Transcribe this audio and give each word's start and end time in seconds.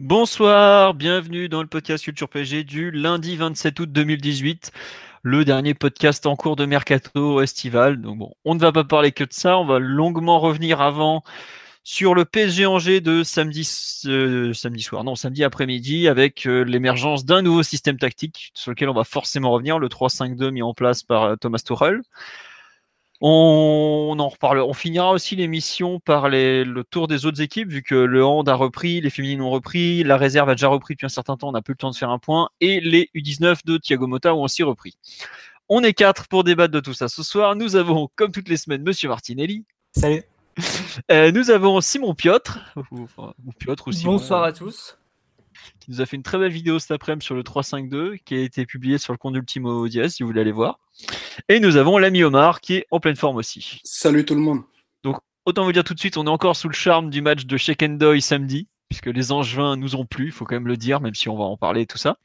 Bonsoir, 0.00 0.94
bienvenue 0.94 1.48
dans 1.48 1.60
le 1.60 1.66
podcast 1.66 2.04
Culture 2.04 2.28
PG 2.28 2.62
du 2.62 2.92
lundi 2.92 3.36
27 3.36 3.80
août 3.80 3.90
2018, 3.90 4.70
le 5.24 5.44
dernier 5.44 5.74
podcast 5.74 6.24
en 6.26 6.36
cours 6.36 6.54
de 6.54 6.66
mercato 6.66 7.40
estival. 7.40 8.00
Donc 8.00 8.18
bon, 8.18 8.32
on 8.44 8.54
ne 8.54 8.60
va 8.60 8.70
pas 8.70 8.84
parler 8.84 9.10
que 9.10 9.24
de 9.24 9.32
ça, 9.32 9.58
on 9.58 9.64
va 9.64 9.80
longuement 9.80 10.38
revenir 10.38 10.80
avant 10.80 11.24
sur 11.82 12.14
le 12.14 12.24
PSG 12.24 12.64
Angers 12.66 13.00
de 13.00 13.24
samedi, 13.24 13.68
euh, 14.06 14.52
samedi 14.52 14.82
soir, 14.84 15.02
non, 15.02 15.16
samedi 15.16 15.42
après-midi, 15.42 16.06
avec 16.06 16.46
euh, 16.46 16.62
l'émergence 16.62 17.24
d'un 17.24 17.42
nouveau 17.42 17.64
système 17.64 17.98
tactique 17.98 18.52
sur 18.54 18.70
lequel 18.70 18.88
on 18.90 18.94
va 18.94 19.02
forcément 19.02 19.50
revenir, 19.50 19.80
le 19.80 19.88
3-5-2 19.88 20.50
mis 20.52 20.62
en 20.62 20.74
place 20.74 21.02
par 21.02 21.24
euh, 21.24 21.34
Thomas 21.34 21.58
Tuchel. 21.58 22.02
On, 23.20 24.16
en 24.18 24.28
reparle. 24.28 24.60
On 24.60 24.72
finira 24.72 25.10
aussi 25.10 25.34
l'émission 25.34 25.98
par 25.98 26.28
le 26.28 26.82
tour 26.88 27.08
des 27.08 27.26
autres 27.26 27.40
équipes, 27.40 27.68
vu 27.68 27.82
que 27.82 27.96
le 27.96 28.24
hand 28.24 28.48
a 28.48 28.54
repris, 28.54 29.00
les 29.00 29.10
féminines 29.10 29.42
ont 29.42 29.50
repris, 29.50 30.04
la 30.04 30.16
réserve 30.16 30.48
a 30.48 30.54
déjà 30.54 30.68
repris 30.68 30.94
depuis 30.94 31.06
un 31.06 31.10
certain 31.10 31.36
temps, 31.36 31.48
on 31.48 31.52
n'a 31.52 31.62
plus 31.62 31.72
le 31.72 31.78
temps 31.78 31.90
de 31.90 31.96
faire 31.96 32.10
un 32.10 32.18
point, 32.18 32.48
et 32.60 32.80
les 32.80 33.10
U19 33.14 33.64
de 33.64 33.76
Thiago 33.78 34.06
Motta 34.06 34.34
ont 34.34 34.42
aussi 34.42 34.62
repris. 34.62 34.96
On 35.68 35.82
est 35.82 35.94
quatre 35.94 36.28
pour 36.28 36.44
débattre 36.44 36.72
de 36.72 36.80
tout 36.80 36.94
ça 36.94 37.08
ce 37.08 37.22
soir. 37.22 37.56
Nous 37.56 37.76
avons, 37.76 38.08
comme 38.16 38.32
toutes 38.32 38.48
les 38.48 38.56
semaines, 38.56 38.82
Monsieur 38.82 39.08
Martinelli. 39.08 39.64
Salut. 39.92 40.22
Euh, 41.12 41.30
nous 41.30 41.50
avons 41.50 41.80
Simon 41.80 42.14
Piotr, 42.14 42.58
ou, 42.90 43.06
Piotr 43.58 43.90
Bonsoir 44.02 44.42
à 44.42 44.52
tous. 44.52 44.98
Qui 45.80 45.92
nous 45.92 46.00
a 46.00 46.06
fait 46.06 46.16
une 46.16 46.22
très 46.22 46.38
belle 46.38 46.52
vidéo 46.52 46.78
cet 46.78 46.90
après-midi 46.90 47.24
sur 47.24 47.34
le 47.34 47.42
352 47.42 48.16
qui 48.24 48.34
a 48.34 48.40
été 48.40 48.66
publiée 48.66 48.98
sur 48.98 49.12
le 49.12 49.18
compte 49.18 49.34
d'Ultimo 49.34 49.88
DS 49.88 50.08
si 50.08 50.22
vous 50.22 50.28
voulez 50.28 50.40
aller 50.40 50.52
voir. 50.52 50.80
Et 51.48 51.60
nous 51.60 51.76
avons 51.76 51.98
l'ami 51.98 52.22
Omar 52.22 52.60
qui 52.60 52.74
est 52.74 52.86
en 52.90 53.00
pleine 53.00 53.16
forme 53.16 53.36
aussi. 53.36 53.80
Salut 53.84 54.24
tout 54.24 54.34
le 54.34 54.40
monde. 54.40 54.62
Donc 55.04 55.16
autant 55.44 55.64
vous 55.64 55.72
dire 55.72 55.84
tout 55.84 55.94
de 55.94 56.00
suite, 56.00 56.16
on 56.16 56.26
est 56.26 56.30
encore 56.30 56.56
sous 56.56 56.68
le 56.68 56.74
charme 56.74 57.10
du 57.10 57.22
match 57.22 57.46
de 57.46 57.56
Shekendoy 57.56 58.20
samedi, 58.20 58.68
puisque 58.88 59.06
les 59.06 59.32
Angevins 59.32 59.76
nous 59.76 59.96
ont 59.96 60.06
plu, 60.06 60.26
il 60.26 60.32
faut 60.32 60.44
quand 60.44 60.56
même 60.56 60.68
le 60.68 60.76
dire, 60.76 61.00
même 61.00 61.14
si 61.14 61.28
on 61.28 61.36
va 61.36 61.44
en 61.44 61.56
parler 61.56 61.82
et 61.82 61.86
tout 61.86 61.98
ça. 61.98 62.16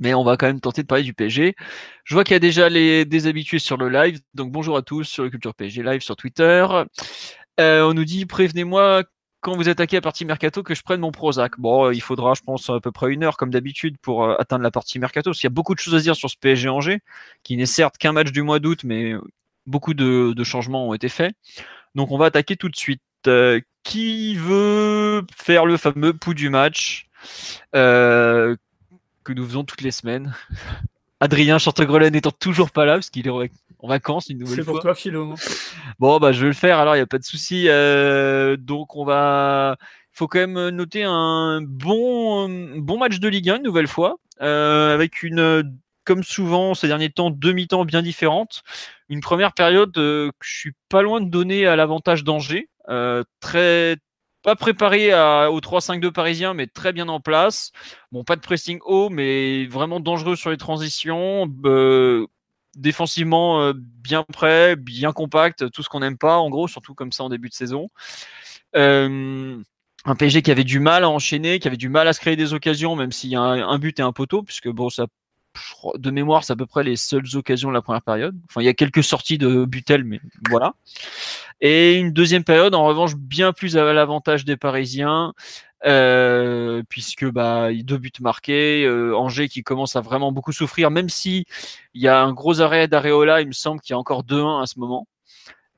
Mais 0.00 0.14
on 0.14 0.22
va 0.22 0.36
quand 0.36 0.46
même 0.46 0.60
tenter 0.60 0.82
de 0.82 0.86
parler 0.86 1.04
du 1.04 1.14
PSG. 1.14 1.54
Je 2.04 2.14
vois 2.14 2.24
qu'il 2.24 2.34
y 2.34 2.36
a 2.36 2.40
déjà 2.40 2.68
les 2.68 3.04
déshabitués 3.04 3.58
sur 3.58 3.76
le 3.76 3.88
live. 3.88 4.20
Donc 4.34 4.52
bonjour 4.52 4.76
à 4.76 4.82
tous 4.82 5.04
sur 5.04 5.24
le 5.24 5.30
Culture 5.30 5.54
PSG 5.54 5.82
Live 5.82 6.00
sur 6.00 6.16
Twitter. 6.16 6.66
Euh, 7.58 7.82
on 7.82 7.94
nous 7.94 8.04
dit 8.04 8.26
prévenez-moi 8.26 9.02
quand 9.40 9.56
vous 9.56 9.68
attaquez 9.68 9.96
la 9.96 10.00
partie 10.00 10.24
mercato 10.24 10.62
que 10.62 10.74
je 10.74 10.82
prenne 10.82 11.00
mon 11.00 11.12
Prozac. 11.12 11.58
Bon, 11.58 11.90
il 11.90 12.00
faudra, 12.00 12.34
je 12.34 12.42
pense, 12.42 12.68
à 12.70 12.80
peu 12.80 12.90
près 12.90 13.12
une 13.12 13.22
heure 13.22 13.36
comme 13.36 13.50
d'habitude 13.50 13.96
pour 13.98 14.24
euh, 14.24 14.36
atteindre 14.38 14.62
la 14.62 14.70
partie 14.70 14.98
mercato. 14.98 15.30
Parce 15.30 15.38
qu'il 15.38 15.46
y 15.46 15.52
a 15.52 15.54
beaucoup 15.54 15.74
de 15.74 15.80
choses 15.80 15.94
à 15.94 16.00
dire 16.00 16.16
sur 16.16 16.28
ce 16.28 16.36
PSG 16.36 16.68
Angers, 16.68 17.00
qui 17.44 17.56
n'est 17.56 17.66
certes 17.66 17.98
qu'un 17.98 18.12
match 18.12 18.32
du 18.32 18.42
mois 18.42 18.58
d'août, 18.58 18.80
mais 18.84 19.14
beaucoup 19.66 19.94
de, 19.94 20.44
changements 20.44 20.88
ont 20.88 20.94
été 20.94 21.08
faits. 21.08 21.34
Donc 21.94 22.10
on 22.10 22.18
va 22.18 22.26
attaquer 22.26 22.56
tout 22.56 22.68
de 22.68 22.76
suite. 22.76 23.02
Euh, 23.26 23.60
qui 23.82 24.36
veut 24.36 25.24
faire 25.34 25.66
le 25.66 25.76
fameux 25.76 26.12
pouls 26.12 26.34
du 26.34 26.50
match 26.50 27.08
que 27.72 28.56
nous 29.28 29.46
faisons 29.46 29.64
toutes 29.64 29.80
les 29.80 29.90
semaines? 29.90 30.34
Adrien 31.20 31.58
Chantegrelet 31.58 32.10
n'étant 32.10 32.30
toujours 32.30 32.70
pas 32.70 32.84
là, 32.84 32.94
parce 32.94 33.10
qu'il 33.10 33.26
est 33.26 33.30
en 33.30 33.88
vacances 33.88 34.28
une 34.28 34.38
nouvelle 34.38 34.56
fois. 34.56 34.64
C'est 34.64 34.70
pour 34.70 34.80
toi, 34.80 34.94
Philo. 34.94 35.34
Bon, 35.98 36.18
bah, 36.18 36.32
je 36.32 36.42
vais 36.42 36.46
le 36.46 36.52
faire, 36.52 36.78
alors 36.78 36.94
il 36.94 36.98
n'y 36.98 37.02
a 37.02 37.06
pas 37.06 37.18
de 37.18 37.24
souci. 37.24 37.64
Euh, 37.68 38.56
donc, 38.56 38.94
on 38.96 39.04
va. 39.04 39.76
Il 40.14 40.18
faut 40.18 40.28
quand 40.28 40.38
même 40.38 40.68
noter 40.70 41.04
un 41.04 41.60
bon, 41.62 42.48
bon 42.76 42.98
match 42.98 43.18
de 43.18 43.28
Ligue 43.28 43.50
1, 43.50 43.56
une 43.56 43.62
nouvelle 43.62 43.86
fois, 43.86 44.16
euh, 44.40 44.92
avec 44.94 45.22
une, 45.22 45.76
comme 46.04 46.24
souvent 46.24 46.74
ces 46.74 46.88
derniers 46.88 47.10
temps, 47.10 47.30
deux 47.30 47.52
mi-temps 47.52 47.84
bien 47.84 48.02
différentes. 48.02 48.62
Une 49.08 49.20
première 49.20 49.52
période 49.52 49.96
euh, 49.96 50.30
que 50.30 50.46
je 50.46 50.58
suis 50.58 50.72
pas 50.88 51.02
loin 51.02 51.20
de 51.20 51.30
donner 51.30 51.66
à 51.66 51.76
l'avantage 51.76 52.24
d'Angers. 52.24 52.68
très 53.40 53.96
pas 54.48 54.56
préparé 54.56 55.12
au 55.12 55.60
3-5-2 55.60 56.10
parisien, 56.10 56.54
mais 56.54 56.66
très 56.66 56.94
bien 56.94 57.06
en 57.10 57.20
place. 57.20 57.70
Bon, 58.12 58.24
pas 58.24 58.34
de 58.34 58.40
pressing 58.40 58.78
haut, 58.86 59.10
mais 59.10 59.66
vraiment 59.66 60.00
dangereux 60.00 60.36
sur 60.36 60.48
les 60.48 60.56
transitions. 60.56 61.46
Défensivement, 62.74 63.60
euh, 63.60 63.74
bien 63.76 64.22
prêt, 64.22 64.74
bien 64.74 65.12
compact, 65.12 65.70
tout 65.70 65.82
ce 65.82 65.90
qu'on 65.90 66.00
n'aime 66.00 66.16
pas, 66.16 66.38
en 66.38 66.48
gros, 66.48 66.66
surtout 66.66 66.94
comme 66.94 67.12
ça 67.12 67.24
en 67.24 67.28
début 67.28 67.50
de 67.50 67.54
saison. 67.54 67.90
Euh, 68.74 69.60
un 70.06 70.14
PSG 70.14 70.40
qui 70.40 70.50
avait 70.50 70.64
du 70.64 70.80
mal 70.80 71.04
à 71.04 71.10
enchaîner, 71.10 71.58
qui 71.58 71.68
avait 71.68 71.76
du 71.76 71.90
mal 71.90 72.08
à 72.08 72.14
se 72.14 72.20
créer 72.20 72.36
des 72.36 72.54
occasions, 72.54 72.96
même 72.96 73.12
s'il 73.12 73.28
y 73.28 73.36
a 73.36 73.42
un, 73.42 73.78
but 73.78 73.98
et 73.98 74.02
un 74.02 74.12
poteau, 74.12 74.42
puisque 74.42 74.70
bon, 74.70 74.88
ça, 74.88 75.08
de 75.94 76.10
mémoire, 76.10 76.42
c'est 76.42 76.54
à 76.54 76.56
peu 76.56 76.64
près 76.64 76.84
les 76.84 76.96
seules 76.96 77.26
occasions 77.34 77.68
de 77.68 77.74
la 77.74 77.82
première 77.82 78.00
période. 78.00 78.34
Enfin, 78.48 78.62
il 78.62 78.64
y 78.64 78.70
a 78.70 78.74
quelques 78.74 79.04
sorties 79.04 79.36
de 79.36 79.66
Butel, 79.66 80.04
mais 80.04 80.20
voilà. 80.48 80.72
Et 81.60 81.94
une 81.94 82.12
deuxième 82.12 82.44
période, 82.44 82.74
en 82.74 82.84
revanche, 82.84 83.16
bien 83.16 83.52
plus 83.52 83.76
à 83.76 83.92
l'avantage 83.92 84.44
des 84.44 84.56
Parisiens, 84.56 85.34
euh, 85.86 86.82
puisque 86.88 87.24
bah, 87.26 87.68
deux 87.72 87.98
buts 87.98 88.12
marqués, 88.20 88.84
euh, 88.84 89.16
Angers 89.16 89.48
qui 89.48 89.62
commence 89.62 89.96
à 89.96 90.00
vraiment 90.00 90.32
beaucoup 90.32 90.52
souffrir, 90.52 90.90
même 90.90 91.08
si 91.08 91.46
il 91.94 92.02
y 92.02 92.08
a 92.08 92.20
un 92.22 92.32
gros 92.32 92.60
arrêt 92.60 92.88
d'Areola, 92.88 93.40
il 93.40 93.48
me 93.48 93.52
semble 93.52 93.80
qu'il 93.80 93.92
y 93.92 93.94
a 93.94 93.98
encore 93.98 94.24
2-1 94.24 94.62
à 94.62 94.66
ce 94.66 94.78
moment. 94.78 95.06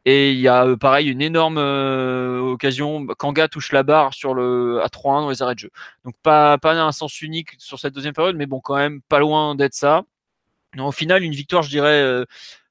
Et 0.06 0.32
il 0.32 0.40
y 0.40 0.48
a 0.48 0.66
euh, 0.66 0.76
pareil 0.76 1.08
une 1.10 1.22
énorme 1.22 1.58
occasion. 1.58 3.06
Kanga 3.18 3.48
touche 3.48 3.72
la 3.72 3.82
barre 3.82 4.14
sur 4.14 4.34
le 4.34 4.80
à 4.82 4.88
3-1 4.88 5.22
dans 5.22 5.30
les 5.30 5.42
arrêts 5.42 5.54
de 5.54 5.60
jeu. 5.60 5.70
Donc 6.04 6.14
pas 6.22 6.58
pas 6.58 6.74
un 6.80 6.92
sens 6.92 7.20
unique 7.22 7.50
sur 7.58 7.78
cette 7.78 7.94
deuxième 7.94 8.14
période, 8.14 8.36
mais 8.36 8.46
bon 8.46 8.60
quand 8.60 8.76
même 8.76 9.02
pas 9.02 9.18
loin 9.18 9.54
d'être 9.54 9.74
ça. 9.74 10.04
au 10.78 10.92
final, 10.92 11.22
une 11.22 11.34
victoire, 11.34 11.62
je 11.62 11.70
dirais 11.70 12.24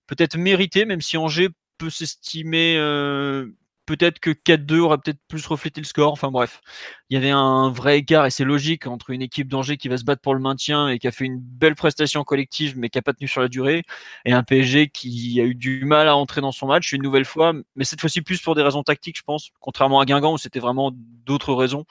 peut-être 0.07 0.37
méritée, 0.37 0.85
même 0.85 1.01
si 1.01 1.17
Angers 1.17 1.49
peut 1.79 1.89
s'estimer 1.89 2.75
euh, 2.77 3.47
peut-être 3.89 4.19
que 4.19 4.29
4-2 4.29 4.79
aurait 4.81 4.99
peut-être 4.99 5.19
plus 5.27 5.47
reflété 5.47 5.81
le 5.81 5.85
score. 5.85 6.13
Enfin 6.13 6.29
bref, 6.29 6.61
il 7.09 7.15
y 7.15 7.17
avait 7.17 7.31
un 7.31 7.71
vrai 7.71 7.97
écart 7.97 8.27
et 8.27 8.29
c'est 8.29 8.43
logique 8.45 8.85
entre 8.85 9.09
une 9.09 9.23
équipe 9.23 9.47
d'Angers 9.47 9.77
qui 9.77 9.87
va 9.87 9.97
se 9.97 10.03
battre 10.03 10.21
pour 10.21 10.35
le 10.35 10.39
maintien 10.41 10.89
et 10.89 10.99
qui 10.99 11.07
a 11.07 11.11
fait 11.11 11.25
une 11.25 11.39
belle 11.39 11.73
prestation 11.73 12.23
collective 12.23 12.77
mais 12.77 12.89
qui 12.89 12.99
n'a 12.99 13.01
pas 13.01 13.13
tenu 13.13 13.27
sur 13.27 13.41
la 13.41 13.47
durée 13.47 13.83
et 14.25 14.33
un 14.33 14.43
PSG 14.43 14.89
qui 14.89 15.41
a 15.41 15.43
eu 15.43 15.55
du 15.55 15.85
mal 15.85 16.07
à 16.07 16.15
entrer 16.15 16.41
dans 16.41 16.51
son 16.51 16.67
match 16.67 16.91
une 16.93 17.01
nouvelle 17.01 17.25
fois, 17.25 17.53
mais 17.75 17.83
cette 17.83 18.01
fois-ci 18.01 18.21
plus 18.21 18.39
pour 18.41 18.53
des 18.53 18.61
raisons 18.61 18.83
tactiques, 18.83 19.17
je 19.17 19.23
pense, 19.23 19.49
contrairement 19.59 19.99
à 19.99 20.05
Guingamp 20.05 20.33
où 20.33 20.37
c'était 20.37 20.59
vraiment 20.59 20.91
d'autres 20.93 21.53
raisons, 21.55 21.85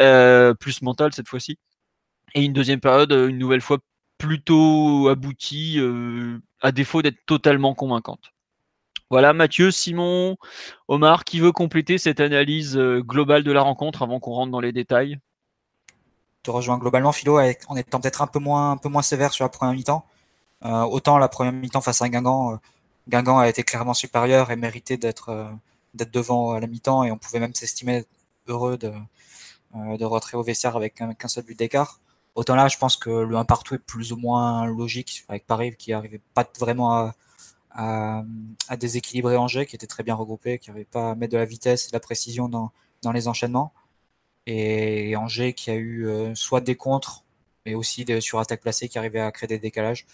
euh, 0.00 0.54
plus 0.54 0.82
mentales 0.82 1.12
cette 1.14 1.28
fois-ci. 1.28 1.58
Et 2.34 2.42
une 2.44 2.52
deuxième 2.52 2.80
période, 2.80 3.12
une 3.12 3.38
nouvelle 3.38 3.60
fois 3.60 3.78
plutôt 4.18 5.08
aboutie, 5.08 5.78
euh, 5.78 6.38
à 6.60 6.72
défaut 6.72 7.02
d'être 7.02 7.24
totalement 7.26 7.74
convaincante. 7.74 8.32
Voilà, 9.12 9.34
Mathieu, 9.34 9.70
Simon, 9.70 10.38
Omar, 10.88 11.24
qui 11.24 11.38
veut 11.38 11.52
compléter 11.52 11.98
cette 11.98 12.18
analyse 12.18 12.78
euh, 12.78 13.02
globale 13.02 13.44
de 13.44 13.52
la 13.52 13.60
rencontre 13.60 14.00
avant 14.00 14.20
qu'on 14.20 14.32
rentre 14.32 14.50
dans 14.50 14.60
les 14.60 14.72
détails? 14.72 15.18
Te 16.42 16.50
rejoins 16.50 16.78
globalement, 16.78 17.12
Philo, 17.12 17.38
en 17.38 17.76
étant 17.76 18.00
peut-être 18.00 18.22
un 18.22 18.26
peu 18.26 18.38
moins, 18.38 18.70
un 18.70 18.78
peu 18.78 18.88
moins 18.88 19.02
sévère 19.02 19.34
sur 19.34 19.44
la 19.44 19.50
première 19.50 19.74
mi-temps. 19.74 20.06
Euh, 20.64 20.84
autant 20.84 21.18
la 21.18 21.28
première 21.28 21.52
mi-temps 21.52 21.82
face 21.82 22.00
à 22.00 22.08
Guingamp, 22.08 22.54
euh, 22.54 22.56
Guingamp 23.06 23.38
a 23.38 23.50
été 23.50 23.64
clairement 23.64 23.92
supérieur 23.92 24.50
et 24.50 24.56
mérité 24.56 24.96
d'être 24.96 25.52
devant 25.92 26.52
à 26.52 26.60
la 26.60 26.66
mi-temps 26.66 27.04
et 27.04 27.10
on 27.10 27.18
pouvait 27.18 27.38
même 27.38 27.54
s'estimer 27.54 28.06
heureux 28.46 28.78
de, 28.78 28.94
de 29.74 30.04
rentrer 30.06 30.38
au 30.38 30.42
vestiaire 30.42 30.74
avec 30.74 30.94
qu'un 30.94 31.28
seul 31.28 31.44
but 31.44 31.58
d'écart. 31.58 32.00
Autant 32.34 32.54
là, 32.54 32.68
je 32.68 32.78
pense 32.78 32.96
que 32.96 33.10
le 33.10 33.36
1 33.36 33.44
partout 33.44 33.74
est 33.74 33.78
plus 33.78 34.14
ou 34.14 34.16
moins 34.16 34.64
logique 34.64 35.26
avec 35.28 35.46
Paris 35.46 35.76
qui 35.76 35.90
n'arrivait 35.90 36.22
pas 36.32 36.46
vraiment 36.58 36.92
à, 36.92 37.14
à, 37.74 38.24
déséquilibrer 38.78 39.36
Angers, 39.36 39.66
qui 39.66 39.76
était 39.76 39.86
très 39.86 40.02
bien 40.02 40.14
regroupé, 40.14 40.58
qui 40.58 40.70
n'avait 40.70 40.84
pas 40.84 41.12
à 41.12 41.14
mettre 41.14 41.32
de 41.32 41.38
la 41.38 41.44
vitesse 41.44 41.86
et 41.86 41.88
de 41.90 41.96
la 41.96 42.00
précision 42.00 42.48
dans, 42.48 42.72
dans 43.02 43.12
les 43.12 43.28
enchaînements. 43.28 43.72
Et 44.46 45.16
Angers 45.16 45.54
qui 45.54 45.70
a 45.70 45.74
eu 45.74 46.06
euh, 46.06 46.34
soit 46.34 46.60
des 46.60 46.74
contres, 46.74 47.24
mais 47.66 47.74
aussi 47.74 48.04
des 48.04 48.20
sur-attaque 48.20 48.60
placée 48.60 48.88
qui 48.88 48.98
arrivait 48.98 49.20
à 49.20 49.30
créer 49.32 49.48
des 49.48 49.58
décalages. 49.58 50.06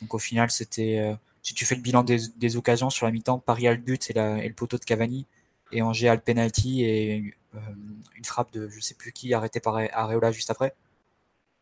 Donc 0.00 0.14
au 0.14 0.18
final, 0.18 0.50
c'était, 0.50 0.98
euh, 0.98 1.14
si 1.42 1.54
tu 1.54 1.64
fais 1.64 1.74
le 1.74 1.82
bilan 1.82 2.04
des, 2.04 2.56
occasions 2.56 2.90
sur 2.90 3.06
la 3.06 3.12
mi-temps, 3.12 3.38
Paris 3.40 3.68
a 3.68 3.72
le 3.72 3.78
but 3.78 4.10
et, 4.10 4.14
le 4.14 4.54
poteau 4.54 4.78
de 4.78 4.84
Cavani, 4.84 5.26
et 5.72 5.82
Angers 5.82 6.08
a 6.08 6.14
le 6.14 6.20
penalty 6.20 6.84
et 6.84 7.34
euh, 7.54 7.58
une 8.16 8.24
frappe 8.24 8.52
de 8.52 8.68
je 8.68 8.80
sais 8.80 8.94
plus 8.94 9.12
qui 9.12 9.34
arrêtée 9.34 9.60
par 9.60 9.76
Areola 9.92 10.32
juste 10.32 10.50
après. 10.50 10.74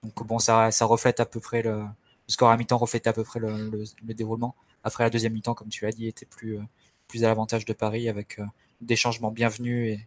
Donc 0.03 0.27
bon, 0.27 0.39
ça, 0.39 0.71
reflète 0.83 1.21
à 1.21 1.27
peu 1.27 1.41
près 1.41 1.63
le, 1.63 1.85
score 2.27 2.51
à 2.51 2.57
mi-temps 2.57 2.79
reflète 2.79 3.07
à 3.07 3.13
peu 3.13 3.25
près 3.25 3.41
le 3.41 4.15
déroulement. 4.15 4.55
Après 4.85 5.05
la 5.05 5.11
deuxième 5.11 5.33
mi-temps, 5.33 5.55
comme 5.55 5.69
tu 5.69 5.87
as 5.87 5.93
dit, 5.93 6.07
était 6.07 6.27
plus, 6.27 6.59
euh, 6.59 6.63
plus 7.09 7.25
à 7.25 7.29
l'avantage 7.29 7.65
de 7.65 7.73
Paris 7.73 8.09
avec 8.09 8.39
euh, 8.39 8.45
des 8.81 8.97
changements 8.97 9.31
bienvenus 9.31 9.99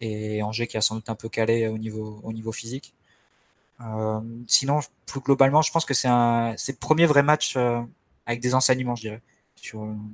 et, 0.00 0.36
et 0.36 0.42
Angers 0.42 0.66
qui 0.66 0.76
a 0.76 0.80
sans 0.80 0.96
doute 0.96 1.10
un 1.10 1.14
peu 1.14 1.28
calé 1.28 1.68
au 1.68 1.78
niveau, 1.78 2.20
au 2.24 2.32
niveau 2.32 2.52
physique. 2.52 2.94
Euh, 3.82 4.20
sinon, 4.46 4.80
plus 5.06 5.20
globalement, 5.20 5.62
je 5.62 5.72
pense 5.72 5.84
que 5.84 5.94
c'est 5.94 6.08
le 6.08 6.78
premier 6.78 7.06
vrai 7.06 7.22
match 7.22 7.56
euh, 7.56 7.80
avec 8.26 8.40
des 8.40 8.54
enseignements, 8.54 8.94
je 8.94 9.02
dirais, 9.02 9.22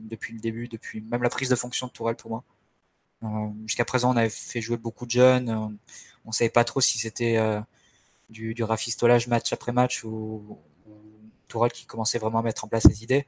depuis 0.09 0.35
le 0.35 0.41
début, 0.41 0.69
depuis 0.69 1.01
même 1.01 1.23
la 1.23 1.31
prise 1.31 1.49
de 1.49 1.57
fonction 1.57 1.87
de 1.87 1.93
Tourelle 1.93 2.17
pour 2.17 2.31
moi. 2.31 2.45
Euh, 3.25 3.49
jusqu'à 3.67 3.85
présent, 3.85 4.13
on 4.13 4.17
avait 4.17 4.31
fait 4.31 4.61
jouer 4.61 4.77
beaucoup 4.77 5.07
de 5.07 5.11
jeunes. 5.11 5.51
On, 5.51 6.29
ne 6.29 6.33
savait 6.33 6.51
pas 6.51 6.65
trop 6.65 6.81
si 6.81 6.99
c'était 6.99 7.39
du, 8.31 8.55
du, 8.55 8.65
rafistolage 8.65 9.29
match 9.29 9.53
après 9.53 9.73
match 9.73 10.05
ou, 10.05 10.59
ou, 10.89 10.99
Tourelle 11.49 11.73
qui 11.73 11.87
commençait 11.87 12.19
vraiment 12.19 12.41
à 12.41 12.43
mettre 12.43 12.65
en 12.65 12.69
place 12.69 12.85
ses 12.85 13.05
idées. 13.05 13.27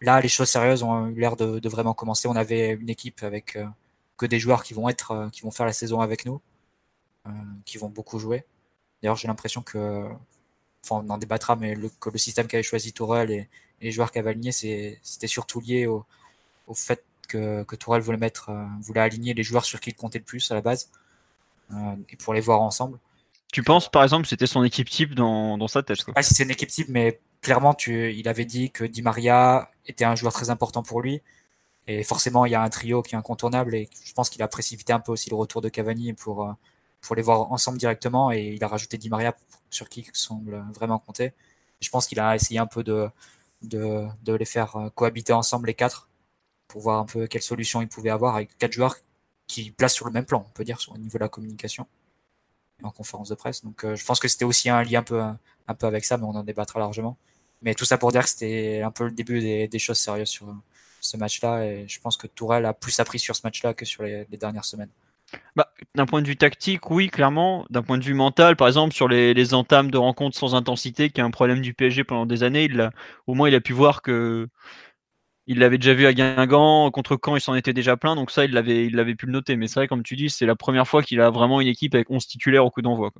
Là, 0.00 0.20
les 0.20 0.28
choses 0.28 0.48
sérieuses 0.48 0.82
ont 0.82 1.06
eu 1.08 1.18
l'air 1.18 1.36
de, 1.36 1.58
de, 1.58 1.68
vraiment 1.68 1.94
commencer. 1.94 2.28
On 2.28 2.36
avait 2.36 2.70
une 2.70 2.88
équipe 2.88 3.22
avec 3.22 3.58
que 4.16 4.26
des 4.26 4.38
joueurs 4.38 4.62
qui 4.62 4.74
vont 4.74 4.88
être, 4.88 5.28
qui 5.32 5.42
vont 5.42 5.50
faire 5.50 5.66
la 5.66 5.72
saison 5.72 6.00
avec 6.00 6.24
nous, 6.24 6.40
qui 7.64 7.78
vont 7.78 7.88
beaucoup 7.88 8.18
jouer. 8.18 8.44
D'ailleurs, 9.02 9.16
j'ai 9.16 9.28
l'impression 9.28 9.62
que, 9.62 10.08
enfin, 10.84 11.04
on 11.04 11.10
en 11.10 11.18
débattra, 11.18 11.56
mais 11.56 11.74
le, 11.74 11.88
que 12.00 12.10
le 12.10 12.18
système 12.18 12.46
qu'avait 12.46 12.62
choisi 12.62 12.92
Tourelle 12.92 13.30
et, 13.30 13.48
les 13.80 13.92
joueurs 13.92 14.10
qu'a 14.10 14.20
aligné, 14.20 14.50
c'était 14.50 15.26
surtout 15.28 15.60
lié 15.60 15.86
au, 15.86 16.04
au 16.66 16.74
fait 16.74 17.04
que, 17.28 17.62
que, 17.62 17.76
Tourelle 17.76 18.02
voulait 18.02 18.18
mettre, 18.18 18.50
euh, 18.50 18.66
voulait 18.80 19.00
aligner 19.00 19.34
les 19.34 19.44
joueurs 19.44 19.64
sur 19.64 19.78
qui 19.78 19.90
il 19.90 19.94
comptait 19.94 20.18
le 20.18 20.24
plus 20.24 20.50
à 20.50 20.54
la 20.54 20.62
base, 20.62 20.90
euh, 21.72 21.94
et 22.08 22.16
pour 22.16 22.34
les 22.34 22.40
voir 22.40 22.60
ensemble. 22.60 22.98
Tu 23.52 23.62
penses, 23.62 23.88
par 23.88 24.02
exemple, 24.02 24.26
c'était 24.26 24.48
son 24.48 24.64
équipe 24.64 24.90
type 24.90 25.14
dans, 25.14 25.56
dans 25.58 25.68
sa 25.68 25.84
tête 25.84 26.02
quoi? 26.02 26.12
Pas 26.12 26.22
si 26.22 26.34
c'est 26.34 26.42
une 26.42 26.50
équipe 26.50 26.70
type, 26.70 26.88
mais 26.88 27.20
clairement, 27.40 27.76
il 27.86 28.28
avait 28.28 28.44
dit 28.44 28.70
que 28.70 28.84
Di 28.84 29.02
Maria 29.02 29.70
était 29.86 30.04
un 30.04 30.14
joueur 30.14 30.32
très 30.32 30.50
important 30.50 30.82
pour 30.82 31.00
lui. 31.02 31.22
Et 31.86 32.02
forcément, 32.02 32.46
il 32.46 32.52
y 32.52 32.54
a 32.54 32.62
un 32.62 32.68
trio 32.68 33.02
qui 33.02 33.14
est 33.14 33.18
incontournable. 33.18 33.74
Et 33.74 33.88
je 34.04 34.12
pense 34.12 34.30
qu'il 34.30 34.42
a 34.42 34.48
précipité 34.48 34.92
un 34.92 35.00
peu 35.00 35.12
aussi 35.12 35.30
le 35.30 35.36
retour 35.36 35.62
de 35.62 35.68
Cavani 35.68 36.12
pour, 36.12 36.44
euh, 36.44 36.52
pour 37.00 37.16
les 37.16 37.22
voir 37.22 37.50
ensemble 37.52 37.78
directement 37.78 38.32
et 38.32 38.54
il 38.54 38.64
a 38.64 38.68
rajouté 38.68 38.98
Di 38.98 39.08
Maria 39.08 39.36
sur 39.70 39.88
qui 39.88 40.00
il 40.00 40.10
semble 40.14 40.64
vraiment 40.74 40.98
compter. 40.98 41.32
Je 41.80 41.88
pense 41.90 42.06
qu'il 42.06 42.20
a 42.20 42.34
essayé 42.34 42.58
un 42.60 42.66
peu 42.66 42.82
de, 42.84 43.08
de, 43.62 44.08
les 44.26 44.44
faire 44.44 44.76
euh, 44.76 44.90
cohabiter 44.90 45.32
ensemble 45.32 45.68
les 45.68 45.74
quatre 45.74 46.08
pour 46.68 46.82
voir 46.82 46.98
un 47.00 47.04
peu 47.06 47.26
quelle 47.26 47.42
solution 47.42 47.82
il 47.82 47.88
pouvait 47.88 48.10
avoir 48.10 48.36
avec 48.36 48.56
quatre 48.58 48.72
joueurs 48.72 48.96
qui 49.46 49.70
placent 49.70 49.94
sur 49.94 50.06
le 50.06 50.12
même 50.12 50.26
plan, 50.26 50.44
on 50.46 50.52
peut 50.52 50.64
dire, 50.64 50.78
au 50.94 50.98
niveau 50.98 51.18
de 51.18 51.24
la 51.24 51.28
communication 51.28 51.86
en 52.82 52.90
conférence 52.90 53.28
de 53.28 53.34
presse. 53.34 53.64
Donc 53.64 53.84
euh, 53.84 53.96
je 53.96 54.04
pense 54.04 54.20
que 54.20 54.28
c'était 54.28 54.44
aussi 54.44 54.70
un 54.70 54.82
lien 54.82 55.00
un 55.00 55.02
peu, 55.02 55.20
un 55.20 55.74
peu 55.74 55.86
avec 55.86 56.04
ça, 56.04 56.16
mais 56.16 56.24
on 56.24 56.34
en 56.34 56.44
débattra 56.44 56.78
largement. 56.78 57.16
Mais 57.62 57.74
tout 57.74 57.84
ça 57.84 57.98
pour 57.98 58.12
dire 58.12 58.22
que 58.22 58.28
c'était 58.28 58.82
un 58.82 58.90
peu 58.90 59.04
le 59.04 59.10
début 59.10 59.40
des, 59.40 59.78
choses 59.78 59.98
sérieuses 59.98 60.28
sur 60.28 60.46
ce 61.00 61.16
match-là 61.16 61.64
et 61.64 61.88
je 61.88 62.00
pense 62.00 62.16
que 62.16 62.26
Tourelle 62.26 62.64
a 62.66 62.72
plus 62.72 63.00
appris 63.00 63.18
sur 63.18 63.34
ce 63.34 63.40
match-là 63.44 63.74
que 63.74 63.84
sur 63.84 64.04
les, 64.04 64.26
dernières 64.32 64.64
semaines. 64.64 64.90
Bah, 65.56 65.72
d'un 65.94 66.06
point 66.06 66.22
de 66.22 66.26
vue 66.26 66.36
tactique, 66.36 66.90
oui, 66.90 67.08
clairement. 67.08 67.66
D'un 67.68 67.82
point 67.82 67.98
de 67.98 68.04
vue 68.04 68.14
mental, 68.14 68.56
par 68.56 68.68
exemple, 68.68 68.94
sur 68.94 69.08
les, 69.08 69.54
entames 69.54 69.90
de 69.90 69.98
rencontres 69.98 70.38
sans 70.38 70.54
intensité, 70.54 71.10
qui 71.10 71.20
est 71.20 71.24
un 71.24 71.30
problème 71.30 71.60
du 71.60 71.74
PSG 71.74 72.04
pendant 72.04 72.26
des 72.26 72.44
années, 72.44 72.68
au 73.26 73.34
moins 73.34 73.48
il 73.48 73.54
a 73.54 73.60
pu 73.60 73.72
voir 73.72 74.02
que 74.02 74.48
il 75.48 75.58
l'avait 75.60 75.78
déjà 75.78 75.94
vu 75.94 76.06
à 76.06 76.12
Guingamp, 76.12 76.90
contre 76.90 77.18
Caen, 77.24 77.34
il 77.34 77.40
s'en 77.40 77.54
était 77.54 77.72
déjà 77.72 77.96
plein, 77.96 78.14
donc 78.16 78.30
ça, 78.30 78.44
il 78.44 78.52
l'avait, 78.52 79.14
pu 79.14 79.26
le 79.26 79.32
noter. 79.32 79.56
Mais 79.56 79.66
c'est 79.66 79.80
vrai, 79.80 79.88
comme 79.88 80.02
tu 80.02 80.14
dis, 80.14 80.28
c'est 80.28 80.44
la 80.44 80.54
première 80.54 80.86
fois 80.86 81.02
qu'il 81.02 81.20
a 81.22 81.30
vraiment 81.30 81.62
une 81.62 81.68
équipe 81.68 81.94
avec 81.94 82.10
11 82.10 82.26
titulaires 82.26 82.66
au 82.66 82.70
coup 82.70 82.82
d'envoi. 82.82 83.10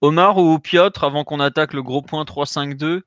Omar 0.00 0.38
ou 0.38 0.58
Piotr, 0.58 1.04
avant 1.04 1.24
qu'on 1.24 1.40
attaque 1.40 1.74
le 1.74 1.82
gros 1.82 2.00
point 2.00 2.24
3-5-2, 2.24 3.02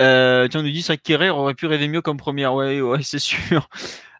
euh, 0.00 0.48
tiens, 0.48 0.60
on 0.60 0.62
nous 0.64 0.70
dit 0.70 0.82
ça 0.82 0.96
que 0.96 1.30
aurait 1.30 1.54
pu 1.54 1.66
rêver 1.66 1.86
mieux 1.86 2.02
comme 2.02 2.16
première. 2.16 2.54
Ouais, 2.54 2.80
c'est 3.02 3.20
sûr. 3.20 3.68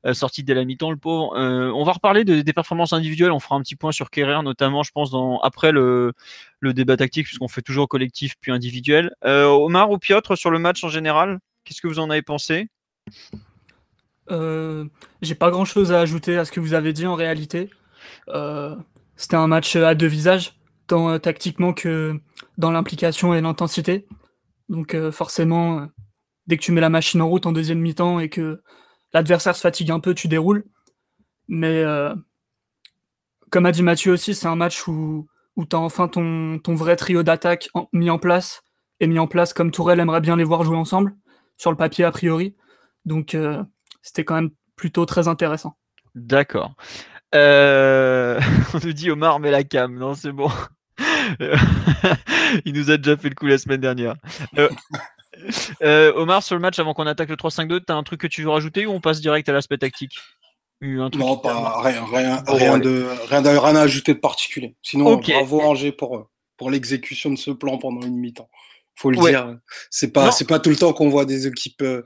Euh, 0.07 0.15
sorti 0.15 0.45
dès 0.45 0.55
la 0.55 0.65
mi-temps, 0.65 0.93
le 0.93 0.97
pauvre. 0.97 1.37
Euh, 1.37 1.73
on 1.75 1.83
va 1.83 1.93
reparler 1.93 2.25
de, 2.25 2.43
des 2.43 2.53
performances 2.53 2.93
individuelles. 2.93 3.33
On 3.33 3.41
fera 3.41 3.57
un 3.57 3.61
petit 3.63 3.75
point 3.75 3.91
sur 3.91 4.11
Kerrer, 4.11 4.43
notamment, 4.45 4.85
je 4.85 4.93
pense, 4.93 5.11
après 5.43 5.73
le, 5.73 6.13
le 6.61 6.75
débat 6.75 6.97
tactique, 6.97 7.27
puisqu'on 7.27 7.49
fait 7.49 7.63
toujours 7.63 7.89
collectif 7.89 8.35
puis 8.41 8.53
individuel. 8.53 9.11
Omar 9.25 9.91
ou 9.91 9.99
Piotr, 9.99 10.37
sur 10.37 10.51
le 10.51 10.61
match 10.61 10.85
en 10.85 10.89
général, 10.91 11.41
qu'est-ce 11.65 11.81
que 11.81 11.89
vous 11.89 11.99
en 11.99 12.11
avez 12.11 12.23
pensé? 12.23 12.69
Euh, 14.31 14.85
J'ai 15.23 15.35
pas 15.35 15.51
grand-chose 15.51 15.93
à 15.93 16.01
ajouter 16.01 16.37
à 16.37 16.45
ce 16.45 16.53
que 16.53 16.61
vous 16.61 16.75
avez 16.75 16.93
dit 16.93 17.07
en 17.07 17.15
réalité. 17.15 17.71
C'était 19.17 19.37
un 19.37 19.47
match 19.47 19.77
à 19.77 19.95
deux 19.95 20.07
visages, 20.07 20.59
tant 20.87 21.19
tactiquement 21.19 21.73
que 21.73 22.19
dans 22.59 22.71
l'implication 22.71 23.35
et 23.35 23.41
l'intensité. 23.41 24.07
Donc 24.69 24.97
forcément, 25.11 25.89
dès 26.47 26.57
que 26.57 26.63
tu 26.63 26.73
mets 26.73 26.81
la 26.81 26.91
machine 26.91 27.21
en 27.21 27.29
route 27.29 27.47
en 27.47 27.53
deuxième 27.53 27.81
mi-temps 27.81 28.21
et 28.21 28.29
que 28.29 28.63
l'adversaire 29.13 29.57
se 29.57 29.61
fatigue 29.61 29.91
un 29.91 30.01
peu, 30.01 30.15
tu 30.15 30.29
déroules. 30.29 30.65
Mais 31.49 31.83
euh, 31.83 32.15
comme 33.51 33.67
a 33.67 33.73
dit 33.73 33.83
Mathieu 33.83 34.13
aussi, 34.13 34.35
c'est 34.35 34.47
un 34.47 34.57
match 34.57 34.87
où, 34.89 35.27
tu 35.57 35.77
as 35.77 35.79
enfin 35.79 36.09
ton, 36.09 36.59
ton 36.59 36.75
vrai 36.75 36.97
trio 36.97 37.23
d'attaque 37.23 37.69
mis 37.93 38.11
en 38.11 38.19
place, 38.19 38.63
et 39.01 39.07
mis 39.07 39.19
en 39.19 39.27
place 39.27 39.53
comme 39.53 39.71
Tourelle 39.71 40.01
aimerait 40.01 40.21
bien 40.21 40.37
les 40.37 40.45
voir 40.45 40.65
jouer 40.65 40.77
ensemble, 40.77 41.17
sur 41.57 41.71
le 41.71 41.77
papier 41.77 42.05
a 42.05 42.11
priori. 42.11 42.57
Donc 43.05 43.35
euh, 43.35 43.63
c'était 44.03 44.25
quand 44.25 44.35
même 44.35 44.51
plutôt 44.77 45.07
très 45.07 45.29
intéressant. 45.29 45.77
D'accord. 46.15 46.75
Euh... 47.35 48.41
On 48.75 48.79
nous 48.85 48.93
dit 48.93 49.11
Omar 49.11 49.41
met 49.41 49.51
la 49.51 49.65
cam, 49.65 49.97
non 49.97 50.15
c'est 50.15 50.33
bon. 50.33 50.51
Il 52.65 52.75
nous 52.75 52.91
a 52.91 52.97
déjà 52.97 53.17
fait 53.17 53.29
le 53.29 53.35
coup 53.35 53.47
la 53.47 53.59
semaine 53.59 53.81
dernière. 53.81 54.15
Euh, 54.59 54.69
euh, 55.83 56.13
Omar, 56.15 56.43
sur 56.43 56.55
le 56.55 56.61
match, 56.61 56.79
avant 56.79 56.95
qu'on 56.95 57.07
attaque 57.07 57.29
le 57.29 57.37
3-5-2, 57.37 57.81
t'as 57.87 57.95
un 57.95 58.03
truc 58.03 58.21
que 58.21 58.27
tu 58.27 58.43
veux 58.43 58.51
rajouter 58.51 58.87
ou 58.87 58.93
on 58.93 59.01
passe 59.01 59.21
direct 59.21 59.49
à 59.49 59.53
l'aspect 59.53 59.79
tactique? 59.79 60.19
Un 60.83 61.09
truc 61.09 61.23
Non, 61.23 61.39
pas, 61.39 61.81
rien, 61.83 62.05
rien, 62.05 62.43
rien, 62.47 62.79
de, 62.79 63.07
rien, 63.29 63.43
de, 63.43 63.49
rien 63.49 63.77
à 63.77 63.81
ajouter 63.81 64.15
de 64.15 64.19
particulier. 64.19 64.77
Sinon, 64.83 65.07
okay. 65.07 65.33
bravo 65.33 65.63
Angers 65.63 65.93
pour, 65.93 66.29
pour 66.57 66.71
l'exécution 66.71 67.31
de 67.31 67.37
ce 67.37 67.51
plan 67.51 67.79
pendant 67.79 68.07
une 68.07 68.17
mi-temps. 68.17 68.51
Faut 68.97 69.11
le 69.11 69.19
ouais. 69.19 69.31
dire. 69.31 69.59
C'est 69.91 70.13
pas, 70.13 70.31
c'est 70.31 70.47
pas 70.47 70.61
tout 70.61 70.71
le 70.71 70.77
temps 70.77 70.93
qu'on 70.93 71.09
voit 71.09 71.25
des 71.25 71.47
équipes 71.47 71.83
euh, 71.83 72.03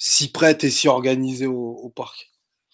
si 0.00 0.32
prêtes 0.32 0.64
et 0.64 0.70
si 0.70 0.88
organisées 0.88 1.46
au, 1.46 1.78
au 1.82 1.90
parc. 1.90 2.30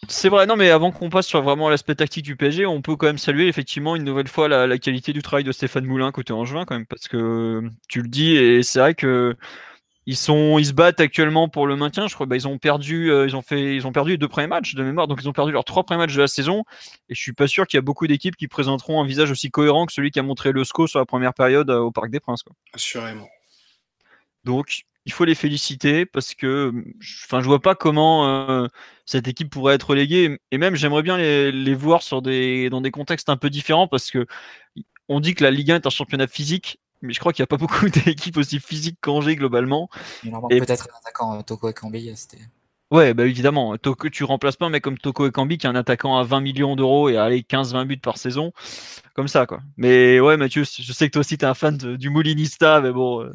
C'est 0.09 0.29
vrai, 0.29 0.47
non, 0.47 0.57
mais 0.57 0.71
avant 0.71 0.93
qu'on 0.93 1.11
passe 1.11 1.27
sur 1.27 1.43
vraiment 1.43 1.69
l'aspect 1.69 1.97
tactique 1.97 2.25
du 2.25 2.37
PSG, 2.37 2.67
on 2.67 2.81
peut 2.83 2.97
quand 2.97 3.07
même 3.07 3.19
saluer 3.19 3.49
effectivement 3.49 3.97
une 3.97 4.05
nouvelle 4.05 4.29
fois 4.29 4.47
la, 4.47 4.67
la 4.67 4.79
qualité 4.79 5.13
du 5.13 5.23
travail 5.23 5.43
de 5.43 5.51
Stéphane 5.53 5.85
Moulin 5.85 6.13
côté 6.13 6.33
Angevin, 6.33 6.65
quand 6.65 6.77
même, 6.77 6.87
parce 6.87 7.09
que 7.09 7.63
tu 7.89 8.03
le 8.03 8.09
dis, 8.09 8.37
et 8.37 8.63
c'est 8.63 8.79
vrai 8.79 8.95
que 8.95 9.37
ils 10.07 10.17
sont, 10.17 10.59
ils 10.59 10.67
se 10.67 10.73
battent 10.73 11.01
actuellement 11.01 11.49
pour 11.49 11.67
le 11.67 11.75
maintien. 11.75 12.07
Je 12.07 12.15
crois, 12.15 12.27
bah, 12.27 12.37
ils 12.37 12.47
ont 12.47 12.59
perdu, 12.59 13.11
euh, 13.11 13.27
ils 13.27 13.35
ont 13.35 13.43
fait, 13.43 13.75
ils 13.75 13.89
ont 13.89 13.93
perdu 13.93 14.13
les 14.13 14.19
deux 14.19 14.29
premiers 14.29 14.47
matchs 14.47 14.77
de 14.77 14.85
mémoire, 14.85 15.09
donc 15.09 15.19
ils 15.21 15.29
ont 15.29 15.33
perdu 15.33 15.51
leurs 15.51 15.65
trois 15.65 15.83
premiers 15.83 15.99
matchs 15.99 16.15
de 16.15 16.21
la 16.21 16.29
saison. 16.29 16.63
Et 17.09 17.17
je 17.17 17.21
suis 17.21 17.33
pas 17.33 17.49
sûr 17.49 17.67
qu'il 17.67 17.77
y 17.77 17.81
a 17.81 17.83
beaucoup 17.83 18.07
d'équipes 18.07 18.37
qui 18.37 18.47
présenteront 18.47 19.03
un 19.03 19.07
visage 19.07 19.33
aussi 19.33 19.51
cohérent 19.51 19.85
que 19.85 19.93
celui 19.93 20.13
qui 20.13 20.21
a 20.21 20.23
montré 20.23 20.53
le 20.53 20.63
SCO 20.63 20.87
sur 20.87 21.01
la 21.01 21.07
première 21.07 21.35
période 21.35 21.71
euh, 21.71 21.81
au 21.81 21.91
Parc 21.91 22.11
des 22.11 22.21
Princes. 22.21 22.45
Quoi. 22.45 22.55
Assurément. 22.73 23.27
Donc, 24.45 24.85
il 25.07 25.13
faut 25.13 25.25
les 25.25 25.35
féliciter 25.35 26.05
parce 26.05 26.35
que, 26.35 26.73
enfin, 27.25 27.41
je 27.41 27.47
vois 27.47 27.63
pas 27.63 27.75
comment 27.75 28.29
euh, 28.29 28.67
cette 29.07 29.29
équipe 29.29 29.51
pourrait 29.51 29.77
être 29.77 29.91
reléguée. 29.91 30.39
Et 30.51 30.59
même, 30.59 30.75
j'aimerais 30.75 31.03
bien 31.03 31.17
les, 31.17 31.53
les, 31.53 31.75
voir 31.75 32.03
sur 32.03 32.23
des, 32.23 32.69
dans 32.71 32.81
des 32.81 32.91
contextes 32.91 33.29
un 33.29 33.37
peu 33.37 33.49
différents 33.49 33.89
parce 33.89 34.11
que 34.11 34.27
on 35.09 35.21
dit 35.21 35.35
que 35.35 35.45
la 35.45 35.53
Ligue 35.53 35.71
1 35.71 35.77
est 35.77 35.87
un 35.87 35.91
championnat 35.91 36.27
physique 36.27 36.81
mais 37.03 37.13
je 37.13 37.21
crois 37.21 37.33
qu'il 37.33 37.43
n'y 37.43 37.45
a 37.45 37.47
pas 37.47 37.57
beaucoup 37.59 37.89
d'équipes 37.89 38.37
aussi 38.37 38.61
physiques 38.61 38.99
qu'Angers 39.01 39.37
globalement. 39.37 39.89
Et... 40.51 40.61
Peut-être 40.61 40.89
un 40.93 40.99
attaquant 40.99 41.43
Toko 41.43 41.69
Ekambi, 41.71 42.13
c'était. 42.17 42.43
Ouais, 42.93 43.15
bah 43.15 43.27
évidemment. 43.27 43.77
Toko, 43.77 44.09
tu 44.09 44.23
remplaces 44.25 44.57
pas 44.57 44.67
un 44.67 44.71
mec 44.71 44.83
comme 44.83 44.97
Toko 44.97 45.27
Ekambi 45.27 45.59
qui 45.59 45.67
est 45.67 45.71
un 45.71 45.75
attaquant 45.75 46.17
à 46.19 46.23
20 46.23 46.41
millions 46.41 46.77
d'euros 46.77 47.09
et 47.09 47.17
à 47.17 47.25
aller 47.25 47.41
15-20 47.41 47.85
buts 47.85 47.97
par 47.99 48.17
saison. 48.17 48.53
Comme 49.15 49.29
ça, 49.29 49.47
quoi. 49.47 49.61
Mais 49.77 50.21
ouais, 50.21 50.37
Mathieu, 50.37 50.63
je 50.65 50.93
sais 50.93 51.07
que 51.07 51.13
toi 51.13 51.21
aussi, 51.21 51.37
tu 51.37 51.45
es 51.45 51.49
un 51.49 51.55
fan 51.55 51.77
de, 51.77 51.97
du 51.97 52.11
Moulinista, 52.11 52.81
mais 52.81 52.93
bon. 52.93 53.23
Euh... 53.23 53.33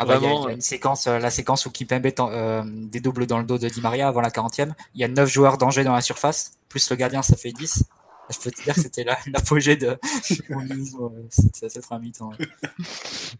Ah 0.00 0.06
bah, 0.06 0.16
Vraiment, 0.16 0.44
y, 0.44 0.46
a, 0.46 0.48
y 0.48 0.52
a 0.52 0.54
une 0.54 0.62
séquence, 0.62 1.06
euh, 1.06 1.18
la 1.18 1.30
séquence 1.30 1.66
où 1.66 1.70
Kipembe 1.70 2.06
euh, 2.20 2.62
dédouble 2.64 3.26
dans 3.26 3.36
le 3.36 3.44
dos 3.44 3.58
de 3.58 3.68
Di 3.68 3.82
Maria 3.82 4.08
avant 4.08 4.22
la 4.22 4.30
40e. 4.30 4.72
Il 4.94 5.00
y 5.00 5.04
a 5.04 5.08
9 5.08 5.30
joueurs 5.30 5.58
d'Angers 5.58 5.84
dans 5.84 5.92
la 5.92 6.00
surface, 6.00 6.52
plus 6.70 6.88
le 6.88 6.96
gardien, 6.96 7.20
ça 7.20 7.36
fait 7.36 7.52
10 7.52 7.84
je 8.32 8.38
peux 8.38 8.50
te 8.50 8.62
dire 8.62 8.74
que 8.74 8.80
c'était 8.80 9.04
l'apogée 9.26 9.76
de 9.76 9.98
cette 10.30 10.46
première 10.46 12.00
mi-temps. 12.00 12.30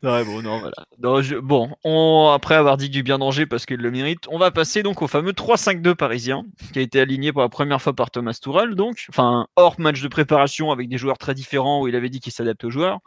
Ouais, 0.02 0.24
bon, 0.24 0.42
non, 0.42 0.58
voilà. 0.58 0.84
Non, 0.98 1.22
je, 1.22 1.36
bon, 1.36 1.70
on, 1.84 2.30
après 2.34 2.56
avoir 2.56 2.76
dit 2.76 2.90
du 2.90 3.02
bien 3.02 3.18
danger 3.18 3.46
parce 3.46 3.66
qu'il 3.66 3.76
le 3.76 3.90
mérite, 3.90 4.26
on 4.28 4.38
va 4.38 4.50
passer 4.50 4.82
donc 4.82 5.02
au 5.02 5.06
fameux 5.06 5.32
3-5-2 5.32 5.94
parisien 5.94 6.44
qui 6.72 6.78
a 6.78 6.82
été 6.82 7.00
aligné 7.00 7.32
pour 7.32 7.42
la 7.42 7.48
première 7.48 7.80
fois 7.80 7.92
par 7.92 8.10
Thomas 8.10 8.36
Tourelle, 8.40 8.74
donc, 8.74 9.06
enfin, 9.10 9.46
hors 9.56 9.78
match 9.78 10.02
de 10.02 10.08
préparation 10.08 10.72
avec 10.72 10.88
des 10.88 10.98
joueurs 10.98 11.18
très 11.18 11.34
différents 11.34 11.82
où 11.82 11.88
il 11.88 11.94
avait 11.94 12.10
dit 12.10 12.20
qu'il 12.20 12.32
s'adapte 12.32 12.64
aux 12.64 12.70
joueurs. 12.70 12.98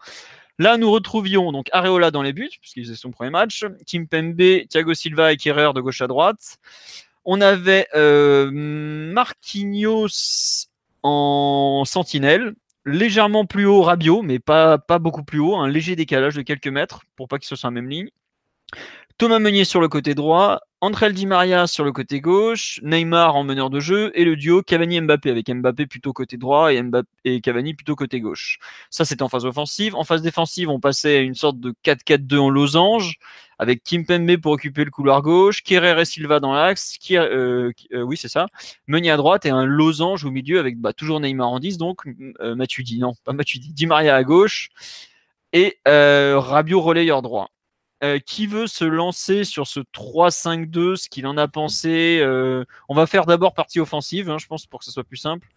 Là, 0.59 0.77
nous 0.77 0.91
retrouvions 0.91 1.51
donc 1.51 1.67
Areola 1.71 2.11
dans 2.11 2.21
les 2.21 2.33
buts, 2.33 2.51
puisqu'il 2.61 2.83
faisait 2.83 2.95
son 2.95 3.11
premier 3.11 3.31
match, 3.31 3.65
Kim 3.85 4.07
Pembe, 4.07 4.67
Thiago 4.69 4.93
Silva 4.93 5.33
et 5.33 5.37
Kerrer 5.37 5.73
de 5.73 5.81
gauche 5.81 6.01
à 6.01 6.07
droite. 6.07 6.57
On 7.25 7.41
avait 7.41 7.87
euh, 7.95 8.51
Marquinhos 8.51 10.67
en 11.01 11.83
sentinelle, 11.85 12.53
légèrement 12.85 13.45
plus 13.45 13.65
haut 13.65 13.81
Rabiot, 13.81 14.21
mais 14.21 14.39
pas, 14.39 14.77
pas 14.77 14.99
beaucoup 14.99 15.23
plus 15.23 15.39
haut, 15.39 15.55
un 15.55 15.67
léger 15.67 15.95
décalage 15.95 16.35
de 16.35 16.41
quelques 16.41 16.67
mètres 16.67 17.01
pour 17.15 17.27
pas 17.27 17.39
qu'il 17.39 17.47
soit 17.47 17.57
sur 17.57 17.67
la 17.67 17.71
même 17.71 17.89
ligne. 17.89 18.09
Thomas 19.17 19.39
Meunier 19.39 19.63
sur 19.63 19.79
le 19.79 19.87
côté 19.87 20.15
droit, 20.15 20.61
André 20.81 21.13
Di 21.13 21.25
Maria 21.25 21.67
sur 21.67 21.83
le 21.85 21.91
côté 21.91 22.19
gauche, 22.19 22.79
Neymar 22.83 23.35
en 23.35 23.43
meneur 23.43 23.69
de 23.69 23.79
jeu 23.79 24.11
et 24.15 24.25
le 24.25 24.35
duo 24.35 24.61
Cavani-Mbappé 24.61 25.29
avec 25.29 25.49
Mbappé 25.49 25.85
plutôt 25.85 26.13
côté 26.13 26.37
droit 26.37 26.73
et, 26.73 26.81
Mbappé, 26.81 27.07
et 27.25 27.39
Cavani 27.41 27.73
plutôt 27.73 27.95
côté 27.95 28.19
gauche. 28.19 28.59
Ça 28.89 29.05
c'était 29.05 29.21
en 29.21 29.29
phase 29.29 29.45
offensive. 29.45 29.95
En 29.95 30.03
phase 30.03 30.21
défensive, 30.21 30.69
on 30.69 30.79
passait 30.79 31.17
à 31.17 31.21
une 31.21 31.35
sorte 31.35 31.59
de 31.59 31.73
4-4-2 31.85 32.37
en 32.37 32.49
losange 32.49 33.17
avec 33.59 33.83
Kim 33.83 34.05
Pembe 34.05 34.37
pour 34.37 34.53
occuper 34.53 34.83
le 34.83 34.91
couloir 34.91 35.21
gauche, 35.21 35.61
Kerrer 35.63 36.01
et 36.01 36.05
Silva 36.05 36.39
dans 36.39 36.53
l'axe, 36.53 36.97
euh, 37.11 37.71
euh, 37.93 38.01
oui 38.01 38.17
c'est 38.17 38.27
ça, 38.27 38.47
Meunier 38.87 39.11
à 39.11 39.17
droite 39.17 39.45
et 39.45 39.51
un 39.51 39.65
losange 39.65 40.25
au 40.25 40.31
milieu 40.31 40.59
avec 40.59 40.79
bah, 40.79 40.91
toujours 40.91 41.19
Neymar 41.19 41.49
en 41.49 41.59
10, 41.59 41.77
donc 41.77 42.01
euh, 42.41 42.55
non 42.55 43.13
pas 43.23 43.33
Di 43.33 43.85
Maria 43.85 44.15
à 44.15 44.23
gauche 44.23 44.69
et 45.53 45.77
euh, 45.87 46.39
Rabiot 46.39 46.81
relayeur 46.81 47.21
droit. 47.21 47.49
Euh, 48.03 48.19
qui 48.19 48.47
veut 48.47 48.67
se 48.67 48.83
lancer 48.83 49.45
sur 49.45 49.65
ce 49.65 49.79
3-5-2, 49.79 50.97
ce 50.97 51.07
qu'il 51.07 51.25
en 51.25 51.37
a 51.37 51.47
pensé 51.47 52.19
euh, 52.21 52.65
On 52.89 52.95
va 52.95 53.05
faire 53.05 53.25
d'abord 53.25 53.53
partie 53.53 53.79
offensive, 53.79 54.29
hein, 54.29 54.37
je 54.37 54.45
pense, 54.45 54.65
pour 54.65 54.79
que 54.79 54.85
ce 54.85 54.91
soit 54.91 55.05
plus 55.05 55.15
simple. 55.15 55.47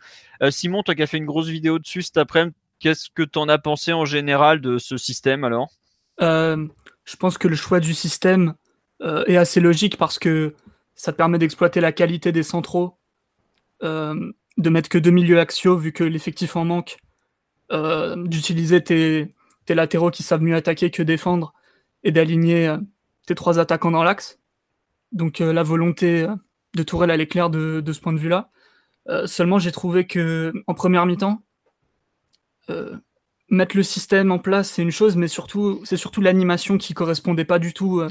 Euh, 0.45 0.53
Simon, 0.53 0.85
toi 0.85 0.95
qui 0.95 1.03
as 1.03 1.09
fait 1.09 1.17
une 1.17 1.27
grosse 1.27 1.49
vidéo 1.49 1.81
dessus 1.81 2.03
cet 2.03 2.19
après-midi, 2.19 2.55
qu'est-ce 2.79 3.11
que 3.13 3.25
tu 3.25 3.41
en 3.41 3.49
as 3.49 3.59
pensé 3.59 3.93
en 3.93 4.05
général 4.05 4.61
de 4.61 4.79
ce 4.79 4.97
système 4.97 5.43
alors? 5.43 5.73
Je 6.21 7.17
pense 7.19 7.37
que 7.37 7.49
le 7.49 7.57
choix 7.57 7.81
du 7.81 7.95
système 7.95 8.55
est 9.01 9.37
assez 9.37 9.61
logique 9.61 9.97
parce 9.97 10.19
que 10.19 10.55
ça 10.95 11.13
permet 11.13 11.39
d'exploiter 11.39 11.81
la 11.81 11.93
qualité 11.93 12.33
des 12.33 12.43
centraux, 12.43 12.97
de 13.83 14.71
mettre 14.71 14.89
que 14.89 14.99
deux 14.99 15.11
milieux 15.11 15.41
axiaux 15.41 15.77
vu 15.77 15.93
que 15.93 16.05
l'effectif 16.05 16.57
en 16.57 16.65
manque, 16.65 16.99
d'utiliser 17.71 18.83
tes 18.85 19.35
latéraux 19.69 20.11
qui 20.11 20.23
savent 20.23 20.43
mieux 20.43 20.57
attaquer 20.57 20.91
que 20.91 21.03
défendre 21.03 21.53
et 22.07 22.13
d'aligner 22.13 22.69
euh, 22.69 22.79
tes 23.27 23.35
trois 23.35 23.59
attaquants 23.59 23.91
dans 23.91 24.05
l'axe. 24.05 24.39
Donc 25.11 25.41
euh, 25.41 25.53
la 25.53 25.65
volonté 25.65 26.23
euh, 26.23 26.35
de 26.77 26.85
Tourelle, 26.85 27.11
elle 27.11 27.21
est 27.21 27.27
claire 27.27 27.51
de, 27.51 27.83
ce 27.93 28.01
point 28.01 28.13
de 28.13 28.19
vue-là. 28.19 28.51
seulement, 29.25 29.59
j'ai 29.59 29.73
trouvé 29.73 30.07
que 30.07 30.53
en 30.67 30.75
première 30.75 31.07
mi-temps, 31.07 31.43
mettre 33.49 33.77
le 33.77 33.83
système 33.83 34.31
en 34.31 34.39
place, 34.39 34.71
c'est 34.71 34.83
une 34.83 34.91
chose, 34.91 35.17
mais 35.17 35.29
surtout, 35.29 35.81
c'est 35.85 35.97
surtout 35.97 36.21
l'animation 36.21 36.77
qui 36.77 36.93
correspondait 36.93 37.47
pas 37.47 37.59
du 37.59 37.73
tout 37.73 38.03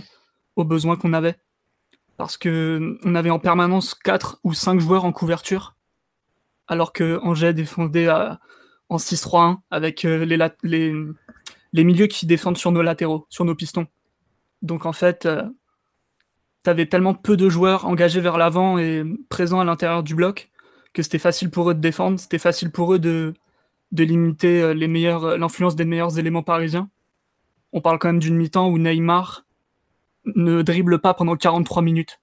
aux 0.56 0.64
besoins 0.64 0.96
qu'on 0.96 1.14
avait. 1.14 1.36
Parce 2.18 2.38
que 2.38 2.98
on 3.04 3.14
avait 3.14 3.30
en 3.30 3.38
permanence 3.38 3.94
4 3.94 4.40
ou 4.44 4.56
5 4.56 4.80
joueurs 4.80 5.06
en 5.06 5.12
couverture, 5.12 5.76
alors 6.68 6.92
que 6.92 7.20
Angers 7.22 7.54
défendait 7.54 8.10
en 8.10 8.98
6-3-1 8.98 9.58
avec 9.70 10.02
les, 10.02 10.40
les, 10.64 10.94
les 11.76 11.84
milieux 11.84 12.08
qui 12.08 12.26
défendent 12.26 12.58
sur 12.58 12.72
nos 12.72 12.82
latéraux, 12.82 13.28
sur 13.30 13.44
nos 13.44 13.54
pistons. 13.54 13.86
Donc 14.62 14.86
en 14.86 14.94
fait, 14.94 15.26
euh, 15.26 15.44
tu 16.64 16.70
avais 16.70 16.86
tellement 16.86 17.14
peu 17.14 17.36
de 17.36 17.50
joueurs 17.50 17.86
engagés 17.86 18.22
vers 18.22 18.38
l'avant 18.38 18.78
et 18.78 19.04
présents 19.28 19.60
à 19.60 19.66
l'intérieur 19.66 20.02
du 20.02 20.16
bloc 20.16 20.50
que 20.94 21.04
c'était 21.04 21.20
facile 21.20 21.52
pour 21.52 21.70
eux 21.70 21.74
de 21.74 21.82
défendre, 21.82 22.18
c'était 22.18 22.40
facile 22.40 22.72
pour 22.72 22.94
eux 22.94 23.00
de, 23.00 23.34
de 23.92 24.04
limiter 24.06 24.62
euh, 24.62 24.74
les 24.74 24.88
meilleurs, 24.88 25.26
euh, 25.26 25.38
l'influence 25.38 25.76
des 25.76 25.84
meilleurs 25.84 26.18
éléments 26.18 26.44
parisiens. 26.44 26.90
On 27.74 27.82
parle 27.82 28.00
quand 28.00 28.08
même 28.08 28.20
d'une 28.20 28.38
mi-temps 28.38 28.70
où 28.70 28.78
Neymar 28.78 29.44
ne 30.24 30.62
dribble 30.62 31.00
pas 31.02 31.14
pendant 31.14 31.36
43 31.36 31.82
minutes. 31.82 32.22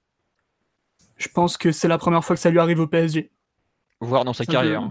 Je 1.18 1.28
pense 1.28 1.58
que 1.58 1.72
c'est 1.72 1.88
la 1.88 1.98
première 1.98 2.24
fois 2.24 2.34
que 2.34 2.40
ça 2.40 2.48
lui 2.48 2.58
arrive 2.58 2.80
au 2.80 2.86
PSG. 2.86 3.30
Voir 4.00 4.24
dans 4.24 4.32
sa 4.32 4.46
carrière. 4.46 4.90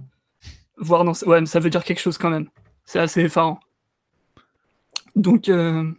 Voir 0.78 1.04
dans 1.04 1.14
Ouais, 1.26 1.40
mais 1.40 1.48
ça 1.48 1.60
veut 1.60 1.72
dire 1.72 1.84
quelque 1.84 2.00
chose 2.00 2.20
quand 2.20 2.30
même. 2.30 2.48
C'est 2.86 3.00
assez 3.00 3.22
effarant. 3.22 3.60
Donc, 5.16 5.50
euh, 5.50 5.92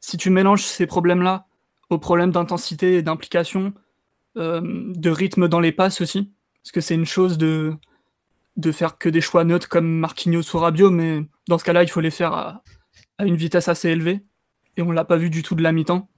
si 0.00 0.16
tu 0.16 0.30
mélanges 0.30 0.64
ces 0.64 0.86
problèmes-là 0.86 1.46
aux 1.90 1.98
problèmes 1.98 2.30
d'intensité 2.30 2.94
et 2.94 3.02
d'implication, 3.02 3.72
euh, 4.36 4.60
de 4.62 5.10
rythme 5.10 5.48
dans 5.48 5.60
les 5.60 5.72
passes 5.72 6.00
aussi, 6.00 6.30
parce 6.62 6.72
que 6.72 6.80
c'est 6.80 6.94
une 6.94 7.06
chose 7.06 7.36
de, 7.36 7.74
de 8.56 8.72
faire 8.72 8.96
que 8.98 9.08
des 9.08 9.20
choix 9.20 9.44
neutres 9.44 9.68
comme 9.68 9.98
Marquinhos 9.98 10.54
ou 10.54 10.58
Rabiot, 10.58 10.90
mais 10.90 11.24
dans 11.48 11.58
ce 11.58 11.64
cas-là, 11.64 11.82
il 11.82 11.90
faut 11.90 12.00
les 12.00 12.10
faire 12.10 12.32
à, 12.32 12.62
une 13.24 13.36
vitesse 13.36 13.68
assez 13.68 13.88
élevée, 13.88 14.24
et 14.76 14.82
on 14.82 14.92
l'a 14.92 15.04
pas 15.04 15.16
vu 15.16 15.30
du 15.30 15.42
tout 15.42 15.54
de 15.54 15.62
la 15.62 15.72
mi-temps. 15.72 16.08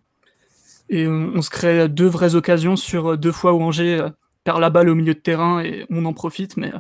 Et 0.89 1.07
on, 1.09 1.41
se 1.41 1.49
crée 1.49 1.89
deux 1.89 2.07
vraies 2.07 2.35
occasions 2.35 2.77
sur 2.77 3.17
deux 3.17 3.33
fois 3.33 3.55
où 3.55 3.63
Angers 3.63 4.01
euh, 4.01 4.11
perd 4.45 4.61
la 4.61 4.69
balle 4.69 4.91
au 4.91 4.95
milieu 4.95 5.15
de 5.15 5.21
terrain 5.21 5.61
et 5.61 5.87
on 5.89 6.05
en 6.05 6.13
profite, 6.13 6.57
mais 6.59 6.71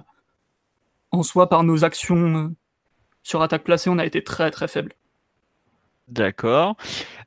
en 1.12 1.22
soi, 1.22 1.48
par 1.48 1.64
nos 1.64 1.84
actions 1.84 2.54
sur 3.22 3.42
attaque 3.42 3.64
placée, 3.64 3.88
on 3.88 3.98
a 3.98 4.04
été 4.04 4.22
très 4.22 4.50
très 4.50 4.68
faible. 4.68 4.92
D'accord. 6.08 6.76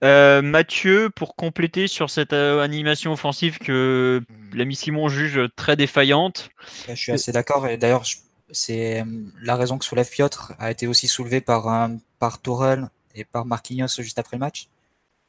Euh, 0.03 0.41
Mathieu, 0.41 1.09
pour 1.09 1.35
compléter 1.35 1.87
sur 1.87 2.09
cette 2.09 2.33
euh, 2.33 2.61
animation 2.61 3.13
offensive 3.13 3.57
que 3.57 4.21
l'ami 4.53 4.75
Simon 4.75 5.07
juge 5.07 5.39
très 5.55 5.75
défaillante. 5.75 6.49
Je 6.87 6.93
suis 6.93 7.11
assez 7.11 7.31
d'accord. 7.31 7.67
Et 7.67 7.77
d'ailleurs, 7.77 8.03
c'est 8.51 9.01
euh, 9.01 9.05
la 9.41 9.55
raison 9.55 9.77
que 9.77 9.85
soulève 9.85 10.09
Piotr 10.09 10.53
a 10.59 10.71
été 10.71 10.87
aussi 10.87 11.07
soulevée 11.07 11.41
par, 11.41 11.89
par 12.19 12.41
Tourelle 12.41 12.89
et 13.15 13.23
par 13.23 13.45
Marquinhos 13.45 13.87
juste 13.87 14.19
après 14.19 14.37
le 14.37 14.41
match. 14.41 14.67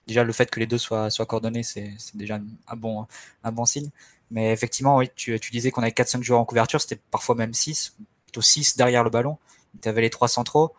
Déjà, 0.07 0.25
le 0.25 0.33
fait 0.33 0.51
que 0.51 0.61
les 0.61 0.67
deux 0.67 0.79
soient, 0.79 1.11
soient 1.11 1.27
coordonnés, 1.27 1.63
c'est 1.63 1.95
déjà 2.15 2.39
un 2.69 2.77
bon, 2.77 3.07
un 3.43 3.53
bon 3.53 3.65
signe. 3.65 3.91
Mais 4.31 4.53
effectivement, 4.53 4.97
oui, 4.97 5.09
tu, 5.15 5.39
tu 5.41 5.51
disais 5.51 5.71
qu'on 5.71 5.83
avait 5.83 5.93
4-5 5.93 6.23
joueurs 6.23 6.41
en 6.41 6.45
couverture, 6.45 6.81
c'était 6.81 7.01
parfois 7.11 7.35
même 7.37 7.55
6, 7.55 7.97
plutôt 8.27 8.43
6 8.43 8.77
derrière 8.77 9.05
le 9.05 9.11
ballon. 9.11 9.39
Tu 9.81 9.89
avais 9.89 10.03
les 10.03 10.11
trois 10.11 10.29
centraux 10.29 10.75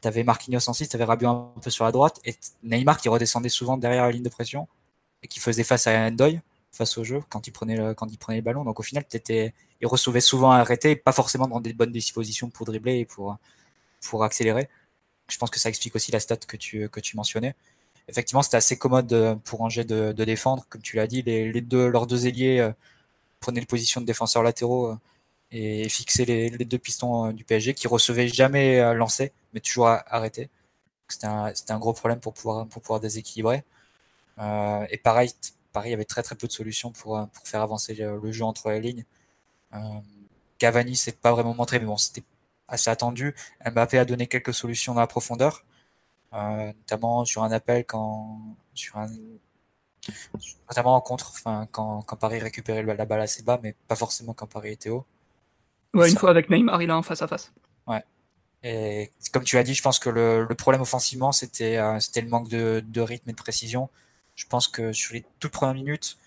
tu 0.00 0.08
avais 0.08 0.24
Marquinhos 0.24 0.68
en 0.68 0.72
6, 0.72 0.88
tu 0.88 0.96
avais 0.96 1.04
Rabiot 1.04 1.28
un 1.28 1.60
peu 1.60 1.70
sur 1.70 1.84
la 1.84 1.92
droite, 1.92 2.20
et 2.24 2.36
Neymar 2.62 2.98
qui 2.98 3.08
redescendait 3.08 3.48
souvent 3.48 3.76
derrière 3.76 4.04
la 4.04 4.12
ligne 4.12 4.22
de 4.22 4.28
pression, 4.28 4.68
et 5.22 5.28
qui 5.28 5.40
faisait 5.40 5.64
face 5.64 5.86
à 5.86 6.06
Endoy, 6.06 6.40
face 6.72 6.96
au 6.98 7.04
jeu, 7.04 7.22
quand 7.28 7.46
il 7.46 7.52
prenait 7.52 7.76
le, 7.76 7.94
quand 7.94 8.06
il 8.12 8.18
prenait 8.18 8.38
le 8.38 8.44
ballon. 8.44 8.64
Donc 8.64 8.80
au 8.80 8.82
final, 8.82 9.04
étais, 9.12 9.54
il 9.80 9.86
recevait 9.86 10.20
souvent 10.20 10.50
arrêté, 10.52 10.96
pas 10.96 11.12
forcément 11.12 11.48
dans 11.48 11.60
des 11.60 11.72
bonnes 11.72 11.92
dispositions 11.92 12.50
pour 12.50 12.66
dribbler 12.66 12.98
et 12.98 13.04
pour, 13.04 13.36
pour 14.02 14.24
accélérer. 14.24 14.68
Je 15.28 15.38
pense 15.38 15.50
que 15.50 15.58
ça 15.58 15.68
explique 15.68 15.94
aussi 15.96 16.12
la 16.12 16.20
stat 16.20 16.36
que 16.36 16.56
tu, 16.56 16.88
que 16.88 17.00
tu 17.00 17.16
mentionnais. 17.16 17.54
Effectivement, 18.08 18.42
c'était 18.42 18.56
assez 18.56 18.78
commode 18.78 19.12
euh, 19.12 19.34
pour 19.36 19.60
Angers 19.60 19.84
de, 19.84 20.12
défendre. 20.12 20.64
Comme 20.70 20.80
tu 20.82 20.96
l'as 20.96 21.06
dit, 21.06 21.22
les, 21.22 21.52
les, 21.52 21.60
deux, 21.60 21.88
leurs 21.88 22.06
deux 22.06 22.26
ailiers 22.26 22.60
euh, 22.60 22.72
prenaient 23.40 23.60
le 23.60 23.66
position 23.66 24.00
de 24.00 24.06
défenseurs 24.06 24.42
latéraux 24.42 24.88
euh, 24.88 24.96
et 25.52 25.88
fixer 25.88 26.24
les, 26.24 26.50
deux 26.50 26.78
pistons 26.78 27.32
du 27.32 27.44
PSG 27.44 27.74
qui 27.74 27.88
recevaient 27.88 28.28
jamais 28.28 28.94
lancer, 28.94 29.32
mais 29.52 29.60
toujours 29.60 29.88
arrêter. 29.88 30.50
C'était 31.08 31.26
un, 31.26 31.52
un, 31.68 31.78
gros 31.78 31.92
problème 31.92 32.20
pour 32.20 32.34
pouvoir, 32.34 32.66
pour 32.66 32.82
pouvoir 32.82 33.00
déséquilibrer. 33.00 33.64
Euh, 34.38 34.86
et 34.90 34.98
pareil, 34.98 35.30
pareil, 35.72 35.90
il 35.90 35.92
y 35.92 35.94
avait 35.94 36.04
très 36.04 36.22
très 36.22 36.34
peu 36.34 36.46
de 36.46 36.52
solutions 36.52 36.92
pour, 36.92 37.28
pour 37.32 37.48
faire 37.48 37.62
avancer 37.62 37.94
le, 37.94 38.32
jeu 38.32 38.44
entre 38.44 38.70
les 38.70 38.80
lignes. 38.80 39.04
Euh, 39.74 39.78
Cavani 40.58 40.96
s'est 40.96 41.12
pas 41.12 41.32
vraiment 41.32 41.54
montré, 41.54 41.78
mais 41.78 41.86
bon, 41.86 41.96
c'était 41.96 42.24
assez 42.68 42.90
attendu. 42.90 43.34
Mbappé 43.64 43.98
a 43.98 44.04
donné 44.04 44.26
quelques 44.26 44.54
solutions 44.54 44.94
dans 44.94 45.00
la 45.00 45.06
profondeur, 45.06 45.64
euh, 46.34 46.66
notamment 46.66 47.24
sur 47.24 47.42
un 47.42 47.52
appel 47.52 47.84
quand 47.86 48.40
sur 48.74 48.96
un 48.98 49.08
notamment 50.68 50.94
en 50.94 51.00
contre, 51.00 51.32
enfin 51.34 51.66
quand, 51.70 52.02
quand 52.02 52.16
Paris 52.16 52.38
récupérait 52.38 52.82
la 52.82 53.04
balle 53.04 53.20
assez 53.20 53.42
bas, 53.42 53.60
mais 53.62 53.74
pas 53.88 53.96
forcément 53.96 54.32
quand 54.32 54.46
Paris 54.46 54.72
était 54.72 54.90
haut. 54.90 55.04
Ouais, 55.94 56.10
une 56.10 56.16
fois 56.16 56.30
avec 56.30 56.50
Neymar, 56.50 56.80
il 56.82 56.90
a 56.90 56.94
un 56.94 57.02
face 57.02 57.22
à 57.22 57.28
face. 57.28 57.52
Ouais. 57.86 58.02
Et 58.62 59.10
comme 59.32 59.44
tu 59.44 59.56
as 59.58 59.62
dit, 59.62 59.74
je 59.74 59.82
pense 59.82 59.98
que 59.98 60.10
le, 60.10 60.46
problème 60.54 60.82
offensivement, 60.82 61.32
c'était 61.32 61.76
euh, 61.76 61.98
le 62.16 62.28
manque 62.28 62.48
de, 62.48 63.00
rythme 63.00 63.30
et 63.30 63.32
de 63.32 63.38
précision. 63.38 63.88
Je 64.34 64.46
pense 64.46 64.68
que 64.68 64.92
sur 64.92 65.14
les 65.14 65.24
toutes 65.40 65.52
premières 65.52 65.74
minutes, 65.74 66.18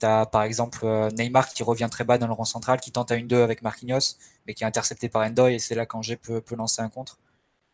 tu 0.00 0.06
as 0.06 0.26
par 0.26 0.42
exemple 0.42 0.80
euh, 0.84 1.10
Neymar 1.10 1.48
qui 1.48 1.62
revient 1.62 1.88
très 1.90 2.04
bas 2.04 2.18
dans 2.18 2.26
le 2.26 2.32
rang 2.32 2.44
central, 2.44 2.80
qui 2.80 2.92
tente 2.92 3.10
à 3.10 3.16
une 3.16 3.26
2 3.28 3.42
avec 3.42 3.62
Marquinhos, 3.62 4.16
mais 4.46 4.54
qui 4.54 4.64
est 4.64 4.66
intercepté 4.66 5.08
par 5.08 5.22
Endoy, 5.22 5.54
et 5.54 5.58
c'est 5.58 5.74
là 5.74 5.86
qu'Angers 5.86 6.16
peut, 6.16 6.40
peut 6.40 6.56
lancer 6.56 6.82
un 6.82 6.88
contre 6.88 7.18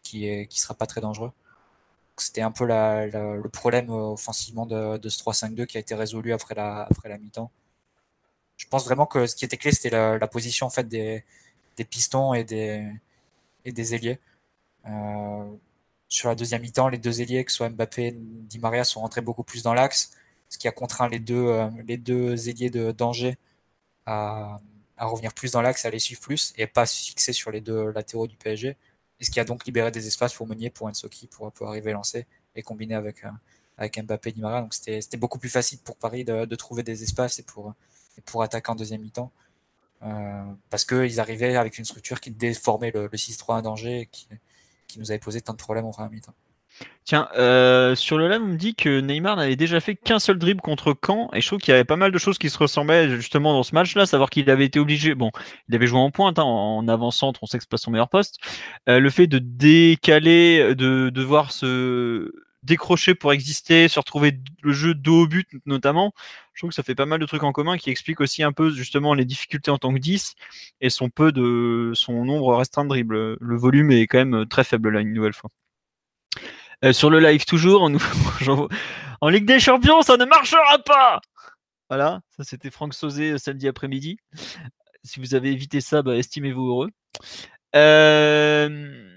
qui 0.02 0.46
qui 0.48 0.60
sera 0.60 0.74
pas 0.74 0.86
très 0.86 1.00
dangereux. 1.00 1.32
C'était 2.16 2.42
un 2.42 2.52
peu 2.52 2.66
le 2.66 3.48
problème 3.48 3.90
euh, 3.90 4.12
offensivement 4.12 4.66
de, 4.66 5.08
ce 5.08 5.18
3-5-2 5.22 5.66
qui 5.66 5.76
a 5.78 5.80
été 5.80 5.94
résolu 5.94 6.32
après 6.32 6.54
la, 6.54 6.88
mi-temps 7.20 7.50
je 8.56 8.66
pense 8.68 8.84
vraiment 8.84 9.06
que 9.06 9.26
ce 9.26 9.34
qui 9.36 9.44
était 9.44 9.56
clé, 9.56 9.72
c'était 9.72 9.90
la, 9.90 10.28
position 10.28 10.66
en 10.66 10.70
fait 10.70 10.88
des 10.88 11.24
pistons 11.90 12.34
et 12.34 12.44
des, 12.44 12.88
et 13.64 13.72
des 13.72 13.94
ailiers. 13.94 14.18
Euh, 14.86 15.50
sur 16.08 16.28
la 16.28 16.34
deuxième 16.34 16.62
mi-temps, 16.62 16.88
les 16.88 16.98
deux 16.98 17.20
ailiers, 17.20 17.44
que 17.44 17.50
ce 17.50 17.58
soit 17.58 17.70
Mbappé 17.70 18.06
et 18.08 18.12
Di 18.12 18.58
Maria, 18.58 18.84
sont 18.84 19.00
rentrés 19.00 19.20
beaucoup 19.20 19.44
plus 19.44 19.62
dans 19.62 19.74
l'axe, 19.74 20.12
ce 20.48 20.58
qui 20.58 20.68
a 20.68 20.72
contraint 20.72 21.08
les 21.08 21.18
deux, 21.18 21.46
euh, 21.46 21.68
les 21.86 21.96
deux 21.96 22.48
ailiers 22.48 22.70
de 22.70 22.92
danger 22.92 23.36
à, 24.06 24.58
revenir 24.98 25.34
plus 25.34 25.52
dans 25.52 25.62
l'axe, 25.62 25.84
à 25.84 25.90
les 25.90 25.98
suivre 25.98 26.20
plus 26.20 26.54
et 26.56 26.66
pas 26.66 26.86
se 26.86 27.04
fixer 27.06 27.32
sur 27.32 27.50
les 27.50 27.60
deux 27.60 27.90
latéraux 27.90 28.26
du 28.26 28.36
PSG. 28.36 28.76
Et 29.20 29.24
ce 29.24 29.30
qui 29.30 29.40
a 29.40 29.44
donc 29.44 29.64
libéré 29.66 29.90
des 29.90 30.06
espaces 30.06 30.34
pour 30.34 30.46
Meunier, 30.46 30.70
pour 30.70 30.86
Ensoki, 30.86 31.26
pour, 31.26 31.50
pour 31.52 31.68
arriver 31.68 31.90
à 31.90 31.94
lancer 31.94 32.26
et 32.54 32.62
combiner 32.62 32.94
avec, 32.94 33.24
euh, 33.24 33.30
avec 33.78 33.98
Mbappé 33.98 34.30
et 34.30 34.32
Di 34.32 34.40
Maria. 34.40 34.60
Donc 34.62 34.74
c'était 34.74 35.16
beaucoup 35.16 35.38
plus 35.38 35.48
facile 35.48 35.78
pour 35.80 35.96
Paris 35.96 36.24
de, 36.24 36.54
trouver 36.56 36.82
des 36.82 37.02
espaces 37.02 37.38
et 37.38 37.42
pour, 37.42 37.74
pour 38.24 38.42
attaquer 38.42 38.70
en 38.70 38.76
deuxième 38.76 39.00
mi-temps. 39.00 39.32
Euh, 40.04 40.42
parce 40.70 40.84
qu'ils 40.84 41.20
arrivaient 41.20 41.56
avec 41.56 41.78
une 41.78 41.84
structure 41.84 42.20
qui 42.20 42.30
déformait 42.30 42.92
le, 42.92 43.08
6-3 43.08 43.58
à 43.58 43.62
danger 43.62 44.00
et 44.00 44.06
qui, 44.06 44.28
qui, 44.86 44.98
nous 44.98 45.10
avait 45.10 45.18
posé 45.18 45.40
tant 45.40 45.52
de 45.52 45.58
problèmes 45.58 45.86
en 45.86 45.92
première 45.92 46.10
mi-temps. 46.10 46.34
Tiens, 47.04 47.28
euh, 47.36 47.94
sur 47.94 48.18
le 48.18 48.28
live, 48.28 48.40
on 48.42 48.46
me 48.46 48.56
dit 48.56 48.74
que 48.74 49.00
Neymar 49.00 49.36
n'avait 49.36 49.56
déjà 49.56 49.78
fait 49.80 49.94
qu'un 49.94 50.18
seul 50.18 50.38
dribble 50.38 50.60
contre 50.60 50.96
Caen, 51.06 51.30
et 51.32 51.40
je 51.40 51.46
trouve 51.46 51.60
qu'il 51.60 51.72
y 51.72 51.74
avait 51.74 51.84
pas 51.84 51.96
mal 51.96 52.10
de 52.10 52.18
choses 52.18 52.38
qui 52.38 52.50
se 52.50 52.58
ressemblaient 52.58 53.10
justement 53.10 53.52
dans 53.52 53.62
ce 53.62 53.74
match-là, 53.74 54.06
savoir 54.06 54.30
qu'il 54.30 54.50
avait 54.50 54.64
été 54.64 54.78
obligé, 54.78 55.14
bon, 55.14 55.30
il 55.68 55.74
avait 55.74 55.86
joué 55.86 56.00
en 56.00 56.10
pointe, 56.10 56.38
hein, 56.38 56.44
en 56.44 56.88
avant-centre, 56.88 57.40
on 57.42 57.46
sait 57.46 57.58
que 57.58 57.64
c'est 57.64 57.70
pas 57.70 57.76
son 57.76 57.90
meilleur 57.90 58.08
poste, 58.08 58.38
euh, 58.88 58.98
le 58.98 59.10
fait 59.10 59.26
de 59.26 59.38
décaler, 59.38 60.74
de 60.74 61.10
devoir 61.10 61.52
se 61.52 62.32
décrocher 62.64 63.14
pour 63.14 63.32
exister, 63.32 63.88
se 63.88 63.98
retrouver 64.00 64.38
le 64.62 64.72
jeu 64.72 64.94
dos 64.94 65.22
au 65.22 65.26
but 65.26 65.48
notamment, 65.66 66.12
je 66.52 66.60
trouve 66.60 66.70
que 66.70 66.74
ça 66.74 66.82
fait 66.82 66.94
pas 66.94 67.06
mal 67.06 67.20
de 67.20 67.26
trucs 67.26 67.42
en 67.42 67.52
commun 67.52 67.76
qui 67.76 67.90
expliquent 67.90 68.20
aussi 68.20 68.42
un 68.42 68.52
peu 68.52 68.70
justement 68.70 69.14
les 69.14 69.24
difficultés 69.24 69.70
en 69.70 69.78
tant 69.78 69.92
que 69.92 69.98
10 69.98 70.34
et 70.80 70.90
son 70.90 71.10
peu 71.10 71.32
de 71.32 71.92
son 71.94 72.24
nombre 72.24 72.56
restreint 72.56 72.84
de 72.84 72.88
dribbles. 72.88 73.36
Le 73.40 73.56
volume 73.56 73.90
est 73.90 74.06
quand 74.06 74.24
même 74.24 74.46
très 74.46 74.64
faible 74.64 74.90
là 74.90 75.00
une 75.00 75.12
nouvelle 75.12 75.34
fois. 75.34 75.50
Euh, 76.84 76.92
sur 76.92 77.10
le 77.10 77.20
live 77.20 77.44
toujours, 77.44 77.82
en 79.20 79.28
Ligue 79.28 79.46
des 79.46 79.60
Champions, 79.60 80.02
ça 80.02 80.16
ne 80.16 80.24
marchera 80.24 80.78
pas. 80.84 81.20
Voilà, 81.88 82.20
ça 82.36 82.44
c'était 82.44 82.70
Franck 82.70 82.94
Sauzé 82.94 83.32
euh, 83.32 83.38
samedi 83.38 83.68
après-midi. 83.68 84.18
Si 85.02 85.20
vous 85.20 85.34
avez 85.34 85.50
évité 85.50 85.80
ça, 85.80 86.02
bah, 86.02 86.16
estimez-vous 86.16 86.66
heureux. 86.66 86.90
Euh... 87.76 89.13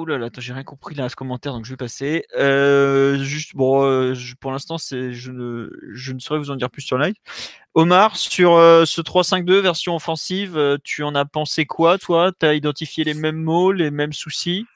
Oh 0.00 0.04
là 0.04 0.28
j'ai 0.38 0.52
rien 0.52 0.62
compris 0.62 0.94
là 0.94 1.06
à 1.06 1.08
ce 1.08 1.16
commentaire, 1.16 1.52
donc 1.52 1.64
je 1.64 1.70
vais 1.70 1.76
passer. 1.76 2.24
Euh, 2.36 3.18
juste, 3.18 3.56
bon, 3.56 4.14
pour 4.38 4.52
l'instant, 4.52 4.76
je 4.78 5.32
ne, 5.32 5.68
je 5.92 6.12
ne 6.12 6.20
saurais 6.20 6.38
vous 6.38 6.52
en 6.52 6.54
dire 6.54 6.70
plus 6.70 6.82
sur 6.82 6.98
live. 6.98 7.16
Omar, 7.74 8.16
sur 8.16 8.50
ce 8.86 9.00
3-5-2 9.00 9.58
version 9.58 9.96
offensive, 9.96 10.78
tu 10.84 11.02
en 11.02 11.16
as 11.16 11.24
pensé 11.24 11.66
quoi, 11.66 11.98
toi? 11.98 12.30
Tu 12.38 12.46
as 12.46 12.54
identifié 12.54 13.02
les 13.02 13.14
mêmes 13.14 13.42
mots, 13.42 13.72
les 13.72 13.90
mêmes 13.90 14.12
soucis? 14.12 14.66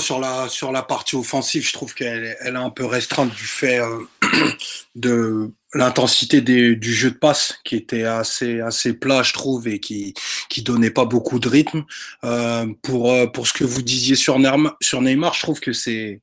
Sur 0.00 0.20
la 0.20 0.48
sur 0.48 0.72
la 0.72 0.82
partie 0.82 1.16
offensive, 1.16 1.66
je 1.66 1.72
trouve 1.72 1.94
qu'elle 1.94 2.36
elle 2.40 2.54
est 2.54 2.58
un 2.58 2.70
peu 2.70 2.84
restreinte 2.84 3.34
du 3.34 3.44
fait 3.44 3.80
euh, 3.80 3.98
de 4.94 5.50
l'intensité 5.74 6.40
du 6.40 6.94
jeu 6.94 7.10
de 7.10 7.16
passe 7.16 7.58
qui 7.64 7.76
était 7.76 8.04
assez 8.04 8.60
assez 8.60 8.92
plat, 8.92 9.22
je 9.22 9.32
trouve, 9.32 9.68
et 9.68 9.80
qui 9.80 10.14
qui 10.48 10.62
donnait 10.62 10.90
pas 10.90 11.04
beaucoup 11.04 11.38
de 11.38 11.48
rythme. 11.48 11.84
Euh, 12.24 12.66
pour 12.82 13.12
euh, 13.12 13.26
pour 13.26 13.46
ce 13.48 13.52
que 13.52 13.64
vous 13.64 13.82
disiez 13.82 14.14
sur 14.14 14.38
Neymar, 14.38 15.34
je 15.34 15.40
trouve 15.40 15.60
que 15.60 15.72
c'est 15.72 16.20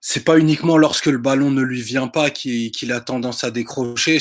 c'est 0.00 0.24
pas 0.24 0.38
uniquement 0.38 0.76
lorsque 0.76 1.06
le 1.06 1.18
ballon 1.18 1.50
ne 1.50 1.62
lui 1.62 1.80
vient 1.80 2.08
pas 2.08 2.30
qu'il 2.30 2.92
a 2.92 3.00
tendance 3.00 3.44
à 3.44 3.50
décrocher 3.50 4.18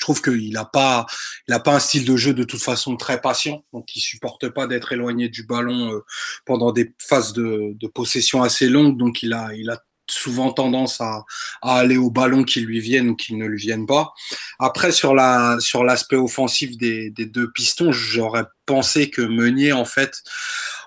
trouve 0.00 0.22
qu'il 0.22 0.52
n'a 0.52 0.64
pas, 0.64 1.06
il 1.48 1.54
a 1.54 1.60
pas 1.60 1.74
un 1.74 1.80
style 1.80 2.04
de 2.04 2.16
jeu 2.16 2.34
de 2.34 2.44
toute 2.44 2.62
façon 2.62 2.96
très 2.96 3.20
patient, 3.20 3.64
donc 3.72 3.94
il 3.96 4.00
supporte 4.00 4.48
pas 4.48 4.66
d'être 4.66 4.92
éloigné 4.92 5.28
du 5.28 5.44
ballon 5.44 5.92
euh, 5.92 6.04
pendant 6.46 6.72
des 6.72 6.94
phases 6.98 7.32
de, 7.32 7.74
de, 7.74 7.86
possession 7.86 8.42
assez 8.42 8.68
longues, 8.68 8.96
donc 8.96 9.22
il 9.22 9.32
a, 9.32 9.54
il 9.54 9.70
a 9.70 9.82
souvent 10.10 10.52
tendance 10.52 11.00
à, 11.00 11.24
à 11.62 11.76
aller 11.76 11.96
au 11.96 12.10
ballon 12.10 12.44
qui 12.44 12.60
lui 12.60 12.80
viennent 12.80 13.10
ou 13.10 13.16
qui 13.16 13.34
ne 13.34 13.46
lui 13.46 13.58
viennent 13.58 13.86
pas. 13.86 14.12
Après 14.58 14.92
sur 14.92 15.14
la 15.14 15.56
sur 15.60 15.84
l'aspect 15.84 16.16
offensif 16.16 16.76
des, 16.76 17.10
des 17.10 17.26
deux 17.26 17.50
pistons, 17.50 17.92
j'aurais 17.92 18.44
pensé 18.66 19.10
que 19.10 19.22
Meunier 19.22 19.72
en 19.72 19.84
fait 19.84 20.22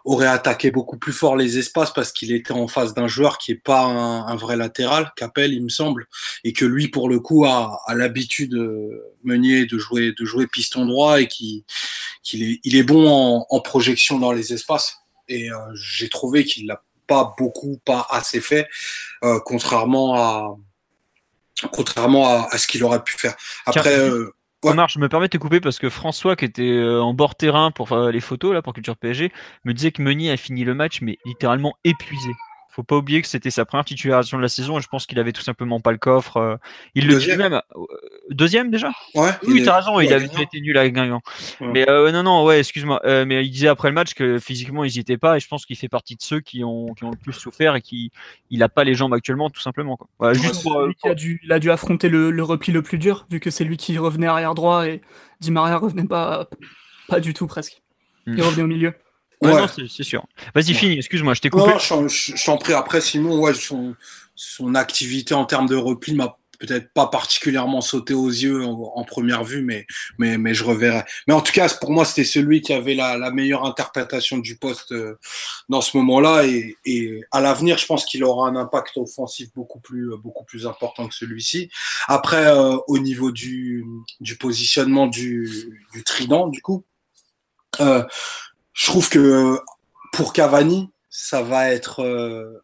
aurait 0.05 0.27
attaqué 0.27 0.71
beaucoup 0.71 0.97
plus 0.97 1.11
fort 1.11 1.35
les 1.35 1.57
espaces 1.57 1.91
parce 1.91 2.11
qu'il 2.11 2.31
était 2.31 2.53
en 2.53 2.67
face 2.67 2.93
d'un 2.93 3.07
joueur 3.07 3.39
qui 3.39 3.51
est 3.51 3.61
pas 3.61 3.81
un, 3.83 4.35
vrai 4.35 4.55
latéral, 4.55 5.11
Capel, 5.15 5.51
il 5.51 5.63
me 5.63 5.69
semble, 5.69 6.07
et 6.43 6.53
que 6.53 6.63
lui, 6.63 6.87
pour 6.87 7.09
le 7.09 7.19
coup, 7.19 7.45
a, 7.45 7.81
a 7.85 7.95
l'habitude 7.95 8.53
euh, 8.53 9.15
Meunier 9.23 9.65
de 9.65 9.77
jouer, 9.79 10.13
de 10.17 10.23
jouer 10.23 10.45
piston 10.45 10.85
droit 10.85 11.19
et 11.19 11.27
qui, 11.27 11.65
qu'il 12.21 12.43
est, 12.43 12.59
il 12.63 12.75
est 12.75 12.83
bon 12.83 13.09
en, 13.09 13.47
en, 13.49 13.59
projection 13.59 14.19
dans 14.19 14.31
les 14.31 14.53
espaces. 14.53 14.97
Et 15.27 15.51
euh, 15.51 15.57
j'ai 15.73 16.09
trouvé 16.09 16.45
qu'il 16.45 16.67
l'a 16.67 16.83
pas 17.07 17.33
beaucoup, 17.37 17.81
pas 17.83 18.05
assez 18.11 18.41
fait, 18.41 18.67
euh, 19.23 19.39
contrairement 19.43 20.15
à, 20.15 20.55
contrairement 21.71 22.27
à, 22.27 22.47
à 22.51 22.57
ce 22.59 22.67
qu'il 22.67 22.83
aurait 22.83 23.03
pu 23.03 23.17
faire. 23.17 23.35
Après. 23.65 23.97
Euh, 23.97 24.34
Omar, 24.65 24.89
je 24.89 24.99
me 24.99 25.07
permets 25.09 25.27
de 25.27 25.31
te 25.31 25.37
couper 25.37 25.59
parce 25.59 25.79
que 25.79 25.89
François, 25.89 26.35
qui 26.35 26.45
était 26.45 26.63
euh, 26.63 27.01
en 27.01 27.13
bord 27.13 27.35
terrain 27.35 27.71
pour 27.71 27.89
faire 27.89 28.11
les 28.11 28.19
photos 28.19 28.53
là 28.53 28.61
pour 28.61 28.73
Culture 28.73 28.97
PSG, 28.97 29.31
me 29.63 29.73
disait 29.73 29.91
que 29.91 30.01
Meunier 30.01 30.31
a 30.31 30.37
fini 30.37 30.63
le 30.63 30.73
match 30.73 31.01
mais 31.01 31.17
littéralement 31.25 31.75
épuisé 31.83 32.31
faut 32.75 32.83
pas 32.83 32.97
oublier 32.97 33.21
que 33.21 33.27
c'était 33.27 33.51
sa 33.51 33.63
première 33.63 33.85
titularisation 33.85 34.37
de 34.37 34.41
la 34.41 34.49
saison 34.49 34.77
et 34.77 34.81
je 34.81 34.87
pense 34.87 35.05
qu'il 35.05 35.17
avait 35.17 35.31
tout 35.31 35.41
simplement 35.41 35.79
pas 35.79 35.93
le 35.93 35.97
coffre. 35.97 36.37
Euh, 36.37 36.55
il 36.93 37.07
le 37.07 37.17
dit 37.17 37.35
même. 37.37 37.53
Euh, 37.53 37.85
deuxième 38.29 38.69
déjà? 38.69 38.91
Ouais. 39.13 39.29
Oui, 39.47 39.63
t'as 39.63 39.77
raison, 39.77 40.01
il 40.01 40.11
avait 40.11 40.25
été 40.25 40.59
nul 40.59 40.77
avec 40.77 40.93
Guingamp. 40.93 41.21
Mais 41.61 41.89
euh, 41.89 42.11
non, 42.11 42.23
non, 42.23 42.43
ouais, 42.43 42.59
excuse-moi. 42.59 43.01
mais 43.25 43.45
il 43.45 43.49
disait 43.49 43.69
après 43.69 43.87
le 43.87 43.93
match 43.93 44.13
que 44.13 44.39
physiquement 44.39 44.83
ils 44.83 44.97
y 44.97 44.99
étaient 44.99 45.17
pas 45.17 45.37
et 45.37 45.39
je 45.39 45.47
pense 45.47 45.65
qu'il 45.65 45.77
fait 45.77 45.87
partie 45.87 46.15
de 46.15 46.21
ceux 46.21 46.41
qui 46.41 46.65
ont, 46.65 46.93
qui 46.93 47.05
ont 47.05 47.11
le 47.11 47.17
plus 47.17 47.33
souffert 47.33 47.75
et 47.75 47.81
qui 47.81 48.11
il 48.49 48.61
a 48.61 48.67
pas 48.67 48.83
les 48.83 48.93
jambes 48.93 49.13
actuellement 49.13 49.49
tout 49.49 49.61
simplement. 49.61 49.97
Quoi. 49.97 50.33
juste 50.33 50.63
pour, 50.63 50.89
il, 51.03 51.09
a 51.09 51.15
dû, 51.15 51.39
il 51.43 51.51
a 51.53 51.59
dû 51.59 51.71
affronter 51.71 52.09
le, 52.09 52.29
le 52.29 52.43
repli 52.43 52.73
le 52.73 52.81
plus 52.81 52.97
dur 52.97 53.25
vu 53.31 53.39
que 53.39 53.49
c'est 53.49 53.63
lui 53.63 53.77
qui 53.77 53.97
revenait 53.97 54.27
arrière 54.27 54.53
droit 54.53 54.85
et 54.85 55.01
Di 55.39 55.51
Maria 55.51 55.77
revenait 55.77 56.07
pas, 56.07 56.49
pas 57.07 57.21
du 57.21 57.33
tout 57.33 57.47
presque. 57.47 57.81
Il 58.27 58.33
hmm. 58.33 58.41
revenait 58.41 58.63
au 58.63 58.67
milieu. 58.67 58.93
Ouais, 59.45 59.87
c'est 59.89 60.03
sûr. 60.03 60.25
Vas-y, 60.53 60.73
finis, 60.73 60.97
excuse-moi, 60.97 61.33
je 61.33 61.41
t'ai 61.41 61.49
coupé. 61.49 61.71
Non, 61.71 62.07
je, 62.07 62.45
t'en 62.45 62.57
prie. 62.57 62.73
Après, 62.73 63.01
sinon, 63.01 63.39
ouais, 63.39 63.53
son, 63.53 63.95
son 64.35 64.75
activité 64.75 65.33
en 65.33 65.45
termes 65.45 65.67
de 65.67 65.75
repli 65.75 66.13
m'a 66.13 66.37
peut-être 66.57 66.91
pas 66.93 67.07
particulièrement 67.07 67.81
sauté 67.81 68.13
aux 68.13 68.29
yeux 68.29 68.63
en, 68.63 69.03
première 69.03 69.43
vue, 69.43 69.61
mais, 69.61 69.85
mais, 70.17 70.37
mais 70.37 70.53
je 70.53 70.63
reverrai. 70.63 71.03
Mais 71.27 71.33
en 71.33 71.41
tout 71.41 71.51
cas, 71.51 71.69
pour 71.79 71.91
moi, 71.91 72.05
c'était 72.05 72.23
celui 72.23 72.61
qui 72.61 72.73
avait 72.73 72.95
la, 72.95 73.17
la, 73.17 73.31
meilleure 73.31 73.65
interprétation 73.65 74.37
du 74.37 74.57
poste 74.57 74.91
euh, 74.91 75.17
dans 75.69 75.81
ce 75.81 75.95
moment-là. 75.97 76.45
Et, 76.45 76.77
et, 76.85 77.21
à 77.31 77.41
l'avenir, 77.41 77.77
je 77.77 77.85
pense 77.85 78.05
qu'il 78.05 78.23
aura 78.23 78.47
un 78.47 78.55
impact 78.55 78.97
offensif 78.97 79.49
beaucoup 79.53 79.79
plus, 79.79 80.11
beaucoup 80.17 80.45
plus 80.45 80.65
important 80.65 81.07
que 81.07 81.15
celui-ci. 81.15 81.69
Après, 82.07 82.45
euh, 82.47 82.77
au 82.87 82.99
niveau 82.99 83.31
du, 83.31 83.85
du 84.19 84.37
positionnement 84.37 85.07
du, 85.07 85.83
du 85.93 86.03
trident, 86.03 86.47
du 86.47 86.61
coup, 86.61 86.85
euh, 87.81 88.03
je 88.75 88.85
trouve 88.85 89.09
que 89.09 89.57
pour 90.11 90.33
Cavani, 90.33 90.89
ça 91.09 91.41
va 91.41 91.71
être 91.71 92.01
euh, 92.01 92.61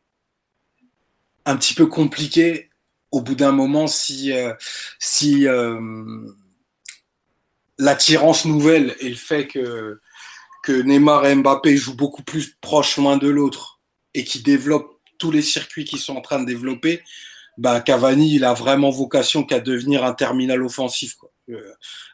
un 1.46 1.56
petit 1.56 1.74
peu 1.74 1.88
compliqué 1.88 2.70
au 3.12 3.22
bout 3.22 3.36
d'un 3.36 3.54
moment 3.54 3.88
si, 3.88 4.34
euh, 4.34 4.54
si 5.00 5.48
euh, 5.48 5.80
l'attirance 7.80 8.46
nouvelle 8.46 8.96
et 9.00 9.10
le 9.10 9.16
fait 9.16 9.48
que, 9.48 10.02
que 10.64 10.74
Neymar 10.82 11.26
et 11.26 11.36
Mbappé 11.36 11.78
jouent 11.78 11.96
beaucoup 11.96 12.24
plus 12.24 12.56
proches 12.60 12.98
l'un 12.98 13.18
de 13.18 13.30
l'autre 13.30 13.80
et 14.14 14.26
qui 14.26 14.42
développent 14.42 15.00
tous 15.18 15.32
les 15.32 15.42
circuits 15.42 15.86
qu'ils 15.86 16.00
sont 16.00 16.18
en 16.18 16.22
train 16.22 16.42
de 16.42 16.46
développer, 16.46 17.04
bah 17.58 17.80
Cavani, 17.80 18.36
il 18.36 18.44
a 18.44 18.54
vraiment 18.54 18.90
vocation 18.90 19.44
qu'à 19.44 19.60
devenir 19.60 20.04
un 20.04 20.14
terminal 20.14 20.62
offensif, 20.64 21.16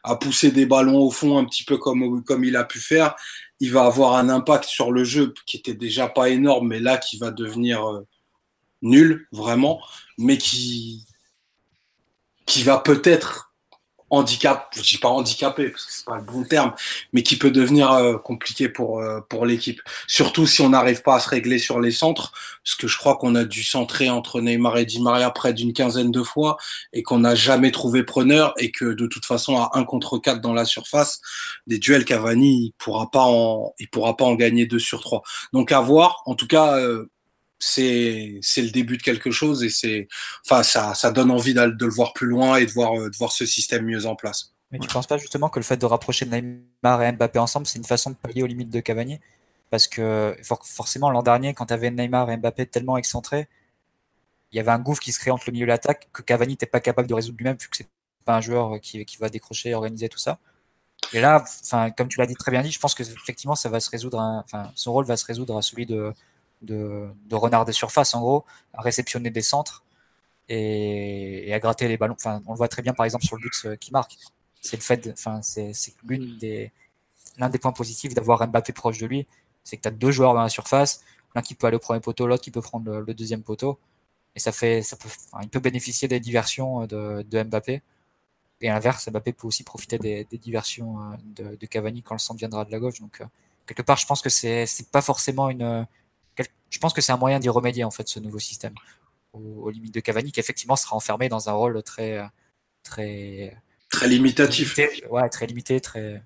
à 0.04 0.16
pousser 0.16 0.50
des 0.50 0.66
ballons 0.66 0.98
au 0.98 1.10
fond 1.10 1.38
un 1.38 1.44
petit 1.44 1.64
peu 1.64 1.78
comme, 1.78 2.22
comme 2.24 2.44
il 2.44 2.56
a 2.56 2.64
pu 2.64 2.80
faire 2.80 3.14
il 3.60 3.72
va 3.72 3.84
avoir 3.84 4.14
un 4.14 4.28
impact 4.28 4.64
sur 4.64 4.92
le 4.92 5.04
jeu 5.04 5.34
qui 5.46 5.56
était 5.56 5.74
déjà 5.74 6.08
pas 6.08 6.28
énorme, 6.28 6.68
mais 6.68 6.80
là 6.80 6.98
qui 6.98 7.18
va 7.18 7.30
devenir 7.30 7.84
euh, 7.84 8.06
nul 8.82 9.26
vraiment, 9.32 9.80
mais 10.16 10.38
qui 10.38 11.04
qui 12.46 12.62
va 12.62 12.78
peut-être 12.78 13.47
handicap, 14.10 14.68
je 14.74 14.82
dis 14.82 14.98
pas 14.98 15.08
handicapé 15.08 15.68
parce 15.70 15.84
que 15.84 15.92
c'est 15.92 16.04
pas 16.04 16.16
le 16.16 16.22
bon 16.22 16.44
terme, 16.44 16.72
mais 17.12 17.22
qui 17.22 17.36
peut 17.36 17.50
devenir 17.50 17.92
euh, 17.92 18.16
compliqué 18.18 18.68
pour 18.68 19.00
euh, 19.00 19.20
pour 19.28 19.46
l'équipe. 19.46 19.80
Surtout 20.06 20.46
si 20.46 20.60
on 20.60 20.70
n'arrive 20.70 21.02
pas 21.02 21.16
à 21.16 21.20
se 21.20 21.28
régler 21.28 21.58
sur 21.58 21.80
les 21.80 21.90
centres, 21.90 22.32
parce 22.64 22.76
que 22.76 22.88
je 22.88 22.96
crois 22.98 23.16
qu'on 23.16 23.34
a 23.34 23.44
dû 23.44 23.62
centrer 23.62 24.10
entre 24.10 24.40
Neymar 24.40 24.78
et 24.78 24.86
Di 24.86 25.00
Maria 25.00 25.30
près 25.30 25.52
d'une 25.52 25.72
quinzaine 25.72 26.10
de 26.10 26.22
fois 26.22 26.56
et 26.92 27.02
qu'on 27.02 27.20
n'a 27.20 27.34
jamais 27.34 27.70
trouvé 27.70 28.02
preneur 28.02 28.54
et 28.58 28.70
que 28.70 28.86
de 28.86 29.06
toute 29.06 29.24
façon 29.24 29.56
à 29.56 29.70
un 29.74 29.84
contre 29.84 30.18
quatre 30.18 30.40
dans 30.40 30.54
la 30.54 30.64
surface, 30.64 31.20
des 31.66 31.78
duels 31.78 32.04
Cavani 32.04 32.66
il 32.66 32.72
pourra 32.78 33.10
pas 33.10 33.24
en 33.24 33.74
il 33.78 33.88
pourra 33.88 34.16
pas 34.16 34.24
en 34.24 34.34
gagner 34.34 34.66
deux 34.66 34.78
sur 34.78 35.00
trois. 35.00 35.22
Donc 35.52 35.72
à 35.72 35.80
voir. 35.80 36.22
En 36.26 36.34
tout 36.34 36.46
cas. 36.46 36.76
Euh, 36.78 37.10
c'est 37.58 38.38
c'est 38.40 38.62
le 38.62 38.70
début 38.70 38.96
de 38.96 39.02
quelque 39.02 39.30
chose 39.30 39.64
et 39.64 39.70
c'est 39.70 40.08
enfin 40.46 40.62
ça 40.62 40.94
ça 40.94 41.10
donne 41.10 41.30
envie 41.30 41.54
de, 41.54 41.60
le 41.60 41.90
voir 41.90 42.12
plus 42.12 42.26
loin 42.26 42.56
et 42.56 42.66
de 42.66 42.70
voir 42.70 42.94
de 42.94 43.16
voir 43.16 43.32
ce 43.32 43.46
système 43.46 43.84
mieux 43.84 44.06
en 44.06 44.16
place. 44.16 44.54
Mais 44.70 44.78
tu 44.78 44.88
penses 44.88 45.06
pas 45.06 45.16
justement 45.16 45.48
que 45.48 45.58
le 45.58 45.64
fait 45.64 45.78
de 45.78 45.86
rapprocher 45.86 46.26
Neymar 46.26 47.02
et 47.02 47.12
Mbappé 47.12 47.38
ensemble, 47.38 47.66
c'est 47.66 47.78
une 47.78 47.84
façon 47.84 48.10
de 48.10 48.16
pallier 48.16 48.42
aux 48.42 48.46
limites 48.46 48.70
de 48.70 48.80
Cavani? 48.80 49.18
Parce 49.70 49.86
que 49.86 50.36
forcément 50.62 51.10
l'an 51.10 51.22
dernier, 51.22 51.54
quand 51.54 51.66
tu 51.66 51.74
avais 51.74 51.90
Neymar 51.90 52.30
et 52.30 52.36
Mbappé 52.36 52.66
tellement 52.66 52.96
excentrés, 52.96 53.48
il 54.52 54.56
y 54.56 54.60
avait 54.60 54.70
un 54.70 54.78
gouffre 54.78 55.00
qui 55.00 55.12
se 55.12 55.18
créait 55.18 55.30
entre 55.30 55.44
le 55.46 55.52
milieu 55.52 55.64
et 55.64 55.68
l'attaque 55.68 56.08
que 56.12 56.22
Cavani 56.22 56.52
n'était 56.52 56.66
pas 56.66 56.80
capable 56.80 57.08
de 57.08 57.14
résoudre 57.14 57.38
lui-même 57.38 57.56
vu 57.58 57.68
que 57.68 57.76
c'est 57.76 57.88
pas 58.24 58.36
un 58.36 58.40
joueur 58.40 58.80
qui, 58.80 59.04
qui 59.04 59.16
va 59.16 59.28
décrocher, 59.28 59.74
organiser 59.74 60.08
tout 60.08 60.18
ça. 60.18 60.38
Et 61.12 61.20
là, 61.20 61.42
enfin, 61.62 61.90
comme 61.90 62.08
tu 62.08 62.18
l'as 62.18 62.26
dit 62.26 62.34
très 62.34 62.50
bien 62.50 62.62
dit, 62.62 62.70
je 62.70 62.78
pense 62.78 62.94
que 62.94 63.02
effectivement, 63.02 63.54
ça 63.54 63.68
va 63.68 63.80
se 63.80 63.90
résoudre. 63.90 64.18
Enfin, 64.18 64.70
son 64.74 64.92
rôle 64.92 65.04
va 65.06 65.16
se 65.16 65.24
résoudre 65.24 65.56
à 65.56 65.62
celui 65.62 65.86
de, 65.86 66.12
de, 66.62 67.08
renard 67.32 67.64
des 67.64 67.72
surfaces, 67.72 68.14
en 68.14 68.20
gros, 68.20 68.44
à 68.74 68.82
réceptionner 68.82 69.30
des 69.30 69.42
centres 69.42 69.84
et, 70.48 71.52
à 71.52 71.58
gratter 71.58 71.88
les 71.88 71.96
ballons. 71.96 72.14
Enfin, 72.14 72.42
on 72.46 72.52
le 72.52 72.56
voit 72.58 72.68
très 72.68 72.82
bien, 72.82 72.94
par 72.94 73.06
exemple, 73.06 73.24
sur 73.24 73.36
le 73.36 73.42
but 73.42 73.62
euh, 73.64 73.76
qui 73.76 73.92
marque. 73.92 74.16
C'est 74.60 74.76
le 74.76 74.82
fait, 74.82 75.08
enfin, 75.12 75.40
c'est 75.42 75.72
des, 76.04 76.72
l'un 77.38 77.48
des 77.48 77.58
points 77.58 77.72
positifs 77.72 78.14
d'avoir 78.14 78.46
Mbappé 78.46 78.72
proche 78.72 78.98
de 78.98 79.06
lui, 79.06 79.26
c'est 79.64 79.76
que 79.76 79.82
tu 79.82 79.88
as 79.88 79.92
deux 79.92 80.10
joueurs 80.10 80.34
dans 80.34 80.42
la 80.42 80.48
surface. 80.48 81.04
l'un 81.34 81.42
qui 81.42 81.54
peut 81.54 81.66
aller 81.66 81.76
au 81.76 81.80
premier 81.80 82.00
poteau, 82.00 82.26
l'autre 82.26 82.42
qui 82.42 82.50
peut 82.50 82.62
prendre 82.62 83.00
le, 83.00 83.14
deuxième 83.14 83.42
poteau. 83.42 83.78
Et 84.34 84.40
ça 84.40 84.52
fait, 84.52 84.82
ça 84.82 84.96
peut, 84.96 85.08
il 85.42 85.48
peut 85.48 85.60
bénéficier 85.60 86.08
des 86.08 86.20
diversions 86.20 86.86
de, 86.86 87.22
de 87.22 87.42
Mbappé. 87.42 87.82
Et 88.60 88.70
à 88.70 88.74
l'inverse, 88.74 89.08
Mbappé 89.08 89.32
peut 89.32 89.46
aussi 89.46 89.64
profiter 89.64 89.98
des, 89.98 90.26
diversions 90.32 90.96
de, 91.36 91.56
de, 91.56 91.66
Cavani 91.66 92.02
quand 92.02 92.14
le 92.14 92.18
centre 92.18 92.38
viendra 92.38 92.64
de 92.64 92.72
la 92.72 92.80
gauche. 92.80 93.00
Donc, 93.00 93.22
quelque 93.66 93.82
part, 93.82 93.96
je 93.98 94.06
pense 94.06 94.22
que 94.22 94.30
c'est, 94.30 94.66
c'est 94.66 94.90
pas 94.90 95.02
forcément 95.02 95.48
une. 95.50 95.86
Je 96.70 96.78
pense 96.78 96.92
que 96.92 97.00
c'est 97.00 97.12
un 97.12 97.16
moyen 97.16 97.38
d'y 97.38 97.48
remédier 97.48 97.84
en 97.84 97.90
fait 97.90 98.08
ce 98.08 98.20
nouveau 98.20 98.38
système 98.38 98.74
aux, 99.32 99.70
limites 99.70 99.94
de 99.94 100.00
Cavani 100.00 100.32
qui 100.32 100.40
effectivement 100.40 100.76
sera 100.76 100.96
enfermé 100.96 101.28
dans 101.28 101.48
un 101.48 101.52
rôle 101.52 101.82
très 101.82 102.22
très 102.82 103.56
très 103.90 104.08
limitatif. 104.08 104.78
ouais, 105.10 105.28
très 105.28 105.46
limité, 105.46 105.80
très 105.80 106.22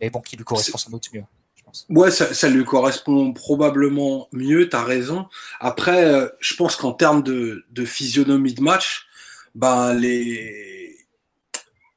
mais 0.00 0.10
bon, 0.10 0.20
qui 0.20 0.36
lui 0.36 0.44
correspond 0.44 0.78
sans 0.78 0.90
doute 0.90 1.08
mieux. 1.12 1.24
Je 1.54 1.62
pense. 1.62 1.86
Ouais, 1.88 2.10
ça, 2.10 2.32
ça, 2.34 2.48
lui 2.48 2.64
correspond 2.64 3.32
probablement 3.32 4.28
mieux, 4.32 4.68
tu 4.68 4.76
as 4.76 4.84
raison. 4.84 5.26
Après, 5.60 6.04
euh, 6.04 6.28
je 6.40 6.54
pense 6.54 6.76
qu'en 6.76 6.92
termes 6.92 7.22
de, 7.22 7.64
de, 7.70 7.84
physionomie 7.84 8.54
de 8.54 8.62
match, 8.62 9.06
ben, 9.54 9.94
les... 9.94 10.96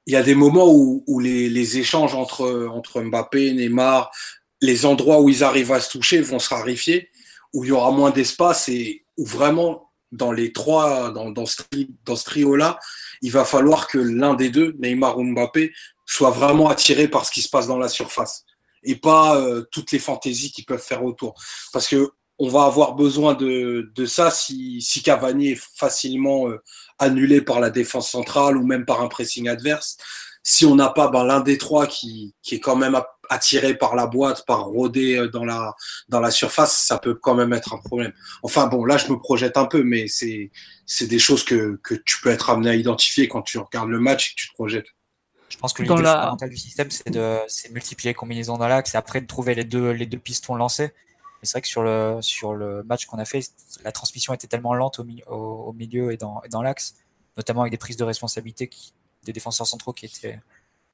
il 0.05 0.13
y 0.13 0.15
a 0.15 0.23
des 0.23 0.35
moments 0.35 0.71
où, 0.71 1.03
où 1.07 1.19
les, 1.19 1.49
les, 1.49 1.77
échanges 1.77 2.15
entre, 2.15 2.67
entre 2.71 3.01
Mbappé, 3.01 3.51
Neymar, 3.53 4.11
les 4.61 4.85
endroits 4.85 5.21
où 5.21 5.29
ils 5.29 5.43
arrivent 5.43 5.71
à 5.71 5.79
se 5.79 5.89
toucher 5.89 6.21
vont 6.21 6.39
se 6.39 6.49
rarifier, 6.49 7.09
où 7.53 7.63
il 7.63 7.69
y 7.69 7.71
aura 7.71 7.91
moins 7.91 8.11
d'espace 8.11 8.69
et 8.69 9.05
où 9.17 9.25
vraiment, 9.25 9.91
dans 10.11 10.31
les 10.31 10.51
trois, 10.51 11.11
dans, 11.11 11.29
dans 11.31 11.45
ce, 11.45 11.61
dans 12.05 12.15
ce 12.15 12.25
trio-là, 12.25 12.79
il 13.21 13.31
va 13.31 13.45
falloir 13.45 13.87
que 13.87 13.97
l'un 13.97 14.33
des 14.33 14.49
deux, 14.49 14.75
Neymar 14.79 15.17
ou 15.17 15.23
Mbappé, 15.23 15.71
soit 16.05 16.31
vraiment 16.31 16.69
attiré 16.69 17.07
par 17.07 17.25
ce 17.25 17.31
qui 17.31 17.41
se 17.41 17.49
passe 17.49 17.67
dans 17.67 17.77
la 17.77 17.89
surface 17.89 18.45
et 18.83 18.95
pas 18.95 19.37
euh, 19.37 19.63
toutes 19.71 19.91
les 19.91 19.99
fantaisies 19.99 20.51
qu'ils 20.51 20.65
peuvent 20.65 20.81
faire 20.81 21.03
autour. 21.03 21.35
Parce 21.73 21.87
que 21.87 22.11
on 22.41 22.47
va 22.47 22.63
avoir 22.63 22.95
besoin 22.95 23.33
de, 23.33 23.91
de 23.93 24.05
ça 24.05 24.31
si, 24.31 24.81
si 24.81 25.03
Cavani 25.03 25.49
est 25.49 25.61
facilement 25.75 26.47
euh, 26.47 26.63
annulé 26.97 27.41
par 27.41 27.59
la 27.59 27.69
défense 27.69 28.09
centrale 28.09 28.55
ou 28.55 28.65
même 28.65 28.85
par 28.85 29.01
un 29.01 29.09
pressing 29.09 29.49
adverse. 29.49 29.97
Si 30.41 30.65
on 30.65 30.75
n'a 30.75 30.89
pas 30.89 31.09
ben, 31.09 31.25
l'un 31.25 31.41
des 31.41 31.57
trois 31.57 31.85
qui, 31.85 32.33
qui 32.41 32.55
est 32.55 32.59
quand 32.61 32.77
même 32.77 32.95
attiré 33.29 33.75
par 33.75 33.95
la 33.95 34.07
boîte, 34.07 34.45
par 34.45 34.65
rôder 34.65 35.17
euh, 35.17 35.29
dans 35.29 35.45
la, 35.45 35.75
dans 36.09 36.19
la 36.19 36.31
surface, 36.31 36.75
ça 36.77 36.97
peut 36.97 37.13
quand 37.13 37.35
même 37.35 37.53
être 37.53 37.73
un 37.73 37.77
problème. 37.77 38.11
Enfin 38.43 38.67
bon, 38.67 38.85
là 38.85 38.97
je 38.97 39.11
me 39.11 39.17
projette 39.17 39.57
un 39.57 39.65
peu, 39.65 39.83
mais 39.83 40.07
c'est, 40.07 40.51
c'est 40.85 41.07
des 41.07 41.19
choses 41.19 41.43
que, 41.43 41.79
que 41.83 41.95
tu 41.95 42.19
peux 42.21 42.29
être 42.29 42.49
amené 42.49 42.69
à 42.71 42.75
identifier 42.75 43.27
quand 43.27 43.41
tu 43.41 43.57
regardes 43.57 43.89
le 43.89 43.99
match 43.99 44.29
et 44.29 44.35
que 44.35 44.41
tu 44.41 44.49
te 44.49 44.53
projettes. 44.53 44.87
Je 45.49 45.57
pense 45.57 45.73
que 45.73 45.81
l'idée 45.81 45.95
fondamentale 45.95 46.49
du 46.49 46.57
système, 46.57 46.91
c'est 46.91 47.09
de 47.09 47.39
multiplier 47.71 48.11
les 48.11 48.15
combinaisons 48.15 48.57
dans 48.57 48.67
l'axe 48.67 48.93
et 48.93 48.97
après 48.97 49.21
de 49.21 49.27
trouver 49.27 49.55
les 49.55 49.63
deux, 49.63 49.91
les 49.91 50.05
deux 50.05 50.19
pistons 50.19 50.55
lancés. 50.55 50.91
Mais 51.41 51.45
c'est 51.45 51.53
vrai 51.53 51.61
que 51.61 51.67
sur 51.67 51.83
le, 51.83 52.17
sur 52.21 52.53
le 52.53 52.83
match 52.83 53.05
qu'on 53.05 53.17
a 53.17 53.25
fait, 53.25 53.41
la 53.83 53.91
transmission 53.91 54.33
était 54.33 54.47
tellement 54.47 54.73
lente 54.73 54.99
au, 54.99 55.05
au, 55.33 55.73
milieu 55.73 56.11
et 56.11 56.17
dans, 56.17 56.41
dans 56.51 56.61
l'axe, 56.61 56.95
notamment 57.37 57.61
avec 57.61 57.71
des 57.71 57.77
prises 57.77 57.97
de 57.97 58.03
responsabilité 58.03 58.67
qui, 58.67 58.93
des 59.23 59.33
défenseurs 59.33 59.67
centraux 59.67 59.93
qui 59.93 60.05
étaient 60.05 60.39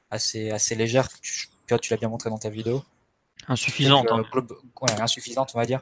assez, 0.10 0.52
assez 0.52 0.76
légères. 0.76 1.10
Tu, 1.68 1.80
tu 1.80 1.94
l'as 1.94 1.98
bien 1.98 2.10
montré 2.10 2.30
dans 2.30 2.38
ta 2.38 2.50
vidéo. 2.50 2.84
Insuffisante. 3.48 4.08
Hein. 4.12 4.24
insuffisante, 5.00 5.52
on 5.54 5.60
va 5.60 5.66
dire. 5.66 5.82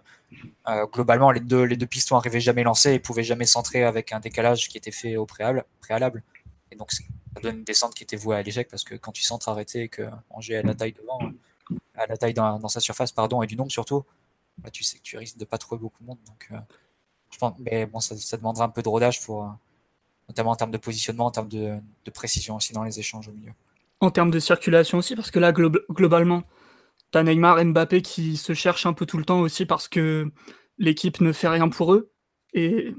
Euh, 0.68 0.86
globalement, 0.88 1.32
les 1.32 1.40
deux, 1.40 1.64
les 1.64 1.78
deux 1.78 1.88
pistons 1.88 2.18
arrivaient 2.18 2.42
jamais 2.42 2.64
lancés 2.64 2.94
et 2.94 3.00
pouvaient 3.00 3.24
jamais 3.24 3.46
centrer 3.46 3.84
avec 3.84 4.12
un 4.12 4.20
décalage 4.20 4.68
qui 4.68 4.78
était 4.78 4.92
fait 4.92 5.16
au 5.16 5.26
préalable. 5.26 5.66
préalable. 5.80 6.24
Et 6.72 6.76
donc, 6.76 6.92
ça 6.92 7.04
donne 7.42 7.58
une 7.58 7.64
descente 7.64 7.94
qui 7.94 8.04
était 8.04 8.18
vouée 8.18 8.36
à 8.36 8.42
l'échec 8.42 8.68
parce 8.70 8.84
que 8.84 8.96
quand 8.96 9.12
tu 9.12 9.24
centres 9.24 9.48
arrêté 9.50 9.84
et 9.84 9.90
que 9.90 10.04
Angers 10.30 10.58
a 10.58 10.64
la 10.64 10.74
taille 10.74 10.94
devant, 10.94 11.20
à 11.96 12.08
la 12.08 12.18
taille 12.18 12.34
dans, 12.34 12.68
sa 12.68 12.80
surface, 12.80 13.12
pardon, 13.12 13.42
et 13.44 13.48
du 13.48 13.56
nombre 13.56 13.72
surtout, 13.72 14.04
bah, 14.58 14.70
tu 14.70 14.84
sais 14.84 14.98
que 14.98 15.04
tu 15.04 15.18
risques 15.18 15.38
de 15.38 15.46
pas 15.46 15.58
trouver 15.58 15.80
beaucoup 15.80 16.02
de 16.02 16.08
monde. 16.08 16.20
Donc, 16.28 16.50
euh, 16.52 16.58
je 17.30 17.38
pense, 17.38 17.54
mais 17.60 17.86
bon, 17.86 18.00
ça, 18.00 18.18
ça, 18.18 18.38
demandera 18.38 18.66
un 18.66 18.70
peu 18.70 18.82
de 18.82 18.90
rodage 18.90 19.22
pour, 19.22 19.44
euh, 19.44 19.50
notamment 20.28 20.52
en 20.52 20.56
termes 20.56 20.72
de 20.72 20.78
positionnement, 20.78 21.28
en 21.28 21.32
termes 21.32 21.48
de, 21.48 21.78
de, 22.06 22.12
précision 22.12 22.56
aussi 22.58 22.74
dans 22.74 22.84
les 22.84 23.00
échanges 23.00 23.28
au 23.28 23.32
milieu. 23.32 23.54
En 24.04 24.12
termes 24.12 24.32
de 24.32 24.40
circulation 24.40 24.98
aussi, 24.98 25.16
parce 25.16 25.32
que 25.32 25.40
là, 25.40 25.54
globalement, 25.54 26.44
tu 27.14 27.18
as 27.18 27.24
Neymar 27.24 27.62
et 27.62 27.64
Mbappé 27.64 28.02
qui 28.02 28.36
se 28.36 28.54
cherchent 28.54 28.86
un 28.86 28.92
peu 28.92 29.06
tout 29.06 29.18
le 29.18 29.24
temps 29.24 29.40
aussi 29.40 29.66
parce 29.66 29.88
que 29.88 30.30
l'équipe 30.78 31.22
ne 31.22 31.32
fait 31.32 31.48
rien 31.48 31.70
pour 31.70 31.94
eux. 31.94 32.12
Et 32.54 32.94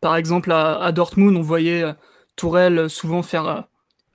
par 0.00 0.14
exemple, 0.14 0.52
à, 0.52 0.92
Dortmund, 0.92 1.36
on 1.36 1.42
voyait 1.42 1.82
euh, 1.82 1.94
Tourelle 2.36 2.88
souvent 2.88 3.24
faire 3.24 3.46
euh, 3.48 3.60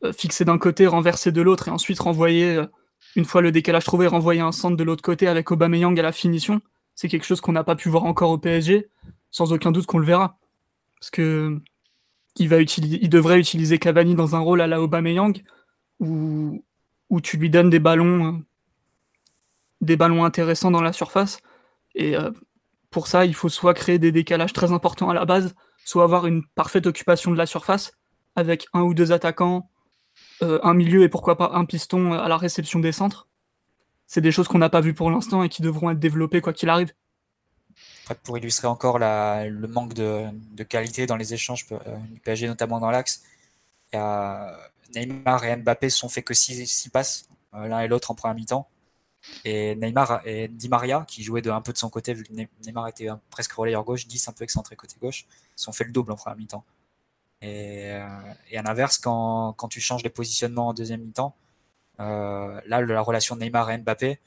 euh, 0.05 0.13
fixer 0.13 0.45
d'un 0.45 0.57
côté, 0.57 0.87
renverser 0.87 1.33
de 1.33 1.41
l'autre 1.41 1.67
et 1.67 1.71
ensuite 1.71 1.99
renvoyer, 1.99 2.63
une 3.17 3.25
fois 3.25 3.41
le 3.41 3.51
décalage 3.51 3.83
trouvé, 3.83 4.07
renvoyer 4.07 4.39
un 4.39 4.53
centre 4.53 4.77
de 4.77 4.83
l'autre 4.85 5.03
côté 5.03 5.27
avec 5.27 5.51
Aubameyang 5.51 5.99
à 5.99 6.03
la 6.03 6.13
finition. 6.13 6.61
C'est 6.95 7.09
quelque 7.09 7.25
chose 7.25 7.41
qu'on 7.41 7.51
n'a 7.51 7.65
pas 7.65 7.75
pu 7.75 7.89
voir 7.89 8.05
encore 8.05 8.31
au 8.31 8.37
PSG, 8.37 8.89
sans 9.31 9.51
aucun 9.51 9.73
doute 9.73 9.85
qu'on 9.85 9.99
le 9.99 10.05
verra. 10.05 10.39
Parce 10.97 11.09
que 11.11 11.59
il, 12.37 12.47
va 12.47 12.59
utiliser, 12.59 12.99
il 13.01 13.09
devrait 13.09 13.37
utiliser 13.37 13.79
Cavani 13.79 14.15
dans 14.15 14.37
un 14.37 14.39
rôle 14.39 14.61
à 14.61 14.67
la 14.67 14.81
Aubameyang, 14.81 15.43
où, 15.99 16.63
où 17.09 17.21
tu 17.21 17.37
lui 17.37 17.49
donnes 17.49 17.69
des 17.69 17.79
ballons, 17.79 18.43
des 19.81 19.95
ballons 19.95 20.23
intéressants 20.25 20.71
dans 20.71 20.81
la 20.81 20.93
surface. 20.93 21.39
Et 21.95 22.15
pour 22.91 23.07
ça, 23.07 23.25
il 23.25 23.35
faut 23.35 23.49
soit 23.49 23.73
créer 23.73 23.99
des 23.99 24.11
décalages 24.11 24.53
très 24.53 24.71
importants 24.71 25.09
à 25.09 25.13
la 25.13 25.25
base, 25.25 25.55
soit 25.85 26.03
avoir 26.03 26.25
une 26.27 26.45
parfaite 26.45 26.87
occupation 26.87 27.31
de 27.31 27.37
la 27.37 27.45
surface, 27.45 27.93
avec 28.35 28.67
un 28.73 28.81
ou 28.81 28.93
deux 28.93 29.11
attaquants, 29.11 29.69
euh, 30.41 30.59
un 30.63 30.73
milieu 30.73 31.03
et 31.03 31.09
pourquoi 31.09 31.37
pas 31.37 31.51
un 31.53 31.65
piston 31.65 32.13
à 32.13 32.27
la 32.27 32.37
réception 32.37 32.79
des 32.79 32.91
centres. 32.91 33.27
C'est 34.07 34.21
des 34.21 34.31
choses 34.31 34.47
qu'on 34.47 34.57
n'a 34.57 34.69
pas 34.69 34.81
vues 34.81 34.93
pour 34.93 35.11
l'instant 35.11 35.43
et 35.43 35.49
qui 35.49 35.61
devront 35.61 35.91
être 35.91 35.99
développées 35.99 36.41
quoi 36.41 36.53
qu'il 36.53 36.69
arrive. 36.69 36.93
Pour 38.23 38.37
illustrer 38.37 38.67
encore 38.67 38.97
le 38.97 39.67
manque 39.67 39.93
de, 39.93 40.63
qualité 40.67 41.05
dans 41.05 41.15
les 41.15 41.33
échanges 41.33 41.67
euh, 41.71 41.77
du 42.11 42.19
PSG, 42.19 42.47
notamment 42.47 42.79
dans 42.79 42.89
l'axe, 42.89 43.23
Neymar 44.95 45.43
et 45.45 45.55
Mbappé 45.57 45.89
sont 45.89 46.09
fait 46.09 46.23
que 46.23 46.33
6 46.33 46.89
passes, 46.89 47.27
euh, 47.53 47.67
l'un 47.67 47.81
et 47.81 47.87
l'autre 47.87 48.11
en 48.11 48.15
première 48.15 48.35
mi-temps. 48.35 48.67
Et 49.45 49.75
Neymar 49.75 50.21
et 50.25 50.47
Di 50.47 50.69
Maria, 50.69 51.05
qui 51.07 51.23
jouait 51.23 51.47
un 51.47 51.61
peu 51.61 51.73
de 51.73 51.77
son 51.77 51.89
côté, 51.89 52.13
vu 52.13 52.23
que 52.23 52.33
Neymar 52.65 52.87
était 52.87 53.09
presque 53.29 53.51
relayeur 53.53 53.83
gauche, 53.83 54.07
10 54.07 54.27
un 54.29 54.33
peu 54.33 54.43
excentré 54.43 54.75
côté 54.75 54.95
gauche, 55.01 55.25
sont 55.55 55.71
fait 55.71 55.83
le 55.83 55.91
double 55.91 56.11
en 56.11 56.15
première 56.15 56.37
mi-temps. 56.37 56.63
Et, 57.41 57.91
euh, 57.91 58.07
et, 58.49 58.57
à 58.57 58.61
l'inverse, 58.61 58.97
quand, 58.97 59.53
tu 59.69 59.81
changes 59.81 60.03
les 60.03 60.09
positionnements 60.09 60.69
en 60.69 60.73
deuxième 60.73 61.01
mi-temps, 61.01 61.35
euh, 61.99 62.61
là, 62.65 62.81
la 62.81 63.01
relation 63.01 63.35
Neymar 63.35 63.69
et 63.71 63.77
Mbappé 63.77 64.19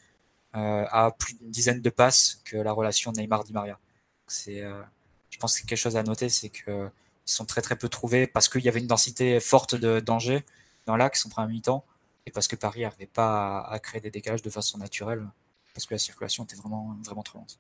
euh, 0.55 0.85
a 0.91 1.11
plus 1.13 1.35
d'une 1.35 1.51
dizaine 1.51 1.81
de 1.81 1.91
passes 1.91 2.43
que 2.45 2.57
la 2.57 2.73
relation 2.73 3.13
Neymar-Di 3.13 3.53
Maria. 3.53 3.79
C'est, 4.27 4.63
euh, 4.63 4.83
je 5.31 5.39
pense 5.39 5.59
que 5.59 5.67
quelque 5.67 5.79
chose 5.79 5.97
à 5.97 6.03
noter, 6.03 6.29
c'est 6.29 6.51
que 6.51 6.91
ils 7.27 7.33
sont 7.33 7.45
très 7.45 7.63
très 7.63 7.77
peu 7.77 7.89
trouvés 7.89 8.27
parce 8.27 8.49
qu'il 8.49 8.63
y 8.63 8.69
avait 8.69 8.81
une 8.81 8.87
densité 8.87 9.41
forte 9.41 9.75
de 9.75 10.01
danger 10.01 10.45
dans 10.87 10.97
l'axe 10.97 11.25
en 11.27 11.29
première 11.29 11.49
mi-temps 11.49 11.85
et 12.27 12.31
parce 12.31 12.49
que 12.49 12.57
Paris 12.57 12.83
n'arrivait 12.83 13.07
pas 13.07 13.61
à, 13.61 13.73
à, 13.73 13.79
créer 13.79 14.01
des 14.01 14.11
dégages 14.11 14.43
de 14.43 14.51
façon 14.51 14.79
naturelle 14.79 15.27
parce 15.75 15.87
que 15.87 15.95
la 15.95 15.99
circulation 15.99 16.45
était 16.45 16.57
vraiment 16.57 16.97
vraiment 17.05 17.23
trop 17.23 17.39
lente. 17.39 17.59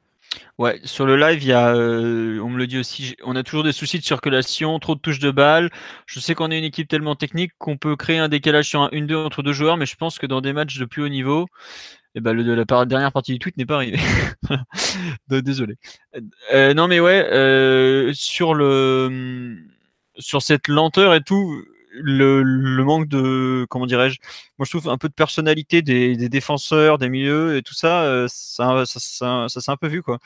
Ouais, 0.58 0.80
sur 0.84 1.06
le 1.06 1.16
live, 1.16 1.42
il 1.42 1.48
y 1.48 1.52
a, 1.52 1.74
euh, 1.74 2.38
on 2.40 2.48
me 2.50 2.58
le 2.58 2.66
dit 2.66 2.78
aussi, 2.78 3.16
on 3.24 3.36
a 3.36 3.42
toujours 3.42 3.64
des 3.64 3.72
soucis 3.72 3.98
de 3.98 4.04
circulation, 4.04 4.78
trop 4.78 4.94
de 4.94 5.00
touches 5.00 5.18
de 5.18 5.30
balle. 5.30 5.70
Je 6.06 6.20
sais 6.20 6.34
qu'on 6.34 6.50
est 6.50 6.58
une 6.58 6.64
équipe 6.64 6.88
tellement 6.88 7.16
technique 7.16 7.52
qu'on 7.58 7.76
peut 7.76 7.96
créer 7.96 8.18
un 8.18 8.28
décalage 8.28 8.68
sur 8.68 8.82
un 8.82 8.88
1-2 8.92 9.16
entre 9.16 9.42
deux 9.42 9.52
joueurs, 9.52 9.76
mais 9.76 9.86
je 9.86 9.96
pense 9.96 10.18
que 10.18 10.26
dans 10.26 10.40
des 10.40 10.52
matchs 10.52 10.78
de 10.78 10.84
plus 10.84 11.02
haut 11.02 11.08
niveau, 11.08 11.46
eh 12.14 12.20
ben, 12.20 12.32
le, 12.34 12.54
la 12.54 12.64
dernière 12.84 13.12
partie 13.12 13.32
du 13.32 13.38
tweet 13.38 13.56
n'est 13.56 13.66
pas 13.66 13.76
arrivée. 13.76 13.98
Désolé. 15.28 15.76
Euh, 16.52 16.74
non, 16.74 16.88
mais 16.88 17.00
ouais, 17.00 17.26
euh, 17.32 18.12
sur 18.14 18.54
le, 18.54 19.56
sur 20.18 20.42
cette 20.42 20.68
lenteur 20.68 21.14
et 21.14 21.22
tout, 21.22 21.64
le, 21.92 22.84
manque 22.84 23.08
de 23.08 23.66
comment 23.68 23.86
dirais-je 23.86 24.18
moi 24.58 24.66
je 24.66 24.70
trouve 24.70 24.88
un 24.88 24.98
peu 24.98 25.08
de 25.08 25.14
personnalité 25.14 25.82
des, 25.82 26.16
défenseurs 26.28 26.98
des 26.98 27.08
milieux 27.08 27.56
et 27.56 27.62
tout 27.62 27.74
ça 27.74 28.04
euh, 28.04 28.26
ça 28.28 28.84
ça, 28.86 29.48
ça, 29.48 29.60
s'est 29.60 29.70
un 29.70 29.76
peu 29.76 29.88
vu 29.88 30.02
quoi. 30.02 30.18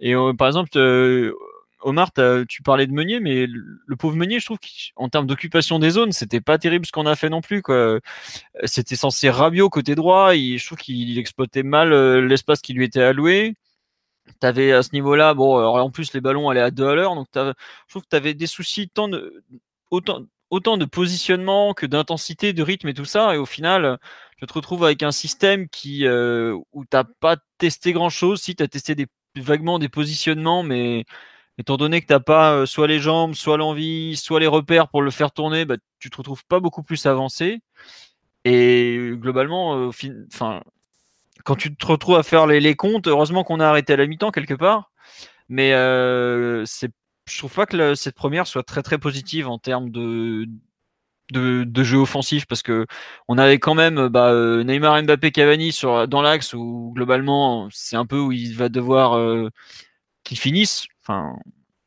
Et 0.00 0.14
euh, 0.14 0.32
par 0.34 0.48
exemple 0.48 0.70
euh, 0.76 1.32
Omar 1.80 2.10
tu 2.48 2.62
parlais 2.62 2.86
de 2.86 2.92
Meunier 2.92 3.20
mais 3.20 3.46
le 3.46 3.96
pauvre 3.96 4.16
Meunier 4.16 4.40
je 4.40 4.46
trouve 4.46 4.58
qu'en 4.94 5.08
termes 5.08 5.26
d'occupation 5.26 5.78
des 5.78 5.90
zones 5.90 6.12
c'était 6.12 6.40
pas 6.40 6.58
terrible 6.58 6.86
ce 6.86 6.92
qu'on 6.92 7.06
a 7.06 7.16
fait 7.16 7.30
non 7.30 7.40
plus 7.40 7.62
quoi. 7.62 7.98
C'était 8.64 8.96
censé 8.96 9.30
Rabiot 9.30 9.68
côté 9.70 9.94
droit 9.94 10.34
je 10.34 10.64
trouve 10.64 10.78
qu'il 10.78 11.18
exploitait 11.18 11.62
mal 11.62 11.92
l'espace 12.26 12.60
qui 12.60 12.72
lui 12.72 12.84
était 12.84 13.02
alloué. 13.02 13.54
T'avais 14.38 14.72
à 14.72 14.84
ce 14.84 14.90
niveau-là, 14.92 15.34
bon, 15.34 15.56
en 15.58 15.90
plus 15.90 16.12
les 16.14 16.20
ballons 16.20 16.48
allaient 16.48 16.60
à 16.60 16.70
deux 16.70 16.86
à 16.86 16.94
l'heure, 16.94 17.16
donc 17.16 17.26
je 17.34 17.52
trouve 17.88 18.02
que 18.02 18.08
tu 18.08 18.16
avais 18.16 18.34
des 18.34 18.46
soucis 18.46 18.88
tant 18.88 19.08
de, 19.08 19.42
autant, 19.90 20.22
autant 20.52 20.76
de 20.76 20.84
positionnement 20.84 21.72
que 21.74 21.86
d'intensité, 21.86 22.52
de 22.52 22.62
rythme 22.62 22.88
et 22.88 22.94
tout 22.94 23.06
ça. 23.06 23.34
Et 23.34 23.38
au 23.38 23.46
final, 23.46 23.98
tu 24.36 24.46
te 24.46 24.52
retrouves 24.52 24.84
avec 24.84 25.02
un 25.02 25.10
système 25.10 25.68
qui 25.68 26.06
euh, 26.06 26.56
où 26.72 26.84
t'as 26.84 27.04
pas 27.04 27.38
testé 27.58 27.92
grand 27.92 28.10
chose. 28.10 28.42
Si 28.42 28.54
tu 28.54 28.62
as 28.62 28.68
testé 28.68 28.94
des, 28.94 29.06
vaguement 29.36 29.78
des 29.78 29.88
positionnements, 29.88 30.62
mais 30.62 31.06
étant 31.58 31.78
donné 31.78 32.02
que 32.02 32.06
t'as 32.06 32.20
pas 32.20 32.52
euh, 32.54 32.66
soit 32.66 32.86
les 32.86 33.00
jambes, 33.00 33.34
soit 33.34 33.56
l'envie, 33.56 34.16
soit 34.16 34.40
les 34.40 34.46
repères 34.46 34.88
pour 34.88 35.02
le 35.02 35.10
faire 35.10 35.32
tourner, 35.32 35.64
bah, 35.64 35.76
tu 35.98 36.10
te 36.10 36.18
retrouves 36.18 36.44
pas 36.46 36.60
beaucoup 36.60 36.82
plus 36.82 37.06
avancé. 37.06 37.60
Et 38.44 39.12
globalement, 39.14 39.76
euh, 39.78 39.90
enfin, 40.32 40.62
quand 41.44 41.56
tu 41.56 41.74
te 41.74 41.86
retrouves 41.86 42.16
à 42.16 42.22
faire 42.22 42.46
les, 42.46 42.60
les 42.60 42.76
comptes, 42.76 43.08
heureusement 43.08 43.44
qu'on 43.44 43.60
a 43.60 43.66
arrêté 43.68 43.94
à 43.94 43.96
la 43.96 44.06
mi-temps 44.06 44.32
quelque 44.32 44.54
part. 44.54 44.92
Mais 45.48 45.74
euh, 45.74 46.64
c'est, 46.66 46.92
je 47.26 47.38
trouve 47.38 47.54
pas 47.54 47.66
que 47.66 47.94
cette 47.94 48.14
première 48.14 48.46
soit 48.46 48.62
très 48.62 48.82
très 48.82 48.98
positive 48.98 49.48
en 49.48 49.58
termes 49.58 49.90
de, 49.90 50.46
de, 51.32 51.82
jeu 51.84 51.98
offensif 51.98 52.46
parce 52.46 52.62
que 52.62 52.86
on 53.28 53.38
avait 53.38 53.58
quand 53.58 53.74
même 53.74 54.08
bah, 54.08 54.30
euh, 54.32 54.64
Neymar, 54.64 55.02
Mbappé, 55.02 55.32
Cavani 55.32 55.72
sur 55.72 56.08
dans 56.08 56.22
l'axe 56.22 56.54
où 56.54 56.92
globalement 56.94 57.68
c'est 57.70 57.96
un 57.96 58.06
peu 58.06 58.18
où 58.18 58.32
il 58.32 58.54
va 58.56 58.68
devoir 58.68 59.16
euh, 59.16 59.50
qu'ils 60.24 60.38
finissent. 60.38 60.86
Enfin, 61.02 61.36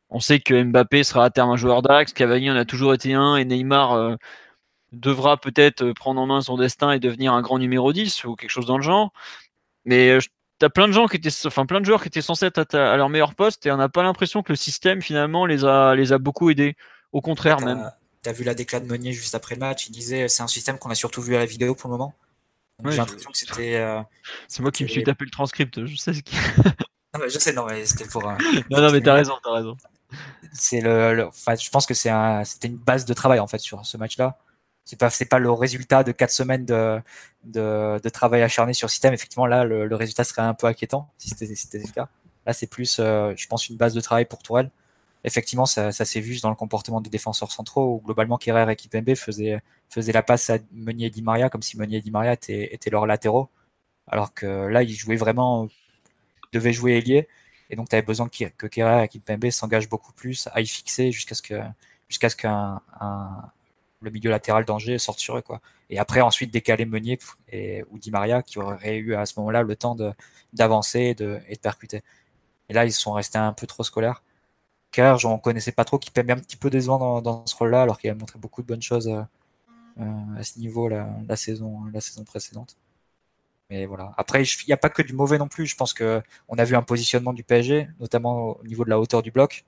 on 0.09 0.19
sait 0.19 0.39
que 0.39 0.63
Mbappé 0.63 1.03
sera 1.03 1.25
à 1.25 1.29
terme 1.29 1.51
un 1.51 1.57
joueur 1.57 1.81
d'axe, 1.81 2.13
Cavani 2.13 2.51
en 2.51 2.55
a 2.55 2.65
toujours 2.65 2.93
été 2.93 3.13
un 3.13 3.35
et 3.37 3.45
Neymar 3.45 3.93
euh, 3.93 4.15
devra 4.91 5.37
peut-être 5.37 5.93
prendre 5.93 6.21
en 6.21 6.27
main 6.27 6.41
son 6.41 6.57
destin 6.57 6.91
et 6.91 6.99
devenir 6.99 7.33
un 7.33 7.41
grand 7.41 7.59
numéro 7.59 7.93
10 7.93 8.25
ou 8.25 8.35
quelque 8.35 8.51
chose 8.51 8.67
dans 8.67 8.77
le 8.77 8.83
genre. 8.83 9.11
Mais 9.85 10.19
t'as 10.59 10.69
plein 10.69 10.87
de 10.87 10.93
gens 10.93 11.07
qui 11.07 11.17
étaient, 11.17 11.29
enfin 11.45 11.65
plein 11.65 11.79
de 11.79 11.85
joueurs 11.85 12.01
qui 12.01 12.07
étaient 12.07 12.21
censés 12.21 12.45
être 12.45 12.75
à, 12.75 12.95
leur 12.97 13.09
meilleur 13.09 13.35
poste 13.35 13.65
et 13.65 13.71
on 13.71 13.77
n'a 13.77 13.89
pas 13.89 14.03
l'impression 14.03 14.43
que 14.43 14.51
le 14.51 14.55
système 14.55 15.01
finalement 15.01 15.45
les 15.45 15.65
a, 15.65 15.95
les 15.95 16.13
a 16.13 16.17
beaucoup 16.17 16.49
aidés. 16.49 16.75
Au 17.11 17.21
contraire 17.21 17.61
même. 17.61 17.91
T'as 18.23 18.31
vu 18.31 18.43
la 18.43 18.55
déclat 18.55 18.79
de 18.79 18.87
Meunier 18.87 19.13
juste 19.13 19.35
après 19.35 19.55
le 19.55 19.59
match, 19.59 19.87
il 19.87 19.91
disait 19.91 20.27
c'est 20.27 20.43
un 20.43 20.47
système 20.47 20.79
qu'on 20.79 20.89
a 20.89 20.95
surtout 20.95 21.21
vu 21.21 21.35
à 21.35 21.39
la 21.39 21.45
vidéo 21.45 21.75
pour 21.75 21.89
le 21.89 21.97
moment. 21.97 22.13
J'ai 22.83 22.97
l'impression 22.97 23.31
que 23.31 23.37
c'était. 23.37 23.75
Euh, 23.77 24.01
c'est 24.47 24.61
moi 24.61 24.71
qui 24.71 24.83
me 24.83 24.89
suis 24.89 25.03
tapé 25.03 25.25
le 25.25 25.31
transcript, 25.31 25.85
je 25.85 25.95
sais 25.95 26.13
ce 26.13 26.21
qui. 26.21 26.35
je 27.27 27.39
sais, 27.39 27.53
non, 27.53 27.65
mais 27.65 27.85
c'était 27.85 28.05
pour. 28.05 28.27
Euh, 28.27 28.35
non, 28.69 28.81
non, 28.81 28.91
mais 28.91 29.01
t'as 29.01 29.13
raison, 29.13 29.35
t'as 29.43 29.53
raison. 29.53 29.77
C'est 30.51 30.81
le, 30.81 31.25
Enfin, 31.27 31.55
je 31.55 31.69
pense 31.69 31.85
que 31.85 31.93
c'est 31.93 32.09
un... 32.09 32.43
c'était 32.43 32.67
une 32.67 32.77
base 32.77 33.05
de 33.05 33.13
travail 33.13 33.39
en 33.39 33.47
fait 33.47 33.59
sur 33.59 33.85
ce 33.85 33.97
match-là 33.97 34.37
c'est 34.85 34.99
pas 34.99 35.09
c'est 35.09 35.25
pas 35.25 35.39
le 35.39 35.51
résultat 35.51 36.03
de 36.03 36.11
quatre 36.11 36.31
semaines 36.31 36.65
de, 36.65 37.01
de, 37.43 37.99
de, 38.01 38.09
travail 38.09 38.43
acharné 38.43 38.73
sur 38.73 38.89
système. 38.89 39.13
Effectivement, 39.13 39.47
là, 39.47 39.63
le, 39.65 39.87
le 39.87 39.95
résultat 39.95 40.23
serait 40.23 40.43
un 40.43 40.53
peu 40.53 40.67
inquiétant 40.67 41.09
si 41.17 41.29
c'était 41.29 41.79
le 41.79 41.91
cas. 41.91 42.09
Là, 42.45 42.53
c'est 42.53 42.67
plus, 42.67 42.97
euh, 42.99 43.33
je 43.35 43.47
pense, 43.47 43.69
une 43.69 43.77
base 43.77 43.93
de 43.93 44.01
travail 44.01 44.25
pour 44.25 44.43
Tourelle. 44.43 44.69
Effectivement, 45.23 45.65
ça, 45.65 45.91
ça 45.91 46.05
s'est 46.05 46.19
vu 46.21 46.39
dans 46.41 46.49
le 46.49 46.55
comportement 46.55 47.01
des 47.01 47.09
défenseurs 47.09 47.51
centraux 47.51 47.95
où 47.95 48.01
globalement 48.05 48.37
Kerrer 48.37 48.71
et 48.71 48.75
Kipembe 48.75 49.15
faisaient, 49.15 49.59
faisaient 49.89 50.11
la 50.11 50.23
passe 50.23 50.49
à 50.51 50.59
Meunier 50.71 51.07
et 51.07 51.09
Di 51.09 51.23
Maria 51.23 51.49
comme 51.49 51.63
si 51.63 51.77
Meunier 51.77 51.97
et 51.97 52.01
Di 52.01 52.11
Maria 52.11 52.33
étaient, 52.33 52.73
étaient 52.73 52.91
leurs 52.91 53.07
latéraux. 53.07 53.49
Alors 54.07 54.33
que 54.35 54.45
là, 54.67 54.83
ils 54.83 54.93
jouaient 54.93 55.15
vraiment, 55.15 55.67
devaient 56.53 56.73
jouer 56.73 56.97
ailier. 56.97 57.27
Et 57.71 57.75
donc, 57.75 57.89
tu 57.89 57.95
avais 57.95 58.05
besoin 58.05 58.29
que, 58.29 58.45
que 58.57 58.67
Kerrer 58.67 59.05
et 59.05 59.07
Kipembe 59.07 59.49
s'engagent 59.49 59.89
beaucoup 59.89 60.13
plus 60.13 60.47
à 60.53 60.61
y 60.61 60.67
fixer 60.67 61.11
jusqu'à 61.11 61.35
ce 61.35 61.41
que, 61.41 61.59
jusqu'à 62.09 62.29
ce 62.29 62.35
qu'un 62.35 62.81
un, 62.99 63.51
le 64.01 64.11
milieu 64.11 64.29
latéral 64.29 64.65
d'Angers 64.65 64.97
sorte 64.99 65.19
sur 65.19 65.37
eux. 65.37 65.41
Quoi. 65.41 65.61
Et 65.89 65.99
après, 65.99 66.21
ensuite, 66.21 66.51
décaler 66.51 66.85
Meunier 66.85 67.19
et, 67.51 67.83
ou 67.89 67.99
Di 67.99 68.11
Maria 68.11 68.43
qui 68.43 68.59
auraient 68.59 68.97
eu 68.97 69.15
à 69.15 69.25
ce 69.25 69.39
moment-là 69.39 69.63
le 69.63 69.75
temps 69.75 69.95
d'avancer 70.53 70.99
et 70.99 71.15
de, 71.15 71.39
et 71.47 71.55
percuter. 71.57 72.03
Et 72.69 72.73
là, 72.73 72.85
ils 72.85 72.93
sont 72.93 73.13
restés 73.13 73.37
un 73.37 73.53
peu 73.53 73.67
trop 73.67 73.83
scolaires. 73.83 74.23
Car 74.91 75.19
j'en 75.19 75.37
connaissais 75.39 75.71
pas 75.71 75.85
trop, 75.85 75.99
qui 75.99 76.11
paie 76.11 76.29
un 76.31 76.37
petit 76.37 76.57
peu 76.57 76.69
décevant 76.69 76.97
dans, 76.97 77.21
dans 77.21 77.45
ce 77.45 77.55
rôle-là, 77.55 77.81
alors 77.83 77.99
qu'il 77.99 78.09
a 78.09 78.15
montré 78.15 78.39
beaucoup 78.39 78.61
de 78.61 78.67
bonnes 78.67 78.81
choses 78.81 79.07
euh, 79.09 79.21
euh, 79.99 80.39
à 80.39 80.43
ce 80.43 80.59
niveau 80.59 80.87
la, 80.89 81.09
la, 81.27 81.35
saison, 81.35 81.85
la 81.93 82.01
saison 82.01 82.23
précédente. 82.23 82.77
Mais 83.69 83.85
voilà. 83.85 84.13
Après, 84.17 84.43
il 84.43 84.65
n'y 84.67 84.73
a 84.73 84.77
pas 84.77 84.89
que 84.89 85.01
du 85.01 85.13
mauvais 85.13 85.37
non 85.37 85.47
plus. 85.47 85.65
Je 85.65 85.75
pense 85.75 85.93
que 85.93 86.21
on 86.47 86.57
a 86.57 86.63
vu 86.63 86.75
un 86.75 86.83
positionnement 86.83 87.33
du 87.33 87.43
PSG, 87.43 87.87
notamment 87.99 88.57
au 88.59 88.63
niveau 88.63 88.85
de 88.85 88.89
la 88.89 88.99
hauteur 88.99 89.21
du 89.21 89.31
bloc, 89.31 89.65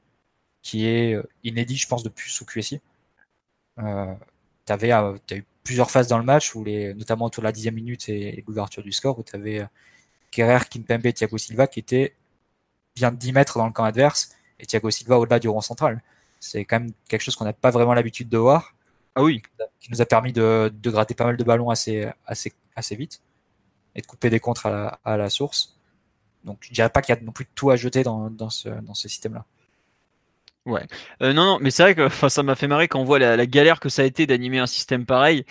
qui 0.61 0.85
est 0.85 1.13
euh, 1.13 1.23
inédit, 1.43 1.77
je 1.77 1.87
pense, 1.87 2.03
depuis 2.03 2.31
sous 2.31 2.45
QSI. 2.45 2.81
Euh, 3.79 4.13
tu 4.65 4.73
euh, 4.73 5.15
as 5.31 5.35
eu 5.35 5.45
plusieurs 5.63 5.91
phases 5.91 6.07
dans 6.07 6.17
le 6.17 6.23
match, 6.23 6.55
où 6.55 6.63
les, 6.63 6.93
notamment 6.93 7.25
autour 7.25 7.41
de 7.41 7.47
la 7.47 7.51
dixième 7.51 7.75
minute 7.75 8.09
et, 8.09 8.43
l'ouverture 8.47 8.83
du 8.83 8.91
score, 8.91 9.17
où 9.19 9.23
tu 9.23 9.35
avais 9.35 9.65
Kerrer, 10.31 10.65
Kimpembe 10.69 11.05
et 11.05 11.13
Thiago 11.13 11.37
Silva 11.37 11.67
qui 11.67 11.79
étaient 11.79 12.15
bien 12.95 13.11
10 13.11 13.33
mètres 13.33 13.57
dans 13.57 13.67
le 13.67 13.73
camp 13.73 13.83
adverse 13.83 14.31
et 14.59 14.65
Thiago 14.65 14.89
Silva 14.89 15.19
au-delà 15.19 15.39
du 15.39 15.47
rond 15.49 15.61
central. 15.61 16.01
C'est 16.39 16.65
quand 16.65 16.79
même 16.79 16.91
quelque 17.07 17.21
chose 17.21 17.35
qu'on 17.35 17.45
n'a 17.45 17.53
pas 17.53 17.71
vraiment 17.71 17.93
l'habitude 17.93 18.29
de 18.29 18.37
voir. 18.37 18.73
Ah 19.15 19.23
oui. 19.23 19.41
Qui 19.79 19.91
nous 19.91 20.01
a 20.01 20.05
permis 20.05 20.33
de, 20.33 20.71
de, 20.73 20.91
gratter 20.91 21.15
pas 21.15 21.25
mal 21.25 21.37
de 21.37 21.43
ballons 21.43 21.69
assez, 21.69 22.07
assez, 22.25 22.53
assez 22.75 22.95
vite 22.95 23.21
et 23.95 24.01
de 24.01 24.05
couper 24.05 24.29
des 24.29 24.39
contres 24.39 24.67
à 24.67 24.69
la, 24.69 24.99
à 25.03 25.17
la 25.17 25.29
source. 25.29 25.77
Donc 26.43 26.59
je 26.61 26.71
dirais 26.71 26.89
pas 26.89 27.01
qu'il 27.01 27.15
y 27.15 27.17
a 27.17 27.21
non 27.21 27.31
plus 27.31 27.45
de 27.45 27.49
tout 27.55 27.71
à 27.71 27.75
jeter 27.75 28.03
dans, 28.03 28.29
dans 28.29 28.49
ce, 28.49 28.69
dans 28.69 28.93
ce 28.93 29.07
système-là. 29.07 29.45
Ouais. 30.67 30.85
Euh, 31.21 31.31
non, 31.31 31.45
non, 31.45 31.57
mais 31.61 31.71
c'est 31.71 31.81
vrai 31.83 31.95
que 31.95 32.09
ça 32.29 32.43
m'a 32.43 32.55
fait 32.55 32.67
marrer 32.67 32.89
quand 32.89 32.99
on 32.99 33.05
voit 33.05 33.19
la, 33.19 33.45
galère 33.45 33.79
que 33.79 33.87
ça 33.87 34.01
a 34.01 34.05
été 34.05 34.27
d'animer 34.27 34.59
un 34.59 34.67
système 34.67 35.05
pareil. 35.05 35.45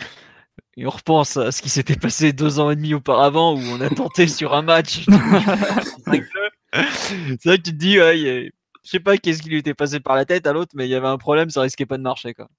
Et 0.77 0.87
on 0.87 0.91
repense 0.91 1.39
à 1.39 1.53
ce 1.53 1.63
qui 1.63 1.71
s'était 1.71 1.97
passé 1.97 2.35
deux 2.35 2.61
ans 2.61 2.71
et 2.71 2.77
demi 2.77 2.93
auparavant 2.93 3.55
où 3.55 3.61
on 3.71 3.81
a 3.81 3.89
tenté 3.89 4.29
sur 4.29 4.53
un 4.55 4.61
match. 4.61 5.07
c'est 6.05 7.45
vrai 7.47 7.57
que 7.57 7.63
tu 7.63 7.63
te 7.63 7.71
dis, 7.71 7.99
ouais, 7.99 8.53
je 8.85 8.91
sais 8.91 9.01
pas 9.01 9.17
qu'est-ce 9.17 9.43
qui 9.43 9.49
lui 9.49 9.57
était 9.59 9.73
passé 9.73 10.01
par 10.01 10.17
la 10.17 10.27
tête 10.27 10.47
à 10.47 10.53
l'autre, 10.53 10.73
mais 10.75 10.87
il 10.87 10.91
y 10.91 10.95
avait 10.95 11.09
un 11.09 11.17
problème, 11.17 11.49
ça 11.49 11.63
risquait 11.63 11.87
pas 11.87 11.97
de 11.97 12.03
marcher. 12.03 12.35
Quoi. 12.35 12.51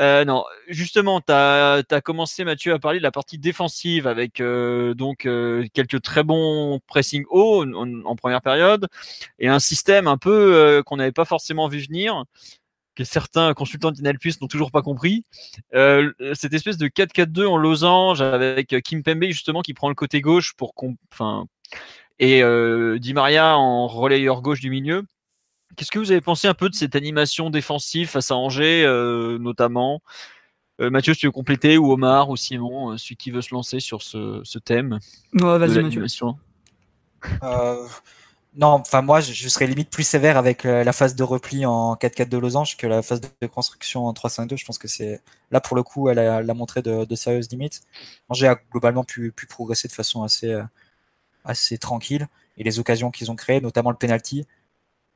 Euh, 0.00 0.24
non, 0.24 0.44
justement, 0.68 1.20
tu 1.20 1.32
as, 1.32 2.00
commencé, 2.02 2.44
Mathieu, 2.44 2.72
à 2.72 2.78
parler 2.78 2.98
de 2.98 3.02
la 3.02 3.10
partie 3.10 3.38
défensive 3.38 4.06
avec 4.06 4.40
euh, 4.40 4.94
donc 4.94 5.26
euh, 5.26 5.66
quelques 5.74 6.00
très 6.00 6.24
bons 6.24 6.80
pressing 6.86 7.24
haut 7.28 7.64
en, 7.64 8.16
première 8.16 8.40
période 8.40 8.88
et 9.38 9.48
un 9.48 9.58
système 9.60 10.06
un 10.06 10.16
peu 10.16 10.82
qu'on 10.86 10.96
n'avait 10.96 11.12
pas 11.12 11.24
forcément 11.24 11.68
vu 11.68 11.80
venir, 11.80 12.24
que 12.94 13.04
certains 13.04 13.54
consultants 13.54 13.90
d'Inalpus 13.90 14.40
n'ont 14.40 14.48
toujours 14.48 14.70
pas 14.70 14.82
compris. 14.82 15.24
cette 15.72 16.54
espèce 16.54 16.78
de 16.78 16.88
4-4-2 16.88 17.46
en 17.46 17.56
losange 17.56 18.22
avec 18.22 18.74
Kim 18.84 19.02
Pembe 19.02 19.24
justement 19.24 19.62
qui 19.62 19.74
prend 19.74 19.88
le 19.88 19.94
côté 19.94 20.20
gauche 20.20 20.54
pour 20.56 20.74
enfin 21.12 21.46
et 22.18 22.42
Di 22.98 23.14
Maria 23.14 23.56
en 23.58 23.88
relayeur 23.88 24.42
gauche 24.42 24.60
du 24.60 24.70
milieu. 24.70 25.04
Qu'est-ce 25.76 25.90
que 25.90 25.98
vous 25.98 26.10
avez 26.10 26.20
pensé 26.20 26.48
un 26.48 26.54
peu 26.54 26.68
de 26.68 26.74
cette 26.74 26.96
animation 26.96 27.50
défensive 27.50 28.08
face 28.08 28.30
à 28.30 28.36
Angers, 28.36 28.84
euh, 28.84 29.38
notamment? 29.38 30.02
Euh, 30.80 30.90
Mathieu, 30.90 31.14
tu 31.14 31.26
veux 31.26 31.32
compléter, 31.32 31.78
ou 31.78 31.92
Omar, 31.92 32.28
ou 32.30 32.36
Simon, 32.36 32.92
euh, 32.92 32.98
celui 32.98 33.16
qui 33.16 33.30
veut 33.30 33.42
se 33.42 33.54
lancer 33.54 33.80
sur 33.80 34.02
ce, 34.02 34.58
thème 34.58 34.98
ouais, 35.34 35.58
vas-y, 35.58 35.82
Mathieu. 35.82 36.04
non, 38.54 38.68
enfin 38.68 39.00
moi, 39.00 39.20
je, 39.20 39.48
serais 39.48 39.66
limite 39.66 39.90
plus 39.90 40.02
sévère 40.02 40.36
avec 40.36 40.64
la 40.64 40.92
phase 40.92 41.14
de 41.14 41.22
repli 41.22 41.64
en 41.64 41.94
4-4 41.94 42.28
de 42.28 42.36
losange 42.36 42.76
que 42.76 42.86
la 42.86 43.00
phase 43.00 43.20
de 43.20 43.46
construction 43.46 44.06
en 44.06 44.12
3-5-2. 44.12 44.58
Je 44.58 44.64
pense 44.64 44.78
que 44.78 44.88
c'est 44.88 45.22
là 45.50 45.60
pour 45.60 45.76
le 45.76 45.82
coup, 45.82 46.10
elle 46.10 46.18
a, 46.18 46.54
montré 46.54 46.82
de, 46.82 47.14
sérieuses 47.14 47.50
limites. 47.50 47.80
Angers 48.28 48.48
a 48.48 48.58
globalement 48.70 49.04
pu, 49.04 49.32
pu 49.32 49.46
progresser 49.46 49.88
de 49.88 49.92
façon 49.92 50.22
assez, 50.22 50.54
assez 51.44 51.78
tranquille 51.78 52.28
et 52.56 52.64
les 52.64 52.78
occasions 52.78 53.10
qu'ils 53.10 53.30
ont 53.30 53.36
créées, 53.36 53.60
notamment 53.60 53.90
le 53.90 53.96
penalty, 53.96 54.40
euh, 54.40 54.44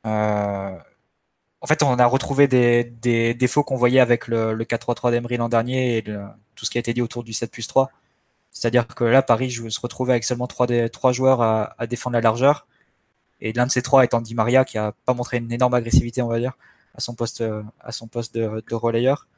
en 0.06 1.66
fait, 1.66 1.82
on 1.82 1.98
a 1.98 2.06
retrouvé 2.06 2.48
des, 2.48 3.34
défauts 3.34 3.64
qu'on 3.64 3.76
voyait 3.76 4.00
avec 4.00 4.28
le, 4.28 4.56
4-3-3 4.56 5.10
d'Emery 5.10 5.36
l'an 5.36 5.48
dernier 5.48 5.98
et 5.98 6.02
tout 6.02 6.64
ce 6.64 6.70
qui 6.70 6.78
a 6.78 6.80
été 6.80 6.94
dit 6.94 7.02
autour 7.02 7.24
du 7.24 7.32
7 7.32 7.50
plus 7.50 7.66
3. 7.66 7.90
C'est-à-dire 8.52 8.86
que 8.86 9.04
là, 9.04 9.22
Paris 9.22 9.50
se 9.50 9.80
retrouvait 9.80 10.12
avec 10.12 10.24
seulement 10.24 10.46
3, 10.46 10.66
des, 10.66 10.90
joueurs 11.12 11.42
à, 11.42 11.86
défendre 11.86 12.14
la 12.14 12.20
largeur. 12.20 12.66
Et 13.40 13.52
l'un 13.52 13.66
de 13.66 13.70
ces 13.70 13.82
trois 13.82 14.02
étant 14.04 14.22
Di 14.22 14.34
Maria, 14.34 14.64
qui 14.64 14.78
a 14.78 14.92
pas 15.04 15.12
montré 15.12 15.36
une 15.36 15.52
énorme 15.52 15.74
agressivité, 15.74 16.22
on 16.22 16.28
va 16.28 16.38
dire, 16.38 16.56
à 16.94 17.00
son 17.00 17.14
poste, 17.14 17.44
à 17.80 17.92
son 17.92 18.06
poste 18.06 18.34
de, 18.34 18.74
relayeur. 18.74 19.28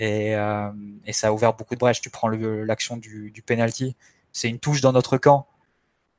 Euh, 0.00 0.70
et, 1.06 1.12
ça 1.12 1.28
a 1.28 1.32
ouvert 1.32 1.54
beaucoup 1.54 1.74
de 1.74 1.80
brèches. 1.80 2.00
Tu 2.00 2.10
prends 2.10 2.28
l'action 2.28 2.96
du, 2.96 3.30
du 3.30 3.42
penalty, 3.42 3.96
c'est 4.32 4.48
une 4.48 4.58
touche 4.58 4.80
dans 4.80 4.92
notre 4.92 5.16
camp. 5.16 5.46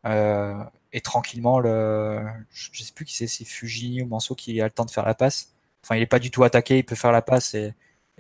Euh, 0.06 0.56
et 0.94 1.02
tranquillement, 1.02 1.60
le, 1.60 2.26
je 2.52 2.84
sais 2.84 2.94
plus 2.94 3.06
qui 3.06 3.16
c'est, 3.16 3.28
c'est 3.28 3.46
Fuji 3.46 4.02
ou 4.02 4.08
Manso 4.08 4.36
qui 4.36 4.62
a 4.62 4.66
le 4.66 4.72
temps 4.72 4.86
de 4.86 4.92
faire 4.92 5.06
la 5.06 5.16
passe. 5.16 5.54
Enfin, 5.84 5.96
il 5.96 6.02
est 6.02 6.06
pas 6.08 6.20
du 6.20 6.32
tout 6.32 6.44
attaqué, 6.44 6.80
il 6.80 6.86
peut 6.86 6.96
faire 6.96 7.12
la 7.12 7.22
passe 7.22 7.54
et, 7.56 7.74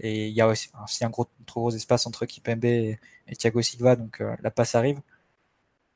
il 0.04 0.30
y 0.34 0.42
a 0.42 0.48
aussi, 0.48 0.70
un 1.02 1.10
gros, 1.10 1.28
trop 1.48 1.62
gros 1.62 1.72
espace 1.72 2.06
entre 2.06 2.26
Kipembe 2.28 2.66
et, 2.66 3.00
et 3.28 3.36
Thiago 3.36 3.62
Silva, 3.64 3.96
donc 3.96 4.22
euh, 4.22 4.36
la 4.42 4.52
passe 4.52 4.76
arrive. 4.76 5.02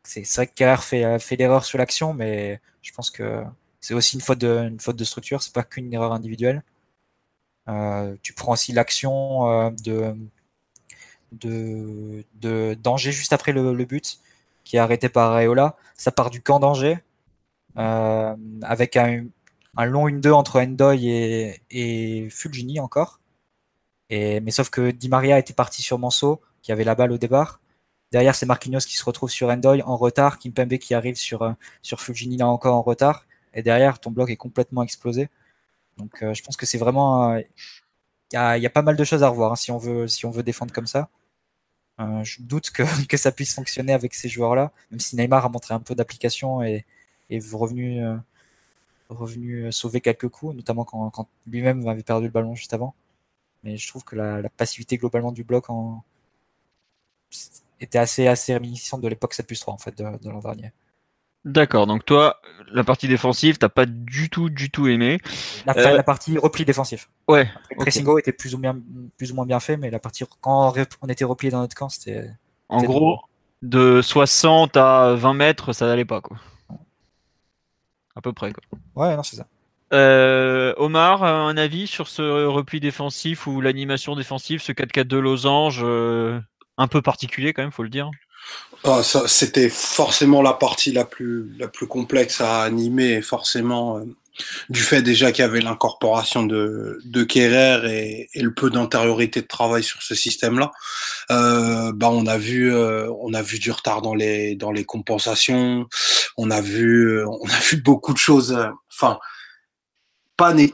C'est, 0.04 0.24
vrai 0.36 0.48
que 0.48 0.54
Kerr 0.54 0.84
fait, 0.84 1.20
fait 1.20 1.36
l'erreur 1.36 1.66
sur 1.66 1.78
l'action, 1.78 2.14
mais 2.14 2.60
je 2.82 2.92
pense 2.94 3.12
que 3.12 3.44
c'est 3.80 3.94
aussi 3.94 4.16
une 4.16 4.22
faute 4.22 4.40
de, 4.40 4.68
une 4.70 4.80
faute 4.80 4.96
de 4.96 5.04
structure, 5.04 5.44
c'est 5.44 5.54
pas 5.54 5.64
qu'une 5.64 5.94
erreur 5.94 6.14
individuelle. 6.14 6.64
Euh, 7.70 8.16
tu 8.24 8.34
prends 8.34 8.54
aussi 8.54 8.74
l'action 8.74 9.48
euh, 9.50 9.70
de, 11.32 12.76
danger 12.76 13.12
juste 13.12 13.34
après 13.34 13.52
le 13.52 13.86
but 13.86 14.20
qui 14.64 14.78
est 14.78 14.80
arrêté 14.80 15.10
par 15.10 15.32
Areola. 15.32 15.76
Ça 15.96 16.12
part 16.12 16.30
du 16.30 16.42
camp 16.42 16.60
d'Angers, 16.60 16.98
euh, 17.78 18.36
avec 18.64 18.98
un, 18.98 19.26
long 19.78 20.08
1-2 20.08 20.32
entre 20.32 20.62
Endoy 20.62 21.08
et, 21.70 22.30
Fulgini 22.30 22.80
encore. 22.80 23.20
Mais 24.10 24.52
sauf 24.52 24.70
que 24.70 24.92
Di 24.92 25.10
Maria 25.10 25.40
était 25.40 25.54
parti 25.54 25.82
sur 25.82 25.98
Manso, 26.00 26.42
qui 26.62 26.72
avait 26.72 26.84
la 26.84 26.96
balle 26.96 27.12
au 27.12 27.18
départ. 27.18 27.62
Derrière, 28.12 28.36
c'est 28.36 28.46
Marquinhos 28.46 28.80
qui 28.80 28.98
se 28.98 29.06
retrouve 29.06 29.30
sur 29.30 29.50
Endoy 29.50 29.82
en 29.84 29.96
retard, 29.96 30.38
Kimpembe 30.38 30.78
qui 30.78 30.94
arrive 30.94 31.16
sur, 31.16 31.44
euh, 31.44 31.54
sur 31.82 32.02
Fulgini 32.02 32.38
là 32.38 32.48
encore 32.48 32.76
en 32.76 32.82
retard. 32.82 33.26
Et 33.54 33.64
derrière, 33.64 34.00
ton 34.00 34.12
bloc 34.12 34.30
est 34.30 34.38
complètement 34.38 34.84
explosé. 34.84 35.30
Donc 35.98 36.24
euh, 36.24 36.34
je 36.34 36.44
pense 36.44 36.58
que 36.58 36.66
c'est 36.66 36.78
vraiment... 36.78 37.38
Il 38.34 38.38
y, 38.62 38.66
a, 38.66 38.70
pas 38.70 38.82
mal 38.82 38.96
de 38.96 39.04
choses 39.04 39.24
à 39.24 39.30
revoir 39.30 39.52
hein, 39.52 39.56
si 39.56 39.72
on 39.72 39.78
veut 39.78 40.44
défendre 40.44 40.74
comme 40.74 40.88
ça. 40.88 41.10
Euh, 42.02 42.24
je 42.24 42.42
doute 42.42 42.72
que, 43.10 43.18
ça 43.18 43.32
puisse 43.32 43.54
fonctionner 43.54 43.94
avec 43.94 44.14
ces 44.14 44.30
joueurs-là, 44.30 44.72
même 44.92 45.00
si 45.00 45.16
Neymar 45.16 45.46
a 45.46 45.50
montré 45.50 45.74
un 45.74 45.80
peu 45.80 45.96
d'application 45.96 46.64
et 46.64 46.86
est 47.30 47.54
revenu, 47.54 48.04
euh, 48.04 48.18
revenu 49.10 49.72
sauver 49.72 50.02
quelques 50.02 50.30
coups, 50.30 50.56
notamment 50.56 50.86
quand, 50.86 51.28
lui-même 51.48 51.88
avait 51.88 52.04
perdu 52.04 52.26
le 52.28 52.32
ballon 52.32 52.56
juste 52.56 52.74
avant. 52.74 52.96
Mais 53.64 53.78
je 53.78 53.88
trouve 53.88 54.04
que 54.04 54.16
la, 54.16 54.50
passivité 54.50 54.98
globalement 54.98 55.32
du 55.32 55.44
bloc 55.44 55.68
était 57.80 58.00
assez, 58.00 58.28
réminiscente 58.54 59.02
de 59.02 59.08
l'époque 59.08 59.34
7 59.34 59.48
plus 59.48 59.60
3 59.60 59.74
en 59.74 59.78
fait, 59.78 59.98
de 59.98 60.30
l'an 60.30 60.40
dernier. 60.40 60.72
D'accord, 61.44 61.88
donc 61.88 62.06
toi, 62.06 62.40
la 62.72 62.84
partie 62.84 63.08
défensive, 63.08 63.58
t'as 63.58 63.70
pas 63.70 63.86
du 63.88 64.30
tout, 64.30 64.50
du 64.50 64.70
tout 64.70 64.88
aimé. 64.88 65.20
La, 65.66 65.76
euh, 65.76 65.98
la 65.98 66.04
partie 66.04 66.38
repli 66.38 66.66
défensif. 66.66 67.10
Ouais. 67.28 67.50
Le 67.72 67.78
pressingo 67.78 68.20
était 68.20 68.32
plus 68.32 68.54
ou, 68.54 68.60
bien, 68.60 68.78
plus 69.18 69.32
ou 69.32 69.36
moins 69.36 69.46
bien 69.46 69.60
fait, 69.60 69.78
mais 69.78 69.90
la 69.90 70.00
partie 70.00 70.24
quand 70.40 70.74
on 71.02 71.08
était 71.08 71.26
replié 71.26 71.52
dans 71.52 71.62
notre 71.62 71.76
camp, 71.76 71.90
c'était. 71.90 72.30
En 72.70 72.84
gros, 72.84 73.20
de 73.62 74.02
60 74.02 74.78
à 74.78 75.16
20 75.16 75.34
mètres, 75.34 75.74
ça 75.74 75.86
n'allait 75.88 76.06
pas, 76.06 76.22
quoi. 76.22 76.38
À 78.16 78.22
peu 78.22 78.34
près, 78.34 78.52
quoi. 78.52 78.64
Ouais, 78.96 79.16
non, 79.16 79.24
c'est 79.24 79.38
ça. 79.38 79.48
Euh, 79.94 80.74
Omar, 80.78 81.24
un 81.24 81.58
avis 81.58 81.86
sur 81.88 82.08
ce 82.08 82.46
repli 82.46 82.80
défensif 82.80 83.46
ou 83.48 83.60
l'animation 83.62 84.16
défensive, 84.16 84.62
ce 84.62 84.72
4-4 84.72 85.08
de 85.08 85.18
losange, 85.18 85.82
euh, 85.84 86.40
un 86.78 86.88
peu 86.88 87.02
particulier 87.02 87.52
quand 87.52 87.62
même, 87.62 87.72
faut 87.72 87.84
le 87.84 87.90
dire? 87.90 88.10
Ah, 88.84 89.02
c'était 89.28 89.70
forcément 89.70 90.42
la 90.42 90.54
partie 90.54 90.92
la 90.92 91.06
plus, 91.06 91.56
la 91.60 91.68
plus 91.68 91.86
complexe 91.86 92.42
à 92.42 92.64
animer, 92.64 93.22
forcément, 93.22 94.00
euh, 94.00 94.06
du 94.70 94.82
fait 94.82 95.04
déjà 95.04 95.32
qu'il 95.32 95.44
y 95.44 95.48
avait 95.48 95.62
l'incorporation 95.62 96.44
de, 96.44 97.00
de 97.06 97.24
Kerrer 97.24 98.28
et, 98.34 98.42
le 98.42 98.52
peu 98.54 98.72
d'antériorité 98.72 99.42
de 99.42 99.48
travail 99.48 99.84
sur 99.84 100.02
ce 100.02 100.16
système-là. 100.16 100.72
Euh, 101.30 101.92
bah, 101.94 102.10
on 102.12 102.26
a 102.26 102.40
vu, 102.40 102.74
euh, 102.74 103.08
on 103.22 103.36
a 103.36 103.44
vu 103.44 103.60
du 103.60 103.70
retard 103.70 104.02
dans 104.02 104.16
les, 104.16 104.56
dans 104.56 104.72
les 104.72 104.84
compensations. 104.84 105.88
On 106.38 106.50
a 106.50 106.62
vu, 106.62 107.24
on 107.24 107.46
a 107.46 107.60
vu 107.60 107.78
beaucoup 107.78 108.14
de 108.14 108.18
choses. 108.18 108.58
Enfin, 108.92 109.20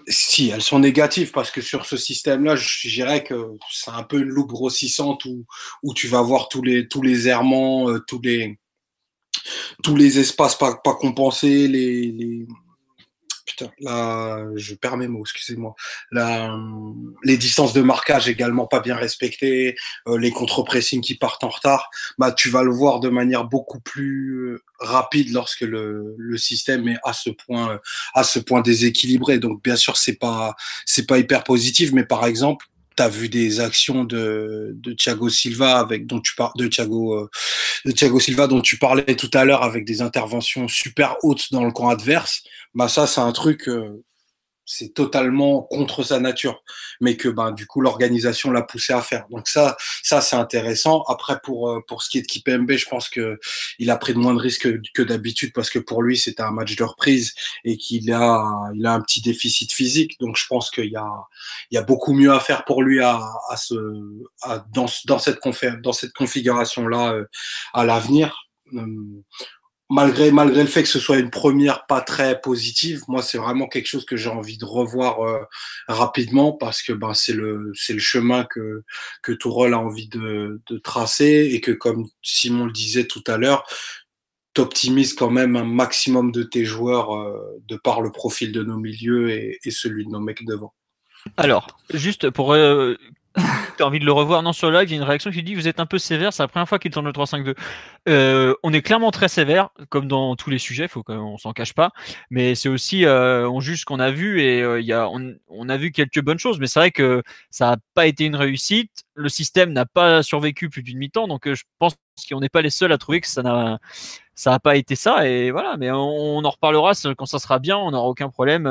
si 0.08 0.50
elles 0.50 0.62
sont 0.62 0.80
négatives 0.80 1.32
parce 1.32 1.52
que 1.52 1.62
sur 1.62 1.86
ce 1.86 1.98
système-là, 1.98 2.56
je 2.56 2.88
dirais 2.90 3.24
que 3.24 3.58
c'est 3.72 3.92
un 3.92 4.04
peu 4.04 4.20
une 4.20 4.30
loupe 4.30 4.52
grossissante 4.52 5.26
où, 5.26 5.94
tu 5.94 6.08
vas 6.08 6.22
voir 6.22 6.50
tous 6.50 6.62
les 6.62 6.88
tous 6.88 7.02
errements, 7.28 7.90
euh, 7.90 8.00
tous 8.08 8.22
les 8.22 8.58
tous 9.84 9.96
les 9.96 10.20
espaces 10.20 10.58
pas, 10.58 10.76
compensés, 11.00 11.68
les, 11.68 12.46
je 13.82 14.74
perds 14.76 14.98
mes 14.98 15.08
mots, 15.08 15.22
excusez-moi. 15.22 15.76
les 17.24 17.38
distances 17.38 17.74
de 17.74 17.82
marquage 17.82 18.28
également 18.28 18.68
pas 18.68 18.80
bien 18.80 18.96
respectées, 18.96 19.76
euh, 20.08 20.18
les 20.18 20.32
contre-pressings 20.32 21.02
qui 21.02 21.16
partent 21.16 21.44
en 21.44 21.50
retard, 21.50 21.90
bah, 22.18 22.32
tu 22.32 22.50
vas 22.50 22.64
le 22.64 22.72
voir 22.72 23.00
de 23.00 23.10
manière 23.10 23.46
beaucoup 23.46 23.80
plus 23.80 24.54
euh, 24.54 24.64
rapide 24.80 25.32
lorsque 25.32 25.62
le, 25.62 26.16
le 26.18 26.38
système 26.38 26.88
est 26.88 26.98
à 27.04 27.14
ce 27.14 27.30
point, 27.30 27.80
à 28.14 28.24
ce 28.24 28.40
point 28.40 28.62
déséquilibré. 28.62 29.40
Donc, 29.40 29.64
bien 29.64 29.76
sûr, 29.76 29.98
c'est 29.98 30.18
pas, 30.18 30.56
c'est 30.86 31.08
pas 31.08 31.18
hyper 31.18 31.44
positif, 31.44 31.92
mais 31.92 32.04
par 32.04 32.26
exemple, 32.26 32.68
tu 32.98 33.10
vu 33.10 33.30
des 33.30 33.60
actions 33.60 34.04
de, 34.04 34.72
de 34.76 34.94
Thiago 34.94 35.30
Silva 35.30 35.80
avec 35.80 36.06
dont 36.08 36.20
tu 36.20 36.36
parles 36.36 36.54
de 36.58 36.68
Thiago 36.68 37.30
euh, 37.86 38.20
Silva 38.20 38.48
tu 38.62 38.78
parlais 38.78 39.16
tout 39.16 39.32
à 39.34 39.46
l'heure 39.46 39.64
avec 39.64 39.86
des 39.86 40.02
interventions 40.02 40.68
super 40.68 41.16
hautes 41.24 41.52
dans 41.52 41.64
le 41.64 41.72
camp 41.72 41.90
adverse 41.90 42.44
bah 42.74 42.88
ça 42.88 43.08
c'est 43.08 43.22
un 43.22 43.32
truc 43.32 43.70
euh, 43.70 44.04
c'est 44.68 44.94
totalement 44.94 45.64
contre 45.64 46.04
sa 46.04 46.20
nature, 46.20 46.62
mais 47.00 47.16
que 47.16 47.30
ben 47.30 47.52
du 47.54 47.66
coup 47.66 47.80
l'organisation 47.80 48.52
l'a 48.52 48.62
poussé 48.62 48.92
à 48.94 49.02
faire. 49.02 49.26
Donc 49.32 49.48
ça, 49.48 49.78
ça 50.04 50.20
c'est 50.22 50.36
intéressant. 50.36 51.04
Après 51.08 51.40
pour 51.42 51.70
euh, 51.70 51.80
pour 51.88 52.04
ce 52.04 52.10
qui 52.10 52.18
est 52.20 52.22
de 52.22 52.28
Kipembe, 52.28 52.72
je 52.74 52.88
pense 52.88 53.08
que 53.08 53.40
il 53.80 53.90
a 53.90 53.96
pris 53.96 54.14
de 54.14 54.20
moins 54.20 54.34
de 54.34 54.40
risques 54.40 54.68
que, 54.94 55.02
d'habitude 55.02 55.54
parce 55.54 55.70
que 55.70 55.80
pour 55.80 56.04
lui 56.04 56.18
c'était 56.18 56.44
un 56.44 56.52
match 56.52 56.76
de 56.76 56.84
reprise 56.84 57.34
et 57.64 57.78
qu'il 57.78 58.12
a 58.12 58.44
il 58.76 58.86
a 58.86 58.94
un 58.94 59.02
petit 59.02 59.22
déficit 59.22 59.72
physique. 59.74 60.20
Donc 60.20 60.36
je 60.38 60.46
pense 60.48 60.70
qu'il 60.70 60.92
y 60.92 60.98
a 60.98 61.10
il 61.72 61.76
y 61.76 61.78
a 61.78 61.84
beaucoup 61.84 62.14
mieux 62.14 62.34
à 62.34 62.42
faire 62.42 62.66
pour 62.66 62.84
lui 62.84 63.02
à, 63.02 63.22
à 63.50 63.56
ce 63.56 63.76
à, 64.42 64.66
dans 64.74 64.88
dans 65.06 65.20
cette 65.20 65.40
dans 65.82 65.94
cette 65.94 66.14
configuration 66.14 66.88
là 66.88 67.14
euh, 67.14 67.26
à 67.74 67.86
l'avenir. 67.86 68.44
Malgré 69.90 70.32
malgré 70.32 70.64
le 70.64 70.68
fait 70.68 70.84
que 70.84 70.90
ce 70.90 71.00
soit 71.00 71.18
une 71.18 71.30
première 71.30 71.86
pas 71.86 72.02
très 72.02 72.42
positive, 72.42 73.04
moi 73.08 73.22
c'est 73.22 73.38
vraiment 73.38 73.68
quelque 73.68 73.86
chose 73.86 74.06
que 74.06 74.18
j'ai 74.18 74.30
envie 74.30 74.58
de 74.58 74.66
revoir 74.66 75.22
euh, 75.22 75.40
rapidement 75.88 76.52
parce 76.52 76.82
que 76.82 76.92
ben 76.92 77.14
c'est 77.14 77.34
le 77.34 77.72
c'est 77.74 77.94
le 77.94 78.00
chemin 78.00 78.44
que 78.44 78.84
que 79.24 79.32
Tourelle 79.32 79.74
a 79.74 79.80
envie 79.80 80.10
de, 80.10 80.62
de 80.70 80.78
tracer 80.78 81.50
et 81.54 81.62
que 81.62 81.72
comme 81.72 82.06
Simon 82.22 82.66
le 82.66 82.74
disait 82.74 83.06
tout 83.06 83.24
à 83.28 83.38
l'heure, 83.38 83.66
t'optimises 84.54 85.14
quand 85.14 85.32
même 85.32 85.56
un 85.56 85.64
maximum 85.64 86.34
de 86.34 86.44
tes 86.44 86.66
joueurs 86.66 87.16
euh, 87.16 87.62
de 87.70 87.78
par 87.78 88.02
le 88.02 88.12
profil 88.12 88.52
de 88.52 88.64
nos 88.64 88.78
milieux 88.78 89.30
et, 89.30 89.58
et 89.64 89.72
celui 89.72 90.04
de 90.04 90.10
nos 90.10 90.20
mecs 90.20 90.44
devant. 90.46 90.74
Alors, 91.38 91.80
juste 91.94 92.30
pour 92.30 92.54
euh, 92.54 92.96
tu 93.36 93.84
as 93.84 93.86
envie 93.86 94.00
de 94.00 94.06
le 94.06 94.12
revoir. 94.12 94.42
Non, 94.44 94.54
sur 94.54 94.70
le 94.70 94.80
live, 94.80 94.90
il 94.90 94.92
y 94.92 94.96
a 94.96 94.98
une 94.98 95.08
réaction 95.08 95.32
qui 95.32 95.44
dit 95.44 95.56
Vous 95.56 95.68
êtes 95.68 95.80
un 95.80 95.86
peu 95.86 95.98
sévère, 95.98 96.34
c'est 96.34 96.44
la 96.44 96.48
première 96.48 96.68
fois 96.68 96.80
qu'il 96.80 96.92
tourne 96.92 97.06
le 97.06 97.12
3-5-2. 97.12 97.56
Euh, 98.10 98.56
on 98.64 98.74
est 98.74 98.82
clairement 98.82 99.12
très 99.12 99.28
sévère, 99.28 99.70
comme 99.90 100.08
dans 100.08 100.36
tous 100.36 100.50
les 100.50 100.58
sujets, 100.58 100.88
faut 100.88 101.04
qu'on 101.04 101.38
s'en 101.38 101.54
cache 101.54 101.74
pas. 101.74 101.92
Mais 102.30 102.56
c'est 102.56 102.70
aussi, 102.70 103.06
euh, 103.06 103.50
on 103.50 103.60
juge 103.60 103.82
ce 103.82 103.86
qu'on 103.86 104.00
a 104.00 104.12
vu 104.12 104.42
et 104.42 104.62
euh, 104.62 104.82
y 104.82 104.94
a, 104.94 105.10
on, 105.10 105.70
a 105.70 105.78
vu 105.78 105.92
quelques 105.92 106.22
bonnes 106.22 106.40
choses. 106.40 106.60
Mais 106.60 106.68
c'est 106.68 106.80
vrai 106.80 106.92
que 106.92 107.22
ça 107.50 107.72
n'a 107.72 107.78
pas 107.94 108.08
été 108.08 108.26
une 108.26 108.36
réussite. 108.36 108.92
Le 109.16 109.30
système 109.30 109.74
n'a 109.74 109.86
pas 109.86 110.24
survécu 110.24 110.70
plus 110.70 110.84
d'une 110.84 110.98
mi-temps. 110.98 111.28
Donc 111.28 111.52
je 111.52 111.64
pense 111.80 111.96
qu'on 112.30 112.40
n'est 112.40 112.50
pas 112.50 112.62
les 112.62 112.70
seuls 112.70 112.92
à 112.92 112.98
trouver 112.98 113.22
que 113.22 113.28
ça 113.28 113.44
n'a 113.44 114.60
pas 114.60 114.76
été 114.76 114.96
ça. 114.96 115.28
Et 115.28 115.52
voilà, 115.52 115.78
mais 115.78 115.92
on, 115.92 116.44
en 116.44 116.50
reparlera 116.50 116.94
quand 117.18 117.26
ça 117.26 117.40
sera 117.40 117.60
bien, 117.60 117.78
on 117.78 117.92
n'aura 117.92 118.08
aucun 118.08 118.30
problème 118.30 118.68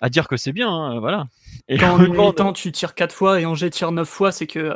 à 0.00 0.08
dire 0.08 0.28
que 0.28 0.36
c'est 0.36 0.52
bien. 0.52 0.70
Hein, 0.70 1.00
voilà. 1.00 1.26
Et 1.68 1.78
quand 1.78 1.98
en 2.18 2.32
temps 2.32 2.52
tu 2.52 2.72
tires 2.72 2.94
4 2.94 3.14
fois 3.14 3.40
et 3.40 3.46
Angers 3.46 3.70
tire 3.70 3.92
9 3.92 4.08
fois, 4.08 4.32
c'est 4.32 4.46
que 4.46 4.74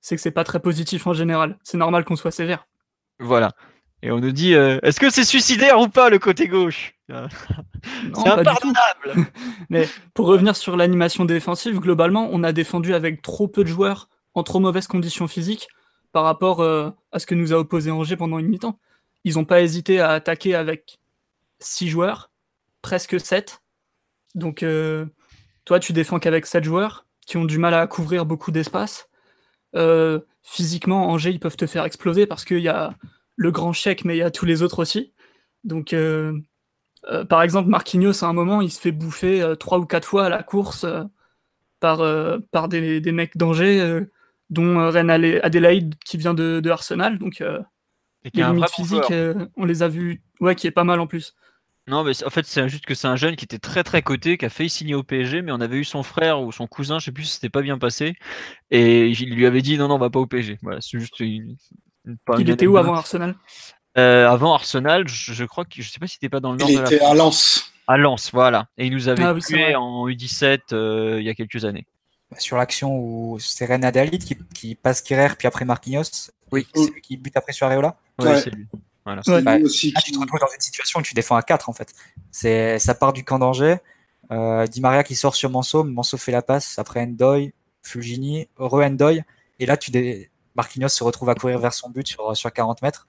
c'est 0.00 0.16
que 0.16 0.22
c'est 0.22 0.30
pas 0.30 0.44
très 0.44 0.60
positif 0.60 1.06
en 1.06 1.12
général. 1.12 1.58
C'est 1.64 1.78
normal 1.78 2.04
qu'on 2.04 2.16
soit 2.16 2.30
sévère. 2.30 2.66
Voilà. 3.18 3.52
Et 4.02 4.10
on 4.10 4.20
nous 4.20 4.32
dit 4.32 4.54
euh, 4.54 4.78
est-ce 4.82 5.00
que 5.00 5.10
c'est 5.10 5.24
suicidaire 5.24 5.80
ou 5.80 5.88
pas 5.88 6.10
le 6.10 6.18
côté 6.18 6.48
gauche? 6.48 6.94
C'est 7.08 8.28
impardonnable. 8.28 9.26
Mais 9.70 9.88
pour 10.14 10.26
revenir 10.26 10.54
sur 10.56 10.76
l'animation 10.76 11.24
défensive, 11.24 11.78
globalement, 11.80 12.28
on 12.30 12.42
a 12.42 12.52
défendu 12.52 12.94
avec 12.94 13.22
trop 13.22 13.48
peu 13.48 13.64
de 13.64 13.68
joueurs 13.68 14.08
en 14.34 14.42
trop 14.42 14.60
mauvaises 14.60 14.86
conditions 14.86 15.28
physiques 15.28 15.68
par 16.12 16.24
rapport 16.24 16.60
euh, 16.60 16.90
à 17.12 17.18
ce 17.18 17.26
que 17.26 17.34
nous 17.34 17.52
a 17.52 17.56
opposé 17.56 17.90
Angers 17.90 18.16
pendant 18.16 18.38
une 18.38 18.48
mi-temps. 18.48 18.78
Ils 19.24 19.34
n'ont 19.34 19.44
pas 19.44 19.60
hésité 19.60 20.00
à 20.00 20.10
attaquer 20.10 20.54
avec 20.54 20.98
6 21.58 21.88
joueurs, 21.88 22.30
presque 22.82 23.18
7. 23.18 23.60
Donc 24.36 24.62
euh, 24.62 25.06
toi, 25.64 25.80
tu 25.80 25.92
défends 25.92 26.20
qu'avec 26.20 26.46
7 26.46 26.62
joueurs 26.62 27.06
qui 27.26 27.38
ont 27.38 27.44
du 27.44 27.58
mal 27.58 27.74
à 27.74 27.88
couvrir 27.88 28.24
beaucoup 28.24 28.52
d'espace. 28.52 29.08
Euh, 29.74 30.20
physiquement, 30.44 31.08
Angers, 31.08 31.30
ils 31.30 31.40
peuvent 31.40 31.56
te 31.56 31.66
faire 31.66 31.84
exploser 31.84 32.26
parce 32.26 32.44
qu'il 32.44 32.60
y 32.60 32.68
a 32.68 32.94
le 33.34 33.50
grand 33.50 33.72
chèque, 33.72 34.04
mais 34.04 34.14
il 34.14 34.20
y 34.20 34.22
a 34.22 34.30
tous 34.30 34.46
les 34.46 34.62
autres 34.62 34.78
aussi. 34.78 35.12
Donc, 35.64 35.92
euh, 35.92 36.38
par 37.28 37.42
exemple, 37.42 37.68
Marquinhos, 37.68 38.24
à 38.24 38.28
un 38.28 38.32
moment, 38.32 38.60
il 38.60 38.70
se 38.70 38.80
fait 38.80 38.92
bouffer 38.92 39.54
trois 39.58 39.78
ou 39.78 39.86
quatre 39.86 40.06
fois 40.06 40.26
à 40.26 40.28
la 40.28 40.42
course 40.42 40.86
par, 41.80 41.98
par 42.52 42.68
des, 42.68 43.00
mecs 43.12 43.36
d'Angers, 43.36 44.02
dont 44.50 44.90
Ren 44.90 45.08
Adelaide 45.08 45.94
qui 46.04 46.16
vient 46.16 46.34
de, 46.34 46.62
Arsenal. 46.68 47.18
Donc, 47.18 47.42
les 48.34 48.42
limites 48.42 48.70
physiques, 48.70 49.12
on 49.56 49.64
les 49.64 49.82
a 49.82 49.88
vus, 49.88 50.22
ouais, 50.40 50.54
qui 50.54 50.66
est 50.66 50.72
pas 50.72 50.84
mal 50.84 51.00
en 51.00 51.06
plus. 51.06 51.34
Non, 51.88 52.02
mais 52.02 52.24
en 52.24 52.30
fait, 52.30 52.44
c'est 52.46 52.68
juste 52.68 52.84
que 52.84 52.94
c'est 52.94 53.06
un 53.06 53.16
jeune 53.16 53.36
qui 53.36 53.44
était 53.44 53.58
très 53.58 53.84
très 53.84 54.02
coté, 54.02 54.38
qui 54.38 54.44
a 54.44 54.50
failli 54.50 54.68
signer 54.68 54.94
au 54.94 55.04
PSG, 55.04 55.42
mais 55.42 55.52
on 55.52 55.60
avait 55.60 55.76
eu 55.76 55.84
son 55.84 56.02
frère 56.02 56.40
ou 56.40 56.50
son 56.50 56.66
cousin, 56.66 56.98
je 56.98 57.04
sais 57.06 57.12
plus 57.12 57.24
si 57.24 57.34
c'était 57.34 57.48
pas 57.48 57.62
bien 57.62 57.78
passé, 57.78 58.14
et 58.70 59.08
il 59.08 59.34
lui 59.34 59.46
avait 59.46 59.62
dit 59.62 59.78
non, 59.78 59.86
non, 59.88 59.94
on 59.94 59.98
va 59.98 60.10
pas 60.10 60.18
au 60.18 60.26
PSG. 60.26 60.58
Voilà, 60.62 60.80
c'est 60.80 60.98
juste 60.98 61.20
une, 61.20 61.56
il 62.38 62.50
était 62.50 62.66
où 62.66 62.76
avant 62.76 62.94
Arsenal? 62.94 63.34
Euh, 63.98 64.28
Avant 64.28 64.52
Arsenal, 64.52 65.08
je, 65.08 65.44
crois 65.44 65.64
que 65.64 65.80
je 65.80 65.88
sais 65.88 65.98
pas 65.98 66.06
si 66.06 66.14
c'était 66.14 66.28
pas 66.28 66.40
dans 66.40 66.52
le 66.52 66.58
nord. 66.58 66.68
Il 66.68 66.80
était 66.80 67.00
à 67.00 67.14
Lens. 67.14 67.72
À 67.86 67.96
Lens, 67.96 68.30
voilà. 68.32 68.68
Et 68.76 68.86
il 68.86 68.92
nous 68.92 69.08
avait 69.08 69.24
ah 69.24 69.34
tué 69.34 69.74
en 69.74 70.06
U17 70.06 70.58
euh, 70.72 71.16
il 71.18 71.24
y 71.24 71.30
a 71.30 71.34
quelques 71.34 71.64
années. 71.64 71.86
Bah, 72.30 72.38
sur 72.38 72.56
l'action 72.56 72.98
où 72.98 73.38
c'est 73.40 73.64
René 73.64 73.86
Adalid 73.86 74.22
qui, 74.22 74.36
qui 74.54 74.74
passe 74.74 75.00
Kerrer 75.00 75.34
puis 75.38 75.48
après 75.48 75.64
Marquinhos, 75.64 76.30
oui. 76.52 76.66
c'est 76.74 76.90
lui 76.90 77.00
qui 77.00 77.16
bute 77.16 77.36
après 77.36 77.52
sur 77.52 77.68
Areola. 77.68 77.96
Oui, 78.18 78.28
c'est 78.42 78.50
lui. 78.50 78.66
Voilà. 79.06 79.22
Bah, 79.40 79.56
tu 79.60 79.92
te 79.92 80.18
retrouves 80.18 80.40
dans 80.40 80.52
une 80.52 80.60
situation 80.60 80.98
où 80.98 81.02
tu 81.02 81.14
défends 81.14 81.36
à 81.36 81.42
4 81.42 81.68
en 81.68 81.72
fait. 81.72 81.94
C'est 82.32 82.80
ça 82.80 82.92
part 82.94 83.12
du 83.12 83.24
camp 83.24 83.38
d'Angers. 83.38 83.76
Euh, 84.32 84.66
Di 84.66 84.80
Maria 84.80 85.04
qui 85.04 85.14
sort 85.14 85.36
sur 85.36 85.48
Manso, 85.48 85.84
Manso 85.84 86.16
fait 86.16 86.32
la 86.32 86.42
passe 86.42 86.80
après 86.80 87.02
Endoy, 87.02 87.54
Fulgini, 87.82 88.48
re-Endoy, 88.56 89.22
et 89.60 89.66
là 89.66 89.76
tu 89.76 89.92
dé... 89.92 90.28
Marquinhos 90.56 90.88
se 90.88 91.04
retrouve 91.04 91.28
à 91.30 91.36
courir 91.36 91.60
vers 91.60 91.72
son 91.72 91.90
but 91.90 92.08
sur, 92.08 92.36
sur 92.36 92.52
40 92.52 92.82
mètres 92.82 93.06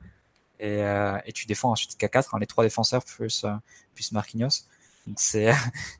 et, 0.60 0.84
euh, 0.84 1.18
et 1.26 1.32
tu 1.32 1.48
défends 1.48 1.72
ensuite 1.72 1.98
qu'à 1.98 2.10
4 2.10 2.36
hein, 2.36 2.39
les 2.39 2.45
trois 2.45 2.64
défenseurs 2.64 3.04
plus, 3.04 3.45
euh, 3.45 3.54
plus 3.95 4.12
Marquinhos. 4.12 4.66
Donc 5.08 5.16
c'est 5.20 5.52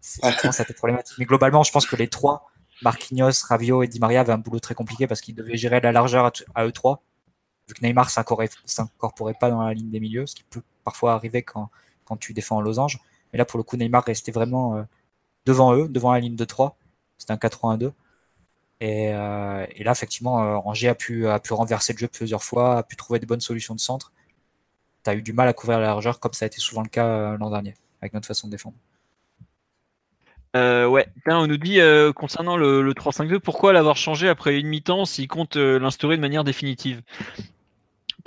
ça 0.02 0.32
peut 0.64 0.72
être 0.72 0.78
problématique. 0.78 1.18
Mais 1.18 1.26
globalement, 1.26 1.64
je 1.64 1.72
pense 1.72 1.88
que 1.88 1.96
les 1.96 2.08
trois 2.08 2.52
Marquinhos, 2.84 3.32
Rabiot 3.48 3.82
et 3.82 3.88
Di 3.88 4.00
Maria 4.00 4.20
avaient 4.20 4.34
un 4.34 4.38
boulot 4.38 4.60
très 4.60 4.76
compliqué 4.76 5.08
parce 5.08 5.22
qu'ils 5.22 5.34
devaient 5.34 5.58
gérer 5.58 5.82
la 5.82 5.92
largeur 5.92 6.32
à 6.54 6.66
eux 6.66 6.72
trois. 6.72 7.02
Vu 7.68 7.74
que 7.74 7.86
Neymar 7.86 8.10
s'incorporait 8.10 9.34
pas 9.34 9.50
dans 9.50 9.62
la 9.62 9.74
ligne 9.74 9.90
des 9.90 10.00
milieux, 10.00 10.26
ce 10.26 10.36
qui 10.36 10.44
peut 10.44 10.62
parfois 10.86 11.14
arriver 11.14 11.44
quand, 11.44 11.70
tu 12.20 12.32
défends 12.34 12.58
en 12.58 12.62
losange. 12.62 13.00
Mais 13.32 13.38
là, 13.38 13.44
pour 13.44 13.58
le 13.58 13.64
coup, 13.64 13.76
Neymar 13.76 14.06
restait 14.06 14.32
vraiment 14.32 14.78
euh, 14.78 14.84
devant 15.46 15.76
eux, 15.76 15.90
devant 15.90 16.14
la 16.14 16.22
ligne 16.22 16.38
de 16.38 16.46
3. 16.46 16.78
C'était 17.18 17.34
un 17.34 17.38
4-1-2. 17.38 17.92
Et, 18.80 19.14
euh, 19.14 19.66
et, 19.72 19.84
là, 19.84 19.92
effectivement, 19.92 20.42
euh, 20.42 20.56
Angers 20.64 20.88
a 20.88 20.96
pu, 20.96 21.26
renverser 21.52 21.92
le 21.92 21.98
jeu 21.98 22.08
plusieurs 22.08 22.44
fois, 22.44 22.78
a 22.78 22.84
pu 22.84 22.96
trouver 22.96 23.20
des 23.20 23.26
bonnes 23.26 23.42
solutions 23.42 23.76
de 23.76 23.82
centre. 23.82 24.14
Tu 25.04 25.10
as 25.10 25.16
eu 25.16 25.22
du 25.22 25.34
mal 25.34 25.50
à 25.50 25.54
couvrir 25.54 25.80
la 25.80 25.88
largeur, 25.88 26.22
comme 26.22 26.32
ça 26.32 26.46
a 26.46 26.48
été 26.48 26.60
souvent 26.60 26.84
le 26.84 26.90
cas 26.90 27.36
l'an 27.36 27.50
dernier, 27.50 27.74
avec 28.02 28.14
notre 28.14 28.28
façon 28.28 28.48
de 28.48 28.52
défendre. 28.52 28.78
ouais, 30.56 31.08
on 31.26 31.48
nous 31.48 31.58
dit 31.58 31.80
concernant 32.16 32.56
le, 32.56 32.82
le 32.82 32.94
3-5-2, 32.94 33.40
pourquoi 33.40 33.74
l'avoir 33.74 33.98
changé 33.98 34.30
après 34.30 34.58
une 34.58 34.68
mi-temps 34.68 35.04
s'il 35.04 35.28
compte 35.28 35.58
l'instaurer 35.58 36.16
de 36.16 36.22
manière 36.22 36.46
définitive? 36.46 37.02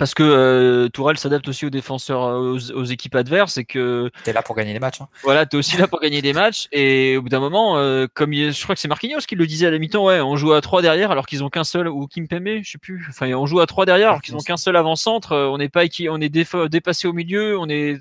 Parce 0.01 0.15
que 0.15 0.23
euh, 0.23 0.89
Tourelle 0.89 1.19
s'adapte 1.19 1.47
aussi 1.47 1.63
aux 1.63 1.69
défenseurs, 1.69 2.23
euh, 2.23 2.57
aux, 2.73 2.85
équipes 2.85 3.13
adverses 3.13 3.57
et 3.57 3.65
que 3.65 4.09
t'es 4.23 4.33
là 4.33 4.41
pour 4.41 4.55
gagner 4.55 4.73
des 4.73 4.79
matchs. 4.79 4.99
Hein. 4.99 5.09
Voilà, 5.21 5.45
t'es 5.45 5.57
aussi 5.57 5.77
là 5.77 5.87
pour 5.87 5.99
gagner 6.01 6.23
des 6.23 6.33
matchs 6.33 6.67
et 6.71 7.17
au 7.17 7.21
bout 7.21 7.29
d'un 7.29 7.39
moment, 7.39 7.77
euh, 7.77 8.07
comme 8.11 8.33
je 8.33 8.63
crois 8.63 8.73
que 8.73 8.81
c'est 8.81 8.87
Marquinhos 8.87 9.19
qui 9.27 9.35
le 9.35 9.45
disait 9.45 9.67
à 9.67 9.69
la 9.69 9.77
mi-temps, 9.77 10.03
ouais, 10.03 10.19
on 10.19 10.37
joue 10.37 10.53
à 10.53 10.61
3 10.61 10.81
derrière 10.81 11.11
alors 11.11 11.27
qu'ils 11.27 11.43
ont 11.43 11.51
qu'un 11.51 11.63
seul 11.63 11.87
ou 11.87 12.07
Kim 12.07 12.27
Pembe, 12.27 12.63
je 12.63 12.71
sais 12.71 12.79
plus. 12.79 13.05
Enfin, 13.09 13.31
on 13.33 13.45
joue 13.45 13.59
à 13.59 13.67
3 13.67 13.85
derrière 13.85 14.09
alors 14.09 14.23
qu'ils 14.23 14.35
ont 14.35 14.39
qu'un 14.39 14.57
seul 14.57 14.75
avant-centre. 14.75 15.35
On 15.35 15.59
n'est 15.59 15.69
pas 15.69 15.83
on 16.09 16.19
est 16.19 16.29
dépassé 16.69 17.07
au 17.07 17.13
milieu, 17.13 17.59
on 17.59 17.69
est, 17.69 17.99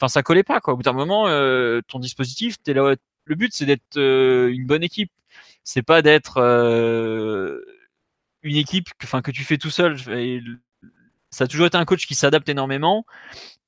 enfin, 0.00 0.08
ça 0.08 0.22
collait 0.22 0.44
pas 0.44 0.60
quoi. 0.60 0.72
Au 0.72 0.78
bout 0.78 0.84
d'un 0.84 0.94
moment, 0.94 1.26
ton 1.86 1.98
dispositif, 1.98 2.62
t'es 2.62 2.72
là. 2.72 2.94
Le 3.26 3.34
but, 3.34 3.52
c'est 3.52 3.66
d'être 3.66 3.98
une 3.98 4.64
bonne 4.64 4.84
équipe. 4.84 5.12
C'est 5.64 5.82
pas 5.82 6.00
d'être 6.00 6.38
une 8.42 8.56
équipe, 8.56 8.88
enfin 9.04 9.20
que 9.20 9.30
tu 9.30 9.44
fais 9.44 9.58
tout 9.58 9.68
seul 9.68 9.98
ça 11.32 11.44
a 11.44 11.46
toujours 11.48 11.66
été 11.66 11.76
un 11.76 11.84
coach 11.84 12.06
qui 12.06 12.14
s'adapte 12.14 12.48
énormément. 12.48 13.04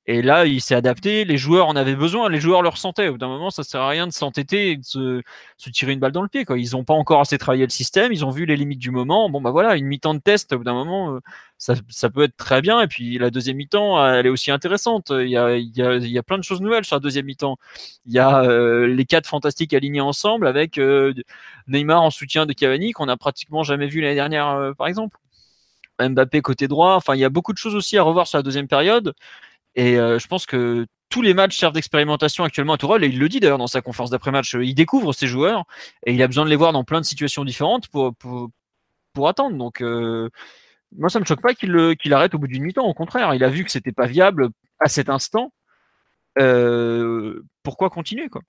Et 0.07 0.21
là, 0.21 0.45
il 0.45 0.61
s'est 0.61 0.75
adapté. 0.75 1.25
Les 1.25 1.37
joueurs 1.37 1.67
en 1.67 1.75
avaient 1.75 1.95
besoin. 1.95 2.29
Les 2.29 2.39
joueurs 2.39 2.61
le 2.61 2.69
ressentaient. 2.69 3.07
Au 3.07 3.13
bout 3.13 3.17
d'un 3.17 3.27
moment, 3.27 3.49
ça 3.49 3.63
sert 3.63 3.81
à 3.81 3.89
rien 3.89 4.05
de 4.05 4.11
s'entêter 4.13 4.71
et 4.71 4.77
de 4.77 4.83
se, 4.83 5.69
tirer 5.71 5.93
une 5.93 5.99
balle 5.99 6.11
dans 6.11 6.21
le 6.21 6.27
pied. 6.27 6.45
Quoi. 6.45 6.59
Ils 6.59 6.71
n'ont 6.73 6.83
pas 6.83 6.93
encore 6.93 7.21
assez 7.21 7.39
travaillé 7.39 7.63
le 7.65 7.71
système. 7.71 8.13
Ils 8.13 8.23
ont 8.23 8.29
vu 8.29 8.45
les 8.45 8.55
limites 8.55 8.79
du 8.79 8.91
moment. 8.91 9.29
Bon, 9.31 9.41
bah 9.41 9.49
voilà, 9.49 9.75
une 9.75 9.87
mi-temps 9.87 10.13
de 10.13 10.19
test. 10.19 10.53
Au 10.53 10.59
bout 10.59 10.63
d'un 10.63 10.75
moment, 10.75 11.15
euh, 11.15 11.19
ça, 11.57 11.73
ça, 11.89 12.11
peut 12.11 12.23
être 12.23 12.37
très 12.37 12.61
bien. 12.61 12.81
Et 12.81 12.87
puis 12.87 13.17
la 13.17 13.31
deuxième 13.31 13.57
mi-temps, 13.57 14.05
elle 14.13 14.27
est 14.27 14.29
aussi 14.29 14.51
intéressante. 14.51 15.07
Il 15.09 15.29
y 15.29 15.37
a, 15.37 15.55
il 15.55 15.75
y 15.75 15.81
a, 15.81 15.95
il 15.95 16.11
y 16.11 16.19
a 16.19 16.23
plein 16.23 16.37
de 16.37 16.43
choses 16.43 16.61
nouvelles 16.61 16.85
sur 16.85 16.97
la 16.97 16.99
deuxième 16.99 17.25
mi-temps. 17.25 17.57
Il 18.05 18.13
y 18.13 18.19
a 18.19 18.43
euh, 18.43 18.85
les 18.85 19.05
quatre 19.05 19.27
fantastiques 19.27 19.73
alignés 19.73 20.01
ensemble 20.01 20.45
avec 20.47 20.77
euh, 20.77 21.13
Neymar 21.67 22.03
en 22.03 22.11
soutien 22.11 22.45
de 22.45 22.53
Cavani 22.53 22.91
qu'on 22.91 23.07
n'a 23.07 23.17
pratiquement 23.17 23.63
jamais 23.63 23.87
vu 23.87 24.01
l'année 24.01 24.15
dernière, 24.15 24.73
par 24.77 24.85
exemple. 24.85 25.17
Mbappé 25.99 26.41
côté 26.41 26.67
droit. 26.67 26.95
Enfin, 26.95 27.15
il 27.15 27.19
y 27.19 27.25
a 27.25 27.29
beaucoup 27.29 27.53
de 27.53 27.57
choses 27.57 27.75
aussi 27.75 27.97
à 27.97 28.03
revoir 28.03 28.27
sur 28.27 28.37
la 28.37 28.43
deuxième 28.43 28.67
période. 28.67 29.13
Et 29.75 29.97
euh, 29.99 30.19
je 30.19 30.27
pense 30.27 30.45
que 30.45 30.85
tous 31.09 31.21
les 31.21 31.33
matchs 31.33 31.57
servent 31.57 31.73
d'expérimentation 31.73 32.43
actuellement 32.43 32.73
à 32.73 32.77
Tourelle, 32.77 33.03
et 33.03 33.07
il 33.07 33.19
le 33.19 33.29
dit 33.29 33.39
d'ailleurs 33.39 33.57
dans 33.57 33.67
sa 33.67 33.81
conférence 33.81 34.09
d'après-match. 34.09 34.55
Il 34.55 34.73
découvre 34.73 35.13
ses 35.13 35.27
joueurs 35.27 35.65
et 36.05 36.13
il 36.13 36.21
a 36.21 36.27
besoin 36.27 36.45
de 36.45 36.49
les 36.49 36.55
voir 36.55 36.73
dans 36.73 36.83
plein 36.83 37.01
de 37.01 37.05
situations 37.05 37.45
différentes 37.45 37.87
pour, 37.89 38.15
pour, 38.15 39.29
attendre. 39.29 39.57
Donc, 39.57 39.81
euh, 39.81 40.29
moi, 40.97 41.09
ça 41.09 41.19
me 41.19 41.25
choque 41.25 41.41
pas 41.41 41.53
qu'il 41.53 41.95
qu'il 41.97 42.13
arrête 42.13 42.33
au 42.35 42.39
bout 42.39 42.47
d'une 42.47 42.63
mi-temps. 42.63 42.85
Au 42.85 42.93
contraire, 42.93 43.33
il 43.33 43.43
a 43.43 43.49
vu 43.49 43.63
que 43.63 43.71
c'était 43.71 43.91
pas 43.91 44.07
viable 44.07 44.49
à 44.79 44.89
cet 44.89 45.09
instant. 45.09 45.53
Euh, 46.37 47.41
pourquoi 47.63 47.89
continuer 47.89 48.29
quoi? 48.29 48.41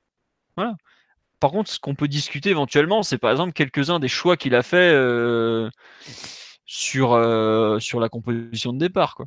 Par 1.39 1.51
contre, 1.51 1.71
ce 1.71 1.79
qu'on 1.79 1.95
peut 1.95 2.09
discuter 2.09 2.51
éventuellement, 2.51 3.03
c'est 3.03 3.19
par 3.19 3.31
exemple 3.31 3.53
quelques-uns 3.53 4.01
des 4.01 4.09
choix 4.09 4.37
qu'il 4.37 4.55
a 4.55 4.63
fait 4.63 4.93
sur, 6.67 7.15
euh, 7.15 7.79
sur 7.79 8.01
la 8.01 8.09
composition 8.09 8.73
de 8.73 8.79
départ. 8.79 9.15
Quoi. 9.15 9.27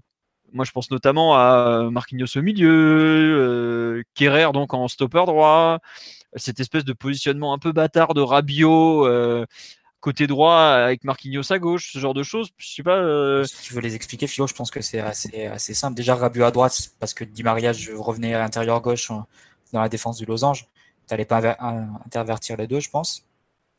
Moi, 0.53 0.65
je 0.65 0.71
pense 0.71 0.91
notamment 0.91 1.35
à 1.35 1.89
Marquinhos 1.91 2.37
au 2.37 2.41
milieu, 2.41 2.69
euh, 2.69 4.03
Kerrer 4.15 4.51
donc 4.53 4.73
en 4.73 4.87
stopper 4.87 5.25
droit, 5.25 5.79
cette 6.35 6.59
espèce 6.59 6.85
de 6.85 6.93
positionnement 6.93 7.53
un 7.53 7.59
peu 7.59 7.71
bâtard 7.71 8.13
de 8.13 8.21
Rabiot 8.21 9.05
euh, 9.05 9.45
côté 9.99 10.27
droit 10.27 10.55
avec 10.55 11.03
Marquinhos 11.03 11.51
à 11.51 11.59
gauche, 11.59 11.91
ce 11.93 11.99
genre 11.99 12.13
de 12.13 12.23
choses. 12.23 12.49
Je 12.57 12.67
sais 12.67 12.83
pas. 12.83 12.97
Euh, 12.97 13.43
si 13.43 13.61
tu 13.63 13.73
veux 13.73 13.81
les 13.81 13.95
expliquer, 13.95 14.27
Philo, 14.27 14.47
je 14.47 14.53
pense 14.53 14.71
que 14.71 14.81
c'est 14.81 14.99
assez, 14.99 15.45
assez 15.45 15.73
simple. 15.73 15.95
Déjà, 15.95 16.15
Rabiot 16.15 16.45
à 16.45 16.51
droite, 16.51 16.91
parce 16.99 17.13
que 17.13 17.23
Di 17.23 17.43
Maria 17.43 17.73
je 17.73 17.91
revenais 17.93 18.33
à 18.33 18.39
l'intérieur 18.39 18.81
gauche 18.81 19.09
dans 19.73 19.81
la 19.81 19.89
défense 19.89 20.17
du 20.17 20.25
losange. 20.25 20.67
Tu 21.07 21.13
n'allais 21.13 21.25
pas 21.25 21.57
intervertir 22.05 22.57
les 22.57 22.67
deux, 22.67 22.79
je 22.79 22.89
pense 22.89 23.28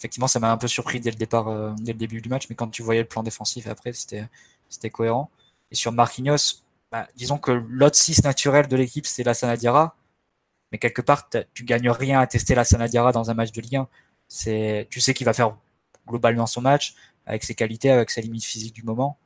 effectivement, 0.01 0.29
ça 0.29 0.41
m'a 0.41 0.51
un 0.51 0.57
peu 0.57 0.67
surpris 0.67 0.99
dès 0.99 1.11
le 1.11 1.17
départ, 1.17 1.49
euh, 1.49 1.73
dès 1.79 1.93
le 1.93 1.99
début 1.99 2.23
du 2.23 2.31
match, 2.31 2.47
mais 2.49 2.57
quand 2.57 2.69
tu 2.69 2.83
voyais 2.83 3.03
le 3.03 3.07
plan 3.07 3.23
défensif 3.23 3.67
après, 3.67 3.93
c'était, 3.93 4.27
c'était 4.71 4.89
cohérent. 4.89 5.31
Et 5.71 5.75
sur 5.75 5.93
Marquinhos, 5.93 6.63
bah, 6.91 7.07
disons 7.17 7.37
que 7.37 7.51
l'autre 7.51 7.97
6 7.97 8.25
naturel 8.25 8.67
de 8.67 8.77
l'équipe, 8.77 9.07
c'est 9.07 9.23
la 9.25 9.35
Sanadiara. 9.35 9.95
Mais 10.73 10.79
quelque 10.79 11.03
part, 11.03 11.29
tu 11.53 11.65
gagnes 11.65 11.91
rien 11.91 12.21
à 12.21 12.27
tester 12.27 12.55
la 12.55 12.65
Sanadiara 12.65 13.13
dans 13.13 13.31
un 13.31 13.35
match 13.35 13.53
de 13.53 13.61
Ligue 13.61 13.77
1. 13.77 13.89
C'est, 14.29 14.89
tu 14.91 15.01
sais 15.01 15.13
qu'il 15.13 15.27
va 15.27 15.35
faire 15.35 15.55
globalement 16.09 16.47
son 16.47 16.63
match, 16.63 16.95
avec 17.27 17.45
ses 17.45 17.55
qualités, 17.55 17.91
avec 17.91 18.11
sa 18.11 18.23
limite 18.23 18.45
physique 18.45 18.75
du 18.75 18.83
moment. 18.83 19.19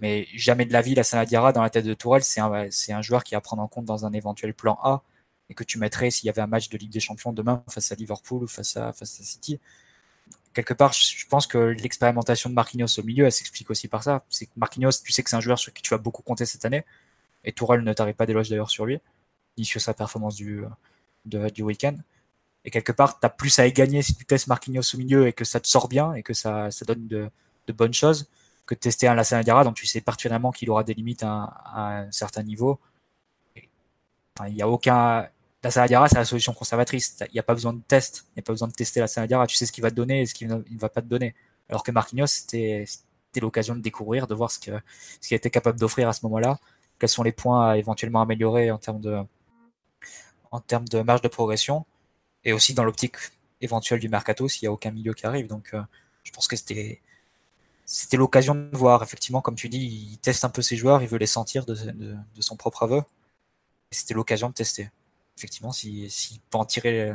Mais 0.00 0.28
jamais 0.34 0.64
de 0.64 0.72
la 0.72 0.80
vie, 0.82 0.94
la 0.94 1.02
Sanadiara 1.02 1.52
dans 1.52 1.62
la 1.62 1.70
tête 1.70 1.86
de 1.86 1.94
Tourelle, 1.94 2.22
c'est 2.22 2.40
un, 2.40 2.70
c'est 2.70 2.92
un 2.92 3.02
joueur 3.02 3.24
qui 3.24 3.34
va 3.34 3.40
prendre 3.40 3.62
en 3.62 3.68
compte 3.68 3.84
dans 3.84 4.06
un 4.06 4.12
éventuel 4.12 4.54
plan 4.54 4.78
A 4.84 5.02
et 5.48 5.54
que 5.54 5.64
tu 5.64 5.78
mettrais 5.78 6.10
s'il 6.12 6.26
y 6.26 6.30
avait 6.30 6.42
un 6.42 6.46
match 6.46 6.68
de 6.68 6.78
Ligue 6.78 6.92
des 6.92 7.00
Champions 7.00 7.32
demain 7.32 7.64
face 7.68 7.90
à 7.90 7.96
Liverpool 7.96 8.44
ou 8.44 8.46
face 8.46 8.76
à, 8.76 8.92
face 8.92 9.20
à 9.20 9.24
City 9.24 9.58
quelque 10.54 10.74
part, 10.74 10.92
je 10.92 11.26
pense 11.26 11.46
que 11.46 11.58
l'expérimentation 11.58 12.50
de 12.50 12.54
Marquinhos 12.54 12.98
au 12.98 13.02
milieu, 13.02 13.26
elle 13.26 13.32
s'explique 13.32 13.70
aussi 13.70 13.88
par 13.88 14.02
ça. 14.02 14.24
C'est 14.28 14.46
que 14.46 14.52
Marquinhos, 14.56 14.92
tu 15.04 15.12
sais 15.12 15.22
que 15.22 15.30
c'est 15.30 15.36
un 15.36 15.40
joueur 15.40 15.58
sur 15.58 15.72
qui 15.72 15.82
tu 15.82 15.90
vas 15.90 15.98
beaucoup 15.98 16.22
compter 16.22 16.46
cette 16.46 16.64
année. 16.64 16.84
Et 17.44 17.52
Tourelle 17.52 17.82
ne 17.82 17.92
t'arrive 17.92 18.14
pas 18.14 18.26
d'éloge 18.26 18.48
d'ailleurs 18.48 18.70
sur 18.70 18.86
lui, 18.86 18.98
ni 19.56 19.64
sur 19.64 19.80
sa 19.80 19.94
performance 19.94 20.34
du, 20.34 20.64
du 21.24 21.62
week-end. 21.62 21.96
Et 22.64 22.70
quelque 22.70 22.92
part, 22.92 23.20
tu 23.20 23.26
as 23.26 23.30
plus 23.30 23.58
à 23.58 23.66
y 23.66 23.72
gagner 23.72 24.02
si 24.02 24.14
tu 24.14 24.24
testes 24.24 24.46
Marquinhos 24.48 24.94
au 24.94 24.98
milieu 24.98 25.26
et 25.26 25.32
que 25.32 25.44
ça 25.44 25.60
te 25.60 25.68
sort 25.68 25.88
bien 25.88 26.14
et 26.14 26.22
que 26.22 26.34
ça, 26.34 26.70
ça 26.70 26.84
donne 26.84 27.06
de, 27.06 27.30
de, 27.66 27.72
bonnes 27.72 27.94
choses 27.94 28.28
que 28.66 28.74
de 28.74 28.80
tester 28.80 29.08
un 29.08 29.14
Lassana 29.14 29.42
Diarra 29.42 29.64
dont 29.64 29.72
tu 29.72 29.86
sais 29.86 30.00
particulièrement 30.00 30.52
qu'il 30.52 30.68
aura 30.70 30.84
des 30.84 30.94
limites 30.94 31.22
à, 31.22 31.54
un 31.74 32.10
certain 32.10 32.42
niveau. 32.42 32.78
Il 34.46 34.54
n'y 34.54 34.62
a 34.62 34.68
aucun 34.68 35.28
la 35.62 35.70
Saladiara, 35.70 36.08
c'est 36.08 36.16
la 36.16 36.24
solution 36.24 36.52
conservatrice. 36.52 37.16
Il 37.20 37.34
n'y 37.34 37.40
a 37.40 37.42
pas 37.42 37.54
besoin 37.54 37.72
de 37.72 37.80
test. 37.80 38.26
Il 38.30 38.38
n'y 38.38 38.40
a 38.40 38.42
pas 38.42 38.52
besoin 38.52 38.68
de 38.68 38.72
tester 38.72 39.00
la 39.00 39.08
Saladiara. 39.08 39.46
Tu 39.46 39.56
sais 39.56 39.66
ce 39.66 39.72
qu'il 39.72 39.82
va 39.82 39.90
te 39.90 39.96
donner 39.96 40.22
et 40.22 40.26
ce 40.26 40.34
qu'il 40.34 40.48
ne 40.48 40.78
va 40.78 40.88
pas 40.88 41.02
te 41.02 41.06
donner. 41.06 41.34
Alors 41.68 41.82
que 41.82 41.90
Marquinhos, 41.90 42.26
c'était 42.26 42.84
l'occasion 43.40 43.74
de 43.74 43.80
découvrir, 43.80 44.26
de 44.26 44.34
voir 44.34 44.50
ce 44.50 44.58
qu'il 44.60 44.80
était 45.30 45.50
capable 45.50 45.78
d'offrir 45.78 46.08
à 46.08 46.12
ce 46.12 46.24
moment-là. 46.26 46.58
Quels 46.98 47.08
sont 47.08 47.22
les 47.22 47.32
points 47.32 47.70
à 47.70 47.76
éventuellement 47.76 48.22
améliorer 48.22 48.70
en 48.70 48.78
termes 48.78 49.00
de, 49.00 49.24
marge 51.02 51.22
de 51.22 51.28
progression. 51.28 51.86
Et 52.44 52.52
aussi 52.52 52.72
dans 52.72 52.84
l'optique 52.84 53.16
éventuelle 53.60 53.98
du 53.98 54.08
mercato 54.08 54.48
s'il 54.48 54.66
n'y 54.66 54.68
a 54.68 54.72
aucun 54.72 54.92
milieu 54.92 55.12
qui 55.12 55.26
arrive. 55.26 55.48
Donc, 55.48 55.70
euh, 55.74 55.82
je 56.22 56.30
pense 56.30 56.46
que 56.46 56.56
c'était 56.56 57.00
l'occasion 58.12 58.54
de 58.54 58.76
voir. 58.76 59.02
Effectivement, 59.02 59.40
comme 59.40 59.56
tu 59.56 59.68
dis, 59.68 60.10
il 60.12 60.18
teste 60.18 60.44
un 60.44 60.50
peu 60.50 60.62
ses 60.62 60.76
joueurs, 60.76 61.02
il 61.02 61.08
veut 61.08 61.18
les 61.18 61.26
sentir 61.26 61.66
de 61.66 61.74
son 62.38 62.56
propre 62.56 62.84
aveu. 62.84 63.02
C'était 63.90 64.14
l'occasion 64.14 64.48
de 64.48 64.54
tester 64.54 64.90
effectivement, 65.38 65.72
s'il 65.72 66.10
si 66.10 66.40
peut 66.50 66.58
en 66.58 66.64
tirer, 66.64 67.10
euh, 67.10 67.14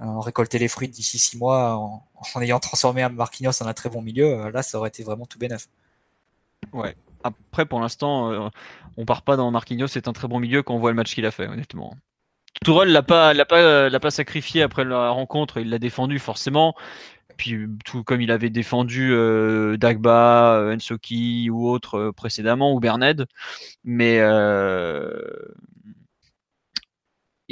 en 0.00 0.20
récolter 0.20 0.58
les 0.58 0.68
fruits 0.68 0.88
d'ici 0.88 1.18
six 1.18 1.38
mois 1.38 1.76
en, 1.76 2.40
ayant 2.40 2.60
transformé 2.60 3.02
un 3.02 3.08
Marquinhos 3.08 3.62
en 3.62 3.66
un 3.66 3.72
très 3.72 3.88
bon 3.88 4.02
milieu, 4.02 4.26
euh, 4.26 4.50
là, 4.50 4.62
ça 4.62 4.78
aurait 4.78 4.88
été 4.88 5.02
vraiment 5.02 5.26
tout 5.26 5.38
bénef. 5.38 5.68
Ouais. 6.72 6.94
Après, 7.24 7.66
pour 7.66 7.80
l'instant, 7.80 8.32
euh, 8.32 8.48
on 8.96 9.04
part 9.04 9.22
pas 9.22 9.36
dans 9.36 9.50
Marquinhos, 9.50 9.88
c'est 9.88 10.08
un 10.08 10.12
très 10.12 10.28
bon 10.28 10.40
milieu 10.40 10.62
quand 10.62 10.74
on 10.74 10.78
voit 10.78 10.90
le 10.90 10.96
match 10.96 11.14
qu'il 11.14 11.24
a 11.26 11.30
fait, 11.30 11.46
honnêtement. 11.48 11.94
Tourelle 12.64 12.92
l'a 12.92 13.02
pas, 13.02 13.32
l'a 13.32 13.46
pas, 13.46 13.88
l'a 13.88 14.00
pas 14.00 14.10
sacrifié 14.10 14.62
après 14.62 14.84
la 14.84 15.10
rencontre, 15.10 15.58
il 15.58 15.70
l'a 15.70 15.78
défendu 15.78 16.18
forcément. 16.18 16.74
Puis 17.38 17.66
tout 17.84 18.04
comme 18.04 18.20
il 18.20 18.30
avait 18.30 18.50
défendu 18.50 19.10
Dagba, 19.78 20.70
Ensoki 20.74 21.48
ou 21.50 21.66
autres 21.68 22.10
précédemment, 22.10 22.74
ou 22.74 22.78
Berned. 22.78 23.26
Mais 23.84 24.20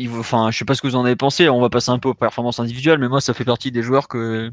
enfin, 0.08 0.50
je 0.50 0.58
sais 0.58 0.64
pas 0.64 0.74
ce 0.74 0.82
que 0.82 0.86
vous 0.86 0.96
en 0.96 1.04
avez 1.04 1.16
pensé. 1.16 1.48
On 1.48 1.60
va 1.60 1.70
passer 1.70 1.90
un 1.90 1.98
peu 1.98 2.08
aux 2.08 2.14
performances 2.14 2.60
individuelles, 2.60 2.98
mais 2.98 3.08
moi, 3.08 3.20
ça 3.20 3.34
fait 3.34 3.44
partie 3.44 3.70
des 3.70 3.82
joueurs 3.82 4.08
que 4.08 4.50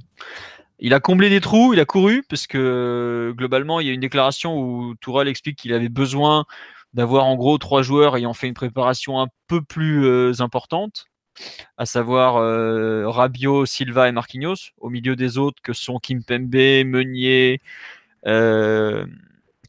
il 0.80 0.94
a 0.94 1.00
comblé 1.00 1.30
des 1.30 1.42
trous, 1.42 1.74
il 1.74 1.80
a 1.80 1.86
couru 1.86 2.24
parce 2.30 2.48
que 2.48 3.34
globalement, 3.36 3.80
il 3.80 3.88
y 3.88 3.90
a 3.90 3.94
une 3.94 4.00
déclaration 4.00 4.60
où 4.60 4.96
Tourelle 4.96 5.28
explique 5.28 5.58
qu'il 5.58 5.74
avait 5.74 5.90
besoin 5.90 6.46
d'avoir 6.94 7.26
en 7.26 7.36
gros 7.36 7.58
trois 7.58 7.82
joueurs 7.82 8.16
ayant 8.18 8.34
fait 8.34 8.48
une 8.48 8.54
préparation 8.54 9.20
un 9.22 9.28
peu 9.48 9.62
plus 9.62 10.06
euh, 10.06 10.34
importante, 10.40 11.06
à 11.78 11.86
savoir 11.86 12.38
euh, 12.38 13.10
Rabiot, 13.10 13.66
Silva 13.66 14.08
et 14.08 14.12
Marquinhos, 14.12 14.72
au 14.80 14.90
milieu 14.90 15.16
des 15.16 15.38
autres 15.38 15.62
que 15.62 15.74
sont 15.74 16.00
Kimpembe, 16.00 16.86
Meunier, 16.86 17.62
euh, 18.28 19.06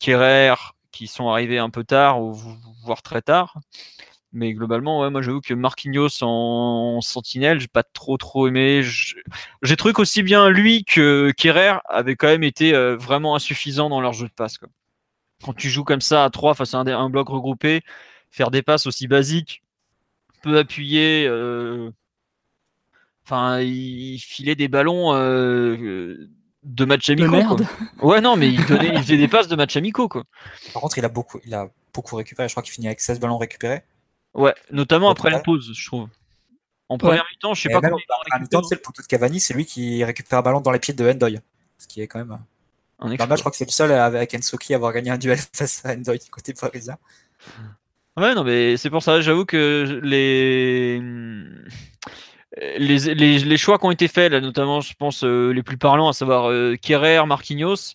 Kerrer, 0.01 0.55
qui 0.93 1.07
sont 1.07 1.29
arrivés 1.29 1.59
un 1.59 1.71
peu 1.71 1.85
tard, 1.85 2.21
voire 2.85 3.03
très 3.03 3.23
tard. 3.23 3.59
Mais 4.33 4.53
globalement, 4.53 5.01
ouais, 5.01 5.11
moi 5.11 5.23
j'avoue 5.23 5.41
que 5.41 5.55
Marquinhos 5.55 6.23
en 6.23 7.01
sentinelle, 7.01 7.61
j'ai 7.61 7.69
pas 7.69 7.83
trop 7.83 8.19
trop 8.19 8.47
aimé. 8.47 8.83
J'ai 9.63 9.77
trouvé 9.77 9.95
qu'aussi 9.95 10.23
bien 10.23 10.51
lui 10.51 10.85
que 10.85 11.33
Kerrer 11.37 11.79
avait 11.89 12.15
quand 12.15 12.27
même 12.27 12.43
été 12.43 12.75
euh, 12.75 12.95
vraiment 12.97 13.35
insuffisant 13.35 13.89
dans 13.89 14.03
leur 14.03 14.13
jeu 14.13 14.27
de 14.27 14.33
passe. 14.33 14.59
Quand 15.43 15.55
tu 15.55 15.71
joues 15.71 15.85
comme 15.85 16.03
ça 16.03 16.25
à 16.25 16.31
3 16.31 16.55
face 16.55 16.75
à 16.75 16.79
un, 16.79 17.11
bloc 17.11 17.29
regroupé, 17.29 17.81
faire 18.31 18.51
des 18.51 18.61
passes 18.61 18.87
aussi 18.87 19.09
basiques, 19.09 19.63
peu 20.43 20.59
appuyé, 20.59 21.27
euh, 21.27 21.91
enfin 23.25 23.61
il 23.61 24.19
filait 24.19 24.57
des 24.57 24.69
ballons 24.69 25.15
euh, 25.15 26.29
de 26.65 26.85
match 26.85 27.09
amicaux. 27.09 27.31
merde. 27.31 27.67
Ouais 28.03 28.21
non 28.21 28.37
mais 28.37 28.49
il, 28.51 28.63
donnait, 28.67 28.91
il 28.93 28.99
faisait 28.99 29.17
des 29.17 29.29
passes 29.29 29.49
de 29.49 29.57
match 29.57 29.75
amicaux 29.77 30.09
quoi. 30.09 30.25
Par 30.75 30.83
contre 30.83 30.99
il 30.99 31.05
a 31.07 31.09
beaucoup, 31.09 31.41
il 31.47 31.55
a 31.55 31.71
beaucoup 31.95 32.17
récupéré. 32.17 32.47
Je 32.47 32.53
crois 32.53 32.63
qu'il 32.63 32.73
finit 32.73 32.89
avec 32.89 33.01
16 33.01 33.21
ballons 33.21 33.39
récupérés. 33.39 33.85
Ouais, 34.39 34.55
notamment 34.71 35.11
après 35.11 35.31
la 35.31 35.41
pause, 35.41 35.73
je 35.75 35.87
trouve. 35.87 36.09
En 36.89 36.97
première 36.97 37.27
mi-temps, 37.33 37.55
je 37.55 37.63
sais 37.63 37.69
pas 37.69 37.81
comment 37.81 37.99
En 38.33 38.41
mi-temps, 38.41 38.63
c'est 38.63 38.77
le 38.77 38.81
poteau 38.81 39.03
de 39.03 39.07
Cavani, 39.09 39.41
c'est 39.41 39.53
lui 39.53 39.67
qui 39.67 40.03
récupère 40.05 40.39
un 40.39 40.43
ballon 40.43 40.61
dans 40.61 40.71
les 40.71 40.79
pieds 40.79 40.95
de 40.95 41.11
Endoy. 41.11 41.41
Ce 41.77 41.89
qui 41.89 42.01
est 42.01 42.07
quand 42.07 42.21
même. 42.21 42.39
Un 43.01 43.11
je 43.11 43.17
crois 43.17 43.51
que 43.51 43.57
c'est 43.57 43.67
le 43.67 43.73
seul 43.73 43.93
avec 43.93 44.35
Ensoki 44.35 44.75
à 44.75 44.77
avoir 44.77 44.93
gagné 44.93 45.11
un 45.11 45.19
duel 45.19 45.39
face 45.53 45.85
à 45.85 45.93
Endoy 45.93 46.21
côté 46.31 46.55
parisien. 46.55 46.97
Ouais, 48.17 48.35
non, 48.35 48.45
mais 48.45 48.77
c'est 48.77 48.91
pour 48.91 49.03
ça, 49.03 49.21
j'avoue 49.21 49.45
que 49.45 50.01
les... 50.03 51.01
Les, 52.79 53.15
les, 53.15 53.57
choix 53.57 53.79
qui 53.79 53.85
ont 53.85 53.93
été 53.93 54.09
faits, 54.09 54.33
là, 54.33 54.41
notamment, 54.41 54.81
je 54.81 54.93
pense, 54.95 55.23
euh, 55.23 55.53
les 55.53 55.63
plus 55.63 55.77
parlants, 55.77 56.09
à 56.09 56.13
savoir 56.13 56.51
euh, 56.51 56.75
Kerrer, 56.75 57.25
Marquinhos, 57.25 57.95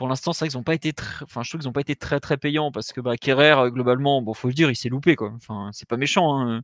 pour 0.00 0.08
l'instant, 0.08 0.32
c'est 0.32 0.46
vrai 0.46 0.48
qu'ils 0.48 0.56
n'ont 0.56 0.64
pas 0.64 0.72
été 0.72 0.94
très, 0.94 1.24
enfin, 1.24 1.42
je 1.42 1.50
trouve 1.50 1.60
qu'ils 1.60 1.68
n'ont 1.68 1.74
pas 1.74 1.82
été 1.82 1.94
très 1.94 2.20
très 2.20 2.38
payants 2.38 2.72
parce 2.72 2.90
que 2.94 3.02
bah, 3.02 3.18
Kerrer, 3.18 3.58
euh, 3.58 3.68
globalement, 3.68 4.22
bon, 4.22 4.32
faut 4.32 4.48
le 4.48 4.54
dire, 4.54 4.70
il 4.70 4.74
s'est 4.74 4.88
loupé 4.88 5.14
quoi. 5.14 5.30
Enfin, 5.36 5.68
c'est 5.74 5.86
pas 5.86 5.98
méchant. 5.98 6.40
Hein. 6.40 6.62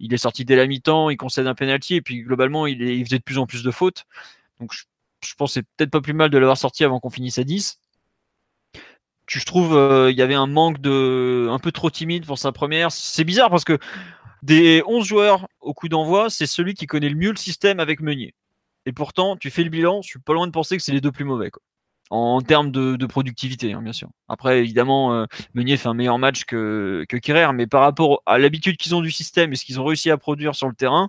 Il 0.00 0.12
est 0.12 0.18
sorti 0.18 0.44
dès 0.44 0.56
la 0.56 0.66
mi-temps, 0.66 1.08
il 1.08 1.16
concède 1.16 1.46
un 1.46 1.54
penalty 1.54 1.94
et 1.94 2.02
puis 2.02 2.22
globalement, 2.22 2.66
il, 2.66 3.04
faisait 3.04 3.18
de 3.18 3.22
plus 3.22 3.38
en 3.38 3.46
plus 3.46 3.62
de 3.62 3.70
fautes. 3.70 4.06
Donc, 4.58 4.72
je, 4.72 5.34
pense 5.36 5.50
que 5.50 5.54
c'est 5.60 5.66
peut-être 5.76 5.92
pas 5.92 6.00
plus 6.00 6.14
mal 6.14 6.30
de 6.30 6.38
l'avoir 6.38 6.58
sorti 6.58 6.82
avant 6.82 6.98
qu'on 6.98 7.10
finisse 7.10 7.38
à 7.38 7.44
10. 7.44 7.78
Tu, 9.26 9.38
je 9.38 9.46
trouve, 9.46 9.76
euh, 9.76 10.10
il 10.10 10.18
y 10.18 10.22
avait 10.22 10.34
un 10.34 10.48
manque 10.48 10.80
de, 10.80 11.46
un 11.52 11.60
peu 11.60 11.70
trop 11.70 11.90
timide 11.90 12.26
pour 12.26 12.40
sa 12.40 12.50
première. 12.50 12.90
C'est 12.90 13.22
bizarre 13.22 13.50
parce 13.50 13.64
que 13.64 13.78
des 14.42 14.82
11 14.88 15.06
joueurs 15.06 15.46
au 15.60 15.74
coup 15.74 15.88
d'envoi, 15.88 16.28
c'est 16.28 16.46
celui 16.46 16.74
qui 16.74 16.86
connaît 16.86 17.08
le 17.08 17.14
mieux 17.14 17.30
le 17.30 17.36
système 17.36 17.78
avec 17.78 18.00
Meunier. 18.00 18.34
Et 18.84 18.92
pourtant, 18.92 19.36
tu 19.36 19.52
fais 19.52 19.62
le 19.62 19.70
bilan, 19.70 20.02
je 20.02 20.08
suis 20.08 20.18
pas 20.18 20.32
loin 20.32 20.48
de 20.48 20.52
penser 20.52 20.76
que 20.76 20.82
c'est 20.82 20.90
les 20.90 21.00
deux 21.00 21.12
plus 21.12 21.24
mauvais. 21.24 21.52
Quoi 21.52 21.62
en 22.10 22.40
termes 22.40 22.70
de, 22.70 23.06
productivité, 23.06 23.72
hein, 23.72 23.82
bien 23.82 23.92
sûr. 23.92 24.08
Après, 24.28 24.60
évidemment, 24.60 25.14
euh, 25.14 25.26
Meunier 25.54 25.76
fait 25.76 25.88
un 25.88 25.94
meilleur 25.94 26.18
match 26.18 26.44
que, 26.44 27.04
que 27.08 27.52
mais 27.52 27.66
par 27.66 27.82
rapport 27.82 28.22
à 28.26 28.38
l'habitude 28.38 28.76
qu'ils 28.76 28.94
ont 28.94 29.00
du 29.00 29.10
système 29.10 29.52
et 29.52 29.56
ce 29.56 29.64
qu'ils 29.64 29.80
ont 29.80 29.84
réussi 29.84 30.10
à 30.10 30.18
produire 30.18 30.54
sur 30.54 30.68
le 30.68 30.74
terrain, 30.74 31.08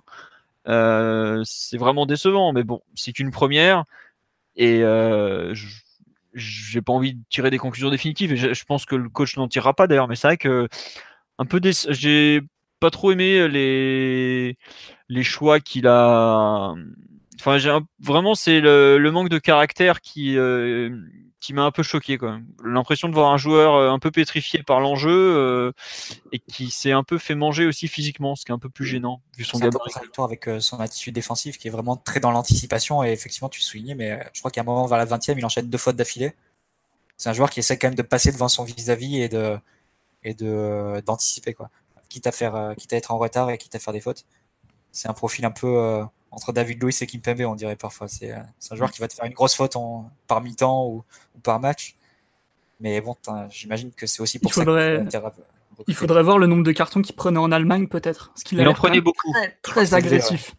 euh, 0.68 1.42
c'est 1.44 1.78
vraiment 1.78 2.06
décevant. 2.06 2.52
Mais 2.52 2.64
bon, 2.64 2.82
c'est 2.94 3.18
une 3.18 3.30
première 3.30 3.84
et 4.56 4.82
euh, 4.82 5.54
j'ai 6.34 6.82
pas 6.82 6.92
envie 6.92 7.14
de 7.14 7.20
tirer 7.30 7.50
des 7.50 7.58
conclusions 7.58 7.90
définitives 7.90 8.32
et 8.32 8.36
je, 8.36 8.64
pense 8.64 8.86
que 8.86 8.96
le 8.96 9.08
coach 9.08 9.36
n'en 9.36 9.48
tirera 9.48 9.74
pas 9.74 9.86
d'ailleurs. 9.86 10.08
Mais 10.08 10.16
c'est 10.16 10.28
vrai 10.28 10.36
que 10.38 10.68
un 11.38 11.44
peu 11.44 11.60
j'ai 11.90 12.40
pas 12.80 12.90
trop 12.90 13.12
aimé 13.12 13.48
les 13.48 14.58
les 15.08 15.22
choix 15.22 15.60
qu'il 15.60 15.86
a 15.86 16.74
Enfin, 17.38 17.58
j'ai 17.58 17.76
vraiment 18.00 18.34
c'est 18.34 18.60
le, 18.60 19.10
manque 19.10 19.28
de 19.28 19.38
caractère 19.38 20.00
qui 20.00 20.36
euh, 20.36 20.90
qui 21.40 21.52
m'a 21.52 21.62
un 21.62 21.70
peu 21.70 21.82
choqué. 21.82 22.18
L'impression 22.64 23.08
de 23.08 23.14
voir 23.14 23.32
un 23.32 23.36
joueur 23.36 23.74
euh, 23.74 23.90
un 23.90 23.98
peu 23.98 24.10
pétrifié 24.10 24.62
par 24.62 24.80
l'enjeu 24.80 25.10
euh, 25.10 25.72
et 26.32 26.38
qui 26.38 26.70
s'est 26.70 26.92
un 26.92 27.04
peu 27.04 27.18
fait 27.18 27.34
manger 27.34 27.66
aussi 27.66 27.88
physiquement, 27.88 28.36
ce 28.36 28.44
qui 28.44 28.52
est 28.52 28.54
un 28.54 28.58
peu 28.58 28.70
plus 28.70 28.86
gênant 28.86 29.20
vu 29.36 29.44
son 29.44 29.58
gabarit. 29.58 29.92
avec 30.18 30.48
son 30.60 30.80
attitude 30.80 31.14
défensive 31.14 31.58
qui 31.58 31.68
est 31.68 31.70
vraiment 31.70 31.96
très 31.96 32.20
dans 32.20 32.30
l'anticipation 32.30 33.04
et 33.04 33.12
effectivement 33.12 33.48
tu 33.48 33.60
soulignais, 33.60 33.94
mais 33.94 34.18
je 34.32 34.40
crois 34.40 34.50
qu'à 34.50 34.62
un 34.62 34.64
moment 34.64 34.86
vers 34.86 34.98
la 34.98 35.06
20e, 35.06 35.34
il 35.36 35.44
enchaîne 35.44 35.68
deux 35.68 35.78
fautes 35.78 35.96
d'affilée. 35.96 36.32
C'est 37.16 37.28
un 37.28 37.32
joueur 37.32 37.50
qui 37.50 37.60
essaie 37.60 37.78
quand 37.78 37.88
même 37.88 37.94
de 37.94 38.02
passer 38.02 38.32
devant 38.32 38.48
son 38.48 38.64
vis-à-vis 38.64 39.20
et 39.20 39.28
de 39.28 39.58
et 40.22 40.34
de 40.34 41.02
d'anticiper 41.04 41.52
quoi. 41.54 41.70
Quitte 42.08 42.26
à 42.26 42.32
faire 42.32 42.74
quitte 42.78 42.92
à 42.94 42.96
être 42.96 43.10
en 43.10 43.18
retard 43.18 43.50
et 43.50 43.58
quitte 43.58 43.74
à 43.74 43.78
faire 43.78 43.92
des 43.92 44.00
fautes. 44.00 44.24
C'est 44.90 45.08
un 45.08 45.12
profil 45.14 45.44
un 45.44 45.50
peu 45.50 46.06
entre 46.36 46.52
David 46.52 46.82
Luiz 46.82 47.00
et 47.00 47.06
Kimpembe, 47.06 47.40
on 47.40 47.54
dirait 47.54 47.76
parfois. 47.76 48.08
C'est 48.08 48.30
un 48.32 48.76
joueur 48.76 48.92
qui 48.92 49.00
va 49.00 49.08
te 49.08 49.14
faire 49.14 49.24
une 49.24 49.32
grosse 49.32 49.54
faute 49.54 49.74
en, 49.74 50.10
par 50.28 50.42
mi-temps 50.42 50.86
ou, 50.86 51.02
par 51.42 51.58
match. 51.58 51.96
Mais 52.78 53.00
bon, 53.00 53.16
j'imagine 53.48 53.90
que 53.90 54.06
c'est 54.06 54.20
aussi 54.20 54.38
pour 54.38 54.50
il 54.50 54.54
faudrait, 54.54 55.02
ça 55.10 55.32
Il 55.88 55.94
faudrait 55.94 56.22
voir 56.22 56.38
le 56.38 56.46
nombre 56.46 56.62
de 56.62 56.72
cartons 56.72 57.00
qu'il 57.00 57.16
prenait 57.16 57.38
en 57.38 57.50
Allemagne, 57.50 57.88
peut-être. 57.88 58.32
Il 58.52 58.68
en 58.68 58.74
prenait 58.74 59.00
beaucoup. 59.00 59.32
Très, 59.62 59.94
agressif. 59.94 60.54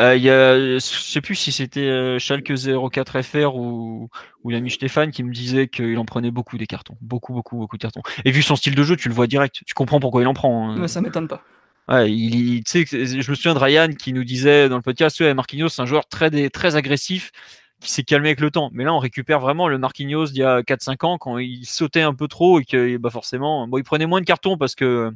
Euh, 0.00 0.16
il 0.16 0.24
y 0.24 0.30
a, 0.30 0.56
je 0.56 0.78
sais 0.80 1.20
plus 1.20 1.36
si 1.36 1.52
c'était 1.52 1.82
euh, 1.82 2.18
Schalke 2.18 2.52
04 2.52 3.22
FR 3.22 3.54
ou, 3.54 4.08
ou 4.42 4.50
l'ami 4.50 4.72
Stéphane 4.72 5.12
qui 5.12 5.22
me 5.22 5.32
disait 5.32 5.68
qu'il 5.68 5.96
en 5.98 6.04
prenait 6.04 6.32
beaucoup 6.32 6.58
des 6.58 6.66
cartons. 6.66 6.96
Beaucoup, 7.00 7.32
beaucoup, 7.32 7.58
beaucoup 7.58 7.76
de 7.76 7.82
cartons. 7.82 8.02
Et 8.24 8.32
vu 8.32 8.42
son 8.42 8.56
style 8.56 8.74
de 8.74 8.82
jeu, 8.82 8.96
tu 8.96 9.08
le 9.08 9.14
vois 9.14 9.28
direct. 9.28 9.62
Tu 9.64 9.74
comprends 9.74 10.00
pourquoi 10.00 10.22
il 10.22 10.26
en 10.26 10.34
prend. 10.34 10.70
Hein. 10.70 10.88
ça 10.88 11.00
m'étonne 11.00 11.28
pas. 11.28 11.44
Ouais, 11.88 12.10
il, 12.12 12.62
je 12.66 13.30
me 13.30 13.34
souviens 13.34 13.54
de 13.54 13.58
Ryan 13.58 13.88
qui 13.88 14.12
nous 14.12 14.24
disait 14.24 14.68
dans 14.68 14.76
le 14.76 14.82
podcast, 14.82 15.18
ouais, 15.20 15.34
Marquinhos, 15.34 15.68
c'est 15.68 15.82
un 15.82 15.86
joueur 15.86 16.06
très, 16.06 16.48
très 16.48 16.76
agressif 16.76 17.32
qui 17.80 17.90
s'est 17.90 18.04
calmé 18.04 18.28
avec 18.28 18.40
le 18.40 18.50
temps. 18.50 18.70
Mais 18.72 18.84
là, 18.84 18.94
on 18.94 18.98
récupère 18.98 19.40
vraiment 19.40 19.68
le 19.68 19.78
Marquinhos 19.78 20.26
d'il 20.26 20.38
y 20.38 20.44
a 20.44 20.62
4-5 20.62 21.04
ans 21.04 21.18
quand 21.18 21.38
il 21.38 21.66
sautait 21.66 22.02
un 22.02 22.14
peu 22.14 22.28
trop 22.28 22.60
et 22.60 22.64
que 22.64 22.96
bah 22.98 23.10
forcément, 23.10 23.66
bon, 23.66 23.78
il 23.78 23.84
prenait 23.84 24.06
moins 24.06 24.20
de 24.20 24.26
cartons 24.26 24.56
parce 24.56 24.74
que 24.74 25.12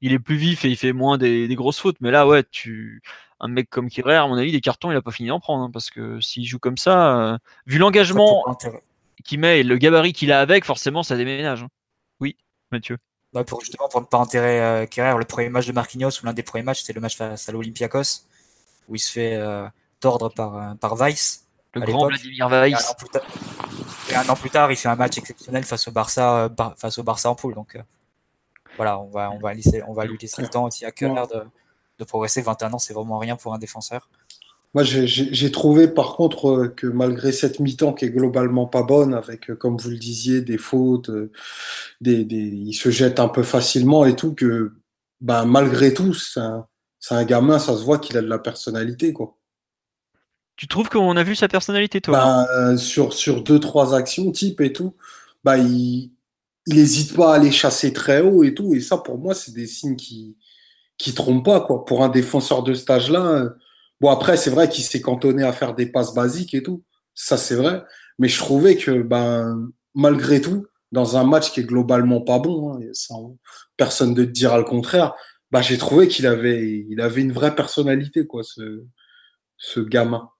il 0.00 0.12
est 0.12 0.18
plus 0.18 0.36
vif 0.36 0.64
et 0.64 0.68
il 0.68 0.76
fait 0.76 0.92
moins 0.92 1.18
des, 1.18 1.48
grosses 1.54 1.80
fautes. 1.80 1.96
Mais 2.00 2.10
là, 2.10 2.26
ouais, 2.26 2.44
tu 2.50 3.02
un 3.40 3.48
mec 3.48 3.70
comme 3.70 3.88
Kirer, 3.88 4.16
à 4.16 4.26
mon 4.26 4.36
avis, 4.36 4.52
des 4.52 4.60
cartons, 4.60 4.90
il 4.90 4.96
a 4.96 5.02
pas 5.02 5.12
fini 5.12 5.28
d'en 5.28 5.40
prendre 5.40 5.64
hein, 5.64 5.70
parce 5.72 5.90
que 5.90 6.20
s'il 6.20 6.44
joue 6.44 6.58
comme 6.58 6.76
ça, 6.76 7.32
euh, 7.34 7.38
vu 7.66 7.78
l'engagement 7.78 8.44
qu'il 9.24 9.40
met 9.40 9.60
et 9.60 9.62
le 9.62 9.76
gabarit 9.76 10.12
qu'il 10.12 10.32
a 10.32 10.40
avec, 10.40 10.64
forcément, 10.64 11.02
ça 11.02 11.16
déménage. 11.16 11.62
Hein. 11.62 11.68
Oui, 12.20 12.36
Mathieu. 12.72 12.98
Bah, 13.32 13.44
pour 13.44 13.60
justement 13.60 13.88
pour 13.88 14.00
ne 14.00 14.06
pas 14.06 14.18
enterrer 14.18 14.60
euh, 14.60 14.86
le 15.18 15.24
premier 15.24 15.50
match 15.50 15.66
de 15.66 15.72
Marquinhos 15.72 16.10
ou 16.22 16.26
l'un 16.26 16.32
des 16.32 16.42
premiers 16.42 16.64
matchs, 16.64 16.82
c'est 16.82 16.94
le 16.94 17.00
match 17.00 17.16
face 17.16 17.48
à 17.48 17.52
l'Olympiakos 17.52 18.24
où 18.88 18.94
il 18.94 18.98
se 18.98 19.12
fait 19.12 19.34
euh, 19.34 19.66
tordre 20.00 20.30
par 20.30 20.56
euh, 20.56 20.74
par 20.74 20.94
Weiss. 20.94 21.44
Le 21.74 21.82
grand 21.82 22.06
Vladimir 22.06 22.48
Weiss. 22.48 22.94
Et 24.10 24.14
un, 24.14 24.26
an 24.26 24.34
plus 24.34 24.48
tard, 24.48 24.72
il 24.72 24.76
fait 24.76 24.88
un 24.88 24.96
match 24.96 25.18
exceptionnel 25.18 25.64
face 25.64 25.86
au 25.88 25.90
Barça 25.90 26.48
face 26.78 26.96
au 26.96 27.02
Barça 27.02 27.28
en 27.28 27.34
poule. 27.34 27.54
Donc 27.54 27.78
voilà, 28.76 28.98
on 28.98 29.10
va 29.10 29.30
on 29.30 29.38
va 29.38 29.52
laisser 29.52 29.82
on 29.86 29.92
va 29.92 30.06
lui 30.06 30.16
laisser 30.16 30.40
le 30.40 30.48
temps 30.48 30.64
aussi 30.64 30.86
à 30.86 30.90
cœur 30.90 31.28
de, 31.28 31.42
de 31.98 32.04
progresser. 32.04 32.40
21 32.40 32.72
ans, 32.72 32.78
c'est 32.78 32.94
vraiment 32.94 33.18
rien 33.18 33.36
pour 33.36 33.52
un 33.52 33.58
défenseur. 33.58 34.08
Moi, 34.74 34.84
j'ai 34.84 35.50
trouvé 35.50 35.88
par 35.88 36.14
contre 36.14 36.50
euh, 36.50 36.68
que 36.68 36.86
malgré 36.86 37.32
cette 37.32 37.58
mi-temps 37.58 37.94
qui 37.94 38.04
est 38.04 38.10
globalement 38.10 38.66
pas 38.66 38.82
bonne, 38.82 39.14
avec, 39.14 39.48
euh, 39.50 39.56
comme 39.56 39.78
vous 39.78 39.88
le 39.88 39.96
disiez, 39.96 40.42
des 40.42 40.58
fautes, 40.58 41.08
euh, 41.08 41.32
des, 42.02 42.24
des, 42.24 42.36
il 42.36 42.74
se 42.74 42.90
jette 42.90 43.18
un 43.18 43.28
peu 43.28 43.42
facilement 43.42 44.04
et 44.04 44.14
tout, 44.14 44.34
que 44.34 44.72
ben, 45.22 45.46
malgré 45.46 45.94
tout, 45.94 46.12
c'est 46.12 46.40
un, 46.40 46.66
un, 47.10 47.24
gamin, 47.24 47.58
ça 47.58 47.76
se 47.78 47.82
voit 47.82 47.98
qu'il 47.98 48.18
a 48.18 48.22
de 48.22 48.28
la 48.28 48.38
personnalité. 48.38 49.14
quoi. 49.14 49.38
Tu 50.56 50.68
trouves 50.68 50.90
qu'on 50.90 51.16
a 51.16 51.22
vu 51.22 51.34
sa 51.34 51.48
personnalité, 51.48 52.02
toi 52.02 52.46
ben, 52.46 52.76
sur, 52.76 53.14
sur 53.14 53.42
deux, 53.42 53.60
trois 53.60 53.94
actions 53.94 54.30
type 54.32 54.60
et 54.60 54.74
tout, 54.74 54.94
ben, 55.44 55.56
il 55.56 56.10
n'hésite 56.66 57.16
pas 57.16 57.32
à 57.32 57.36
aller 57.36 57.52
chasser 57.52 57.94
très 57.94 58.20
haut 58.20 58.44
et 58.44 58.52
tout. 58.52 58.74
Et 58.74 58.80
ça, 58.82 58.98
pour 58.98 59.16
moi, 59.16 59.34
c'est 59.34 59.52
des 59.52 59.66
signes 59.66 59.96
qui 59.96 60.36
qui 60.98 61.14
trompent 61.14 61.44
pas. 61.44 61.60
quoi. 61.60 61.84
Pour 61.84 62.02
un 62.04 62.08
défenseur 62.08 62.64
de 62.64 62.74
stage 62.74 63.08
là 63.08 63.54
Bon, 64.00 64.10
après, 64.10 64.36
c'est 64.36 64.50
vrai 64.50 64.68
qu'il 64.68 64.84
s'est 64.84 65.00
cantonné 65.00 65.42
à 65.42 65.52
faire 65.52 65.74
des 65.74 65.86
passes 65.86 66.14
basiques 66.14 66.54
et 66.54 66.62
tout. 66.62 66.84
Ça, 67.14 67.36
c'est 67.36 67.56
vrai. 67.56 67.82
Mais 68.18 68.28
je 68.28 68.38
trouvais 68.38 68.76
que, 68.76 69.02
ben, 69.02 69.70
malgré 69.94 70.40
tout, 70.40 70.66
dans 70.92 71.16
un 71.16 71.24
match 71.24 71.52
qui 71.52 71.60
est 71.60 71.64
globalement 71.64 72.20
pas 72.20 72.38
bon, 72.38 72.74
hein, 72.74 72.80
sans 72.92 73.36
personne 73.76 74.14
de 74.14 74.24
te 74.24 74.30
dira 74.30 74.58
le 74.58 74.64
contraire, 74.64 75.14
bah, 75.50 75.62
j'ai 75.62 75.78
trouvé 75.78 76.08
qu'il 76.08 76.26
avait, 76.26 76.86
il 76.88 77.00
avait 77.00 77.22
une 77.22 77.32
vraie 77.32 77.54
personnalité, 77.54 78.26
quoi, 78.26 78.42
ce, 78.42 78.84
ce 79.56 79.80
gamin. 79.80 80.30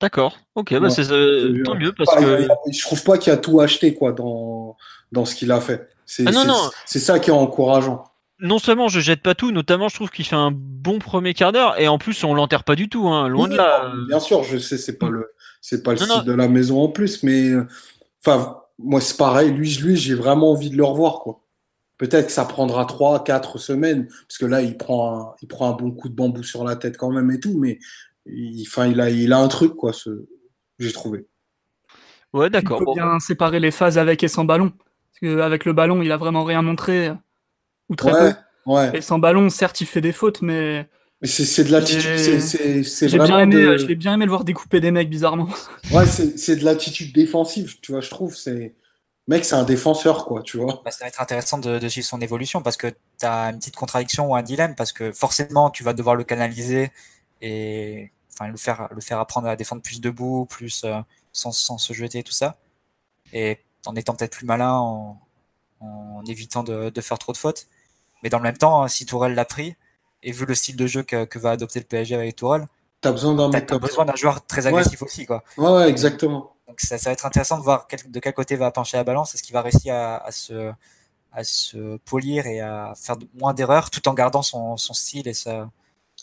D'accord. 0.00 0.36
Ok, 0.56 0.74
bah 0.80 0.90
c'est 0.90 1.12
euh, 1.12 1.62
tant 1.62 1.76
mieux 1.76 1.92
parce 1.92 2.12
que 2.16 2.48
je 2.72 2.82
trouve 2.82 3.04
pas 3.04 3.18
qu'il 3.18 3.32
a 3.32 3.36
tout 3.36 3.60
acheté 3.60 3.94
quoi 3.94 4.10
dans 4.10 4.76
dans 5.12 5.24
ce 5.24 5.36
qu'il 5.36 5.52
a 5.52 5.60
fait. 5.60 5.88
C'est 6.06 6.24
ah, 6.26 6.70
c'est 6.86 6.98
ça 6.98 7.20
qui 7.20 7.30
est 7.30 7.32
encourageant 7.32 8.11
non 8.42 8.58
seulement 8.58 8.88
je 8.88 9.00
jette 9.00 9.22
pas 9.22 9.34
tout, 9.34 9.52
notamment 9.52 9.88
je 9.88 9.94
trouve 9.94 10.10
qu'il 10.10 10.26
fait 10.26 10.36
un 10.36 10.50
bon 10.52 10.98
premier 10.98 11.32
quart 11.32 11.52
d'heure 11.52 11.80
et 11.80 11.88
en 11.88 11.96
plus 11.96 12.22
on 12.24 12.34
l'enterre 12.34 12.64
pas 12.64 12.74
du 12.74 12.88
tout, 12.88 13.08
hein, 13.08 13.28
loin 13.28 13.48
de 13.48 13.56
là. 13.56 13.92
Bien 14.08 14.20
sûr, 14.20 14.42
je 14.42 14.58
sais, 14.58 14.76
c'est 14.76 14.98
pas 14.98 15.08
le, 15.08 15.32
c'est 15.60 15.82
pas 15.82 15.92
le 15.92 15.98
style 15.98 16.24
de 16.24 16.32
la 16.32 16.48
maison 16.48 16.82
en 16.82 16.88
plus, 16.88 17.22
mais 17.22 17.52
enfin 18.24 18.58
moi 18.78 19.00
c'est 19.00 19.16
pareil, 19.16 19.52
lui, 19.52 19.72
lui 19.76 19.96
j'ai 19.96 20.14
vraiment 20.14 20.50
envie 20.50 20.70
de 20.70 20.76
le 20.76 20.84
revoir 20.84 21.20
quoi. 21.20 21.38
Peut-être 21.98 22.26
que 22.26 22.32
ça 22.32 22.44
prendra 22.44 22.84
trois, 22.84 23.22
quatre 23.22 23.58
semaines 23.58 24.08
parce 24.08 24.38
que 24.38 24.46
là 24.46 24.60
il 24.60 24.76
prend, 24.76 25.16
un, 25.16 25.34
il 25.40 25.46
prend 25.46 25.70
un 25.70 25.76
bon 25.76 25.92
coup 25.92 26.08
de 26.08 26.14
bambou 26.14 26.42
sur 26.42 26.64
la 26.64 26.74
tête 26.74 26.96
quand 26.96 27.12
même 27.12 27.30
et 27.30 27.38
tout, 27.38 27.56
mais 27.56 27.78
enfin 28.62 28.88
il, 28.88 29.00
a, 29.00 29.08
il 29.08 29.32
a 29.32 29.38
un 29.38 29.48
truc 29.48 29.76
quoi, 29.76 29.92
ce, 29.92 30.26
j'ai 30.80 30.92
trouvé. 30.92 31.26
Ouais 32.32 32.50
d'accord. 32.50 32.80
Il 32.80 32.86
peut 32.86 32.92
bien 32.94 33.20
séparer 33.20 33.60
les 33.60 33.70
phases 33.70 33.98
avec 33.98 34.24
et 34.24 34.28
sans 34.28 34.44
ballon, 34.44 34.70
parce 34.70 35.20
qu'avec 35.20 35.64
le 35.64 35.72
ballon 35.74 36.02
il 36.02 36.10
a 36.10 36.16
vraiment 36.16 36.42
rien 36.42 36.62
montré. 36.62 37.12
Ou 37.88 37.96
très 37.96 38.12
peu. 38.12 38.34
Et 38.94 39.00
sans 39.00 39.18
ballon, 39.18 39.50
certes, 39.50 39.80
il 39.80 39.86
fait 39.86 40.00
des 40.00 40.12
fautes, 40.12 40.42
mais. 40.42 40.88
c'est 41.22 41.64
de 41.64 41.72
l'attitude. 41.72 42.16
J'ai 42.16 43.18
bien, 43.18 43.40
aimé, 43.40 43.94
bien 43.94 44.14
aimé 44.14 44.24
le 44.24 44.30
voir 44.30 44.44
découper 44.44 44.80
des 44.80 44.90
mecs, 44.90 45.10
bizarrement. 45.10 45.48
Ouais, 45.92 46.06
c'est 46.06 46.56
de 46.56 46.64
l'attitude 46.64 47.12
défensive, 47.12 47.80
tu 47.80 47.92
vois, 47.92 48.00
je 48.00 48.10
trouve. 48.10 48.34
C'est 48.34 48.74
mec, 49.28 49.44
c'est 49.44 49.54
un 49.54 49.64
défenseur, 49.64 50.24
quoi, 50.24 50.42
tu 50.42 50.56
vois. 50.56 50.82
Bah, 50.84 50.90
ça 50.90 51.04
va 51.04 51.08
être 51.08 51.20
intéressant 51.20 51.58
de, 51.58 51.88
suivre 51.88 52.06
son 52.06 52.20
évolution 52.20 52.62
parce 52.62 52.76
que 52.76 52.88
tu 52.88 53.26
as 53.26 53.50
une 53.50 53.58
petite 53.58 53.76
contradiction 53.76 54.30
ou 54.30 54.36
un 54.36 54.42
dilemme 54.42 54.74
parce 54.74 54.92
que 54.92 55.12
forcément, 55.12 55.70
tu 55.70 55.82
vas 55.84 55.92
devoir 55.92 56.16
le 56.16 56.24
canaliser 56.24 56.90
et 57.40 58.10
enfin, 58.32 58.50
le, 58.50 58.56
faire, 58.56 58.88
le 58.92 59.00
faire 59.00 59.18
apprendre 59.18 59.48
à 59.48 59.56
défendre 59.56 59.82
plus 59.82 60.00
debout, 60.00 60.46
plus 60.46 60.84
euh, 60.84 60.98
sans, 61.32 61.52
sans, 61.52 61.78
se 61.78 61.92
jeter, 61.92 62.22
tout 62.22 62.32
ça. 62.32 62.56
Et 63.32 63.58
en 63.86 63.96
étant 63.96 64.14
peut-être 64.14 64.36
plus 64.36 64.46
malin, 64.46 64.72
en, 64.72 65.20
en 65.82 66.22
évitant 66.26 66.62
de, 66.62 66.90
de, 66.90 67.00
faire 67.00 67.18
trop 67.18 67.32
de 67.32 67.36
fautes. 67.36 67.66
Mais 68.22 68.30
dans 68.30 68.38
le 68.38 68.44
même 68.44 68.56
temps, 68.56 68.86
si 68.88 69.06
Tourelle 69.06 69.34
l'a 69.34 69.44
pris, 69.44 69.74
et 70.22 70.32
vu 70.32 70.46
le 70.46 70.54
style 70.54 70.76
de 70.76 70.86
jeu 70.86 71.02
que, 71.02 71.24
que 71.24 71.38
va 71.38 71.50
adopter 71.50 71.80
le 71.80 71.84
PSG 71.84 72.14
avec 72.14 72.36
Tourelle, 72.36 72.66
tu 73.02 73.08
as 73.08 73.12
besoin 73.12 74.04
d'un 74.04 74.14
joueur 74.14 74.46
très 74.46 74.66
agressif 74.66 75.02
aussi. 75.02 75.26
Quoi. 75.26 75.42
Ouais, 75.56 75.72
ouais, 75.72 75.88
exactement. 75.88 76.54
Donc 76.68 76.80
ça, 76.80 76.98
ça, 76.98 77.10
va 77.10 77.14
être 77.14 77.26
intéressant 77.26 77.58
de 77.58 77.64
voir 77.64 77.86
de 78.08 78.20
quel 78.20 78.32
côté 78.32 78.56
va 78.56 78.70
pencher 78.70 78.96
la 78.96 79.04
balance. 79.04 79.34
Est-ce 79.34 79.42
qu'il 79.42 79.52
va 79.52 79.62
réussir 79.62 79.94
à, 79.94 80.24
à, 80.24 80.30
se, 80.30 80.70
à 81.32 81.44
se 81.44 81.96
polir 81.98 82.46
et 82.46 82.60
à 82.60 82.94
faire 82.96 83.16
moins 83.34 83.54
d'erreurs 83.54 83.90
tout 83.90 84.08
en 84.08 84.14
gardant 84.14 84.42
son, 84.42 84.76
son 84.76 84.94
style 84.94 85.26
et 85.26 85.34
sa, 85.34 85.68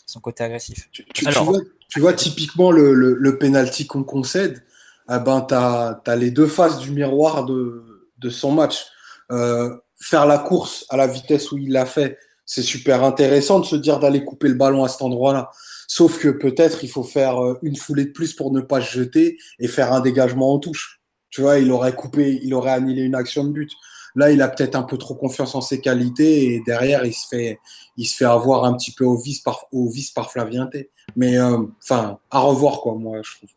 son 0.06 0.20
côté 0.20 0.42
agressif? 0.42 0.88
Tu, 0.90 1.04
tu, 1.04 1.30
vois, 1.30 1.58
tu 1.88 2.00
vois, 2.00 2.14
typiquement 2.14 2.70
le, 2.70 2.94
le, 2.94 3.14
le 3.14 3.38
penalty 3.38 3.86
qu'on 3.86 4.02
concède, 4.02 4.64
eh 5.10 5.18
ben, 5.18 5.42
tu 5.42 5.54
as, 5.54 6.00
as, 6.04 6.16
les 6.16 6.30
deux 6.30 6.46
faces 6.46 6.78
du 6.78 6.92
miroir 6.92 7.44
de, 7.44 8.08
de 8.18 8.30
son 8.30 8.52
match. 8.52 8.86
Euh, 9.30 9.74
faire 10.00 10.26
la 10.26 10.38
course 10.38 10.86
à 10.88 10.96
la 10.96 11.06
vitesse 11.06 11.52
où 11.52 11.58
il 11.58 11.72
l'a 11.72 11.86
fait, 11.86 12.18
c'est 12.46 12.62
super 12.62 13.04
intéressant 13.04 13.60
de 13.60 13.64
se 13.64 13.76
dire 13.76 14.00
d'aller 14.00 14.24
couper 14.24 14.48
le 14.48 14.54
ballon 14.54 14.82
à 14.82 14.88
cet 14.88 15.02
endroit-là. 15.02 15.50
Sauf 15.86 16.18
que 16.18 16.28
peut-être 16.28 16.82
il 16.84 16.88
faut 16.88 17.04
faire 17.04 17.42
euh, 17.42 17.58
une 17.62 17.76
foulée 17.76 18.06
de 18.06 18.10
plus 18.10 18.32
pour 18.32 18.52
ne 18.52 18.60
pas 18.60 18.80
se 18.80 18.90
jeter 18.90 19.38
et 19.58 19.68
faire 19.68 19.92
un 19.92 20.00
dégagement 20.00 20.54
en 20.54 20.58
touche. 20.58 21.00
Tu 21.30 21.42
vois, 21.42 21.58
il 21.58 21.70
aurait 21.70 21.94
coupé, 21.94 22.40
il 22.42 22.54
aurait 22.54 22.72
annulé 22.72 23.02
une 23.02 23.14
action 23.14 23.44
de 23.44 23.50
but. 23.50 23.70
Là, 24.16 24.32
il 24.32 24.42
a 24.42 24.48
peut-être 24.48 24.74
un 24.74 24.82
peu 24.82 24.98
trop 24.98 25.14
confiance 25.14 25.54
en 25.54 25.60
ses 25.60 25.80
qualités 25.80 26.54
et 26.54 26.62
derrière, 26.66 27.04
il 27.04 27.14
se 27.14 27.28
fait, 27.28 27.60
il 27.96 28.06
se 28.06 28.16
fait 28.16 28.24
avoir 28.24 28.64
un 28.64 28.74
petit 28.74 28.90
peu 28.90 29.04
au 29.04 29.16
vice 29.16 29.40
par, 29.40 29.66
au 29.70 29.88
vice 29.88 30.10
par 30.10 30.32
Flavienté. 30.32 30.90
Mais 31.14 31.38
euh, 31.38 31.58
enfin, 31.82 32.18
à 32.30 32.40
revoir 32.40 32.80
quoi, 32.80 32.94
moi, 32.94 33.18
je 33.22 33.36
trouve. 33.36 33.50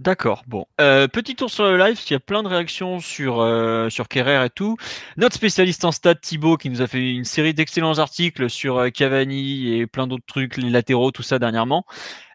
D'accord, 0.00 0.42
bon. 0.48 0.66
Euh, 0.80 1.06
petit 1.06 1.36
tour 1.36 1.50
sur 1.50 1.64
le 1.64 1.78
live, 1.78 2.00
il 2.08 2.12
y 2.12 2.16
a 2.16 2.20
plein 2.20 2.42
de 2.42 2.48
réactions 2.48 2.98
sur, 2.98 3.40
euh, 3.40 3.88
sur 3.90 4.08
Kerrer 4.08 4.44
et 4.44 4.50
tout. 4.50 4.76
Notre 5.16 5.36
spécialiste 5.36 5.84
en 5.84 5.92
stats, 5.92 6.16
Thibaut, 6.16 6.56
qui 6.56 6.68
nous 6.68 6.82
a 6.82 6.88
fait 6.88 7.12
une 7.12 7.24
série 7.24 7.54
d'excellents 7.54 8.00
articles 8.00 8.50
sur 8.50 8.78
euh, 8.78 8.90
Cavani 8.90 9.72
et 9.78 9.86
plein 9.86 10.08
d'autres 10.08 10.24
trucs, 10.26 10.56
les 10.56 10.68
latéraux, 10.68 11.12
tout 11.12 11.22
ça 11.22 11.38
dernièrement, 11.38 11.84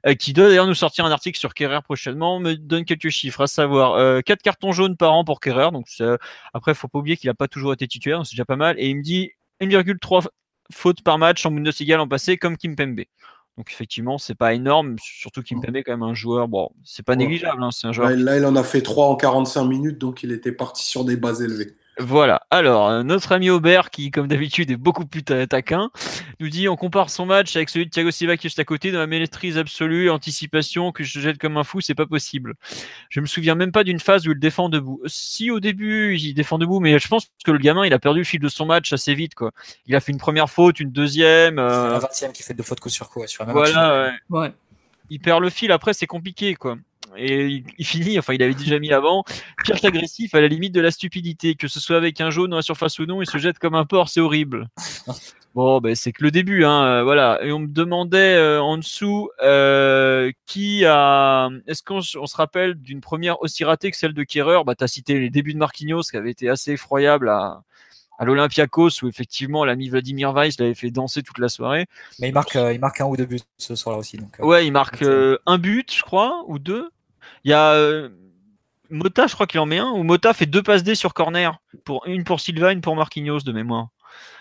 euh, 0.08 0.14
qui 0.16 0.32
doit 0.32 0.48
d'ailleurs 0.50 0.68
nous 0.68 0.74
sortir 0.74 1.06
un 1.06 1.12
article 1.12 1.40
sur 1.40 1.54
Kerrer 1.54 1.82
prochainement, 1.84 2.40
me 2.40 2.56
donne 2.56 2.86
quelques 2.86 3.10
chiffres, 3.10 3.42
à 3.42 3.48
savoir 3.48 3.96
euh, 3.96 4.22
4 4.22 4.42
cartons 4.42 4.72
jaunes 4.72 4.96
par 4.96 5.14
an 5.14 5.26
pour 5.26 5.42
Kerrer, 5.42 5.72
donc 5.72 5.88
après, 6.54 6.74
faut 6.74 6.88
pas 6.88 7.00
oublier 7.00 7.18
qu'il 7.18 7.30
n'a 7.30 7.34
pas 7.34 7.50
toujours 7.50 7.74
été 7.74 7.88
titulaire, 7.88 8.26
c'est 8.26 8.36
déjà 8.36 8.46
pas 8.46 8.56
mal, 8.56 8.76
et 8.80 8.90
il 8.90 8.98
me 8.98 9.04
dit 9.04 9.32
1,3 9.62 10.28
fautes 10.72 11.02
par 11.04 11.18
match 11.18 11.46
en 11.46 11.52
Bundesliga 11.52 11.98
l'an 11.98 12.08
passé, 12.08 12.38
comme 12.38 12.58
Kim 12.58 12.76
Pembe. 12.76 13.02
Donc 13.60 13.72
effectivement, 13.74 14.18
c'est 14.18 14.36
pas 14.36 14.54
énorme, 14.54 14.96
surtout 15.02 15.44
qu'il 15.44 15.58
me 15.58 15.62
permet 15.62 15.84
quand 15.84 15.92
même 15.92 16.02
un 16.02 16.14
joueur. 16.14 16.48
Bon, 16.48 16.70
c'est 16.86 17.06
pas 17.06 17.18
négligeable, 17.18 17.62
hein, 17.62 17.72
c'est 17.72 17.88
un 17.88 17.92
joueur. 17.92 18.10
Là, 18.12 18.38
il 18.38 18.46
en 18.46 18.56
a 18.56 18.64
fait 18.64 18.82
3 18.82 19.08
en 19.08 19.18
45 19.18 19.66
minutes, 19.66 19.98
donc 19.98 20.24
il 20.24 20.32
était 20.32 20.54
parti 20.54 20.86
sur 20.86 21.04
des 21.04 21.18
bases 21.18 21.42
élevées. 21.42 21.76
Voilà. 22.00 22.42
Alors, 22.50 22.88
euh, 22.88 23.04
notre 23.04 23.34
ami 23.34 23.50
Aubert, 23.50 23.90
qui 23.90 24.10
comme 24.10 24.28
d'habitude 24.28 24.72
est 24.72 24.78
beaucoup 24.78 25.06
plus 25.06 25.22
taquin, 25.22 25.92
nous 26.40 26.48
dit 26.48 26.70
on 26.70 26.78
compare 26.78 27.10
son 27.10 27.26
match 27.26 27.56
avec 27.58 27.70
celui 27.70 27.88
de 27.88 27.92
Thiago 27.92 28.10
Silva 28.10 28.38
qui 28.38 28.48
est 28.48 28.50
juste 28.50 28.60
à 28.60 28.64
côté 28.64 28.92
dans 28.94 29.00
la 29.00 29.08
maîtrise 29.08 29.58
absolue, 29.58 30.10
anticipation, 30.10 30.94
que 30.94 31.04
je 31.04 31.20
jette 31.20 31.38
comme 31.38 31.58
un 31.58 31.66
fou, 31.66 31.82
c'est 31.82 31.96
pas 31.96 32.06
possible. 32.06 32.54
Je 33.10 33.20
me 33.20 33.26
souviens 33.26 33.56
même 33.56 33.74
pas 33.74 33.84
d'une 33.84 34.00
phase 34.00 34.26
où 34.28 34.32
il 34.32 34.40
défend 34.40 34.70
debout. 34.70 35.02
Si 35.08 35.52
au 35.52 35.60
début 35.60 36.16
il 36.18 36.34
défend 36.34 36.58
debout, 36.58 36.80
mais 36.80 37.00
je 37.00 37.08
pense 37.10 37.30
que 37.44 37.52
le 37.52 37.58
gamin 37.58 37.86
il 37.86 37.94
a 37.94 38.00
perdu 38.00 38.20
le 38.20 38.26
fil 38.26 38.40
de 38.40 38.50
son 38.50 38.66
match 38.66 38.94
assez 38.94 39.14
vite 39.14 39.36
quoi. 39.36 39.52
Il 39.86 39.96
a 39.96 40.00
fait 40.00 40.14
une 40.14 40.20
première 40.20 40.50
faute, 40.50 40.80
une 40.80 40.92
deuxième. 40.92 41.60
Euh... 41.60 41.92
La 41.92 42.00
20 42.00 42.32
qui 42.32 42.44
fait 42.44 42.54
deux 42.54 42.64
fautes 42.64 42.80
coup 42.80 42.90
sur 42.90 43.10
coup 43.10 43.28
sur 43.28 43.44
la 43.44 43.54
même 43.54 43.56
Voilà. 43.56 44.14
Ouais. 44.30 44.54
Il 45.10 45.20
perd 45.20 45.42
le 45.42 45.50
fil 45.50 45.72
après, 45.72 45.94
c'est 45.94 46.08
compliqué 46.08 46.56
quoi 46.56 46.78
et 47.18 47.64
il, 47.78 47.86
finit, 47.86 48.20
enfin 48.20 48.34
il 48.34 48.44
avait 48.44 48.54
déjà 48.54 48.80
mis 48.80 48.92
avant, 48.92 49.24
pire 49.64 49.78
agressif 49.84 50.34
à 50.36 50.42
la 50.42 50.48
limite 50.48 50.74
de 50.74 50.82
la 50.82 50.92
stupidité, 50.92 51.56
que 51.56 51.68
ce 51.68 51.80
soit 51.80 51.98
avec 51.98 52.22
un 52.22 52.30
jaune 52.30 52.52
dans 52.52 52.58
la 52.58 52.62
surface 52.62 53.00
ou 53.00 53.06
non, 53.06 53.22
il 53.22 53.30
se 53.30 53.38
jette 53.38 53.60
comme 53.60 53.76
un 53.76 53.86
porc, 53.86 54.10
c'est 54.10 54.22
horrible. 54.22 54.68
Bon, 55.56 55.80
ben, 55.82 55.96
c'est 55.96 56.12
que 56.12 56.24
le 56.24 56.32
début, 56.32 56.64
hein, 56.64 56.84
euh, 56.86 57.04
voilà. 57.04 57.40
Et 57.44 57.52
on 57.52 57.60
me 57.60 57.68
demandait 57.68 58.36
euh, 58.36 58.62
en 58.62 58.78
dessous 58.78 59.30
euh, 59.42 60.32
qui 60.46 60.86
a. 60.86 61.50
Est-ce 61.68 61.82
qu'on 61.82 61.98
on 61.98 62.26
se 62.28 62.36
rappelle 62.36 62.76
d'une 62.76 63.02
première 63.02 63.42
aussi 63.42 63.64
ratée 63.64 63.90
que 63.90 63.98
celle 63.98 64.14
de 64.14 64.24
Kerrer 64.24 64.64
Bah, 64.66 64.76
t'as 64.76 64.88
cité 64.88 65.20
les 65.20 65.30
débuts 65.30 65.54
de 65.54 65.58
Marquinhos 65.58 66.04
qui 66.04 66.18
avait 66.18 66.32
été 66.32 66.50
assez 66.50 66.74
effroyable 66.74 67.30
à, 67.30 67.64
à 68.20 68.26
l'Olympiakos 68.26 69.02
où 69.02 69.08
effectivement 69.08 69.66
l'ami 69.66 69.90
Vladimir 69.90 70.34
Weiss 70.34 70.60
l'avait 70.60 70.76
fait 70.76 70.92
danser 70.92 71.24
toute 71.24 71.40
la 71.40 71.50
soirée. 71.50 71.88
Mais 72.20 72.30
il 72.30 72.34
marque, 72.34 72.54
il 72.56 72.80
marque 72.80 73.02
un 73.02 73.06
ou 73.06 73.18
deux 73.18 73.26
buts 73.26 73.40
ce 73.58 73.76
soir-là 73.76 74.00
aussi. 74.00 74.18
Donc, 74.18 74.38
ouais, 74.40 74.68
il 74.68 74.72
marque 74.72 75.04
un 75.04 75.58
but, 75.58 75.92
je 75.94 76.04
crois, 76.04 76.44
ou 76.48 76.60
deux. 76.60 76.90
Il 77.44 77.52
y 77.52 77.54
a 77.54 77.72
euh, 77.74 78.10
Mota, 78.90 79.28
je 79.28 79.34
crois 79.34 79.48
qu'il 79.48 79.60
en 79.60 79.66
met 79.66 79.78
un, 79.78 79.90
ou 79.92 80.04
Mota 80.04 80.34
fait 80.34 80.46
deux 80.46 80.64
passes 80.64 80.84
D 80.84 80.96
sur 80.96 81.14
corner, 81.14 81.60
pour, 81.84 82.06
une 82.08 82.24
pour 82.24 82.40
Silva, 82.40 82.72
une 82.72 82.82
pour 82.82 82.96
Marquinhos 82.96 83.42
de 83.42 83.52
mémoire. 83.52 83.90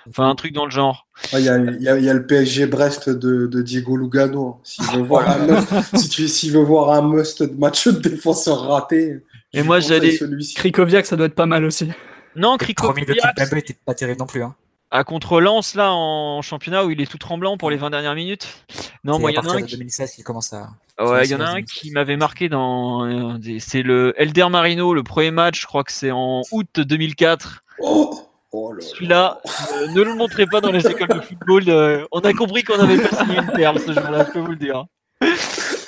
Enfin, 0.08 0.28
un 0.28 0.34
truc 0.34 0.52
dans 0.52 0.64
le 0.64 0.70
genre. 0.70 1.06
Il 1.34 1.40
y, 1.40 1.48
a, 1.48 1.58
le 1.58 2.26
PSG 2.26 2.66
Brest 2.66 3.10
de, 3.10 3.62
Diego 3.62 3.96
Lugano. 3.96 4.58
S'il 4.62 4.84
veut, 4.86 5.02
voir 5.02 5.28
un 5.28 5.46
must, 5.92 6.26
si 6.26 6.50
veut 6.50 6.62
voir 6.62 6.92
un 6.92 7.02
must 7.02 7.42
de 7.42 7.54
match 7.58 7.86
de 7.88 8.08
défenseur 8.08 8.62
raté. 8.62 9.20
Et 9.52 9.62
moi, 9.62 9.80
j'allais. 9.80 10.18
Krikoviak, 10.56 11.04
ça 11.04 11.16
doit 11.16 11.26
être 11.26 11.34
pas 11.34 11.46
mal 11.46 11.64
aussi. 11.64 11.90
Non, 12.36 12.56
Krikoviak. 12.56 13.06
Le 13.06 13.58
était 13.58 13.76
pas 13.84 13.94
terrible 13.94 14.20
non 14.20 14.26
plus. 14.26 14.42
Hein 14.42 14.54
à 14.90 15.04
contre 15.04 15.40
Lens 15.40 15.74
là 15.74 15.92
en 15.92 16.42
championnat 16.42 16.84
où 16.84 16.90
il 16.90 17.00
est 17.00 17.10
tout 17.10 17.18
tremblant 17.18 17.56
pour 17.56 17.70
les 17.70 17.76
20 17.76 17.90
dernières 17.90 18.14
minutes. 18.14 18.64
Non, 19.04 19.18
moi 19.18 19.30
il 19.30 19.34
y 19.34 19.38
en 19.38 19.46
a 19.46 19.54
un 19.54 19.62
qui... 19.62 19.76
2016 19.76 20.12
qui 20.12 20.22
commence 20.22 20.52
à 20.52 20.68
Ouais, 21.00 21.24
il 21.24 21.30
y 21.30 21.34
en 21.34 21.40
a 21.40 21.48
un 21.48 21.62
qui 21.62 21.92
m'avait 21.92 22.16
marqué 22.16 22.48
dans 22.48 23.06
euh, 23.06 23.38
c'est 23.60 23.82
le 23.82 24.14
Elder 24.16 24.48
Marino, 24.50 24.94
le 24.94 25.04
premier 25.04 25.30
match, 25.30 25.60
je 25.60 25.66
crois 25.66 25.84
que 25.84 25.92
c'est 25.92 26.10
en 26.10 26.42
août 26.50 26.80
2004. 26.80 27.62
Oh, 27.80 28.28
oh 28.50 28.74
Celui-là, 28.80 29.40
euh, 29.74 29.86
ne 29.88 30.02
le 30.02 30.14
montrez 30.14 30.46
pas 30.46 30.60
dans 30.60 30.72
les 30.72 30.84
écoles 30.88 31.08
de 31.08 31.20
football. 31.20 31.64
Euh, 31.68 32.04
on 32.10 32.20
a 32.20 32.32
compris 32.32 32.64
qu'on 32.64 32.80
avait 32.80 32.98
pas 32.98 33.16
signé 33.16 33.38
une 33.38 33.52
perle 33.52 33.78
ce 33.78 33.92
jour-là, 33.92 34.24
je 34.26 34.32
peux 34.32 34.40
vous 34.40 34.50
le 34.50 34.56
dire. 34.56 34.86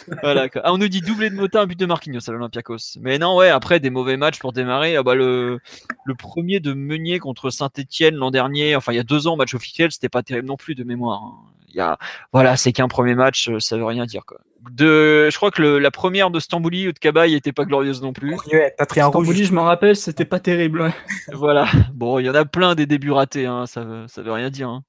voilà. 0.22 0.48
Ah, 0.62 0.72
on 0.72 0.78
nous 0.78 0.88
dit 0.88 1.00
doublé 1.00 1.30
de 1.30 1.34
Mota, 1.34 1.62
un 1.62 1.66
but 1.66 1.78
de 1.78 1.86
Marquinhos 1.86 2.28
à 2.28 2.32
l'Olympiakos. 2.32 2.98
Mais 3.00 3.18
non, 3.18 3.36
ouais, 3.36 3.48
après 3.48 3.80
des 3.80 3.90
mauvais 3.90 4.16
matchs 4.16 4.38
pour 4.38 4.52
démarrer. 4.52 4.96
Ah 4.96 5.02
bah, 5.02 5.14
le, 5.14 5.60
le 6.04 6.14
premier 6.14 6.60
de 6.60 6.72
Meunier 6.72 7.18
contre 7.18 7.50
Saint-Etienne 7.50 8.14
l'an 8.14 8.30
dernier, 8.30 8.76
enfin 8.76 8.92
il 8.92 8.96
y 8.96 9.00
a 9.00 9.04
deux 9.04 9.26
ans, 9.26 9.36
match 9.36 9.54
officiel, 9.54 9.92
c'était 9.92 10.08
pas 10.08 10.22
terrible 10.22 10.48
non 10.48 10.56
plus 10.56 10.74
de 10.74 10.84
mémoire. 10.84 11.22
Hein. 11.22 11.50
Il 11.72 11.76
y 11.76 11.80
a, 11.80 11.98
voilà, 12.32 12.56
c'est 12.56 12.72
qu'un 12.72 12.88
premier 12.88 13.14
match, 13.14 13.48
euh, 13.48 13.60
ça 13.60 13.76
veut 13.76 13.84
rien 13.84 14.04
dire 14.04 14.26
quoi. 14.26 14.38
De, 14.70 15.30
je 15.30 15.36
crois 15.36 15.50
que 15.50 15.62
le, 15.62 15.78
la 15.78 15.90
première 15.90 16.30
de 16.30 16.38
Stambouli 16.38 16.88
ou 16.88 16.92
de 16.92 16.98
Cabaye 16.98 17.34
était 17.34 17.52
pas 17.52 17.64
glorieuse 17.64 18.02
non 18.02 18.12
plus. 18.12 18.36
pas 18.76 18.86
pris 18.86 19.00
un 19.00 19.08
Stambouli, 19.08 19.44
je 19.44 19.54
me 19.54 19.60
rappelle, 19.60 19.96
c'était 19.96 20.24
pas 20.24 20.40
terrible. 20.40 20.82
Ouais. 20.82 20.94
voilà. 21.32 21.66
Bon, 21.94 22.18
il 22.18 22.26
y 22.26 22.30
en 22.30 22.34
a 22.34 22.44
plein 22.44 22.74
des 22.74 22.86
débuts 22.86 23.12
ratés, 23.12 23.46
hein, 23.46 23.66
ça, 23.66 23.84
veut, 23.84 24.04
ça 24.08 24.20
veut 24.20 24.32
rien 24.32 24.50
dire. 24.50 24.68
Hein. 24.68 24.82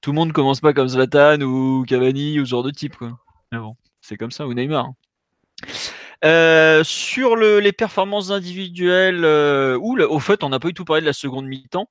Tout 0.00 0.12
le 0.12 0.16
monde 0.16 0.32
commence 0.32 0.60
pas 0.60 0.72
comme 0.72 0.88
Zlatan 0.88 1.40
ou 1.42 1.84
Cavani 1.86 2.40
ou 2.40 2.44
ce 2.44 2.50
genre 2.50 2.62
de 2.62 2.70
type 2.70 2.96
quoi. 2.96 3.18
Mais 3.52 3.58
bon 3.58 3.76
c'est 4.10 4.16
comme 4.16 4.32
ça, 4.32 4.48
ou 4.48 4.54
Neymar. 4.54 4.90
Euh, 6.24 6.82
sur 6.82 7.36
le, 7.36 7.60
les 7.60 7.70
performances 7.70 8.32
individuelles, 8.32 9.24
euh, 9.24 9.78
au 9.78 10.18
fait, 10.18 10.42
on 10.42 10.48
n'a 10.48 10.58
pas 10.58 10.68
eu 10.68 10.74
tout 10.74 10.84
parlé 10.84 11.00
de 11.00 11.06
la 11.06 11.12
seconde 11.12 11.46
mi-temps. 11.46 11.88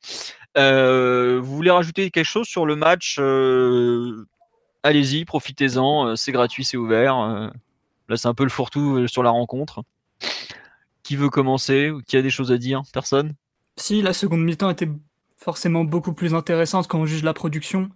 Euh, 0.57 1.39
vous 1.41 1.55
voulez 1.55 1.71
rajouter 1.71 2.11
quelque 2.11 2.25
chose 2.25 2.47
sur 2.47 2.65
le 2.65 2.75
match 2.75 3.19
Allez-y, 4.83 5.23
profitez-en, 5.23 6.15
c'est 6.17 6.33
gratuit, 6.33 6.65
c'est 6.65 6.77
ouvert. 6.77 7.51
là, 8.09 8.17
c'est 8.17 8.27
un 8.27 8.33
peu 8.33 8.43
le 8.43 8.49
fourre-tout 8.49 9.07
sur 9.07 9.23
la 9.23 9.29
rencontre. 9.29 9.83
Qui 11.03 11.15
veut 11.15 11.29
commencer 11.29 11.91
qui 12.05 12.17
a 12.17 12.21
des 12.21 12.29
choses 12.29 12.51
à 12.51 12.57
dire? 12.57 12.81
Personne? 12.91 13.33
Si, 13.77 14.01
la 14.01 14.11
seconde 14.11 14.41
mi-temps 14.41 14.69
était 14.69 14.89
forcément 15.37 15.85
beaucoup 15.85 16.13
plus 16.13 16.33
intéressante 16.33 16.87
quand 16.87 16.99
on 16.99 17.05
juge 17.05 17.23
la 17.23 17.33
production. 17.33 17.89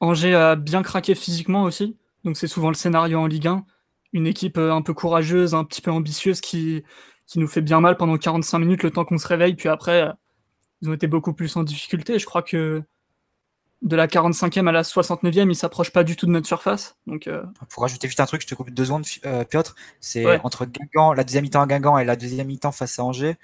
Angers 0.00 0.34
a 0.34 0.56
bien 0.56 0.82
craqué 0.82 1.14
physiquement 1.14 1.62
aussi. 1.62 1.96
Donc 2.26 2.36
c'est 2.36 2.48
souvent 2.48 2.68
le 2.68 2.74
scénario 2.74 3.20
en 3.20 3.26
Ligue 3.26 3.46
1. 3.46 3.64
Une 4.12 4.26
équipe 4.26 4.58
euh, 4.58 4.72
un 4.72 4.82
peu 4.82 4.92
courageuse, 4.92 5.54
un 5.54 5.64
petit 5.64 5.80
peu 5.80 5.92
ambitieuse 5.92 6.40
qui, 6.40 6.82
qui 7.26 7.38
nous 7.38 7.46
fait 7.46 7.60
bien 7.60 7.80
mal 7.80 7.96
pendant 7.96 8.18
45 8.18 8.58
minutes 8.58 8.82
le 8.82 8.90
temps 8.90 9.04
qu'on 9.04 9.16
se 9.16 9.28
réveille. 9.28 9.54
Puis 9.54 9.68
après, 9.68 10.02
euh, 10.02 10.12
ils 10.82 10.90
ont 10.90 10.92
été 10.92 11.06
beaucoup 11.06 11.32
plus 11.32 11.56
en 11.56 11.62
difficulté. 11.62 12.18
Je 12.18 12.26
crois 12.26 12.42
que 12.42 12.82
de 13.82 13.94
la 13.94 14.08
45e 14.08 14.66
à 14.66 14.72
la 14.72 14.82
69e, 14.82 15.48
ils 15.48 15.54
s'approchent 15.54 15.92
pas 15.92 16.02
du 16.02 16.16
tout 16.16 16.26
de 16.26 16.32
notre 16.32 16.48
surface. 16.48 16.96
Donc, 17.06 17.28
euh, 17.28 17.44
Pour 17.68 17.84
rajouter 17.84 18.08
juste 18.08 18.18
un 18.18 18.26
truc, 18.26 18.42
je 18.42 18.48
te 18.48 18.56
coupe 18.56 18.70
deux 18.70 18.86
secondes, 18.86 19.06
Piotr. 19.48 19.76
C'est 20.00 20.26
entre 20.40 20.66
Guingamp, 20.66 21.12
la 21.12 21.22
deuxième 21.22 21.44
mi-temps 21.44 21.62
à 21.62 21.66
Guingamp 21.68 21.98
et 21.98 22.04
la 22.04 22.16
deuxième 22.16 22.48
mi-temps 22.48 22.72
face 22.72 22.98
à 22.98 23.04
Angers. 23.04 23.36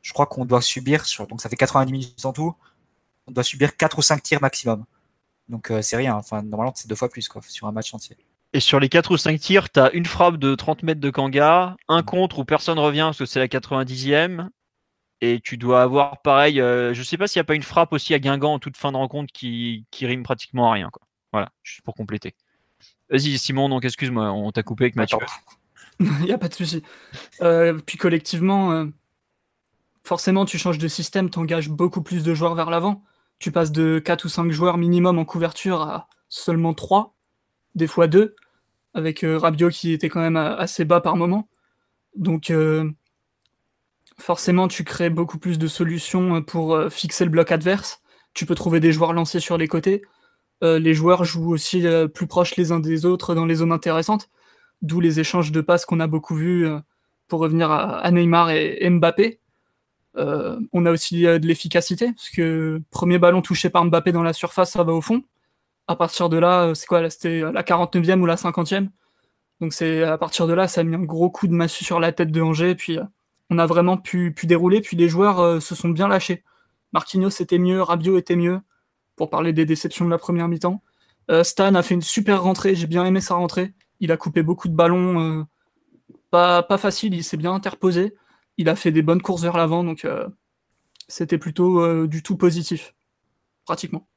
Je 0.00 0.14
crois 0.14 0.24
qu'on 0.24 0.46
doit 0.46 0.62
subir, 0.62 1.04
sur, 1.04 1.26
donc 1.26 1.42
ça 1.42 1.50
fait 1.50 1.56
90 1.56 1.92
minutes 1.92 2.24
en 2.24 2.32
tout, 2.32 2.54
on 3.26 3.32
doit 3.32 3.44
subir 3.44 3.76
4 3.76 3.98
ou 3.98 4.02
5 4.02 4.22
tirs 4.22 4.40
maximum. 4.40 4.86
Donc 5.50 5.70
c'est 5.82 5.96
rien. 5.96 6.14
Enfin, 6.14 6.42
normalement, 6.42 6.72
c'est 6.74 6.88
deux 6.88 6.94
fois 6.94 7.10
plus 7.10 7.28
quoi, 7.28 7.42
sur 7.46 7.66
un 7.66 7.72
match 7.72 7.92
entier. 7.92 8.16
Et 8.52 8.60
sur 8.60 8.80
les 8.80 8.88
4 8.88 9.12
ou 9.12 9.16
5 9.16 9.38
tirs, 9.38 9.70
tu 9.70 9.78
as 9.78 9.92
une 9.92 10.06
frappe 10.06 10.36
de 10.36 10.54
30 10.54 10.82
mètres 10.82 11.00
de 11.00 11.10
Kanga, 11.10 11.76
un 11.88 12.02
contre 12.02 12.40
où 12.40 12.44
personne 12.44 12.78
revient 12.78 13.02
parce 13.06 13.18
que 13.18 13.26
c'est 13.26 13.38
la 13.38 13.46
90e. 13.46 14.48
Et 15.20 15.40
tu 15.40 15.56
dois 15.56 15.82
avoir 15.82 16.22
pareil, 16.22 16.60
euh, 16.60 16.94
je 16.94 17.02
sais 17.02 17.18
pas 17.18 17.26
s'il 17.26 17.38
n'y 17.38 17.42
a 17.42 17.44
pas 17.44 17.54
une 17.54 17.62
frappe 17.62 17.92
aussi 17.92 18.14
à 18.14 18.18
Guingamp 18.18 18.54
en 18.54 18.58
toute 18.58 18.78
fin 18.78 18.90
de 18.90 18.96
rencontre 18.96 19.32
qui, 19.32 19.86
rime 20.00 20.22
pratiquement 20.22 20.70
à 20.70 20.74
rien. 20.74 20.88
Quoi. 20.90 21.02
Voilà, 21.32 21.50
juste 21.62 21.82
pour 21.82 21.94
compléter. 21.94 22.34
Vas-y 23.10 23.38
Simon, 23.38 23.68
donc 23.68 23.84
excuse-moi, 23.84 24.32
on 24.32 24.50
t'a 24.50 24.62
coupé 24.62 24.84
avec 24.84 24.96
Mathieu. 24.96 25.18
Il 26.00 26.10
n'y 26.24 26.32
a 26.32 26.38
pas 26.38 26.48
de 26.48 26.54
souci. 26.54 26.82
Euh, 27.42 27.78
puis 27.84 27.98
collectivement, 27.98 28.72
euh, 28.72 28.86
forcément, 30.02 30.46
tu 30.46 30.58
changes 30.58 30.78
de 30.78 30.88
système, 30.88 31.28
tu 31.28 31.38
engages 31.38 31.68
beaucoup 31.68 32.02
plus 32.02 32.24
de 32.24 32.34
joueurs 32.34 32.54
vers 32.54 32.70
l'avant. 32.70 33.04
Tu 33.38 33.52
passes 33.52 33.72
de 33.72 33.98
4 33.98 34.24
ou 34.24 34.28
5 34.28 34.50
joueurs 34.50 34.78
minimum 34.78 35.18
en 35.18 35.24
couverture 35.24 35.82
à 35.82 36.08
seulement 36.28 36.72
3 36.72 37.14
des 37.74 37.86
fois 37.86 38.06
deux, 38.06 38.34
avec 38.94 39.24
euh, 39.24 39.38
Rabiot 39.38 39.70
qui 39.70 39.92
était 39.92 40.08
quand 40.08 40.20
même 40.20 40.36
assez 40.36 40.84
bas 40.84 41.00
par 41.00 41.16
moment. 41.16 41.48
Donc 42.16 42.50
euh, 42.50 42.90
forcément, 44.18 44.68
tu 44.68 44.84
crées 44.84 45.10
beaucoup 45.10 45.38
plus 45.38 45.58
de 45.58 45.66
solutions 45.66 46.36
euh, 46.36 46.40
pour 46.40 46.78
fixer 46.90 47.24
le 47.24 47.30
bloc 47.30 47.52
adverse. 47.52 48.02
Tu 48.34 48.46
peux 48.46 48.54
trouver 48.54 48.80
des 48.80 48.92
joueurs 48.92 49.12
lancés 49.12 49.40
sur 49.40 49.58
les 49.58 49.68
côtés. 49.68 50.02
les 50.62 50.94
joueurs 50.94 51.24
jouent 51.24 51.52
aussi 51.52 51.84
plus 52.14 52.28
proches 52.28 52.54
les 52.56 52.70
uns 52.70 52.78
des 52.80 53.04
autres 53.06 53.34
dans 53.34 53.46
les 53.46 53.56
zones 53.56 53.72
intéressantes, 53.72 54.28
d'où 54.82 55.00
les 55.00 55.18
échanges 55.18 55.50
de 55.50 55.60
passes 55.60 55.84
qu'on 55.84 55.98
a 55.98 56.06
beaucoup 56.06 56.36
vus 56.36 56.68
pour 57.26 57.40
revenir 57.40 57.72
à, 57.72 58.08
Neymar 58.12 58.50
et, 58.50 58.88
Mbappé. 58.88 59.40
on 60.14 60.86
a 60.86 60.90
aussi 60.92 61.22
de 61.22 61.44
l'efficacité, 61.44 62.12
parce 62.12 62.30
que 62.30 62.80
premier 62.90 63.18
ballon 63.18 63.42
touché 63.42 63.68
par 63.68 63.84
Mbappé 63.84 64.12
dans 64.12 64.22
la 64.22 64.32
surface, 64.32 64.72
ça 64.72 64.84
va 64.84 64.92
au 64.92 65.00
fond 65.00 65.24
à 65.90 65.96
partir 65.96 66.28
de 66.28 66.38
là, 66.38 66.66
euh, 66.68 66.74
c'est 66.74 66.86
quoi 66.86 67.10
C'était 67.10 67.40
la 67.40 67.64
49e 67.64 68.20
ou 68.20 68.26
la 68.26 68.36
50e. 68.36 68.90
Donc 69.60 69.72
c'est 69.72 70.04
à 70.04 70.16
partir 70.18 70.46
de 70.46 70.52
là, 70.52 70.68
ça 70.68 70.82
a 70.82 70.84
mis 70.84 70.94
un 70.94 71.02
gros 71.02 71.30
coup 71.30 71.48
de 71.48 71.52
massue 71.52 71.84
sur 71.84 71.98
la 71.98 72.12
tête 72.12 72.30
de 72.30 72.40
Angers. 72.40 72.76
Puis 72.76 72.96
euh, 72.96 73.02
on 73.50 73.58
a 73.58 73.66
vraiment 73.66 73.96
pu, 73.96 74.32
dérouler. 74.44 74.82
Puis 74.82 74.96
les 74.96 75.08
joueurs 75.08 75.40
euh, 75.40 75.58
se 75.58 75.74
sont 75.74 75.88
bien 75.88 76.06
lâchés. 76.06 76.44
Marquinhos 76.92 77.30
était 77.40 77.58
mieux, 77.58 77.82
Rabiot 77.82 78.18
était 78.18 78.36
mieux, 78.36 78.60
pour 79.16 79.30
parler 79.30 79.52
des 79.52 79.64
déceptions 79.64 80.04
de 80.04 80.10
la 80.10 80.18
première 80.18 80.48
mi-temps. 80.48 80.82
Stan 81.44 81.72
a 81.76 81.82
fait 81.82 81.94
une 81.94 82.02
super 82.02 82.42
rentrée, 82.42 82.74
j'ai 82.74 82.88
bien 82.88 83.04
aimé 83.04 83.20
sa 83.20 83.36
rentrée. 83.36 83.72
Il 84.00 84.10
a 84.10 84.16
coupé 84.16 84.42
beaucoup 84.42 84.66
de 84.66 84.74
ballons, 84.74 85.46
pas, 86.32 86.64
pas 86.64 86.78
facile, 86.78 87.14
il 87.14 87.22
s'est 87.22 87.36
bien 87.36 87.52
interposé. 87.52 88.16
Il 88.56 88.68
a 88.68 88.74
fait 88.74 88.90
des 88.90 89.02
bonnes 89.02 89.22
courses 89.22 89.42
vers 89.42 89.56
l'avant, 89.56 89.84
donc 89.84 90.04
c'était 91.06 91.38
plutôt 91.38 92.08
du 92.08 92.24
tout 92.24 92.36
positif, 92.36 92.96
pratiquement. 93.64 94.09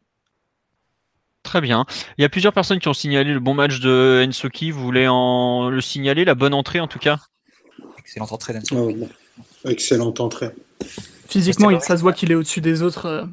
Très 1.43 1.59
bien. 1.59 1.85
Il 2.17 2.21
y 2.21 2.25
a 2.25 2.29
plusieurs 2.29 2.53
personnes 2.53 2.79
qui 2.79 2.87
ont 2.87 2.93
signalé 2.93 3.33
le 3.33 3.39
bon 3.39 3.53
match 3.53 3.79
de 3.79 4.25
Ensoki. 4.27 4.71
Vous 4.71 4.81
voulez 4.81 5.07
en 5.09 5.69
le 5.69 5.81
signaler, 5.81 6.23
la 6.23 6.35
bonne 6.35 6.53
entrée 6.53 6.79
en 6.79 6.87
tout 6.87 6.99
cas? 6.99 7.19
Excellente 7.99 8.31
entrée 8.31 8.53
d'Ensoki. 8.53 9.05
excellente 9.65 10.19
entrée. 10.21 10.51
Physiquement, 11.27 11.69
il, 11.69 11.81
ça 11.81 11.97
se 11.97 12.01
voit 12.01 12.13
qu'il 12.13 12.31
est 12.31 12.35
au-dessus 12.35 12.61
des 12.61 12.81
autres, 12.81 13.05
euh, 13.05 13.25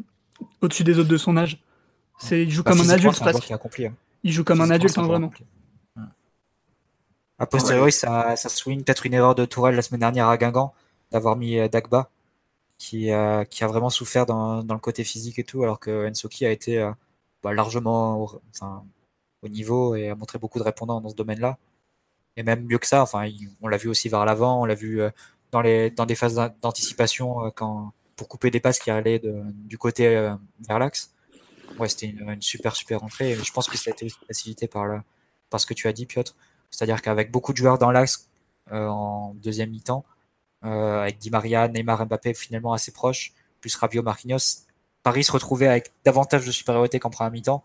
au-dessus 0.61 0.85
des 0.85 0.99
autres 0.99 1.09
de 1.09 1.17
son 1.17 1.37
âge. 1.37 1.59
C'est, 2.19 2.43
il 2.43 2.51
joue 2.51 2.63
bah, 2.63 2.73
comme 2.73 2.81
un 2.81 2.91
adulte. 2.91 3.23
Hein. 3.23 3.93
Il 4.25 4.33
joue 4.33 4.45
comme 4.45 4.61
un 4.61 4.71
adulte, 4.71 4.99
hein, 4.99 5.03
vraiment. 5.03 5.31
A 7.39 7.47
posteriori, 7.47 7.93
ça, 7.93 8.37
ça 8.37 8.49
souligne 8.51 8.83
peut-être 8.83 9.07
une 9.07 9.15
erreur 9.15 9.35
de 9.35 9.47
Tourelle 9.47 9.75
la 9.75 9.83
semaine 9.83 10.01
dernière 10.01 10.29
à 10.29 10.37
Guingamp 10.37 10.75
d'avoir 11.11 11.37
mis 11.37 11.59
euh, 11.59 11.69
Dagba, 11.69 12.11
qui, 12.77 13.11
euh, 13.13 13.45
qui 13.45 13.65
a 13.65 13.67
vraiment 13.67 13.89
souffert 13.89 14.27
dans, 14.27 14.63
dans, 14.63 14.75
le 14.75 14.81
côté 14.81 15.05
physique 15.05 15.39
et 15.39 15.45
tout, 15.45 15.63
alors 15.63 15.81
que 15.81 16.09
Ensoki 16.09 16.45
a 16.45 16.51
été 16.51 16.87
bah, 17.43 17.53
largement 17.55 18.27
au, 19.43 19.49
niveau 19.49 19.95
et 19.95 20.09
a 20.09 20.15
montré 20.15 20.39
beaucoup 20.39 20.59
de 20.59 20.65
répondants 20.65 21.01
dans 21.01 21.09
ce 21.09 21.15
domaine-là. 21.15 21.59
Et 22.37 22.43
même 22.43 22.65
mieux 22.65 22.79
que 22.79 22.87
ça, 22.87 23.03
enfin, 23.03 23.29
on 23.61 23.69
l'a 23.69 23.77
vu 23.77 23.89
aussi 23.89 24.09
vers 24.09 24.25
l'avant, 24.25 24.63
on 24.63 24.65
l'a 24.65 24.75
vu 24.75 25.01
euh, 25.01 25.11
dans, 25.51 25.61
les, 25.61 25.91
dans 25.91 26.07
des 26.07 26.15
phases 26.15 26.35
d'anticipation 26.63 27.47
euh, 27.47 27.51
quand, 27.51 27.93
pour 28.17 28.29
couper 28.29 28.51
des 28.51 28.61
passes 28.61 28.79
qui 28.79 28.91
allaient 28.91 29.19
de, 29.19 29.43
du 29.47 29.79
côté 29.79 30.07
euh, 30.07 30.35
vers 30.69 30.79
l'axe. 30.79 31.15
Ouais, 31.79 31.89
c'était 31.89 32.07
une, 32.07 32.41
super, 32.43 32.77
super 32.77 33.03
entrée. 33.03 33.33
Et 33.33 33.35
je 33.37 33.53
pense 33.53 33.69
que 33.69 33.77
ça 33.77 33.91
a 33.91 33.93
été 33.93 34.09
facilité 34.27 34.69
par, 34.69 34.87
le, 34.87 35.01
par 35.51 35.61
ce 35.61 35.67
que 35.67 35.75
tu 35.75 35.89
as 35.89 35.93
dit, 35.93 36.07
Piotr. 36.07 36.35
C'est-à-dire 36.71 37.03
qu'avec 37.03 37.31
beaucoup 37.31 37.53
de 37.53 37.59
joueurs 37.59 37.79
dans 37.79 37.91
l'axe 37.91 38.29
en 38.71 39.35
deuxième 39.43 39.71
mi-temps, 39.71 40.05
avec 40.63 41.19
Di 41.19 41.31
Maria, 41.31 41.67
Neymar, 41.67 42.07
Mbappé 42.07 42.35
finalement 42.35 42.73
assez 42.73 42.93
proches, 42.93 43.33
plus 43.61 43.75
Rabiot, 43.75 44.03
Marquinhos, 44.03 44.67
Paris 45.03 45.25
se 45.25 45.33
retrouvait 45.33 45.69
avec 45.69 45.93
davantage 46.05 46.47
de 46.47 46.53
supériorité 46.53 46.99
qu'en 46.99 47.11
première 47.11 47.33
mi-temps 47.33 47.65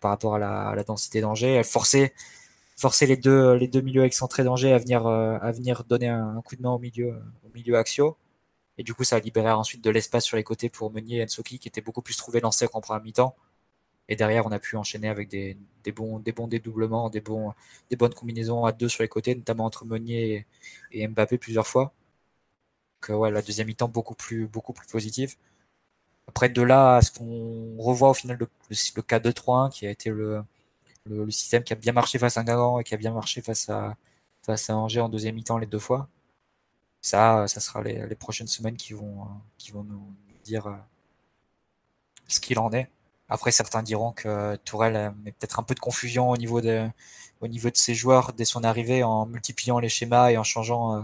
par 0.00 0.10
rapport 0.10 0.34
à 0.34 0.38
la, 0.38 0.84
densité 0.84 1.20
d'Angers. 1.22 1.54
Elle 1.54 1.64
forçait, 1.64 2.12
les 3.06 3.16
deux, 3.16 3.54
les 3.54 3.68
deux 3.68 3.80
milieux 3.80 4.04
excentrés 4.04 4.44
d'Angers 4.44 4.72
à 4.72 4.78
venir, 4.78 5.06
euh, 5.06 5.38
donner 5.88 6.08
un, 6.08 6.42
coup 6.42 6.56
de 6.56 6.62
main 6.62 6.70
au 6.70 6.78
milieu, 6.78 7.14
au 7.44 7.48
milieu 7.54 7.76
axio. 7.76 8.16
Et 8.78 8.82
du 8.82 8.94
coup, 8.94 9.04
ça 9.04 9.16
a 9.16 9.20
libéré 9.20 9.50
ensuite 9.50 9.82
de 9.82 9.90
l'espace 9.90 10.24
sur 10.24 10.36
les 10.36 10.44
côtés 10.44 10.68
pour 10.68 10.92
Meunier 10.92 11.18
et 11.18 11.24
Ensoki, 11.24 11.58
qui 11.58 11.68
était 11.68 11.80
beaucoup 11.80 12.02
plus 12.02 12.16
trouvé 12.16 12.40
lancé 12.40 12.68
qu'en 12.68 12.80
première 12.80 13.02
mi-temps. 13.02 13.34
Et 14.08 14.16
derrière, 14.16 14.46
on 14.46 14.52
a 14.52 14.58
pu 14.58 14.76
enchaîner 14.76 15.08
avec 15.08 15.28
des, 15.28 15.56
bons, 15.94 16.18
des 16.18 16.32
dédoublements, 16.32 17.08
des, 17.10 17.20
bonnes 17.20 18.14
combinaisons 18.14 18.64
à 18.66 18.72
deux 18.72 18.88
sur 18.88 19.02
les 19.02 19.08
côtés, 19.08 19.34
notamment 19.34 19.64
entre 19.64 19.86
Meunier 19.86 20.46
et, 20.92 21.08
Mbappé 21.08 21.38
plusieurs 21.38 21.66
fois. 21.66 21.94
Donc, 23.08 23.18
ouais, 23.18 23.30
la 23.30 23.42
deuxième 23.42 23.68
mi-temps 23.68 23.88
beaucoup 23.88 24.14
plus 24.14 24.48
positive. 24.90 25.36
Après, 26.28 26.48
de 26.48 26.62
là 26.62 26.96
à 26.96 27.02
ce 27.02 27.12
qu'on 27.12 27.76
revoit 27.78 28.10
au 28.10 28.14
final 28.14 28.36
le, 28.38 28.48
le, 28.70 29.02
4-2-3-1 29.02 29.70
qui 29.70 29.86
a 29.86 29.90
été 29.90 30.10
le, 30.10 30.42
le, 31.06 31.30
système 31.30 31.62
qui 31.64 31.72
a 31.72 31.76
bien 31.76 31.92
marché 31.92 32.18
face 32.18 32.36
à 32.36 32.44
Guingamp 32.44 32.80
et 32.80 32.84
qui 32.84 32.94
a 32.94 32.96
bien 32.96 33.12
marché 33.12 33.42
face 33.42 33.68
à, 33.68 33.96
face 34.42 34.70
à 34.70 34.76
Angers 34.76 35.00
en 35.00 35.08
deuxième 35.08 35.34
mi-temps 35.34 35.58
les 35.58 35.66
deux 35.66 35.78
fois. 35.78 36.08
Ça, 37.02 37.46
ça 37.48 37.60
sera 37.60 37.82
les, 37.82 38.06
les, 38.06 38.14
prochaines 38.14 38.46
semaines 38.48 38.76
qui 38.76 38.94
vont, 38.94 39.28
qui 39.58 39.72
vont 39.72 39.84
nous 39.84 40.06
dire 40.44 40.66
euh, 40.66 40.76
ce 42.28 42.40
qu'il 42.40 42.58
en 42.58 42.72
est. 42.72 42.88
Après, 43.28 43.52
certains 43.52 43.82
diront 43.82 44.12
que 44.12 44.56
Tourelle 44.64 45.14
met 45.24 45.32
peut-être 45.32 45.58
un 45.58 45.62
peu 45.62 45.74
de 45.74 45.80
confusion 45.80 46.30
au 46.30 46.36
niveau 46.36 46.60
de, 46.60 46.88
au 47.40 47.48
niveau 47.48 47.70
de 47.70 47.76
ses 47.76 47.94
joueurs 47.94 48.32
dès 48.32 48.44
son 48.44 48.64
arrivée 48.64 49.02
en 49.02 49.26
multipliant 49.26 49.78
les 49.78 49.88
schémas 49.88 50.30
et 50.30 50.36
en 50.38 50.44
changeant 50.44 50.96
euh, 50.96 51.02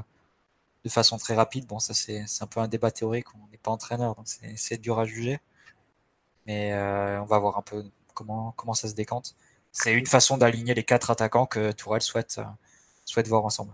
de 0.85 0.89
façon 0.89 1.19
très 1.19 1.35
rapide. 1.35 1.67
Bon, 1.67 1.79
ça 1.79 1.95
c'est 1.95 2.25
un 2.41 2.47
peu 2.47 2.61
un 2.61 2.69
débat 2.69 2.91
théorique, 2.91 3.27
on 3.35 3.49
n'est 3.51 3.59
pas 3.59 3.71
entraîneur, 3.71 4.15
donc 4.15 4.27
c'est 4.57 4.81
dur 4.81 4.99
à 4.99 5.05
juger. 5.05 5.41
Mais 6.47 6.73
euh, 6.73 7.21
on 7.21 7.27
va 7.27 7.39
voir 7.39 7.59
un 7.59 7.63
peu 7.63 7.85
comment, 8.15 8.53
comment 8.57 8.75
ça 8.75 8.89
se 8.89 8.95
décante. 8.95 9.37
C'est 9.73 9.93
une 9.95 10.07
façon 10.07 10.37
d'aligner 10.37 10.75
les 10.75 10.85
quatre 10.85 11.11
attaquants 11.11 11.47
que 11.47 11.73
Tourelle 11.73 12.03
souhaite, 12.03 12.37
euh, 12.39 12.45
souhaite 13.05 13.29
voir 13.29 13.45
ensemble. 13.45 13.73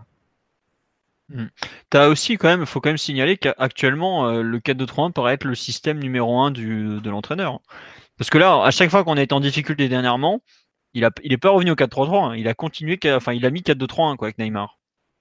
Hmm. 1.29 1.47
Tu 1.89 1.97
as 1.97 2.07
aussi 2.09 2.37
quand 2.37 2.47
même, 2.47 2.61
il 2.61 2.65
faut 2.65 2.79
quand 2.79 2.89
même 2.89 2.97
signaler 2.97 3.37
qu'actuellement 3.37 4.27
euh, 4.27 4.41
le 4.41 4.59
4-2-3-1 4.59 5.11
paraît 5.11 5.33
être 5.33 5.43
le 5.43 5.55
système 5.55 5.99
numéro 5.99 6.39
1 6.39 6.51
du, 6.51 7.01
de 7.01 7.09
l'entraîneur. 7.09 7.59
Parce 8.17 8.29
que 8.29 8.37
là, 8.37 8.63
à 8.63 8.71
chaque 8.71 8.89
fois 8.89 9.03
qu'on 9.03 9.17
a 9.17 9.21
été 9.21 9.33
en 9.33 9.39
difficulté 9.39 9.89
dernièrement, 9.89 10.41
il 10.93 11.03
n'est 11.03 11.09
il 11.23 11.37
pas 11.39 11.49
revenu 11.49 11.71
au 11.71 11.75
4-3-3, 11.75 12.31
hein. 12.31 12.35
il 12.35 12.47
a 12.47 12.53
continué, 12.53 12.99
enfin 13.07 13.33
il 13.33 13.45
a 13.45 13.51
mis 13.51 13.61
4-2-3-1 13.61 14.17
avec 14.21 14.37
Neymar. 14.37 14.76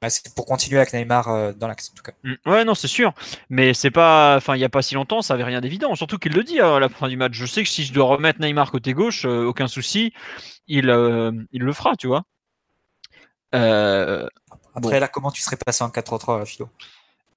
C'est 0.09 0.35
pour 0.35 0.47
continuer 0.47 0.79
avec 0.79 0.93
Neymar 0.93 1.29
euh, 1.29 1.53
dans 1.53 1.69
l'axe 1.69 1.91
en 1.91 1.95
tout 1.95 2.03
cas. 2.03 2.13
Mm. 2.23 2.51
Ouais, 2.51 2.65
non, 2.65 2.75
c'est 2.75 2.89
sûr. 2.89 3.13
Mais 3.51 3.75
c'est 3.75 3.91
pas, 3.91 4.37
enfin, 4.37 4.57
il 4.57 4.61
y 4.61 4.65
a 4.65 4.69
pas 4.69 4.83
si 4.83 4.95
longtemps, 4.95 5.23
ça 5.23 5.35
avait 5.35 5.45
rien 5.45 5.61
d'évident. 5.61 5.95
Surtout 5.95 6.19
qu'il 6.19 6.33
le 6.33 6.43
dit 6.43 6.61
à 6.61 6.79
la 6.79 6.89
fin 6.89 7.09
du 7.09 7.17
match. 7.17 7.33
Je 7.35 7.47
sais 7.47 7.63
que 7.63 7.69
si 7.69 7.85
je 7.85 7.93
dois 7.93 8.07
remettre 8.07 8.41
Neymar 8.41 8.71
côté 8.71 8.93
gauche, 8.95 9.25
euh, 9.25 9.45
aucun 9.45 9.69
souci, 9.69 10.13
il, 10.69 10.91
euh, 10.91 11.33
il 11.53 11.63
le 11.63 11.73
fera, 11.73 11.97
tu 11.97 12.07
vois. 12.07 12.25
Après 13.53 15.01
là, 15.01 15.09
comment 15.09 15.31
tu 15.31 15.41
serais 15.41 15.57
passé 15.57 15.83
en 15.83 15.89
4-3-3, 15.89 16.45
Philo? 16.45 16.69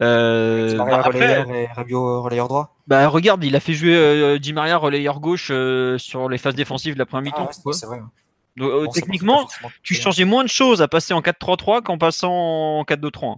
Euh, 0.02 0.78
Maria 0.78 0.98
bah, 0.98 1.04
relayeur 1.04 1.52
et 1.54 1.66
Rabiot 1.68 2.22
relayeur 2.22 2.48
droit? 2.48 2.78
Bah 2.88 3.08
regarde, 3.08 3.44
il 3.44 3.56
a 3.56 3.60
fait 3.60 3.74
jouer 3.74 4.40
Di 4.40 4.54
Maria 4.54 4.78
relayeur 4.78 5.20
gauche 5.20 5.48
sur 5.98 6.30
les 6.30 6.38
phases 6.38 6.56
défensives 6.56 6.94
de 6.94 7.00
la 7.00 7.06
première 7.06 7.34
mi-temps. 7.34 7.50
Ah, 7.50 7.72
c'est 7.74 7.86
vrai. 7.86 8.00
Euh, 8.60 8.88
techniquement, 8.94 9.48
tu 9.84 9.96
changeais 9.96 10.26
moins 10.26 10.44
de 10.44 10.50
choses 10.50 10.82
à 10.82 10.88
passer 10.88 11.14
en 11.14 11.22
4-3-3 11.22 11.84
qu'en 11.84 11.98
passant 11.98 12.32
en 12.32 12.84
4-2-3. 12.84 13.38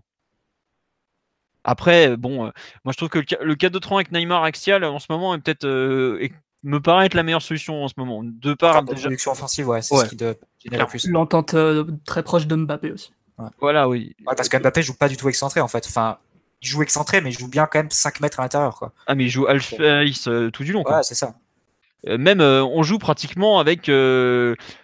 Après, 1.64 2.18
bon, 2.18 2.46
euh, 2.46 2.50
moi 2.84 2.92
je 2.92 2.98
trouve 2.98 3.10
que 3.10 3.20
le 3.20 3.56
4-2-3 3.56 3.96
avec 3.96 4.12
Neymar 4.12 4.44
axial 4.44 4.84
en 4.84 5.00
ce 5.00 5.08
moment 5.10 5.36
est 5.36 5.40
peut-être 5.40 5.66
euh, 5.66 6.28
me 6.64 6.80
paraît 6.80 7.06
être 7.06 7.14
la 7.14 7.24
meilleure 7.24 7.42
solution 7.42 7.84
en 7.84 7.88
ce 7.88 7.94
moment. 7.98 8.24
De 8.24 8.54
part 8.54 8.84
déjà. 8.84 9.10
offensive, 9.28 9.68
ouais, 9.68 9.82
c'est 9.82 9.96
ce 9.96 10.06
qui 10.06 10.16
de... 10.16 10.36
plus. 10.88 11.08
L'entente 11.08 11.56
très 12.06 12.24
proche 12.24 12.48
de 12.48 12.56
Mbappé 12.56 12.92
aussi. 12.92 13.14
Voilà, 13.60 13.90
oui. 13.90 14.16
parce 14.26 14.50
que 14.50 14.58
Mbappé 14.58 14.84
joue 14.84 14.96
pas 14.96 15.08
du 15.08 15.18
tout 15.18 15.30
excentré 15.30 15.62
en 15.62 15.68
fait. 15.68 15.86
Enfin, 15.88 16.18
il 16.62 16.68
joue 16.68 16.84
excentré, 16.84 17.22
mais 17.22 17.32
il 17.32 17.38
joue 17.38 17.48
bien 17.48 17.66
quand 17.66 17.80
même 17.80 17.90
5 17.90 18.22
mètres 18.22 18.40
à 18.40 18.44
l'intérieur. 18.44 18.76
Quoi. 18.76 18.92
Ah, 19.08 19.16
mais 19.16 19.26
il 19.26 19.30
joue 19.30 19.48
Alpha 19.48 20.04
tout 20.52 20.64
du 20.64 20.74
long. 20.74 20.84
Ouais, 20.84 21.04
c'est 21.04 21.16
ça. 21.16 21.36
même 22.06 22.42
on 22.42 22.82
joue 22.82 22.98
pratiquement 22.98 23.60
avec 23.60 23.88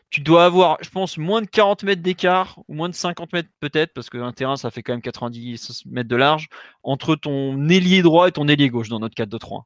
tu 0.09 0.21
dois 0.21 0.45
avoir, 0.45 0.77
je 0.81 0.89
pense, 0.89 1.17
moins 1.17 1.41
de 1.41 1.47
40 1.47 1.83
mètres 1.83 2.01
d'écart, 2.01 2.59
ou 2.67 2.73
moins 2.73 2.89
de 2.89 2.95
50 2.95 3.33
mètres 3.33 3.49
peut-être, 3.59 3.93
parce 3.93 4.09
qu'un 4.09 4.31
terrain, 4.31 4.55
ça 4.55 4.71
fait 4.71 4.81
quand 4.81 4.93
même 4.93 5.01
90 5.01 5.83
mètres 5.87 6.09
de 6.09 6.15
large, 6.15 6.47
entre 6.83 7.15
ton 7.15 7.67
ailier 7.69 8.01
droit 8.01 8.27
et 8.27 8.31
ton 8.31 8.47
ailier 8.47 8.69
gauche 8.69 8.89
dans 8.89 8.99
notre 8.99 9.15
4-2-3. 9.15 9.63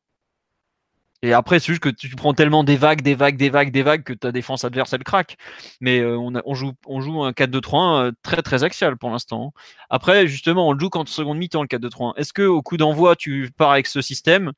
Et 1.24 1.34
après, 1.34 1.60
c'est 1.60 1.68
juste 1.68 1.82
que 1.84 1.90
tu 1.90 2.10
prends 2.16 2.34
tellement 2.34 2.64
des 2.64 2.78
vagues, 2.78 3.02
des 3.04 3.14
vagues, 3.14 3.38
des 3.38 3.52
vagues, 3.52 3.72
des 3.72 3.84
vagues 3.84 4.04
que 4.04 4.14
ta 4.14 4.32
défense 4.32 4.66
adverse, 4.66 4.92
elle 4.94 5.04
craque. 5.04 5.38
Mais 5.80 6.00
euh, 6.00 6.18
on, 6.18 6.56
joue, 6.56 6.74
un 7.24 7.32
4-2-3-1 7.32 8.08
euh, 8.08 8.12
très, 8.24 8.42
très 8.42 8.64
axial 8.64 8.98
pour 8.98 9.12
l'instant. 9.12 9.54
Après, 9.92 10.26
justement, 10.26 10.68
on 10.68 10.74
le 10.74 10.80
joue 10.80 10.90
qu'en 10.90 11.06
seconde 11.06 11.38
mi-temps, 11.38 11.62
le 11.62 11.68
4-2-3-1. 11.68 12.14
Est-ce 12.18 12.34
que 12.34 12.42
au 12.42 12.64
coup 12.64 12.78
d'envoi, 12.78 13.16
tu 13.16 13.52
pars 13.56 13.72
avec 13.72 13.86
ce 13.86 14.02
système 14.02 14.54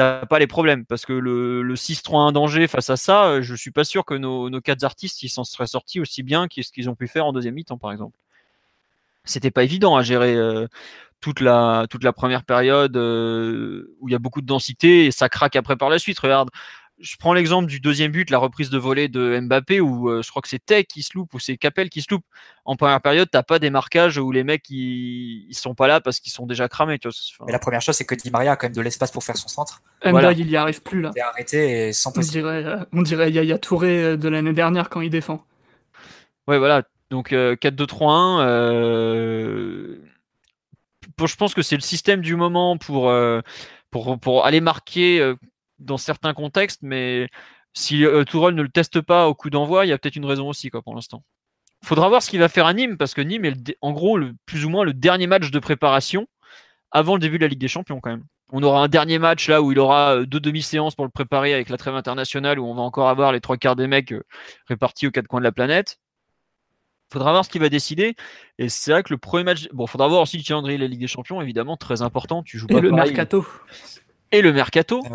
T'as 0.00 0.24
pas 0.24 0.38
les 0.38 0.46
problèmes 0.46 0.86
parce 0.86 1.04
que 1.04 1.12
le, 1.12 1.60
le 1.60 1.74
6-3-1 1.74 2.32
danger 2.32 2.66
face 2.68 2.88
à 2.88 2.96
ça, 2.96 3.26
euh, 3.26 3.42
je 3.42 3.54
suis 3.54 3.70
pas 3.70 3.84
sûr 3.84 4.06
que 4.06 4.14
nos, 4.14 4.48
quatre 4.62 4.82
artistes 4.82 5.22
ils 5.22 5.28
s'en 5.28 5.44
seraient 5.44 5.66
sortis 5.66 6.00
aussi 6.00 6.22
bien 6.22 6.48
que 6.48 6.62
ce 6.62 6.72
qu'ils 6.72 6.88
ont 6.88 6.94
pu 6.94 7.06
faire 7.06 7.26
en 7.26 7.34
deuxième 7.34 7.52
mi-temps, 7.52 7.76
par 7.76 7.92
exemple. 7.92 8.16
C'était 9.26 9.50
pas 9.50 9.62
évident 9.62 9.96
à 9.96 10.02
gérer 10.02 10.34
toute 11.20 11.40
la, 11.40 11.86
toute 11.90 12.02
la 12.02 12.12
première 12.12 12.44
période 12.44 12.96
euh, 12.96 13.94
où 14.00 14.08
il 14.08 14.12
y 14.12 14.14
a 14.14 14.18
beaucoup 14.18 14.40
de 14.40 14.46
densité 14.46 15.06
et 15.06 15.10
ça 15.10 15.28
craque 15.28 15.56
après 15.56 15.76
par 15.76 15.90
la 15.90 15.98
suite. 15.98 16.18
Regarde, 16.18 16.48
je 17.00 17.16
prends 17.16 17.32
l'exemple 17.32 17.66
du 17.66 17.80
deuxième 17.80 18.12
but, 18.12 18.30
la 18.30 18.38
reprise 18.38 18.70
de 18.70 18.78
volée 18.78 19.08
de 19.08 19.40
Mbappé, 19.40 19.80
où 19.80 20.10
euh, 20.10 20.22
je 20.22 20.30
crois 20.30 20.42
que 20.42 20.48
c'est 20.48 20.64
Tech 20.64 20.86
qui 20.86 21.02
se 21.02 21.10
loupe 21.14 21.32
ou 21.34 21.38
c'est 21.38 21.56
Capel 21.56 21.88
qui 21.90 22.02
se 22.02 22.08
loupe. 22.10 22.24
En 22.64 22.76
première 22.76 23.00
période, 23.00 23.28
t'as 23.30 23.42
pas 23.42 23.58
des 23.58 23.70
marquages 23.70 24.18
où 24.18 24.30
les 24.32 24.44
mecs 24.44 24.68
ils, 24.70 25.46
ils 25.48 25.54
sont 25.54 25.74
pas 25.74 25.86
là 25.86 26.00
parce 26.00 26.20
qu'ils 26.20 26.32
sont 26.32 26.46
déjà 26.46 26.68
cramés. 26.68 26.98
Tu 26.98 27.08
vois. 27.08 27.46
Mais 27.46 27.52
la 27.52 27.58
première 27.58 27.80
chose, 27.80 27.96
c'est 27.96 28.04
que 28.04 28.14
Di 28.14 28.30
Maria 28.30 28.52
a 28.52 28.56
quand 28.56 28.66
même 28.66 28.76
de 28.76 28.82
l'espace 28.82 29.10
pour 29.10 29.24
faire 29.24 29.36
son 29.36 29.48
centre. 29.48 29.82
Voilà. 30.04 30.32
il 30.32 30.50
y 30.50 30.56
arrive 30.56 30.82
plus 30.82 31.00
là. 31.00 31.10
Il 31.14 31.18
est 31.18 31.22
arrêté 31.22 31.88
et 31.88 31.92
sans 31.92 32.12
on 32.16 32.20
dirait, 32.20 32.64
euh, 32.64 32.84
on 32.92 33.02
dirait 33.02 33.30
Yaya 33.30 33.58
Touré 33.58 34.16
de 34.16 34.28
l'année 34.28 34.52
dernière 34.52 34.88
quand 34.88 35.00
il 35.00 35.10
défend. 35.10 35.44
Ouais, 36.46 36.58
voilà. 36.58 36.82
Donc 37.10 37.32
4-2-3-1. 37.32 38.40
Euh, 38.40 39.96
je 41.26 41.36
pense 41.36 41.54
que 41.54 41.62
c'est 41.62 41.76
le 41.76 41.82
système 41.82 42.20
du 42.20 42.36
moment 42.36 42.76
pour, 42.76 43.10
euh, 43.10 43.40
pour, 43.90 44.18
pour 44.18 44.46
aller 44.46 44.60
marquer 44.60 45.20
euh, 45.20 45.34
dans 45.80 45.98
certains 45.98 46.34
contextes, 46.34 46.80
mais 46.82 47.28
si 47.72 48.04
euh, 48.04 48.24
Tourelle 48.24 48.54
ne 48.54 48.62
le 48.62 48.68
teste 48.68 49.00
pas 49.00 49.28
au 49.28 49.34
coup 49.34 49.50
d'envoi, 49.50 49.86
il 49.86 49.88
y 49.88 49.92
a 49.92 49.98
peut-être 49.98 50.16
une 50.16 50.24
raison 50.24 50.48
aussi 50.48 50.70
quoi, 50.70 50.82
pour 50.82 50.94
l'instant. 50.94 51.22
Faudra 51.82 52.08
voir 52.08 52.22
ce 52.22 52.30
qu'il 52.30 52.40
va 52.40 52.48
faire 52.48 52.66
à 52.66 52.74
Nîmes, 52.74 52.96
parce 52.96 53.14
que 53.14 53.20
Nîmes 53.20 53.44
est 53.44 53.76
en 53.80 53.92
gros 53.92 54.18
le, 54.18 54.34
plus 54.46 54.64
ou 54.64 54.68
moins 54.68 54.84
le 54.84 54.92
dernier 54.92 55.26
match 55.26 55.50
de 55.50 55.58
préparation 55.58 56.26
avant 56.90 57.14
le 57.14 57.20
début 57.20 57.38
de 57.38 57.44
la 57.44 57.48
Ligue 57.48 57.60
des 57.60 57.68
Champions 57.68 58.00
quand 58.00 58.10
même. 58.10 58.24
On 58.52 58.62
aura 58.62 58.82
un 58.82 58.88
dernier 58.88 59.18
match 59.18 59.48
là 59.48 59.62
où 59.62 59.70
il 59.70 59.78
aura 59.78 60.24
deux 60.24 60.40
demi-séances 60.40 60.96
pour 60.96 61.04
le 61.04 61.10
préparer 61.10 61.54
avec 61.54 61.68
la 61.68 61.76
trêve 61.76 61.94
internationale 61.94 62.58
où 62.58 62.66
on 62.66 62.74
va 62.74 62.82
encore 62.82 63.08
avoir 63.08 63.32
les 63.32 63.40
trois 63.40 63.56
quarts 63.56 63.76
des 63.76 63.86
mecs 63.86 64.12
répartis 64.66 65.06
aux 65.06 65.12
quatre 65.12 65.28
coins 65.28 65.40
de 65.40 65.44
la 65.44 65.52
planète 65.52 65.98
faudra 67.12 67.32
voir 67.32 67.44
ce 67.44 67.50
qu'il 67.50 67.60
va 67.60 67.68
décider. 67.68 68.14
Et 68.58 68.68
c'est 68.68 68.92
vrai 68.92 69.02
que 69.02 69.12
le 69.12 69.18
premier 69.18 69.44
match. 69.44 69.68
Bon, 69.72 69.86
faudra 69.86 70.08
voir 70.08 70.22
aussi 70.22 70.36
le 70.36 70.42
calendrier 70.42 70.78
de 70.78 70.82
la 70.82 70.88
Ligue 70.88 71.00
des 71.00 71.06
Champions, 71.06 71.40
évidemment, 71.40 71.76
très 71.76 72.02
important. 72.02 72.42
Tu 72.42 72.58
joues 72.58 72.66
pas 72.66 72.78
Et 72.78 72.80
le 72.80 72.92
mercato. 72.92 73.44
Et 74.32 74.42
le 74.42 74.52
mercato. 74.52 75.02
Et 75.04 75.08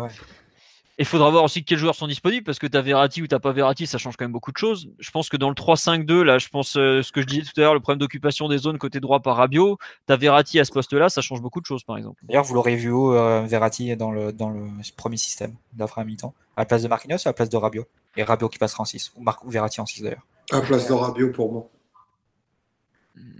il 0.98 1.04
faudra 1.04 1.30
voir 1.30 1.44
aussi 1.44 1.64
quels 1.64 1.78
joueurs 1.78 1.94
sont 1.94 2.06
disponibles 2.06 2.44
parce 2.44 2.58
que 2.58 2.66
tu 2.66 2.76
as 2.76 2.80
Verratti 2.80 3.22
ou 3.22 3.26
tu 3.26 3.38
pas 3.38 3.52
Verratti, 3.52 3.86
ça 3.86 3.98
change 3.98 4.16
quand 4.16 4.24
même 4.24 4.32
beaucoup 4.32 4.52
de 4.52 4.56
choses. 4.56 4.90
Je 4.98 5.10
pense 5.10 5.28
que 5.28 5.36
dans 5.36 5.48
le 5.48 5.54
3-5-2, 5.54 6.22
là, 6.22 6.38
je 6.38 6.48
pense 6.48 6.76
euh, 6.76 7.02
ce 7.02 7.12
que 7.12 7.20
je 7.20 7.26
disais 7.26 7.42
tout 7.42 7.60
à 7.60 7.64
l'heure, 7.64 7.74
le 7.74 7.80
problème 7.80 7.98
d'occupation 7.98 8.48
des 8.48 8.58
zones 8.58 8.78
côté 8.78 9.00
droit 9.00 9.20
par 9.20 9.36
Rabiot, 9.36 9.78
tu 10.06 10.12
as 10.12 10.16
Verratti 10.16 10.58
à 10.58 10.64
ce 10.64 10.72
poste-là, 10.72 11.08
ça 11.08 11.20
change 11.20 11.42
beaucoup 11.42 11.60
de 11.60 11.66
choses 11.66 11.84
par 11.84 11.98
exemple. 11.98 12.22
D'ailleurs, 12.24 12.44
vous 12.44 12.54
l'aurez 12.54 12.76
vu 12.76 12.90
où 12.90 13.12
euh, 13.12 13.42
Verratti 13.46 13.94
dans 13.96 14.10
le, 14.10 14.32
dans 14.32 14.50
le 14.50 14.68
premier 14.96 15.18
système 15.18 15.54
d'après 15.74 16.04
mi-temps? 16.04 16.34
À 16.56 16.62
la 16.62 16.66
place 16.66 16.82
de 16.82 16.88
Marquinhos 16.88 17.18
ou 17.18 17.26
à 17.26 17.30
la 17.30 17.32
place 17.34 17.50
de 17.50 17.56
Rabiot? 17.56 17.84
Et 18.16 18.22
Rabiot 18.22 18.48
qui 18.48 18.58
passera 18.58 18.82
en 18.82 18.86
6 18.86 19.12
ou, 19.16 19.22
Mar 19.22 19.38
ou 19.44 19.50
Verratti 19.50 19.80
en 19.80 19.86
6 19.86 20.02
d'ailleurs 20.02 20.26
À 20.50 20.56
la 20.56 20.62
place 20.62 20.88
de 20.88 20.92
Rabiot 20.94 21.32
pour 21.32 21.52
moi. 21.52 21.68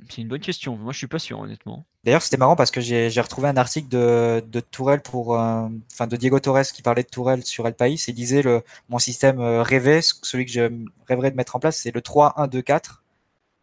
C'est 0.08 0.22
une 0.22 0.28
bonne 0.28 0.40
question. 0.40 0.76
Moi, 0.76 0.92
je 0.92 0.98
suis 0.98 1.06
pas 1.06 1.18
sûr, 1.18 1.38
honnêtement. 1.40 1.84
D'ailleurs, 2.04 2.22
c'était 2.22 2.36
marrant 2.36 2.56
parce 2.56 2.70
que 2.70 2.80
j'ai 2.80 3.20
retrouvé 3.20 3.48
un 3.48 3.56
article 3.56 3.88
de, 3.88 4.42
de 4.46 4.60
Tourelle 4.60 5.02
pour, 5.02 5.38
euh, 5.38 5.68
de 5.68 6.16
Diego 6.16 6.38
Torres 6.38 6.62
qui 6.72 6.82
parlait 6.82 7.02
de 7.02 7.08
Tourelle 7.08 7.44
sur 7.44 7.66
El 7.66 7.74
País 7.74 8.02
et 8.06 8.12
disait 8.12 8.42
le, 8.42 8.62
mon 8.88 8.98
système 8.98 9.40
euh, 9.40 9.62
rêvé, 9.62 10.00
celui 10.02 10.46
que 10.46 10.52
je 10.52 10.70
rêverais 11.08 11.30
de 11.30 11.36
mettre 11.36 11.56
en 11.56 11.60
place, 11.60 11.78
c'est 11.78 11.92
le 11.92 12.00
3-1-2-4. 12.00 13.00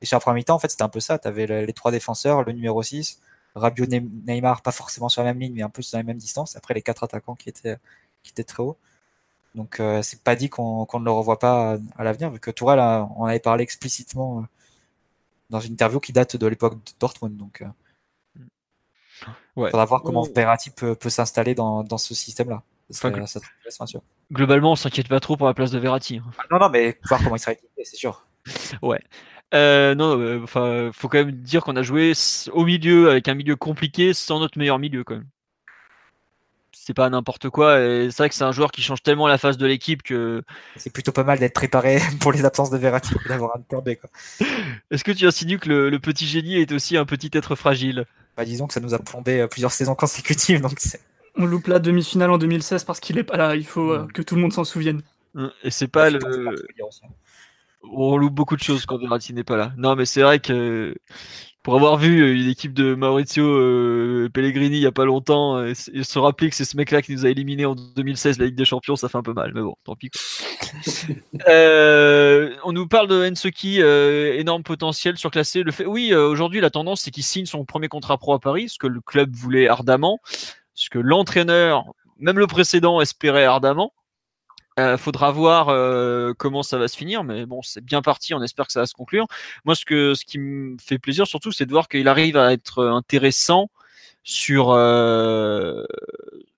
Et 0.01 0.05
sur 0.05 0.17
la 0.17 0.19
première 0.19 0.35
mi-temps, 0.35 0.55
en 0.55 0.59
fait, 0.59 0.69
c'était 0.69 0.83
un 0.83 0.89
peu 0.89 0.99
ça. 0.99 1.17
Tu 1.17 1.27
avais 1.27 1.65
les 1.65 1.73
trois 1.73 1.91
défenseurs, 1.91 2.43
le 2.43 2.51
numéro 2.51 2.83
6, 2.83 3.21
Rabiot, 3.55 3.85
Neymar, 3.85 4.61
pas 4.61 4.71
forcément 4.71 5.09
sur 5.09 5.23
la 5.23 5.33
même 5.33 5.39
ligne, 5.39 5.53
mais 5.55 5.61
un 5.61 5.69
peu 5.69 5.81
sur 5.81 5.97
la 5.97 6.03
même 6.03 6.17
distance. 6.17 6.57
Après, 6.57 6.73
les 6.73 6.81
quatre 6.81 7.03
attaquants 7.03 7.35
qui 7.35 7.49
étaient, 7.49 7.77
qui 8.21 8.31
étaient 8.31 8.43
très 8.43 8.63
hauts. 8.63 8.77
Donc, 9.55 9.79
euh, 9.79 10.01
c'est 10.01 10.21
pas 10.21 10.35
dit 10.35 10.49
qu'on 10.49 10.87
ne 10.93 11.05
le 11.05 11.11
revoit 11.11 11.39
pas 11.39 11.77
à, 11.97 12.03
l'avenir, 12.03 12.31
vu 12.31 12.39
que 12.39 12.51
Tourelle, 12.51 12.79
on 13.15 13.25
avait 13.25 13.39
parlé 13.39 13.63
explicitement 13.63 14.45
dans 15.53 15.59
une 15.59 15.73
interview 15.73 15.99
qui 15.99 16.11
date 16.11 16.35
de 16.35 16.47
l'époque 16.47 16.73
de 16.73 16.91
Dortmund. 16.99 17.37
Donc, 17.37 17.61
euh, 17.61 19.27
ouais. 19.55 19.69
faudra 19.69 19.85
voir 19.85 20.01
comment 20.01 20.23
Verratti 20.35 20.71
peut, 20.71 20.95
peut 20.95 21.11
s'installer 21.11 21.53
dans, 21.53 21.83
dans, 21.83 21.99
ce 21.99 22.15
système-là. 22.15 22.63
Globalement, 24.31 24.71
on 24.71 24.75
s'inquiète 24.75 25.07
pas 25.07 25.19
trop 25.19 25.37
pour 25.37 25.47
la 25.47 25.53
place 25.53 25.71
de 25.71 25.77
Verratti. 25.77 26.17
Hein. 26.17 26.31
Ah, 26.39 26.43
non, 26.51 26.59
non, 26.59 26.69
mais 26.69 26.99
voir 27.07 27.21
comment 27.23 27.35
il 27.35 27.39
sera 27.39 27.53
équipé, 27.53 27.85
c'est 27.85 27.95
sûr. 27.95 28.25
Ouais. 28.81 28.99
Euh, 29.53 29.93
non, 29.93 30.19
euh, 30.19 30.41
enfin, 30.43 30.89
faut 30.91 31.07
quand 31.07 31.19
même 31.19 31.31
dire 31.31 31.63
qu'on 31.63 31.75
a 31.75 31.83
joué 31.83 32.13
au 32.51 32.65
milieu 32.65 33.11
avec 33.11 33.27
un 33.27 33.35
milieu 33.35 33.55
compliqué 33.55 34.13
sans 34.13 34.39
notre 34.39 34.57
meilleur 34.57 34.79
milieu 34.79 35.03
quand 35.03 35.15
même 35.15 35.27
c'est 36.85 36.93
pas 36.93 37.09
n'importe 37.09 37.49
quoi. 37.49 37.79
Et 37.79 38.09
c'est 38.11 38.17
vrai 38.17 38.29
que 38.29 38.35
c'est 38.35 38.43
un 38.43 38.51
joueur 38.51 38.71
qui 38.71 38.81
change 38.81 39.01
tellement 39.01 39.27
la 39.27 39.37
face 39.37 39.57
de 39.57 39.65
l'équipe 39.65 40.03
que. 40.03 40.43
C'est 40.75 40.91
plutôt 40.91 41.13
pas 41.13 41.23
mal 41.23 41.39
d'être 41.39 41.53
préparé 41.53 41.99
pour 42.19 42.33
les 42.33 42.43
absences 42.43 42.69
de 42.69 42.77
Verratti 42.77 43.13
d'avoir 43.27 43.55
un 43.55 43.61
temps 43.61 43.81
quoi. 43.81 44.09
Est-ce 44.91 45.03
que 45.03 45.11
tu 45.11 45.25
insinues 45.25 45.59
que 45.59 45.69
le, 45.69 45.99
petit 45.99 46.27
génie 46.27 46.55
est 46.55 46.71
aussi 46.73 46.97
un 46.97 47.05
petit 47.05 47.29
être 47.33 47.55
fragile? 47.55 48.05
Bah, 48.35 48.43
Disons 48.43 48.67
que 48.67 48.73
ça 48.73 48.81
nous 48.81 48.93
a 48.93 48.99
plombé 48.99 49.39
euh, 49.39 49.47
plusieurs 49.47 49.71
saisons 49.71 49.95
consécutives. 49.95 50.61
Donc 50.61 50.77
On 51.35 51.45
loupe 51.45 51.67
la 51.67 51.79
demi-finale 51.79 52.29
en 52.29 52.37
2016 52.37 52.83
parce 52.83 52.99
qu'il 52.99 53.17
est 53.17 53.23
pas 53.23 53.37
là. 53.37 53.55
Il 53.55 53.65
faut 53.65 53.91
euh, 53.91 54.07
que 54.13 54.21
tout 54.21 54.35
le 54.35 54.41
monde 54.41 54.53
s'en 54.53 54.65
souvienne. 54.65 55.01
Hum, 55.35 55.51
et 55.63 55.71
c'est 55.71 55.87
pas 55.87 56.09
le. 56.09 56.19
On 57.91 58.17
loupe 58.17 58.33
beaucoup 58.33 58.55
de 58.55 58.63
choses 58.63 58.85
quand 58.85 58.97
Verratti 58.97 59.33
n'est 59.33 59.43
pas 59.43 59.57
là. 59.57 59.73
Non, 59.77 59.95
mais 59.95 60.05
c'est 60.05 60.21
vrai 60.21 60.39
que 60.39 60.95
pour 61.63 61.75
avoir 61.75 61.97
vu 61.97 62.21
euh, 62.21 62.35
une 62.35 62.49
équipe 62.49 62.73
de 62.73 62.93
Maurizio 62.93 63.45
euh, 63.45 64.29
Pellegrini 64.33 64.77
il 64.77 64.83
y 64.83 64.85
a 64.85 64.91
pas 64.91 65.05
longtemps 65.05 65.57
euh, 65.57 65.73
et, 65.93 66.03
se 66.03 66.19
rappeler 66.19 66.49
que 66.49 66.55
c'est 66.55 66.65
ce 66.65 66.75
mec-là 66.75 67.01
qui 67.01 67.13
nous 67.13 67.25
a 67.25 67.29
éliminé 67.29 67.65
en 67.65 67.73
2016 67.73 68.37
la 68.37 68.47
Ligue 68.47 68.55
des 68.55 68.65
Champions, 68.65 68.97
ça 68.97 69.07
fait 69.07 69.17
un 69.17 69.23
peu 69.23 69.33
mal. 69.33 69.53
Mais 69.55 69.61
bon, 69.61 69.75
tant 69.85 69.95
pis. 69.95 70.11
on 72.65 72.71
nous 72.73 72.87
parle 72.87 73.07
de 73.07 73.31
Ensoki, 73.31 73.79
énorme 73.79 74.63
potentiel 74.63 75.17
surclassé. 75.17 75.63
Le 75.63 75.71
fait, 75.71 75.85
oui, 75.85 76.13
aujourd'hui 76.13 76.59
la 76.59 76.69
tendance 76.69 77.01
c'est 77.01 77.11
qu'il 77.11 77.23
signe 77.23 77.45
son 77.45 77.63
premier 77.63 77.87
contrat 77.87 78.17
pro 78.17 78.33
à 78.33 78.39
Paris, 78.39 78.69
ce 78.69 78.77
que 78.77 78.87
le 78.87 78.99
club 78.99 79.33
voulait 79.33 79.69
ardemment, 79.69 80.19
ce 80.73 80.89
que 80.89 80.99
l'entraîneur, 80.99 81.85
même 82.19 82.37
le 82.37 82.47
précédent, 82.47 82.99
espérait 82.99 83.45
ardemment. 83.45 83.93
Euh, 84.79 84.97
faudra 84.97 85.31
voir 85.31 85.69
euh, 85.69 86.33
comment 86.37 86.63
ça 86.63 86.79
va 86.79 86.87
se 86.87 86.97
finir, 86.97 87.23
mais 87.23 87.45
bon, 87.45 87.61
c'est 87.61 87.83
bien 87.83 88.01
parti. 88.01 88.33
On 88.33 88.41
espère 88.41 88.65
que 88.65 88.73
ça 88.73 88.79
va 88.81 88.85
se 88.87 88.93
conclure. 88.93 89.27
Moi, 89.65 89.75
ce 89.75 89.85
que 89.85 90.15
ce 90.15 90.25
qui 90.25 90.39
me 90.39 90.77
fait 90.81 90.97
plaisir 90.97 91.27
surtout, 91.27 91.51
c'est 91.51 91.65
de 91.65 91.71
voir 91.71 91.87
qu'il 91.87 92.07
arrive 92.07 92.37
à 92.37 92.53
être 92.53 92.83
intéressant 92.83 93.69
sur 94.23 94.71
euh, 94.71 95.83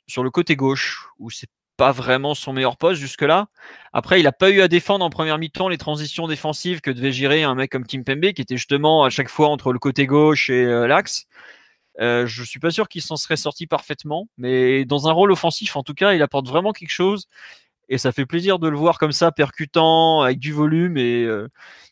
sur 0.07 0.24
le 0.24 0.30
côté 0.32 0.55
gauche, 0.55 1.09
où 1.20 1.30
c'est 1.30 1.49
pas 1.78 1.91
vraiment 1.91 2.36
son 2.36 2.53
meilleur 2.53 2.78
poste 2.78 3.01
jusque-là. 3.01 3.47
Après, 3.91 4.22
il 4.22 4.24
n'a 4.24 4.32
pas 4.32 4.49
eu 4.49 4.61
à 4.61 4.70
défendre 4.70 5.03
en 5.03 5.09
première 5.09 5.38
mi-temps 5.38 5.68
les 5.68 5.78
transitions 5.78 6.28
défensives 6.28 6.80
que 6.80 6.91
devait 6.91 7.11
gérer 7.11 7.43
un 7.43 7.55
mec 7.55 7.72
comme 7.72 7.86
Kim 7.86 8.05
Pembe, 8.05 8.32
qui 8.32 8.41
était 8.41 8.55
justement 8.55 9.03
à 9.03 9.09
chaque 9.09 9.30
fois 9.30 9.49
entre 9.49 9.74
le 9.74 9.80
côté 9.80 10.05
gauche 10.07 10.49
et 10.49 10.66
l'axe. 10.88 11.28
Euh, 12.01 12.26
je 12.28 12.43
suis 12.43 12.59
pas 12.59 12.72
sûr 12.72 12.88
qu'il 12.89 13.01
s'en 13.01 13.16
serait 13.16 13.38
sorti 13.38 13.68
parfaitement, 13.68 14.28
mais 14.38 14.86
dans 14.86 15.07
un 15.07 15.11
rôle 15.11 15.32
offensif, 15.32 15.76
en 15.76 15.84
tout 15.84 15.93
cas, 15.93 16.13
il 16.13 16.22
apporte 16.22 16.47
vraiment 16.47 16.74
quelque 16.74 16.91
chose 16.91 17.28
et 17.89 17.97
ça 17.97 18.11
fait 18.11 18.25
plaisir 18.25 18.59
de 18.59 18.67
le 18.67 18.77
voir 18.77 18.97
comme 18.97 19.11
ça 19.11 19.31
percutant 19.31 20.21
avec 20.21 20.39
du 20.39 20.51
volume 20.51 20.97
et 20.97 21.23
euh, 21.23 21.47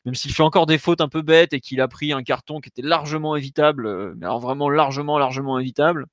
même 0.05 0.15
s'il 0.15 0.33
fait 0.33 0.43
encore 0.43 0.65
des 0.65 0.77
fautes 0.77 1.01
un 1.01 1.09
peu 1.09 1.21
bêtes 1.21 1.53
et 1.53 1.59
qu'il 1.59 1.81
a 1.81 1.87
pris 1.87 2.13
un 2.13 2.23
carton 2.23 2.59
qui 2.59 2.69
était 2.69 2.81
largement 2.81 3.35
évitable 3.35 3.85
euh, 3.85 4.13
mais 4.17 4.25
alors 4.25 4.39
vraiment 4.39 4.69
largement 4.69 5.17
largement 5.17 5.59
évitable 5.59 6.07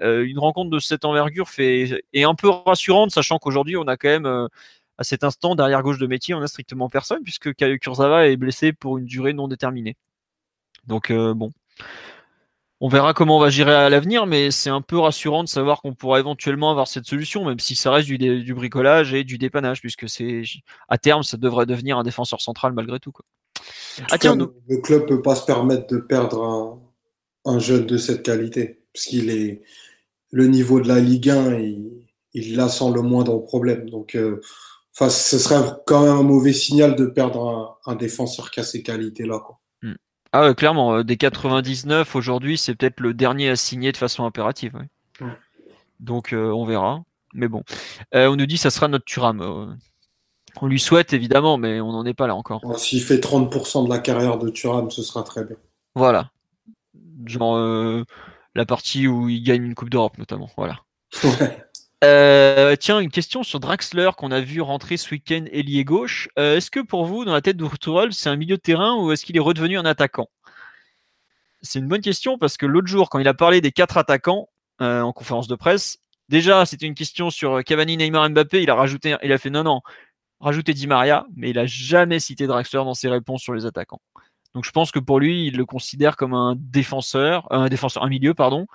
euh, 0.00 0.24
une 0.24 0.38
rencontre 0.38 0.70
de 0.70 0.78
cette 0.78 1.04
envergure 1.04 1.48
fait 1.48 2.02
est 2.12 2.24
un 2.24 2.34
peu 2.34 2.48
rassurante 2.48 3.10
sachant 3.10 3.38
qu'aujourd'hui 3.38 3.76
on 3.76 3.86
a 3.86 3.96
quand 3.96 4.08
même 4.08 4.48
à 4.98 5.04
cet 5.04 5.24
instant 5.24 5.54
derrière 5.54 5.82
gauche 5.82 5.98
de 5.98 6.06
métier 6.06 6.34
on 6.34 6.42
a 6.42 6.46
strictement 6.46 6.88
personne 6.88 7.22
puisque 7.22 7.54
Kurzawa 7.54 8.28
est 8.28 8.36
blessé 8.36 8.72
pour 8.72 8.98
une 8.98 9.06
durée 9.06 9.32
non 9.32 9.48
déterminée. 9.48 9.96
Donc 10.86 11.12
bon 11.12 11.52
on 12.84 12.88
verra 12.88 13.14
comment 13.14 13.36
on 13.36 13.40
va 13.40 13.48
gérer 13.48 13.72
à 13.72 13.88
l'avenir, 13.88 14.26
mais 14.26 14.50
c'est 14.50 14.68
un 14.68 14.80
peu 14.80 14.98
rassurant 14.98 15.44
de 15.44 15.48
savoir 15.48 15.80
qu'on 15.80 15.94
pourra 15.94 16.18
éventuellement 16.18 16.68
avoir 16.68 16.88
cette 16.88 17.06
solution, 17.06 17.44
même 17.44 17.60
si 17.60 17.76
ça 17.76 17.92
reste 17.92 18.08
du, 18.08 18.54
bricolage 18.54 19.14
et 19.14 19.22
du 19.22 19.38
dépannage, 19.38 19.80
puisque 19.80 20.08
c'est 20.08 20.42
à 20.88 20.98
terme, 20.98 21.22
ça 21.22 21.36
devrait 21.36 21.64
devenir 21.64 21.96
un 21.96 22.02
défenseur 22.02 22.40
central 22.40 22.72
malgré 22.72 22.98
tout. 22.98 23.12
Quoi. 23.12 23.24
Ah, 24.10 24.18
tiens, 24.18 24.34
le, 24.34 24.78
club 24.78 25.06
peut 25.06 25.22
pas 25.22 25.36
se 25.36 25.46
permettre 25.46 25.86
de 25.94 25.98
perdre 25.98 26.80
un, 27.44 27.58
jeune 27.60 27.86
de 27.86 27.96
cette 27.96 28.24
qualité, 28.24 28.82
parce 28.92 29.06
qu'il 29.06 29.30
est 29.30 29.62
le 30.32 30.48
niveau 30.48 30.80
de 30.80 30.88
la 30.88 30.98
Ligue 30.98 31.30
1, 31.30 31.60
il, 32.34 32.56
la 32.56 32.68
sent 32.68 32.90
le 32.92 33.02
moindre 33.02 33.38
problème. 33.38 33.88
Donc, 33.90 34.16
euh, 34.16 34.40
enfin, 34.96 35.08
ce 35.08 35.38
serait 35.38 35.70
quand 35.86 36.02
même 36.02 36.16
un 36.16 36.22
mauvais 36.24 36.52
signal 36.52 36.96
de 36.96 37.06
perdre 37.06 37.78
un, 37.86 37.94
défenseur 37.94 38.50
qui 38.50 38.58
a 38.58 38.64
ces 38.64 38.82
qualités-là. 38.82 39.40
Ah 40.32 40.54
clairement, 40.54 40.94
euh, 40.94 41.04
des 41.04 41.16
99 41.16 42.16
aujourd'hui, 42.16 42.56
c'est 42.56 42.74
peut-être 42.74 43.00
le 43.00 43.14
dernier 43.14 43.50
à 43.50 43.56
signer 43.56 43.92
de 43.92 43.96
façon 43.96 44.24
impérative. 44.24 44.72
Donc 46.00 46.32
euh, 46.32 46.50
on 46.50 46.64
verra. 46.64 47.02
Mais 47.34 47.48
bon, 47.48 47.62
on 48.12 48.36
nous 48.36 48.46
dit 48.46 48.56
que 48.56 48.60
ça 48.60 48.70
sera 48.70 48.88
notre 48.88 49.06
Turam. 49.06 49.76
On 50.60 50.66
lui 50.66 50.80
souhaite 50.80 51.12
évidemment, 51.12 51.56
mais 51.56 51.80
on 51.80 51.92
n'en 51.92 52.04
est 52.04 52.14
pas 52.14 52.26
là 52.26 52.34
encore. 52.34 52.60
S'il 52.78 53.02
fait 53.02 53.16
30% 53.16 53.84
de 53.84 53.88
la 53.88 53.98
carrière 53.98 54.38
de 54.38 54.50
Thuram, 54.50 54.90
ce 54.90 55.02
sera 55.02 55.22
très 55.22 55.44
bien. 55.44 55.56
Voilà. 55.94 56.30
Genre 57.24 57.56
euh, 57.56 58.04
la 58.54 58.66
partie 58.66 59.06
où 59.06 59.28
il 59.28 59.42
gagne 59.42 59.64
une 59.64 59.74
Coupe 59.74 59.90
d'Europe 59.90 60.18
notamment. 60.18 60.50
Voilà. 60.56 60.80
Euh, 62.02 62.74
tiens, 62.74 62.98
une 62.98 63.10
question 63.10 63.44
sur 63.44 63.60
Draxler 63.60 64.10
qu'on 64.16 64.32
a 64.32 64.40
vu 64.40 64.60
rentrer 64.60 64.96
ce 64.96 65.10
week-end 65.12 65.44
ailier 65.52 65.84
gauche. 65.84 66.28
Euh, 66.38 66.56
est-ce 66.56 66.70
que 66.70 66.80
pour 66.80 67.04
vous, 67.04 67.24
dans 67.24 67.32
la 67.32 67.40
tête 67.42 67.56
Tourelle, 67.80 68.12
c'est 68.12 68.28
un 68.28 68.36
milieu 68.36 68.56
de 68.56 68.60
terrain 68.60 68.96
ou 68.96 69.12
est-ce 69.12 69.24
qu'il 69.24 69.36
est 69.36 69.40
redevenu 69.40 69.78
un 69.78 69.84
attaquant? 69.84 70.28
C'est 71.60 71.78
une 71.78 71.86
bonne 71.86 72.00
question 72.00 72.38
parce 72.38 72.56
que 72.56 72.66
l'autre 72.66 72.88
jour, 72.88 73.08
quand 73.08 73.20
il 73.20 73.28
a 73.28 73.34
parlé 73.34 73.60
des 73.60 73.70
quatre 73.70 73.96
attaquants 73.96 74.48
en 74.80 75.12
conférence 75.12 75.46
de 75.46 75.54
presse, 75.54 75.98
déjà 76.28 76.66
c'était 76.66 76.86
une 76.86 76.94
question 76.94 77.30
sur 77.30 77.62
Cavani, 77.62 77.96
Neymar, 77.96 78.28
Mbappé. 78.30 78.64
Il 78.64 78.70
a 78.70 78.74
rajouté, 78.74 79.16
il 79.22 79.32
a 79.32 79.38
fait 79.38 79.50
non 79.50 79.62
non, 79.62 79.80
rajouter 80.40 80.74
Di 80.74 80.88
Maria, 80.88 81.24
mais 81.36 81.50
il 81.50 81.58
a 81.60 81.66
jamais 81.66 82.18
cité 82.18 82.48
Draxler 82.48 82.80
dans 82.84 82.94
ses 82.94 83.08
réponses 83.08 83.42
sur 83.42 83.54
les 83.54 83.64
attaquants. 83.64 84.00
Donc 84.54 84.64
je 84.64 84.72
pense 84.72 84.90
que 84.90 84.98
pour 84.98 85.20
lui, 85.20 85.46
il 85.46 85.56
le 85.56 85.64
considère 85.64 86.16
comme 86.16 86.34
un 86.34 86.56
défenseur, 86.58 87.46
un 87.52 87.68
défenseur, 87.68 88.02
un 88.02 88.08
milieu, 88.08 88.34
pardon. 88.34 88.66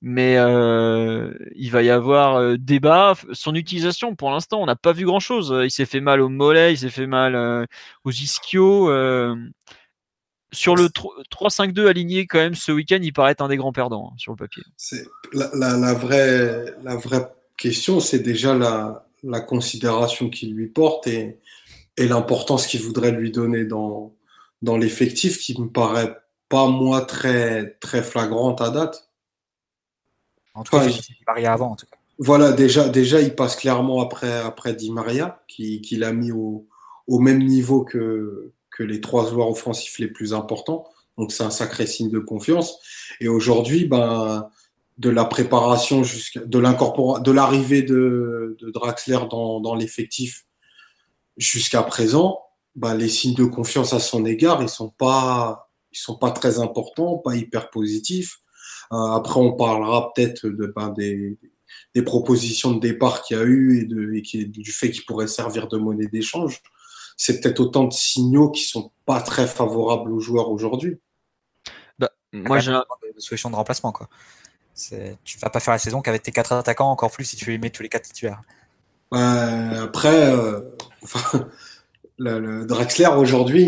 Mais 0.00 0.36
euh, 0.38 1.34
il 1.56 1.70
va 1.70 1.82
y 1.82 1.90
avoir 1.90 2.36
euh, 2.36 2.56
débat. 2.56 3.14
Son 3.32 3.54
utilisation, 3.54 4.14
pour 4.14 4.30
l'instant, 4.30 4.62
on 4.62 4.66
n'a 4.66 4.76
pas 4.76 4.92
vu 4.92 5.04
grand-chose. 5.04 5.52
Il 5.64 5.70
s'est 5.70 5.86
fait 5.86 6.00
mal 6.00 6.20
au 6.20 6.28
mollet, 6.28 6.74
il 6.74 6.78
s'est 6.78 6.90
fait 6.90 7.08
mal 7.08 7.34
euh, 7.34 7.64
aux 8.04 8.12
ischios. 8.12 8.86
sur 10.52 10.76
le 10.76 10.88
3-5-2 10.88 11.88
aligné 11.88 12.26
quand 12.26 12.38
même 12.38 12.54
ce 12.54 12.70
week-end, 12.70 13.00
il 13.02 13.12
paraît 13.12 13.32
être 13.32 13.42
un 13.42 13.48
des 13.48 13.56
grands 13.56 13.72
perdants 13.72 14.10
hein, 14.12 14.16
sur 14.18 14.32
le 14.32 14.36
papier. 14.36 14.62
La, 15.32 15.76
la, 15.76 15.94
vraie, 15.94 16.74
la 16.84 16.96
vraie 16.96 17.26
question, 17.56 17.98
c'est 17.98 18.20
déjà 18.20 18.54
la, 18.54 19.08
la 19.24 19.40
considération 19.40 20.30
qu'il 20.30 20.54
lui 20.54 20.68
porte 20.68 21.06
et, 21.08 21.38
et 21.96 22.06
l'importance 22.06 22.66
qu'il 22.66 22.80
voudrait 22.80 23.10
lui 23.10 23.32
donner 23.32 23.64
dans, 23.64 24.14
dans 24.62 24.78
l'effectif 24.78 25.38
qui 25.38 25.60
me 25.60 25.68
paraît 25.68 26.16
pas 26.48 26.68
moi 26.68 27.02
très, 27.02 27.76
très 27.80 28.02
flagrante 28.02 28.60
à 28.60 28.70
date. 28.70 29.07
En 30.58 30.62
tout 30.62 30.76
cas, 30.76 30.86
Di 30.86 31.00
Maria 31.26 31.52
avant, 31.52 31.72
en 31.72 31.76
tout 31.76 31.86
cas. 31.86 31.96
Voilà, 32.18 32.52
déjà, 32.52 32.88
déjà, 32.88 33.20
il 33.20 33.34
passe 33.34 33.54
clairement 33.54 34.02
après, 34.02 34.32
après 34.32 34.74
Di 34.74 34.90
Maria, 34.90 35.40
qui, 35.46 35.80
qui 35.80 35.96
l'a 35.96 36.12
mis 36.12 36.32
au, 36.32 36.66
au, 37.06 37.20
même 37.20 37.44
niveau 37.44 37.84
que, 37.84 38.52
que 38.70 38.82
les 38.82 39.00
trois 39.00 39.30
joueurs 39.30 39.48
offensifs 39.48 39.98
les 39.98 40.08
plus 40.08 40.34
importants. 40.34 40.84
Donc, 41.16 41.32
c'est 41.32 41.44
un 41.44 41.50
sacré 41.50 41.86
signe 41.86 42.10
de 42.10 42.18
confiance. 42.18 42.78
Et 43.20 43.28
aujourd'hui, 43.28 43.84
ben, 43.84 44.50
de 44.98 45.10
la 45.10 45.24
préparation 45.24 46.02
jusqu'à 46.02 46.40
de 46.40 46.58
l'incorporation 46.58 47.22
de 47.22 47.30
l'arrivée 47.30 47.82
de, 47.82 48.56
de, 48.60 48.70
Draxler 48.70 49.18
dans, 49.30 49.60
dans 49.60 49.76
l'effectif 49.76 50.44
jusqu'à 51.36 51.84
présent, 51.84 52.42
bah, 52.74 52.94
les 52.94 53.08
signes 53.08 53.34
de 53.34 53.44
confiance 53.44 53.92
à 53.92 54.00
son 54.00 54.24
égard, 54.24 54.60
ils 54.60 54.68
sont 54.68 54.90
pas 54.90 55.70
ils 55.92 55.98
sont 55.98 56.16
pas 56.16 56.32
très 56.32 56.58
importants, 56.58 57.16
pas 57.18 57.34
hyper 57.34 57.70
positifs. 57.70 58.40
Euh, 58.92 58.96
après, 58.96 59.38
on 59.40 59.52
parlera 59.52 60.12
peut-être 60.12 60.46
de 60.46 60.72
ben, 60.74 60.90
des, 60.90 61.38
des, 61.94 62.02
propositions 62.02 62.72
de 62.72 62.80
départ 62.80 63.22
qu'il 63.22 63.36
y 63.36 63.40
a 63.40 63.44
eu 63.44 63.80
et, 63.80 63.84
de, 63.84 64.12
et 64.14 64.22
qui, 64.22 64.46
du 64.46 64.72
fait 64.72 64.90
qu'il 64.90 65.04
pourrait 65.04 65.26
servir 65.26 65.68
de 65.68 65.76
monnaie 65.76 66.06
d'échange. 66.06 66.62
C'est 67.16 67.40
peut-être 67.40 67.60
autant 67.60 67.84
de 67.84 67.92
signaux 67.92 68.50
qui 68.50 68.62
sont 68.62 68.92
pas 69.04 69.20
très 69.20 69.46
favorables 69.46 70.12
aux 70.12 70.20
joueurs 70.20 70.50
aujourd'hui. 70.50 70.98
Bah, 71.98 72.10
moi, 72.32 72.60
j'ai 72.60 72.72
une 72.72 72.84
solution 73.18 73.50
de 73.50 73.56
remplacement 73.56 73.92
quoi. 73.92 74.08
Tu 75.24 75.38
vas 75.38 75.50
pas 75.50 75.60
faire 75.60 75.72
la 75.72 75.78
saison 75.78 76.00
qu'avec 76.00 76.22
tes 76.22 76.30
quatre 76.30 76.52
attaquants, 76.52 76.90
encore 76.90 77.10
plus 77.10 77.24
si 77.24 77.36
tu 77.36 77.50
les 77.50 77.58
mets 77.58 77.70
tous 77.70 77.82
les 77.82 77.88
quatre 77.88 78.04
titulaires. 78.04 78.42
après, 79.10 80.32
euh, 80.32 80.60
le, 82.18 82.64
Drexler 82.64 83.08
aujourd'hui, 83.08 83.64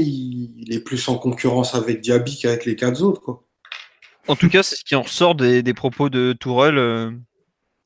il, 0.57 0.73
est 0.73 0.81
plus 0.81 1.09
en 1.09 1.19
concurrence 1.19 1.75
avec 1.75 2.01
Diaby 2.01 2.39
qu'avec 2.39 2.65
les 2.65 2.77
quatre 2.77 3.03
autres. 3.03 3.21
Quoi. 3.21 3.43
En 4.31 4.37
tout 4.37 4.49
cas, 4.49 4.63
c'est 4.63 4.77
ce 4.77 4.85
qui 4.85 4.95
en 4.95 5.03
ressort 5.03 5.35
des, 5.35 5.75
propos 5.75 6.09
de 6.09 6.33
Tourelle 6.33 6.79
euh, 6.79 7.11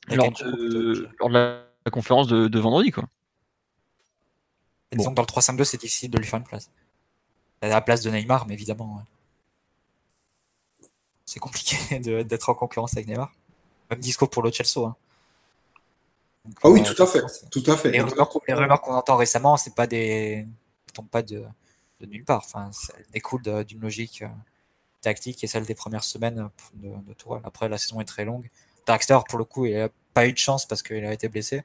lors, 0.09 0.31
de, 0.31 1.09
la, 1.31 1.65
conférence 1.91 2.29
de, 2.29 2.59
vendredi. 2.59 2.91
Quoi. 2.91 3.05
Disons 4.93 5.13
que 5.13 5.15
dans 5.15 5.23
le 5.23 5.27
3-5-2, 5.27 5.65
c'est 5.65 5.81
difficile 5.81 6.11
de 6.11 6.19
lui 6.19 6.27
faire 6.27 6.39
une 6.39 6.45
place. 6.45 6.71
A 7.63 7.69
la 7.69 7.81
place 7.81 8.03
de 8.03 8.11
Neymar, 8.11 8.47
mais 8.47 8.53
évidemment 8.53 9.03
c'est 11.25 11.41
compliqué 11.41 11.99
d'être 12.25 12.51
en 12.51 12.55
concurrence 12.55 12.93
avec 12.95 13.09
Neymar. 13.09 13.33
Même 13.91 14.01
discours 14.01 14.29
pour 14.29 14.43
le 14.43 14.53
Chelsea. 14.53 14.85
Hein. 14.87 14.95
ah 16.63 16.69
oui, 16.69 16.83
euh, 16.83 16.93
tout 16.93 17.03
à 17.03 17.07
fait, 17.07 17.23
tout 17.51 17.63
à 17.67 17.77
fait. 17.79 17.91
Les 17.91 18.03
rumeurs, 18.03 18.83
qu'on 18.83 18.93
entend 18.93 19.17
récemment, 19.17 19.57
c'est 19.57 19.75
pas 19.75 19.87
des, 19.87 20.47
tombent 20.93 21.09
pas 21.09 21.23
de, 21.23 21.43
de 22.01 22.07
nulle 22.07 22.27
part. 22.27 22.43
Enfin, 22.45 22.71
elles 22.99 23.07
découlent 23.15 23.65
d'une 23.65 23.81
logique 23.81 24.23
tactique 25.05 25.43
et 25.45 25.47
celle 25.47 25.65
des 25.65 25.75
premières 25.75 26.05
semaines 26.05 26.51
de, 26.75 26.89
de 26.89 27.13
Tourelle. 27.15 27.43
Après, 27.45 27.69
la 27.69 27.79
saison 27.79 28.01
est 28.01 28.05
très 28.05 28.25
longue. 28.25 28.51
Draxler, 28.87 29.19
pour 29.29 29.39
le 29.39 29.45
coup, 29.45 29.67
il 29.67 29.75
n'a 29.75 29.89
pas 30.13 30.27
eu 30.27 30.33
de 30.33 30.39
chance 30.39 30.67
parce 30.67 30.83
qu'il 30.83 31.05
a 31.05 31.13
été 31.13 31.29
blessé. 31.29 31.63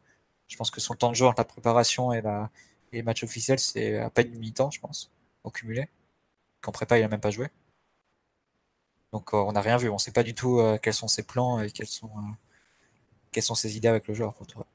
Je 0.47 0.55
pense 0.57 0.71
que 0.71 0.81
son 0.81 0.95
temps 0.95 1.09
de 1.09 1.15
jeu 1.15 1.25
entre 1.25 1.39
la 1.39 1.45
préparation 1.45 2.13
et, 2.13 2.21
la, 2.21 2.49
les 2.91 3.03
matchs 3.03 3.23
officiels, 3.23 3.59
c'est 3.59 3.97
à 3.97 4.09
peine 4.09 4.31
mi-temps, 4.37 4.71
je 4.71 4.79
pense, 4.79 5.11
au 5.43 5.51
cumulé. 5.51 5.89
Qu'en 6.61 6.71
prépa, 6.71 6.97
il 6.97 7.01
n'a 7.01 7.07
même 7.07 7.19
pas 7.19 7.31
joué. 7.31 7.47
Donc 9.11 9.33
euh, 9.33 9.37
on 9.37 9.53
n'a 9.53 9.61
rien 9.61 9.77
vu, 9.77 9.89
on 9.89 9.95
ne 9.95 9.99
sait 9.99 10.11
pas 10.11 10.23
du 10.23 10.35
tout 10.35 10.59
euh, 10.59 10.77
quels 10.81 10.93
sont 10.93 11.07
ses 11.07 11.23
plans 11.23 11.61
et 11.61 11.71
quelles 11.71 11.87
sont, 11.87 12.07
euh, 12.07 12.31
quelles 13.31 13.43
sont 13.43 13.55
ses 13.55 13.75
idées 13.75 13.87
avec 13.87 14.07
le 14.07 14.13
joueur 14.13 14.33
pour 14.33 14.45
toi. 14.45 14.65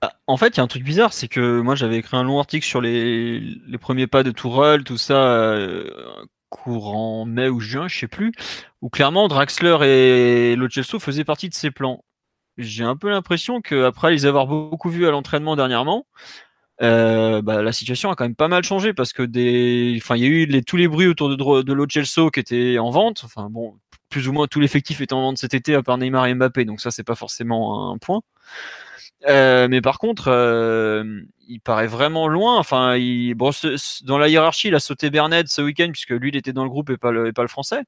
Bah, 0.00 0.14
en 0.26 0.36
fait, 0.36 0.48
il 0.48 0.56
y 0.58 0.60
a 0.60 0.62
un 0.62 0.68
truc 0.68 0.84
bizarre, 0.84 1.12
c'est 1.12 1.28
que 1.28 1.60
moi 1.60 1.74
j'avais 1.74 1.96
écrit 1.96 2.16
un 2.16 2.22
long 2.22 2.38
article 2.38 2.66
sur 2.66 2.80
les, 2.80 3.40
les 3.40 3.78
premiers 3.78 4.06
pas 4.06 4.22
de 4.22 4.30
Tourelle, 4.30 4.84
tout 4.84 4.98
ça, 4.98 5.56
courant 6.52 7.24
mai 7.24 7.48
ou 7.48 7.60
juin, 7.60 7.88
je 7.88 7.98
sais 7.98 8.08
plus, 8.08 8.32
où 8.82 8.90
clairement 8.90 9.26
Draxler 9.26 9.78
et 9.82 10.56
Lo 10.56 10.68
faisaient 10.68 11.24
partie 11.24 11.48
de 11.48 11.54
ses 11.54 11.70
plans. 11.70 12.04
J'ai 12.58 12.84
un 12.84 12.96
peu 12.96 13.08
l'impression 13.08 13.62
qu'après 13.62 14.12
les 14.12 14.26
avoir 14.26 14.46
beaucoup 14.46 14.90
vus 14.90 15.06
à 15.06 15.10
l'entraînement 15.10 15.56
dernièrement, 15.56 16.06
bah, 16.78 17.62
la 17.62 17.72
situation 17.72 18.10
a 18.10 18.14
quand 18.14 18.24
même 18.24 18.36
pas 18.36 18.48
mal 18.48 18.62
changé 18.64 18.92
parce 18.92 19.12
que 19.12 19.22
des, 19.22 19.94
enfin, 19.96 20.16
il 20.16 20.22
y 20.22 20.26
a 20.26 20.28
eu 20.28 20.64
tous 20.64 20.76
les 20.76 20.88
bruits 20.88 21.06
autour 21.06 21.30
de, 21.30 21.62
de 21.62 21.72
l'Ochelso 21.72 22.30
qui 22.30 22.40
étaient 22.40 22.78
en 22.78 22.90
vente. 22.90 23.24
Plus 24.10 24.28
ou 24.28 24.32
moins 24.32 24.46
tout 24.46 24.60
l'effectif 24.60 25.00
est 25.00 25.14
en 25.14 25.22
vente 25.22 25.38
cet 25.38 25.54
été 25.54 25.74
à 25.74 25.82
part 25.82 25.96
Neymar 25.96 26.26
et 26.26 26.34
Mbappé, 26.34 26.66
donc 26.66 26.82
ça 26.82 26.90
c'est 26.90 27.02
pas 27.02 27.14
forcément 27.14 27.90
un 27.92 27.96
point. 27.96 28.20
Euh, 29.28 29.68
mais 29.68 29.80
par 29.80 29.98
contre, 29.98 30.28
euh, 30.28 31.22
il 31.48 31.60
paraît 31.60 31.86
vraiment 31.86 32.28
loin. 32.28 32.58
Enfin, 32.58 32.96
il, 32.96 33.34
bon, 33.34 33.50
dans 34.04 34.18
la 34.18 34.28
hiérarchie, 34.28 34.68
il 34.68 34.74
a 34.74 34.80
sauté 34.80 35.10
Bernet 35.10 35.46
ce 35.48 35.62
week-end 35.62 35.90
puisque 35.92 36.10
lui, 36.10 36.30
il 36.30 36.36
était 36.36 36.52
dans 36.52 36.64
le 36.64 36.70
groupe 36.70 36.90
et 36.90 36.96
pas 36.96 37.12
le, 37.12 37.28
et 37.28 37.32
pas 37.32 37.42
le 37.42 37.48
français. 37.48 37.82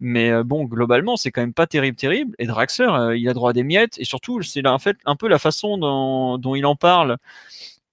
Mais 0.00 0.30
euh, 0.30 0.44
bon, 0.44 0.64
globalement, 0.64 1.16
c'est 1.16 1.30
quand 1.30 1.40
même 1.40 1.54
pas 1.54 1.66
terrible, 1.66 1.96
terrible. 1.96 2.34
Et 2.38 2.46
Draxler, 2.46 3.16
il 3.16 3.28
a 3.28 3.34
droit 3.34 3.50
à 3.50 3.52
des 3.52 3.64
miettes. 3.64 3.98
Et 3.98 4.04
surtout, 4.04 4.42
c'est 4.42 4.66
en 4.66 4.78
fait 4.78 4.96
un 5.04 5.16
peu 5.16 5.28
la 5.28 5.38
façon 5.38 5.78
dont, 5.78 6.38
dont 6.38 6.54
il 6.54 6.66
en 6.66 6.76
parle 6.76 7.18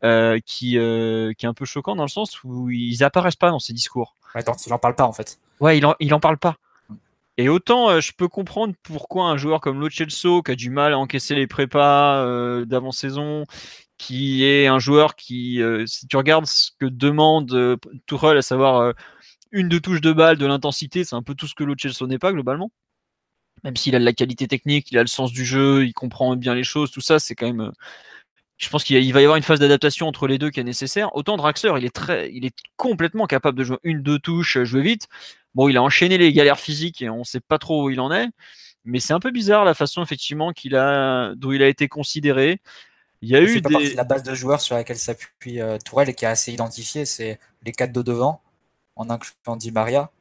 euh, 0.04 0.38
qui, 0.46 0.78
euh, 0.78 1.32
qui 1.32 1.46
est 1.46 1.50
un 1.50 1.54
peu 1.54 1.64
choquant 1.64 1.96
dans 1.96 2.04
le 2.04 2.10
sens 2.10 2.44
où 2.44 2.70
ils 2.70 3.06
apparaissent 3.06 3.38
pas 3.38 3.52
dans 3.52 3.60
ses 3.60 3.72
discours. 3.72 4.18
Attends, 4.34 4.58
il 4.68 4.74
en 4.74 4.78
parle 4.78 4.96
pas 4.96 5.06
en 5.06 5.14
fait. 5.14 5.40
Ouais, 5.62 5.78
il 5.78 5.86
en, 5.86 5.96
il 6.02 6.14
en 6.14 6.20
parle 6.20 6.38
pas. 6.38 6.58
Et 7.38 7.50
autant 7.50 7.90
euh, 7.90 8.00
je 8.02 8.14
peux 8.16 8.28
comprendre 8.28 8.76
pourquoi 8.84 9.26
un 9.26 9.38
joueur 9.38 9.62
comme 9.62 9.80
Lo 9.80 9.90
qui 9.90 10.04
a 10.04 10.56
du 10.56 10.70
mal 10.70 10.94
à 10.94 10.98
encaisser 10.98 11.36
les 11.36 11.48
prépas 11.48 12.26
d'avant-saison, 12.66 13.46
qui 13.98 14.44
est 14.44 14.68
un 14.68 14.80
joueur 14.80 15.16
qui, 15.16 15.62
si 15.86 16.08
tu 16.08 16.18
regardes 16.18 16.46
ce 16.46 16.72
que 16.80 16.86
demande 16.86 17.78
Tourelle, 18.06 18.38
à 18.38 18.42
savoir 18.42 18.94
une 19.52 19.70
de 19.70 19.80
touche 19.80 20.02
de 20.02 20.14
balle, 20.14 20.38
de 20.38 20.46
l'intensité, 20.46 21.04
c'est 21.04 21.16
un 21.16 21.24
peu 21.24 21.36
tout 21.36 21.48
ce 21.48 21.56
que 21.56 21.64
Lo 21.64 21.76
n'est 22.08 22.20
pas 22.20 22.34
globalement. 22.34 22.72
Même 23.64 23.78
s'il 23.78 23.96
a 23.96 24.00
de 24.00 24.06
la 24.06 24.14
qualité 24.14 24.48
technique, 24.48 24.92
il 24.92 24.98
a 24.98 25.02
le 25.02 25.08
sens 25.08 25.32
du 25.32 25.46
jeu, 25.46 25.86
il 25.86 25.94
comprend 25.94 26.36
bien 26.36 26.54
les 26.56 26.64
choses, 26.64 26.92
tout 26.92 27.02
ça, 27.02 27.20
c'est 27.20 27.36
quand 27.36 27.48
même 27.48 27.72
je 28.58 28.70
pense 28.70 28.84
qu'il 28.84 29.14
va 29.14 29.22
y 29.22 29.24
avoir 29.24 29.38
une 29.38 29.44
phase 29.44 29.60
d'adaptation 29.60 30.08
entre 30.08 30.28
les 30.28 30.38
deux 30.38 30.50
qui 30.50 30.60
est 30.60 30.64
nécessaire. 30.64 31.16
Autant 31.16 31.38
Draxler, 31.38 31.74
il 31.78 31.86
est 31.86 31.94
très, 31.94 32.32
il 32.34 32.46
est 32.46 32.56
complètement 32.78 33.26
capable 33.26 33.58
de 33.58 33.64
jouer 33.64 33.78
une, 33.84 34.02
deux 34.02 34.20
touches, 34.20 34.64
jouer 34.64 34.82
vite. 34.82 35.08
Bon, 35.56 35.70
il 35.70 35.78
a 35.78 35.84
enchaîné 35.84 36.18
les 36.18 36.34
galères 36.34 36.60
physiques 36.60 37.02
et 37.02 37.10
on 37.10 37.20
ne 37.20 37.24
sait 37.24 37.40
pas 37.40 37.60
trop 37.60 37.86
où 37.86 37.90
il 37.90 38.00
en 38.00 38.12
est. 38.12 38.28
Mais 38.86 39.00
c'est 39.00 39.14
un 39.14 39.20
peu 39.20 39.32
bizarre 39.32 39.66
la 39.66 39.74
façon 39.74 40.02
effectivement 40.02 40.52
qu'il 40.52 40.76
a, 40.76 41.34
d'où 41.36 41.54
il 41.54 41.64
a 41.64 41.68
été 41.68 41.88
considéré. 41.88 42.60
Il 43.22 43.30
y 43.30 43.36
a 43.38 43.42
eu 43.42 43.62
des... 43.62 43.94
la 43.94 44.04
base 44.04 44.24
de 44.24 44.36
joueurs 44.36 44.60
sur 44.60 44.76
laquelle 44.76 44.98
s'appuie 44.98 45.62
euh, 45.62 45.78
Tourelle 45.78 46.10
et 46.10 46.14
qui 46.14 46.26
est 46.26 46.28
assez 46.28 46.52
identifié, 46.52 47.06
c'est 47.06 47.40
les 47.64 47.72
quatre 47.72 47.94
de 47.94 48.02
devant, 48.02 48.42
en 48.98 49.10
incluant 49.10 49.56
Di 49.56 49.72
Maria 49.72 50.12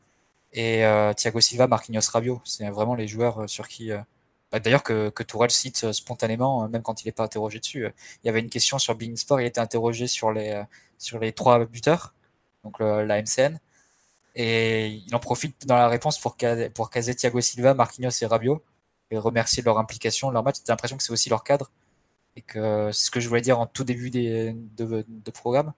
et 0.52 0.84
euh, 0.84 1.12
Thiago 1.12 1.40
Silva, 1.40 1.66
Marquinhos 1.66 2.08
Rabiot. 2.12 2.40
C'est 2.44 2.68
vraiment 2.68 2.94
les 2.94 3.08
joueurs 3.08 3.42
euh, 3.42 3.46
sur 3.48 3.66
qui 3.66 3.90
bah, 4.52 4.60
d'ailleurs 4.60 4.84
que, 4.84 5.10
que 5.10 5.24
Tourelle 5.24 5.50
cite 5.50 5.90
spontanément, 5.90 6.68
même 6.68 6.82
quand 6.82 7.02
il 7.02 7.08
n'est 7.08 7.12
pas 7.12 7.24
interrogé 7.24 7.58
dessus. 7.58 7.86
Il 8.22 8.26
y 8.26 8.30
avait 8.30 8.40
une 8.40 8.50
question 8.50 8.78
sur 8.78 8.94
Bein 8.94 9.16
Sport, 9.16 9.40
il 9.40 9.46
était 9.46 9.60
interrogé 9.60 10.06
sur 10.06 10.30
les, 10.30 10.62
sur 10.98 11.18
les 11.18 11.32
trois 11.32 11.64
buteurs, 11.64 12.14
donc 12.62 12.78
la 12.78 13.20
MCN. 13.20 13.58
Et 14.34 15.02
il 15.06 15.14
en 15.14 15.18
profite 15.18 15.66
dans 15.66 15.76
la 15.76 15.88
réponse 15.88 16.18
pour, 16.18 16.36
pour 16.74 16.90
caser 16.90 17.14
Thiago 17.14 17.40
Silva, 17.40 17.74
Marquinhos 17.74 18.10
et 18.22 18.26
Rabiot 18.26 18.62
et 19.10 19.18
remercier 19.18 19.62
leur 19.62 19.78
implication, 19.78 20.30
leur 20.30 20.42
match. 20.42 20.56
J'ai 20.66 20.72
l'impression 20.72 20.96
que 20.96 21.02
c'est 21.02 21.12
aussi 21.12 21.28
leur 21.28 21.44
cadre. 21.44 21.70
et 22.36 22.42
que 22.42 22.90
c'est 22.92 23.06
ce 23.06 23.10
que 23.10 23.20
je 23.20 23.28
voulais 23.28 23.40
dire 23.40 23.58
en 23.58 23.66
tout 23.66 23.84
début 23.84 24.10
des, 24.10 24.54
de, 24.76 25.04
de 25.08 25.30
programme. 25.30 25.72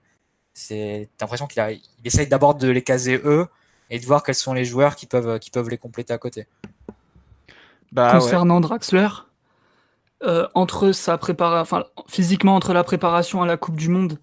C'est 0.53 1.09
l'impression 1.19 1.47
qu'il 1.47 1.59
a, 1.61 1.71
il 1.71 1.81
essaye 2.05 2.27
d'abord 2.27 2.55
de 2.55 2.69
les 2.69 2.81
caser 2.81 3.19
eux 3.25 3.47
et 3.89 3.99
de 3.99 4.05
voir 4.05 4.23
quels 4.23 4.35
sont 4.35 4.53
les 4.53 4.65
joueurs 4.65 4.95
qui 4.95 5.05
peuvent, 5.05 5.37
qui 5.39 5.51
peuvent 5.51 5.69
les 5.69 5.77
compléter 5.77 6.13
à 6.13 6.17
côté. 6.17 6.47
Bah, 7.91 8.11
Concernant 8.13 8.61
Draxler, 8.61 9.09
euh, 10.23 10.47
entre 10.53 10.91
sa 10.93 11.17
préparation, 11.17 11.61
enfin, 11.77 11.85
physiquement 12.07 12.55
entre 12.55 12.73
la 12.73 12.83
préparation 12.83 13.41
à 13.41 13.45
la 13.45 13.57
Coupe 13.57 13.75
du 13.75 13.89
Monde, 13.89 14.17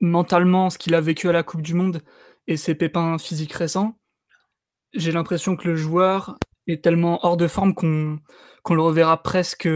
mentalement 0.00 0.70
ce 0.70 0.78
qu'il 0.78 0.94
a 0.94 1.00
vécu 1.00 1.28
à 1.28 1.32
la 1.32 1.42
Coupe 1.42 1.62
du 1.62 1.74
Monde 1.74 2.02
et 2.50 2.56
ses 2.56 2.74
pépins 2.74 3.16
physiques 3.16 3.52
récents, 3.52 3.96
j'ai 4.92 5.12
l'impression 5.12 5.56
que 5.56 5.68
le 5.68 5.76
joueur 5.76 6.36
est 6.66 6.82
tellement 6.82 7.24
hors 7.24 7.36
de 7.36 7.46
forme 7.46 7.74
qu'on 7.74 8.74
le 8.74 8.82
reverra 8.82 9.22
presque 9.22 9.68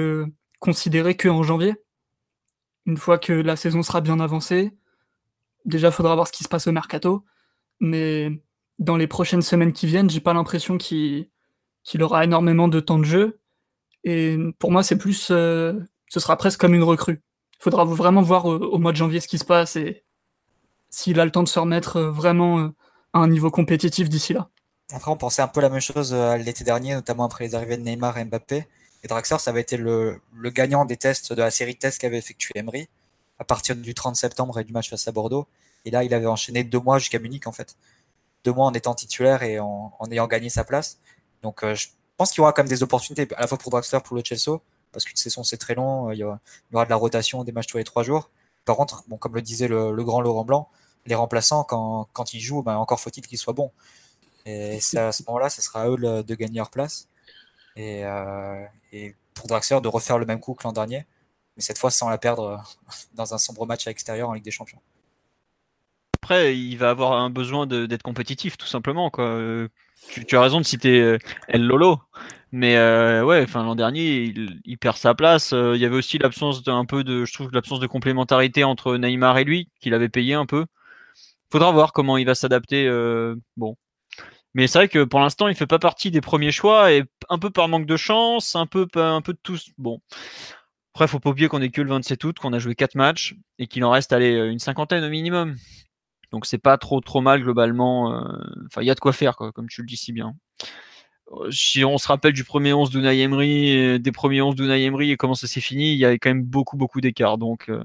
considéré 0.58 1.16
qu'en 1.16 1.44
janvier. 1.44 1.76
Une 2.86 2.96
fois 2.96 3.18
que 3.18 3.32
la 3.32 3.54
saison 3.54 3.84
sera 3.84 4.00
bien 4.00 4.18
avancée, 4.18 4.72
déjà 5.64 5.92
faudra 5.92 6.16
voir 6.16 6.26
ce 6.26 6.32
qui 6.32 6.42
se 6.42 6.48
passe 6.48 6.66
au 6.66 6.72
mercato, 6.72 7.24
mais 7.78 8.42
dans 8.80 8.96
les 8.96 9.06
prochaines 9.06 9.42
semaines 9.42 9.72
qui 9.72 9.86
viennent, 9.86 10.10
j'ai 10.10 10.20
pas 10.20 10.34
l'impression 10.34 10.76
qu'il 10.76 11.28
aura 12.00 12.24
énormément 12.24 12.66
de 12.66 12.80
temps 12.80 12.98
de 12.98 13.04
jeu. 13.04 13.40
Et 14.02 14.36
pour 14.58 14.72
moi, 14.72 14.82
c'est 14.82 14.98
plus, 14.98 15.28
euh, 15.30 15.74
ce 16.08 16.18
sera 16.18 16.36
presque 16.36 16.60
comme 16.60 16.74
une 16.74 16.82
recrue. 16.82 17.22
Il 17.52 17.62
faudra 17.62 17.84
vraiment 17.84 18.20
voir 18.20 18.46
au, 18.46 18.78
mois 18.78 18.90
de 18.90 18.96
janvier 18.96 19.20
ce 19.20 19.28
qui 19.28 19.38
se 19.38 19.44
passe 19.44 19.76
et 19.76 20.03
s'il 20.94 21.20
a 21.20 21.24
le 21.24 21.30
temps 21.30 21.42
de 21.42 21.48
se 21.48 21.58
remettre 21.58 21.96
euh, 21.96 22.10
vraiment 22.10 22.58
euh, 22.58 22.68
à 23.12 23.18
un 23.18 23.28
niveau 23.28 23.50
compétitif 23.50 24.08
d'ici 24.08 24.32
là. 24.32 24.48
Après, 24.92 25.10
on 25.10 25.16
pensait 25.16 25.42
un 25.42 25.48
peu 25.48 25.60
la 25.60 25.70
même 25.70 25.80
chose 25.80 26.12
l'été 26.12 26.62
dernier, 26.62 26.94
notamment 26.94 27.24
après 27.24 27.44
les 27.44 27.54
arrivées 27.54 27.78
de 27.78 27.82
Neymar 27.82 28.18
et 28.18 28.24
Mbappé. 28.26 28.66
Et 29.04 29.06
Draxler, 29.06 29.38
ça 29.38 29.50
avait 29.50 29.60
été 29.60 29.76
le, 29.76 30.20
gagnant 30.44 30.86
des 30.86 30.96
tests 30.96 31.32
de 31.32 31.40
la 31.40 31.50
série 31.50 31.74
de 31.74 31.78
tests 31.78 32.00
qu'avait 32.00 32.16
effectué 32.16 32.52
Emery 32.54 32.88
à 33.38 33.44
partir 33.44 33.76
du 33.76 33.92
30 33.92 34.16
septembre 34.16 34.58
et 34.58 34.64
du 34.64 34.72
match 34.72 34.88
face 34.88 35.06
à 35.06 35.12
Bordeaux. 35.12 35.46
Et 35.84 35.90
là, 35.90 36.04
il 36.04 36.14
avait 36.14 36.26
enchaîné 36.26 36.64
deux 36.64 36.80
mois 36.80 36.98
jusqu'à 36.98 37.18
Munich, 37.18 37.46
en 37.46 37.52
fait. 37.52 37.76
Deux 38.44 38.52
mois 38.52 38.64
en 38.64 38.72
étant 38.72 38.94
titulaire 38.94 39.42
et 39.42 39.60
en, 39.60 39.92
ayant 40.10 40.26
gagné 40.26 40.48
sa 40.48 40.64
place. 40.64 40.98
Donc, 41.42 41.62
euh, 41.62 41.74
je 41.74 41.88
pense 42.16 42.30
qu'il 42.30 42.38
y 42.38 42.40
aura 42.40 42.52
quand 42.54 42.62
même 42.62 42.68
des 42.68 42.82
opportunités, 42.82 43.28
à 43.36 43.42
la 43.42 43.46
fois 43.46 43.58
pour 43.58 43.70
Draxler, 43.70 44.00
pour 44.02 44.16
le 44.16 44.22
Chelsea, 44.24 44.58
parce 44.90 45.04
qu'une 45.04 45.16
saison, 45.16 45.44
c'est 45.44 45.58
très 45.58 45.74
long. 45.74 46.10
Il 46.10 46.18
y, 46.18 46.24
aura, 46.24 46.38
de 46.72 46.90
la 46.90 46.96
rotation, 46.96 47.44
des 47.44 47.52
matchs 47.52 47.66
tous 47.66 47.76
les 47.76 47.84
trois 47.84 48.04
jours. 48.04 48.30
Par 48.64 48.76
contre, 48.76 49.04
bon, 49.08 49.18
comme 49.18 49.34
le 49.34 49.42
disait 49.42 49.68
le, 49.68 49.92
grand 50.02 50.22
Laurent 50.22 50.44
Blanc, 50.44 50.70
les 51.06 51.14
remplaçants, 51.14 51.64
quand, 51.64 52.08
quand 52.12 52.34
ils 52.34 52.40
jouent, 52.40 52.62
ben, 52.62 52.76
encore 52.76 53.00
faut-il 53.00 53.26
qu'ils 53.26 53.38
soient 53.38 53.52
bons. 53.52 53.72
Et 54.46 54.76
à 54.96 55.12
ce 55.12 55.22
moment-là, 55.26 55.48
ce 55.50 55.62
sera 55.62 55.82
à 55.82 55.88
eux 55.88 55.96
de 55.96 56.34
gagner 56.34 56.58
leur 56.58 56.70
place. 56.70 57.08
Et, 57.76 58.04
euh, 58.04 58.64
et 58.92 59.14
pour 59.34 59.48
Draxler 59.48 59.80
de 59.80 59.88
refaire 59.88 60.18
le 60.18 60.26
même 60.26 60.40
coup 60.40 60.54
que 60.54 60.64
l'an 60.64 60.72
dernier, 60.72 61.06
mais 61.56 61.62
cette 61.62 61.78
fois 61.78 61.90
sans 61.90 62.08
la 62.08 62.18
perdre 62.18 62.44
euh, 62.44 62.56
dans 63.14 63.34
un 63.34 63.38
sombre 63.38 63.66
match 63.66 63.86
à 63.86 63.90
l'extérieur 63.90 64.28
en 64.28 64.32
Ligue 64.32 64.44
des 64.44 64.50
Champions. 64.50 64.80
Après, 66.22 66.56
il 66.56 66.76
va 66.76 66.88
avoir 66.88 67.12
un 67.12 67.28
besoin 67.28 67.66
d'être 67.66 68.02
compétitif, 68.02 68.56
tout 68.56 68.66
simplement. 68.66 69.12
Euh, 69.18 69.68
tu, 70.26 70.36
as 70.36 70.40
raison 70.40 70.58
de 70.58 70.64
citer 70.64 70.98
euh, 71.02 71.18
El 71.48 71.66
Lolo, 71.66 72.00
mais 72.50 72.76
ouais, 73.20 73.42
enfin 73.42 73.62
l'an 73.62 73.74
dernier, 73.74 74.32
il, 74.64 74.78
perd 74.78 74.96
sa 74.96 75.14
place. 75.14 75.50
il 75.52 75.76
y 75.76 75.84
avait 75.84 75.96
aussi 75.96 76.16
l'absence 76.16 76.62
peu 76.88 77.04
de, 77.04 77.26
je 77.26 77.32
trouve, 77.34 77.50
l'absence 77.52 77.78
de 77.78 77.86
complémentarité 77.86 78.64
entre 78.64 78.96
Neymar 78.96 79.36
et 79.36 79.44
lui, 79.44 79.68
qu'il 79.80 79.92
avait 79.92 80.08
payé 80.08 80.32
un 80.32 80.46
peu. 80.46 80.64
Faudra 81.54 81.70
voir 81.70 81.92
comment 81.92 82.16
il 82.16 82.26
va 82.26 82.34
s'adapter. 82.34 82.90
bon, 83.56 83.76
mais 84.54 84.66
c'est 84.66 84.78
vrai 84.78 84.88
que 84.88 85.04
pour 85.04 85.20
l'instant, 85.20 85.46
il 85.46 85.54
fait 85.54 85.68
pas 85.68 85.78
partie 85.78 86.10
des 86.10 86.20
premiers 86.20 86.50
choix 86.50 86.92
et 86.92 87.04
un 87.28 87.38
peu 87.38 87.50
par 87.50 87.68
manque 87.68 87.86
de 87.86 87.96
chance, 87.96 88.56
un 88.56 88.66
peu, 88.66 88.88
un 88.96 89.20
peu 89.22 89.34
de 89.34 89.38
tous. 89.40 89.70
Bon. 89.78 90.00
Après, 90.94 91.06
faut 91.06 91.20
pas 91.20 91.30
oublier 91.30 91.46
qu'on 91.46 91.62
est 91.62 91.70
que 91.70 91.80
le 91.80 91.90
27 91.90 92.24
août, 92.24 92.38
qu'on 92.40 92.52
a 92.52 92.58
joué 92.58 92.74
4 92.74 92.96
matchs 92.96 93.36
et 93.60 93.68
qu'il 93.68 93.84
en 93.84 93.90
reste 93.92 94.12
aller 94.12 94.32
une 94.32 94.58
cinquantaine 94.58 95.04
au 95.04 95.08
minimum. 95.10 95.54
Donc 96.32 96.44
c'est 96.44 96.58
pas 96.58 96.76
trop 96.76 97.00
trop 97.00 97.20
mal 97.20 97.40
globalement. 97.40 98.12
Euh, 98.12 98.24
enfin, 98.66 98.82
il 98.82 98.86
y 98.86 98.90
a 98.90 98.96
de 98.96 99.00
quoi 99.00 99.12
faire, 99.12 99.36
comme 99.36 99.68
tu 99.68 99.82
le 99.82 99.86
dis 99.86 99.96
si 99.96 100.12
bien. 100.12 100.34
Euh, 101.32 101.52
si 101.52 101.84
on 101.84 101.98
se 101.98 102.08
rappelle 102.08 102.32
du 102.32 102.42
premier 102.42 102.72
11 102.72 102.90
d'Unai 102.90 103.20
Emery, 103.20 104.00
des 104.00 104.12
premiers 104.12 104.42
11 104.42 104.56
d'Unai 104.56 104.82
Emery 104.84 105.12
et 105.12 105.16
comment 105.16 105.34
ça 105.34 105.46
s'est 105.46 105.60
fini, 105.60 105.92
il 105.92 105.98
y 105.98 106.04
avait 106.04 106.18
quand 106.18 106.30
même 106.30 106.44
beaucoup 106.44 106.76
beaucoup 106.76 107.00
d'écart. 107.00 107.38
Donc 107.38 107.68
euh, 107.68 107.84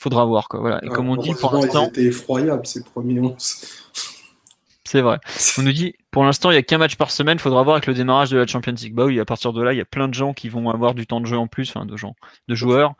faudra 0.00 0.24
voir 0.24 0.48
quoi. 0.48 0.60
Voilà. 0.60 0.80
Et 0.84 0.88
comme 0.88 1.08
on 1.08 1.16
dit 1.16 1.34
pour 1.34 1.52
l'instant, 1.52 1.86
c'était 1.86 2.04
effroyable 2.04 2.66
ces 2.66 2.82
premiers 2.82 3.20
11. 3.20 3.36
C'est 4.84 5.02
vrai. 5.02 5.18
On 5.58 5.62
nous 5.62 5.72
dit, 5.72 5.94
pour 6.10 6.24
l'instant, 6.24 6.50
il 6.50 6.54
n'y 6.54 6.58
a 6.58 6.62
qu'un 6.62 6.78
match 6.78 6.96
par 6.96 7.12
semaine. 7.12 7.36
Il 7.36 7.40
faudra 7.40 7.62
voir 7.62 7.76
avec 7.76 7.86
le 7.86 7.94
démarrage 7.94 8.30
de 8.30 8.38
la 8.38 8.46
Champions 8.46 8.74
League. 8.76 8.94
Bah 8.94 9.04
oui, 9.04 9.20
à 9.20 9.24
partir 9.24 9.52
de 9.52 9.62
là, 9.62 9.72
il 9.72 9.76
y 9.76 9.80
a 9.80 9.84
plein 9.84 10.08
de 10.08 10.14
gens 10.14 10.32
qui 10.32 10.48
vont 10.48 10.68
avoir 10.68 10.94
du 10.94 11.06
temps 11.06 11.20
de 11.20 11.26
jeu 11.26 11.38
en 11.38 11.46
plus, 11.46 11.70
enfin 11.70 11.86
de 11.86 11.96
gens, 11.96 12.16
de 12.48 12.54
joueurs. 12.56 12.94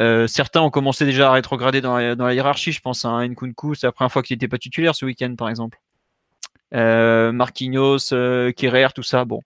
Euh, 0.00 0.26
certains 0.26 0.62
ont 0.62 0.70
commencé 0.70 1.04
déjà 1.04 1.28
à 1.28 1.32
rétrograder 1.32 1.82
dans 1.82 1.98
la, 1.98 2.34
hiérarchie. 2.34 2.72
Je 2.72 2.80
pense 2.80 3.04
à 3.04 3.08
un 3.08 3.28
Nkunku, 3.28 3.74
c'est 3.74 3.86
la 3.86 3.92
première 3.92 4.10
fois 4.10 4.22
qu'il 4.22 4.34
n'était 4.34 4.48
pas 4.48 4.56
titulaire 4.56 4.94
ce 4.94 5.04
week-end, 5.04 5.34
par 5.36 5.50
exemple. 5.50 5.78
Euh, 6.72 7.32
Marquinhos, 7.32 8.12
euh, 8.12 8.50
tout 8.94 9.02
ça. 9.02 9.26
Bon, 9.26 9.42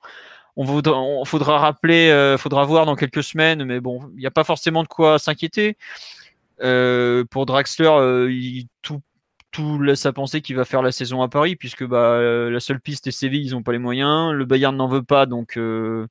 on, 0.59 0.67
on 0.85 1.25
faudra 1.25 1.59
rappeler, 1.59 2.11
euh, 2.11 2.37
faudra 2.37 2.65
voir 2.65 2.85
dans 2.85 2.97
quelques 2.97 3.23
semaines, 3.23 3.65
mais 3.65 3.81
bon, 3.81 4.11
il 4.15 4.21
n'y 4.21 4.27
a 4.27 4.31
pas 4.31 4.45
forcément 4.45 4.83
de 4.83 4.89
quoi 4.89 5.19
s'inquiéter. 5.19 5.77
Euh, 6.63 7.25
pour 7.31 7.47
Draxler, 7.47 8.29
il, 8.31 8.67
tout 8.83 9.01
tout 9.51 9.81
laisse 9.81 10.07
à 10.07 10.13
penser 10.13 10.41
qu'il 10.41 10.57
va 10.57 10.65
faire 10.65 10.83
la 10.83 10.93
saison 10.93 11.23
à 11.23 11.29
Paris, 11.29 11.57
puisque 11.57 11.85
bah, 11.85 12.13
euh, 12.13 12.51
la 12.51 12.61
seule 12.61 12.81
piste 12.81 13.07
est 13.07 13.13
Séville, 13.13 13.47
ils 13.47 13.53
n'ont 13.53 13.63
pas 13.63 13.73
les 13.73 13.79
moyens. 13.79 14.33
Le 14.33 14.45
Bayern 14.45 14.77
n'en 14.77 14.89
veut 14.89 15.03
pas, 15.03 15.27
donc 15.27 15.57
euh, 15.57 16.07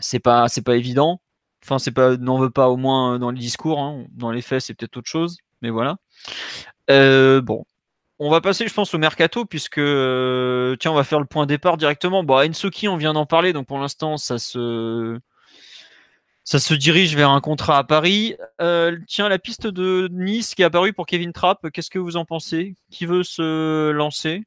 c'est 0.00 0.20
pas 0.20 0.48
c'est 0.48 0.62
pas 0.62 0.76
évident. 0.76 1.20
Enfin, 1.64 1.78
c'est 1.78 1.90
pas 1.90 2.16
n'en 2.16 2.38
veut 2.38 2.50
pas 2.50 2.68
au 2.68 2.76
moins 2.76 3.18
dans 3.18 3.30
les 3.30 3.40
discours. 3.40 3.80
Hein. 3.80 4.04
Dans 4.12 4.30
les 4.30 4.42
faits, 4.42 4.62
c'est 4.62 4.74
peut-être 4.74 4.96
autre 4.98 5.08
chose, 5.08 5.38
mais 5.62 5.70
voilà. 5.70 5.96
Euh, 6.90 7.40
bon, 7.40 7.64
on 8.18 8.30
va 8.30 8.40
passer, 8.40 8.68
je 8.68 8.74
pense, 8.74 8.94
au 8.94 8.98
mercato, 8.98 9.44
puisque 9.44 9.74
tiens, 9.80 10.92
on 10.92 10.94
va 10.94 11.04
faire 11.04 11.20
le 11.20 11.26
point 11.26 11.46
départ 11.46 11.76
directement. 11.76 12.22
Bon, 12.24 12.38
Ensoki, 12.38 12.88
on 12.88 12.96
vient 12.96 13.14
d'en 13.14 13.26
parler, 13.26 13.52
donc 13.52 13.66
pour 13.66 13.78
l'instant, 13.78 14.16
ça 14.16 14.38
se 14.38 15.18
ça 16.46 16.60
se 16.60 16.74
dirige 16.74 17.16
vers 17.16 17.30
un 17.30 17.40
contrat 17.40 17.76
à 17.76 17.84
Paris. 17.84 18.36
Euh, 18.60 18.96
tiens, 19.08 19.28
la 19.28 19.38
piste 19.38 19.66
de 19.66 20.08
Nice 20.12 20.54
qui 20.54 20.62
est 20.62 20.64
apparue 20.64 20.92
pour 20.92 21.04
Kevin 21.04 21.32
Trapp, 21.32 21.70
qu'est-ce 21.72 21.90
que 21.90 21.98
vous 21.98 22.16
en 22.16 22.24
pensez? 22.24 22.76
Qui 22.88 23.04
veut 23.04 23.24
se 23.24 23.90
lancer? 23.90 24.44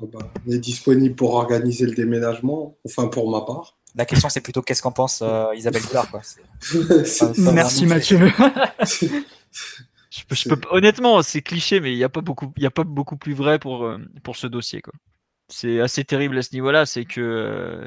Oh 0.00 0.08
bah, 0.10 0.20
On 0.46 0.50
est 0.50 0.58
disponible 0.58 1.14
pour 1.14 1.34
organiser 1.34 1.84
le 1.84 1.92
déménagement, 1.92 2.78
enfin 2.86 3.08
pour 3.08 3.30
ma 3.30 3.42
part. 3.42 3.76
La 3.94 4.06
question, 4.06 4.30
c'est 4.30 4.40
plutôt 4.40 4.62
qu'est-ce 4.62 4.80
qu'en 4.80 4.90
pense 4.90 5.20
euh, 5.20 5.54
Isabelle 5.54 5.82
Goulard. 5.82 6.08
Merci 7.52 7.84
Mathieu. 7.84 8.18
je 10.10 10.48
peux, 10.48 10.58
honnêtement, 10.70 11.20
c'est 11.20 11.42
cliché, 11.42 11.78
mais 11.78 11.92
il 11.92 11.98
n'y 11.98 12.04
a, 12.04 12.08
pas 12.08 12.22
beaucoup, 12.22 12.50
a 12.62 12.70
pas 12.70 12.84
beaucoup 12.84 13.18
plus 13.18 13.34
vrai 13.34 13.58
pour, 13.58 13.84
euh, 13.84 13.98
pour 14.22 14.36
ce 14.36 14.46
dossier. 14.46 14.80
C'est 15.48 15.78
assez 15.80 16.04
terrible 16.04 16.38
à 16.38 16.42
ce 16.42 16.54
niveau-là. 16.54 16.86
C'est 16.86 17.04
que 17.04 17.86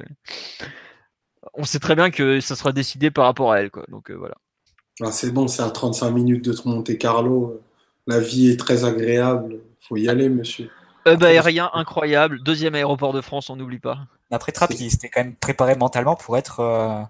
on 1.53 1.63
sait 1.63 1.79
très 1.79 1.95
bien 1.95 2.11
que 2.11 2.39
ça 2.41 2.55
sera 2.55 2.71
décidé 2.71 3.11
par 3.11 3.25
rapport 3.25 3.51
à 3.51 3.61
elle. 3.61 3.71
Quoi. 3.71 3.85
Donc 3.89 4.09
euh, 4.11 4.15
voilà. 4.15 4.35
Ah, 5.01 5.11
c'est 5.11 5.31
bon, 5.31 5.47
c'est 5.47 5.61
à 5.61 5.69
35 5.69 6.09
minutes 6.11 6.45
de 6.45 6.55
Monte 6.65 6.97
Carlo. 6.97 7.61
La 8.07 8.19
vie 8.19 8.49
est 8.49 8.59
très 8.59 8.85
agréable. 8.85 9.59
faut 9.79 9.97
y 9.97 10.07
aller, 10.07 10.29
monsieur. 10.29 10.69
Euh, 11.07 11.15
bah, 11.15 11.27
aérien 11.27 11.69
incroyable. 11.73 12.41
Deuxième 12.43 12.75
aéroport 12.75 13.13
de 13.13 13.21
France, 13.21 13.49
on 13.49 13.55
n'oublie 13.55 13.79
pas. 13.79 13.99
Après 14.31 14.51
Trapp, 14.51 14.71
il 14.71 14.89
s'était 14.89 15.09
quand 15.09 15.21
même 15.21 15.35
préparé 15.35 15.75
mentalement 15.75 16.15
pour 16.15 16.37
être. 16.37 16.59
Euh, 16.61 17.01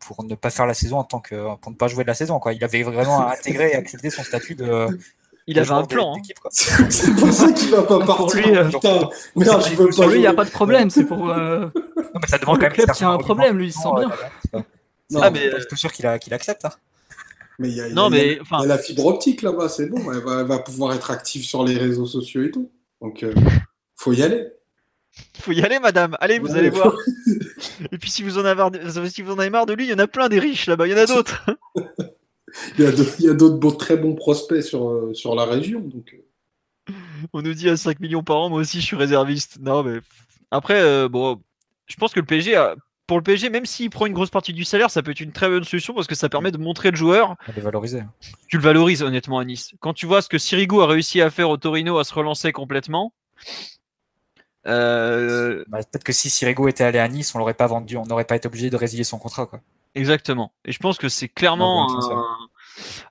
pour 0.00 0.22
ne 0.22 0.34
pas 0.34 0.50
faire 0.50 0.66
la 0.66 0.74
saison 0.74 0.98
en 0.98 1.04
tant 1.04 1.20
que. 1.20 1.56
pour 1.56 1.72
ne 1.72 1.76
pas 1.76 1.88
jouer 1.88 2.04
de 2.04 2.08
la 2.08 2.14
saison. 2.14 2.38
Quoi. 2.38 2.52
Il 2.52 2.62
avait 2.62 2.82
vraiment 2.82 3.26
intégré 3.28 3.70
et 3.70 3.74
accepté 3.74 4.10
son 4.10 4.22
statut 4.22 4.54
de. 4.54 4.88
Il 5.46 5.58
avait 5.58 5.70
un 5.72 5.84
plan. 5.84 6.14
Hein. 6.16 6.48
C'est 6.50 7.14
pour 7.16 7.32
ça 7.32 7.52
qu'il 7.52 7.70
va 7.70 7.82
pas 7.82 7.98
partir. 7.98 8.16
Pour 8.16 8.34
lui, 8.34 8.70
Putain, 8.70 9.08
merde, 9.36 9.64
je 9.68 9.74
veux 9.74 9.88
pas 9.90 10.06
lui, 10.06 10.14
il 10.16 10.20
n'y 10.20 10.26
a 10.26 10.32
pas 10.32 10.44
de 10.44 10.50
problème. 10.50 10.90
C'est 10.90 11.04
pour. 11.04 11.26
Non, 11.26 11.70
mais 12.20 12.28
ça 12.28 12.38
demande 12.38 12.56
quand 12.56 12.62
même. 12.62 12.72
Le 12.76 12.84
club 12.84 12.90
a 13.00 13.06
un 13.08 13.18
problème, 13.18 13.58
lui, 13.58 13.66
il 13.66 13.72
se 13.72 13.80
sent 13.80 13.88
bien. 13.96 14.62
Non, 15.10 15.20
ah, 15.22 15.30
mais. 15.30 15.50
Je 15.50 15.66
suis 15.68 15.76
sûr 15.76 15.92
qu'il 15.92 16.18
qu'il 16.18 16.32
accepte. 16.32 16.64
Hein. 16.64 16.70
Mais 17.58 17.68
il 17.68 17.76
y 17.76 17.80
a, 17.80 17.88
non, 17.90 18.10
mais, 18.10 18.38
a 18.50 18.66
la 18.66 18.78
fibre 18.78 19.06
optique 19.06 19.42
là-bas, 19.42 19.68
c'est 19.68 19.86
bon. 19.86 20.00
Elle 20.10 20.46
va, 20.46 20.58
pouvoir 20.58 20.94
être 20.94 21.10
active 21.10 21.44
sur 21.44 21.64
les 21.64 21.76
réseaux 21.76 22.06
sociaux 22.06 22.42
et 22.42 22.50
tout. 22.50 22.70
Donc, 23.00 23.22
il 23.22 23.28
euh, 23.28 23.34
faut 23.96 24.12
y 24.12 24.22
aller. 24.22 24.48
Faut 25.40 25.52
y 25.52 25.62
aller, 25.62 25.78
madame. 25.78 26.16
Allez, 26.20 26.40
vous 26.40 26.56
allez 26.56 26.70
voir. 26.70 26.96
et 27.92 27.98
puis, 27.98 28.10
si 28.10 28.22
vous, 28.24 28.38
en 28.38 28.44
avez, 28.44 28.62
si 29.08 29.22
vous 29.22 29.32
en 29.32 29.38
avez 29.38 29.50
marre 29.50 29.66
de 29.66 29.74
lui, 29.74 29.84
il 29.84 29.90
y 29.90 29.94
en 29.94 29.98
a 29.98 30.08
plein 30.08 30.28
des 30.28 30.40
riches 30.40 30.66
là-bas. 30.66 30.86
Il 30.88 30.90
y 30.90 30.94
en 30.94 30.98
a 30.98 31.06
d'autres. 31.06 31.44
Il 32.78 32.84
y 33.24 33.28
a 33.28 33.34
d'autres 33.34 33.76
très 33.76 33.96
bons 33.96 34.14
prospects 34.14 34.62
sur, 34.62 34.88
euh, 34.88 35.14
sur 35.14 35.34
la 35.34 35.44
région. 35.44 35.80
Donc. 35.80 36.14
Euh. 36.14 36.92
On 37.32 37.42
nous 37.42 37.54
dit 37.54 37.68
à 37.68 37.76
5 37.76 38.00
millions 38.00 38.22
par 38.22 38.36
an, 38.36 38.50
moi 38.50 38.60
aussi 38.60 38.80
je 38.80 38.86
suis 38.86 38.96
réserviste. 38.96 39.58
Non, 39.60 39.82
mais 39.82 40.00
après, 40.50 41.08
bon, 41.08 41.40
je 41.86 41.96
pense 41.96 42.12
que 42.12 42.20
le 42.20 42.26
PSG 42.26 42.74
pour 43.06 43.18
le 43.18 43.22
PSG, 43.22 43.50
même 43.50 43.66
s'il 43.66 43.90
prend 43.90 44.06
une 44.06 44.14
grosse 44.14 44.30
partie 44.30 44.52
du 44.52 44.64
salaire, 44.64 44.90
ça 44.90 45.02
peut 45.02 45.10
être 45.10 45.20
une 45.20 45.32
très 45.32 45.48
bonne 45.48 45.64
solution 45.64 45.94
parce 45.94 46.06
que 46.06 46.14
ça 46.14 46.28
permet 46.28 46.50
de 46.50 46.58
montrer 46.58 46.90
le 46.90 46.96
joueur. 46.96 47.36
De 47.54 47.60
valoriser. 47.60 48.02
Tu 48.48 48.56
le 48.56 48.62
valorises 48.62 49.02
honnêtement 49.02 49.38
à 49.38 49.44
Nice. 49.44 49.72
Quand 49.80 49.92
tu 49.92 50.06
vois 50.06 50.22
ce 50.22 50.28
que 50.28 50.38
Sirigu 50.38 50.80
a 50.80 50.86
réussi 50.86 51.20
à 51.20 51.30
faire 51.30 51.50
au 51.50 51.56
Torino, 51.56 51.98
à 51.98 52.04
se 52.04 52.14
relancer 52.14 52.52
complètement. 52.52 53.12
Euh, 54.66 55.64
bah, 55.68 55.78
peut-être 55.78 56.04
que 56.04 56.14
si 56.14 56.30
Sirigu 56.30 56.68
était 56.68 56.84
allé 56.84 56.98
à 56.98 57.08
Nice, 57.08 57.34
on 57.34 57.38
l'aurait 57.38 57.52
pas 57.52 57.66
vendu, 57.66 57.98
on 57.98 58.06
n'aurait 58.06 58.24
pas 58.24 58.36
été 58.36 58.46
obligé 58.48 58.70
de 58.70 58.76
résilier 58.76 59.04
son 59.04 59.18
contrat. 59.18 59.44
Quoi. 59.44 59.60
Exactement. 59.94 60.52
Et 60.64 60.72
je 60.72 60.78
pense 60.78 60.98
que 60.98 61.08
c'est 61.08 61.28
clairement 61.28 61.88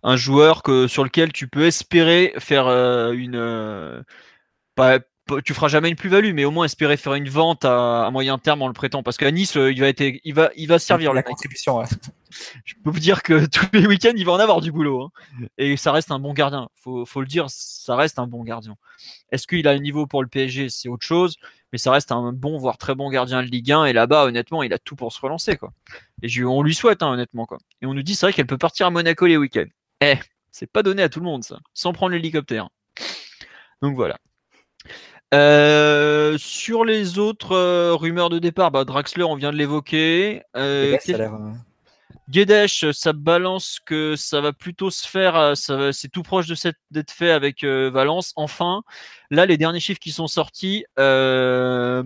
un, 0.04 0.16
joueur 0.18 0.64
que, 0.64 0.88
sur 0.88 1.04
lequel 1.04 1.32
tu 1.32 1.48
peux 1.48 1.66
espérer 1.66 2.34
faire 2.40 2.68
une. 2.68 4.04
pas, 4.76 5.00
tu 5.44 5.54
feras 5.54 5.68
jamais 5.68 5.90
une 5.90 5.96
plus-value, 5.96 6.34
mais 6.34 6.46
au 6.46 6.52
moins 6.52 6.66
espérer 6.66 6.98
faire 6.98 7.14
une 7.14 7.30
vente 7.30 7.66
à, 7.66 8.10
moyen 8.12 8.38
terme 8.38 8.62
en 8.62 8.68
le 8.68 8.74
prêtant. 8.74 9.04
Parce 9.04 9.18
qu'à 9.18 9.32
Nice, 9.32 9.56
il 9.56 9.80
va, 9.80 9.88
être, 9.88 10.04
il 10.24 10.34
va, 10.34 10.52
il 10.56 10.68
va 10.68 10.80
servir 10.80 11.14
la 11.14 11.24
contribution. 11.24 11.82
Je 12.66 12.74
peux 12.84 12.90
vous 12.90 13.00
dire 13.00 13.24
que 13.24 13.46
tous 13.46 13.68
les 13.74 13.86
week-ends, 13.86 14.14
il 14.16 14.26
va 14.26 14.34
en 14.34 14.40
avoir 14.40 14.60
du 14.60 14.72
boulot. 14.72 15.04
Hein. 15.04 15.48
Et 15.58 15.78
ça 15.78 15.92
reste 15.92 16.12
un 16.12 16.20
bon 16.20 16.34
gardien. 16.34 16.68
Faut, 16.76 17.06
faut 17.06 17.22
le 17.22 17.28
dire, 17.28 17.46
ça 17.50 17.96
reste 17.96 18.20
un 18.20 18.28
bon 18.28 18.44
gardien. 18.44 18.76
Est-ce 19.32 19.48
qu'il 19.48 19.68
a 19.68 19.72
un 19.72 19.80
niveau 19.80 20.08
pour 20.08 20.22
le 20.22 20.28
PSG 20.28 20.70
C'est 20.70 20.90
autre 20.90 21.06
chose. 21.06 21.38
Mais 21.72 21.78
ça 21.80 21.92
reste 21.92 22.12
un 22.12 22.34
bon, 22.34 22.58
voire 22.58 22.78
très 22.78 22.94
bon 22.94 23.10
gardien 23.10 23.42
de 23.42 23.48
Ligue 23.48 23.72
1. 23.72 23.86
Et 23.86 23.94
là-bas, 23.94 24.26
honnêtement, 24.26 24.62
il 24.64 24.74
a 24.74 24.80
tout 24.80 24.96
pour 24.96 25.12
se 25.12 25.20
relancer. 25.22 25.58
Quoi. 25.58 25.74
Et 26.22 26.44
on 26.44 26.62
lui 26.62 26.76
souhaite, 26.76 27.02
hein, 27.02 27.12
honnêtement. 27.12 27.46
Quoi. 27.46 27.58
Et 27.82 27.86
on 27.86 27.94
nous 27.94 28.04
dit, 28.04 28.16
c'est 28.16 28.26
vrai 28.26 28.34
qu'elle 28.34 28.48
peut 28.48 28.58
partir 28.58 28.88
à 28.88 28.90
Monaco 28.90 29.26
les 29.26 29.38
week-ends. 29.38 29.66
Eh, 30.02 30.20
c'est 30.52 30.72
pas 30.72 30.84
donné 30.84 31.02
à 31.02 31.10
tout 31.10 31.20
le 31.20 31.26
monde, 31.26 31.44
ça. 31.44 31.60
Sans 31.74 31.94
prendre 31.94 32.14
l'hélicoptère. 32.14 32.70
Donc 33.82 33.96
voilà. 33.96 34.18
Euh, 35.34 36.38
sur 36.38 36.86
les 36.86 37.18
autres 37.18 37.56
euh, 37.56 37.96
rumeurs 37.96 38.30
de 38.30 38.40
départ, 38.40 38.72
bah, 38.72 38.86
Draxler, 38.86 39.24
on 39.24 39.36
vient 39.36 39.52
de 39.52 39.58
l'évoquer. 39.58 40.44
Euh, 40.56 40.98
Guedesh, 42.30 42.90
ça 42.92 43.12
balance 43.12 43.80
que 43.86 44.16
ça 44.16 44.40
va 44.40 44.54
plutôt 44.54 44.90
se 44.90 45.06
faire, 45.08 45.54
c'est 45.56 46.08
tout 46.10 46.24
proche 46.24 46.48
de 46.48 46.56
d'être 46.90 47.12
fait 47.12 47.32
avec 47.32 47.66
Valence. 47.66 48.32
Enfin, 48.38 48.84
là, 49.30 49.46
les 49.46 49.58
derniers 49.58 49.82
chiffres 49.82 50.00
qui 50.00 50.14
sont 50.14 50.28
sortis, 50.28 50.86
ça 50.98 52.04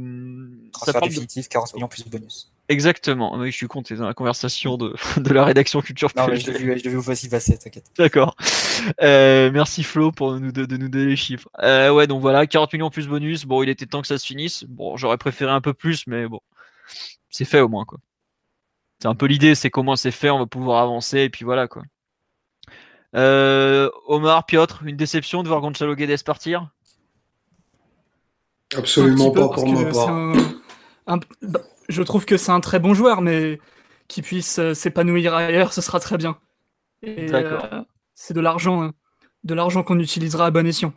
parle 0.92 1.10
définitif, 1.10 1.48
40 1.50 1.76
millions 1.76 1.88
plus 1.88 2.04
bonus. 2.06 2.52
Exactement. 2.70 3.38
Oui, 3.38 3.52
je 3.52 3.56
suis 3.56 3.68
content 3.68 3.96
dans 3.96 4.08
la 4.08 4.14
conversation 4.14 4.78
de, 4.78 4.94
de 5.18 5.34
la 5.34 5.46
rédaction 5.46 5.82
culture. 5.82 6.10
Non, 6.16 6.28
mais 6.28 6.38
je 6.38 6.52
l'ai 6.52 6.58
vu, 6.58 6.80
je 6.84 6.90
vu 6.90 6.98
aussi 6.98 7.30
passer, 7.30 7.58
t'inquiète. 7.58 7.86
D'accord. 7.98 8.36
Euh, 9.02 9.50
merci 9.52 9.84
Flo 9.84 10.12
pour 10.12 10.38
nous 10.40 10.52
de, 10.52 10.78
nous 10.78 10.90
donner 10.90 11.06
les 11.06 11.16
chiffres. 11.16 11.50
Euh, 11.64 11.92
ouais, 11.92 12.08
donc 12.08 12.22
voilà, 12.22 12.46
40 12.46 12.74
millions 12.74 12.90
plus 12.90 13.08
bonus. 13.08 13.46
Bon, 13.46 13.64
il 13.64 13.70
était 13.70 13.86
temps 13.86 14.02
que 14.02 14.08
ça 14.08 14.18
se 14.18 14.26
finisse. 14.26 14.66
Bon, 14.66 14.98
j'aurais 14.98 15.18
préféré 15.18 15.52
un 15.52 15.62
peu 15.62 15.74
plus, 15.74 16.08
mais 16.08 16.28
bon, 16.28 16.42
c'est 17.30 17.46
fait 17.46 17.62
au 17.62 17.70
moins 17.70 17.86
quoi. 17.86 18.00
C'est 19.02 19.08
un 19.08 19.16
peu 19.16 19.28
l'idée, 19.28 19.56
c'est 19.56 19.70
comment 19.70 19.96
c'est 19.96 20.12
fait, 20.12 20.30
on 20.30 20.40
va 20.40 20.48
pouvoir 20.48 20.82
avancer 20.82 21.20
et 21.20 21.30
puis 21.30 21.46
voilà 21.46 21.68
quoi. 21.68 21.84
Euh, 23.16 23.90
Omar, 24.08 24.46
Piotr, 24.46 24.82
une 24.86 24.98
déception 24.98 25.44
de 25.44 25.48
voir 25.48 25.62
Gonzalo 25.62 25.96
Guedes 25.96 26.24
partir? 26.24 26.70
Absolument 28.76 29.32
pas 29.32 29.48
pour 29.48 29.66
moi. 29.68 30.34
Un... 31.08 31.20
Je 31.90 32.04
trouve 32.04 32.26
que 32.26 32.38
c'est 32.38 32.52
un 32.52 32.60
très 32.60 32.80
bon 32.80 32.94
joueur, 32.94 33.22
mais 33.22 33.60
qu'il 34.08 34.24
puisse 34.24 34.60
euh, 34.60 34.74
s'épanouir 34.74 35.36
ailleurs, 35.36 35.74
ce 35.74 35.82
sera 35.82 36.00
très 36.00 36.18
bien. 36.18 36.38
Euh, 37.06 37.60
c'est 38.16 38.34
de 38.34 38.42
l'argent, 38.42 38.82
hein. 38.82 38.94
de 39.44 39.54
l'argent 39.54 39.84
qu'on 39.84 40.00
utilisera 40.00 40.48
à 40.48 40.52
bon 40.52 40.66
escient. 40.66 40.94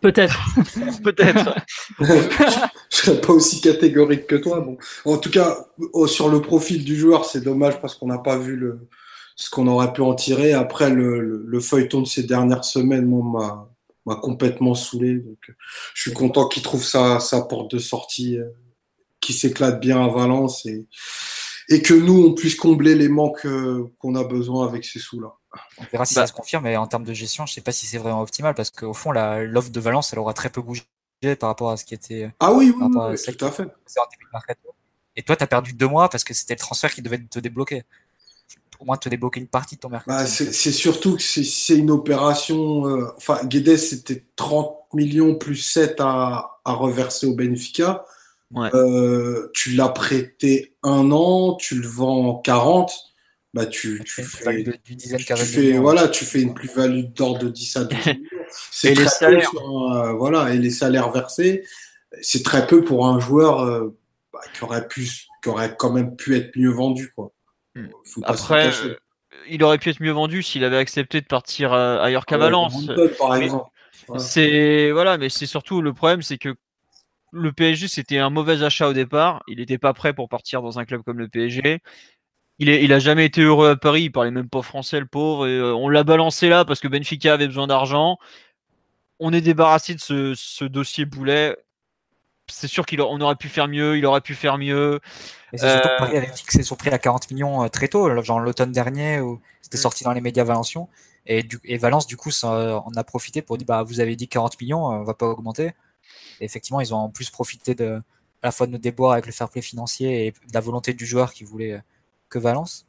Peut-être. 0.00 0.44
Peut-être. 1.02 1.54
je 2.00 2.96
serais 2.96 3.20
pas 3.20 3.32
aussi 3.32 3.60
catégorique 3.60 4.26
que 4.26 4.36
toi. 4.36 4.60
Bon. 4.60 4.76
En 5.04 5.18
tout 5.18 5.30
cas, 5.30 5.66
sur 6.06 6.28
le 6.28 6.40
profil 6.40 6.84
du 6.84 6.96
joueur, 6.96 7.24
c'est 7.24 7.40
dommage 7.40 7.80
parce 7.80 7.94
qu'on 7.94 8.06
n'a 8.06 8.18
pas 8.18 8.38
vu 8.38 8.56
le, 8.56 8.88
ce 9.34 9.50
qu'on 9.50 9.66
aurait 9.66 9.92
pu 9.92 10.02
en 10.02 10.14
tirer. 10.14 10.52
Après, 10.52 10.90
le, 10.90 11.60
feuilleton 11.60 12.02
de 12.02 12.06
ces 12.06 12.22
dernières 12.22 12.64
semaines 12.64 13.08
m'a 14.04 14.16
complètement 14.16 14.74
saoulé. 14.74 15.14
Donc, 15.14 15.52
je 15.94 16.02
suis 16.02 16.12
content 16.12 16.46
qu'il 16.48 16.62
trouve 16.62 16.84
sa, 16.84 17.18
sa 17.18 17.42
porte 17.42 17.70
de 17.72 17.78
sortie 17.78 18.38
euh, 18.38 18.46
qui 19.20 19.32
s'éclate 19.32 19.80
bien 19.80 20.02
à 20.04 20.08
Valence 20.08 20.66
et, 20.66 20.86
et 21.68 21.82
que 21.82 21.94
nous, 21.94 22.26
on 22.26 22.34
puisse 22.34 22.54
combler 22.54 22.94
les 22.94 23.08
manques 23.08 23.46
euh, 23.46 23.92
qu'on 23.98 24.14
a 24.14 24.24
besoin 24.24 24.66
avec 24.66 24.84
ces 24.84 24.98
sous-là. 24.98 25.34
On 25.78 25.84
verra 25.92 26.04
si 26.04 26.14
ça 26.14 26.26
se 26.26 26.32
confirme, 26.32 26.64
mais 26.64 26.76
en 26.76 26.86
termes 26.86 27.04
de 27.04 27.12
gestion, 27.12 27.46
je 27.46 27.52
ne 27.52 27.54
sais 27.54 27.60
pas 27.60 27.72
si 27.72 27.86
c'est 27.86 27.98
vraiment 27.98 28.22
optimal 28.22 28.54
parce 28.54 28.70
qu'au 28.70 28.94
fond, 28.94 29.12
l'offre 29.12 29.70
de 29.70 29.80
Valence, 29.80 30.12
elle 30.12 30.18
aura 30.18 30.34
très 30.34 30.50
peu 30.50 30.62
bougé 30.62 30.82
par 31.38 31.48
rapport 31.48 31.70
à 31.70 31.76
ce 31.76 31.84
qui 31.84 31.94
était. 31.94 32.30
Ah 32.40 32.52
oui, 32.52 32.72
oui, 32.78 32.88
tout 32.90 33.44
à 33.44 33.50
fait. 33.50 33.68
Et 35.16 35.22
toi, 35.22 35.36
tu 35.36 35.44
as 35.44 35.46
perdu 35.46 35.72
deux 35.72 35.88
mois 35.88 36.08
parce 36.08 36.24
que 36.24 36.32
c'était 36.32 36.54
le 36.54 36.60
transfert 36.60 36.92
qui 36.92 37.02
devait 37.02 37.18
te 37.18 37.38
débloquer. 37.38 37.82
Au 38.78 38.84
moins 38.84 38.96
te 38.96 39.08
débloquer 39.08 39.40
une 39.40 39.48
partie 39.48 39.74
de 39.74 39.80
ton 39.80 39.88
mercato. 39.88 40.16
Bah, 40.16 40.24
c'est 40.24 40.72
surtout 40.72 41.16
que 41.16 41.22
c'est 41.22 41.76
une 41.76 41.90
opération. 41.90 42.86
Euh, 42.86 43.12
enfin, 43.16 43.44
Guedes, 43.44 43.76
c'était 43.76 44.24
30 44.36 44.72
millions 44.94 45.34
plus 45.34 45.56
7 45.56 45.96
à, 45.98 46.60
à 46.64 46.72
reverser 46.72 47.26
au 47.26 47.34
Benfica. 47.34 48.04
Euh, 48.56 49.50
tu 49.54 49.72
l'as 49.72 49.88
prêté 49.88 50.74
un 50.82 51.10
an, 51.10 51.54
tu 51.56 51.80
le 51.80 51.86
vends 51.86 52.38
40, 52.38 52.92
bah 53.52 53.66
tu, 53.66 54.02
tu 54.04 54.22
fais, 54.22 54.64
voilà, 55.78 56.08
tu 56.08 56.24
fais 56.24 56.40
une 56.40 56.54
plus-value 56.54 57.04
d'ordre 57.14 57.40
de 57.40 57.48
10 57.48 57.76
à 57.76 57.84
12 57.84 58.06
millions. 58.06 58.20
C'est 58.70 58.94
très 58.94 59.02
les 59.02 59.08
salaires. 59.08 59.50
peu 59.50 60.10
voilà, 60.16 60.54
et 60.54 60.58
les 60.58 60.70
salaires 60.70 61.10
versés, 61.10 61.64
c'est 62.22 62.42
très 62.42 62.66
peu 62.66 62.82
pour 62.82 63.06
un 63.06 63.20
joueur 63.20 63.60
euh, 63.60 63.94
bah, 64.32 64.40
qui 64.54 64.64
aurait 64.64 64.88
pu, 64.88 65.06
qui 65.42 65.48
aurait 65.48 65.76
quand 65.76 65.92
même 65.92 66.16
pu 66.16 66.34
être 66.34 66.56
mieux 66.56 66.70
vendu, 66.70 67.12
quoi. 67.14 67.30
Hmm. 67.74 67.88
Après, 68.24 68.70
il 69.48 69.62
aurait 69.62 69.76
pu 69.76 69.90
être 69.90 70.00
mieux 70.00 70.12
vendu 70.12 70.42
s'il 70.42 70.64
avait 70.64 70.78
accepté 70.78 71.20
de 71.20 71.26
partir 71.26 71.74
euh, 71.74 72.00
ailleurs 72.00 72.24
qu'à 72.24 72.38
Valence. 72.38 72.90
C'est 74.16 74.90
voilà, 74.90 75.18
mais 75.18 75.28
c'est 75.28 75.46
surtout 75.46 75.82
le 75.82 75.92
problème, 75.92 76.22
c'est 76.22 76.38
que 76.38 76.54
le 77.32 77.52
PSG, 77.52 77.88
c'était 77.88 78.18
un 78.18 78.30
mauvais 78.30 78.62
achat 78.62 78.88
au 78.88 78.92
départ. 78.92 79.42
Il 79.48 79.58
n'était 79.58 79.78
pas 79.78 79.92
prêt 79.92 80.12
pour 80.12 80.28
partir 80.28 80.62
dans 80.62 80.78
un 80.78 80.84
club 80.84 81.02
comme 81.02 81.18
le 81.18 81.28
PSG. 81.28 81.80
Il, 82.58 82.68
est, 82.68 82.82
il 82.84 82.92
a 82.92 82.98
jamais 82.98 83.26
été 83.26 83.42
heureux 83.42 83.70
à 83.70 83.76
Paris. 83.76 84.04
Il 84.04 84.12
parlait 84.12 84.30
même 84.30 84.48
pas 84.48 84.62
français, 84.62 85.00
le 85.00 85.06
pauvre. 85.06 85.46
Et, 85.46 85.56
euh, 85.56 85.74
on 85.74 85.88
l'a 85.88 86.04
balancé 86.04 86.48
là 86.48 86.64
parce 86.64 86.80
que 86.80 86.88
Benfica 86.88 87.34
avait 87.34 87.46
besoin 87.46 87.66
d'argent. 87.66 88.18
On 89.20 89.32
est 89.32 89.40
débarrassé 89.40 89.94
de 89.94 90.00
ce, 90.00 90.64
dossier 90.64 91.04
boulet. 91.04 91.56
C'est 92.50 92.68
sûr 92.68 92.86
qu'on 92.86 93.20
aurait 93.20 93.36
pu 93.36 93.48
faire 93.48 93.68
mieux. 93.68 93.98
Il 93.98 94.06
aurait 94.06 94.22
pu 94.22 94.34
faire 94.34 94.58
mieux. 94.58 95.00
Et 95.52 95.58
c'est 95.58 95.70
surtout 95.70 95.88
que 95.88 95.98
Paris 95.98 96.16
avait 96.16 96.32
fixé 96.34 96.62
son 96.62 96.76
prix 96.76 96.90
à 96.90 96.98
40 96.98 97.30
millions 97.30 97.64
euh, 97.64 97.68
très 97.68 97.88
tôt, 97.88 98.22
genre 98.22 98.40
l'automne 98.40 98.72
dernier, 98.72 99.20
où 99.20 99.40
c'était 99.62 99.78
mm. 99.78 99.80
sorti 99.80 100.04
dans 100.04 100.12
les 100.12 100.20
médias 100.20 100.44
valenciens. 100.44 100.86
Et, 101.26 101.44
et 101.64 101.76
Valence, 101.76 102.06
du 102.06 102.16
coup, 102.16 102.30
ça, 102.30 102.82
on 102.86 102.92
a 102.96 103.04
profité 103.04 103.42
pour 103.42 103.58
dire 103.58 103.66
bah, 103.66 103.82
vous 103.82 104.00
avez 104.00 104.16
dit 104.16 104.28
40 104.28 104.58
millions, 104.60 104.86
on 104.86 105.04
va 105.04 105.14
pas 105.14 105.26
augmenter 105.26 105.72
effectivement, 106.40 106.80
ils 106.80 106.94
ont 106.94 106.98
en 106.98 107.08
plus 107.10 107.30
profité 107.30 107.74
de, 107.74 108.00
à 108.42 108.46
la 108.46 108.52
fois 108.52 108.66
de 108.66 108.72
nos 108.72 108.78
déboires 108.78 109.12
avec 109.12 109.26
le 109.26 109.32
fair 109.32 109.48
play 109.48 109.62
financier 109.62 110.26
et 110.26 110.30
de 110.32 110.54
la 110.54 110.60
volonté 110.60 110.92
du 110.92 111.06
joueur 111.06 111.32
qui 111.32 111.44
voulait 111.44 111.74
euh, 111.74 111.80
que 112.28 112.38
Valence. 112.38 112.86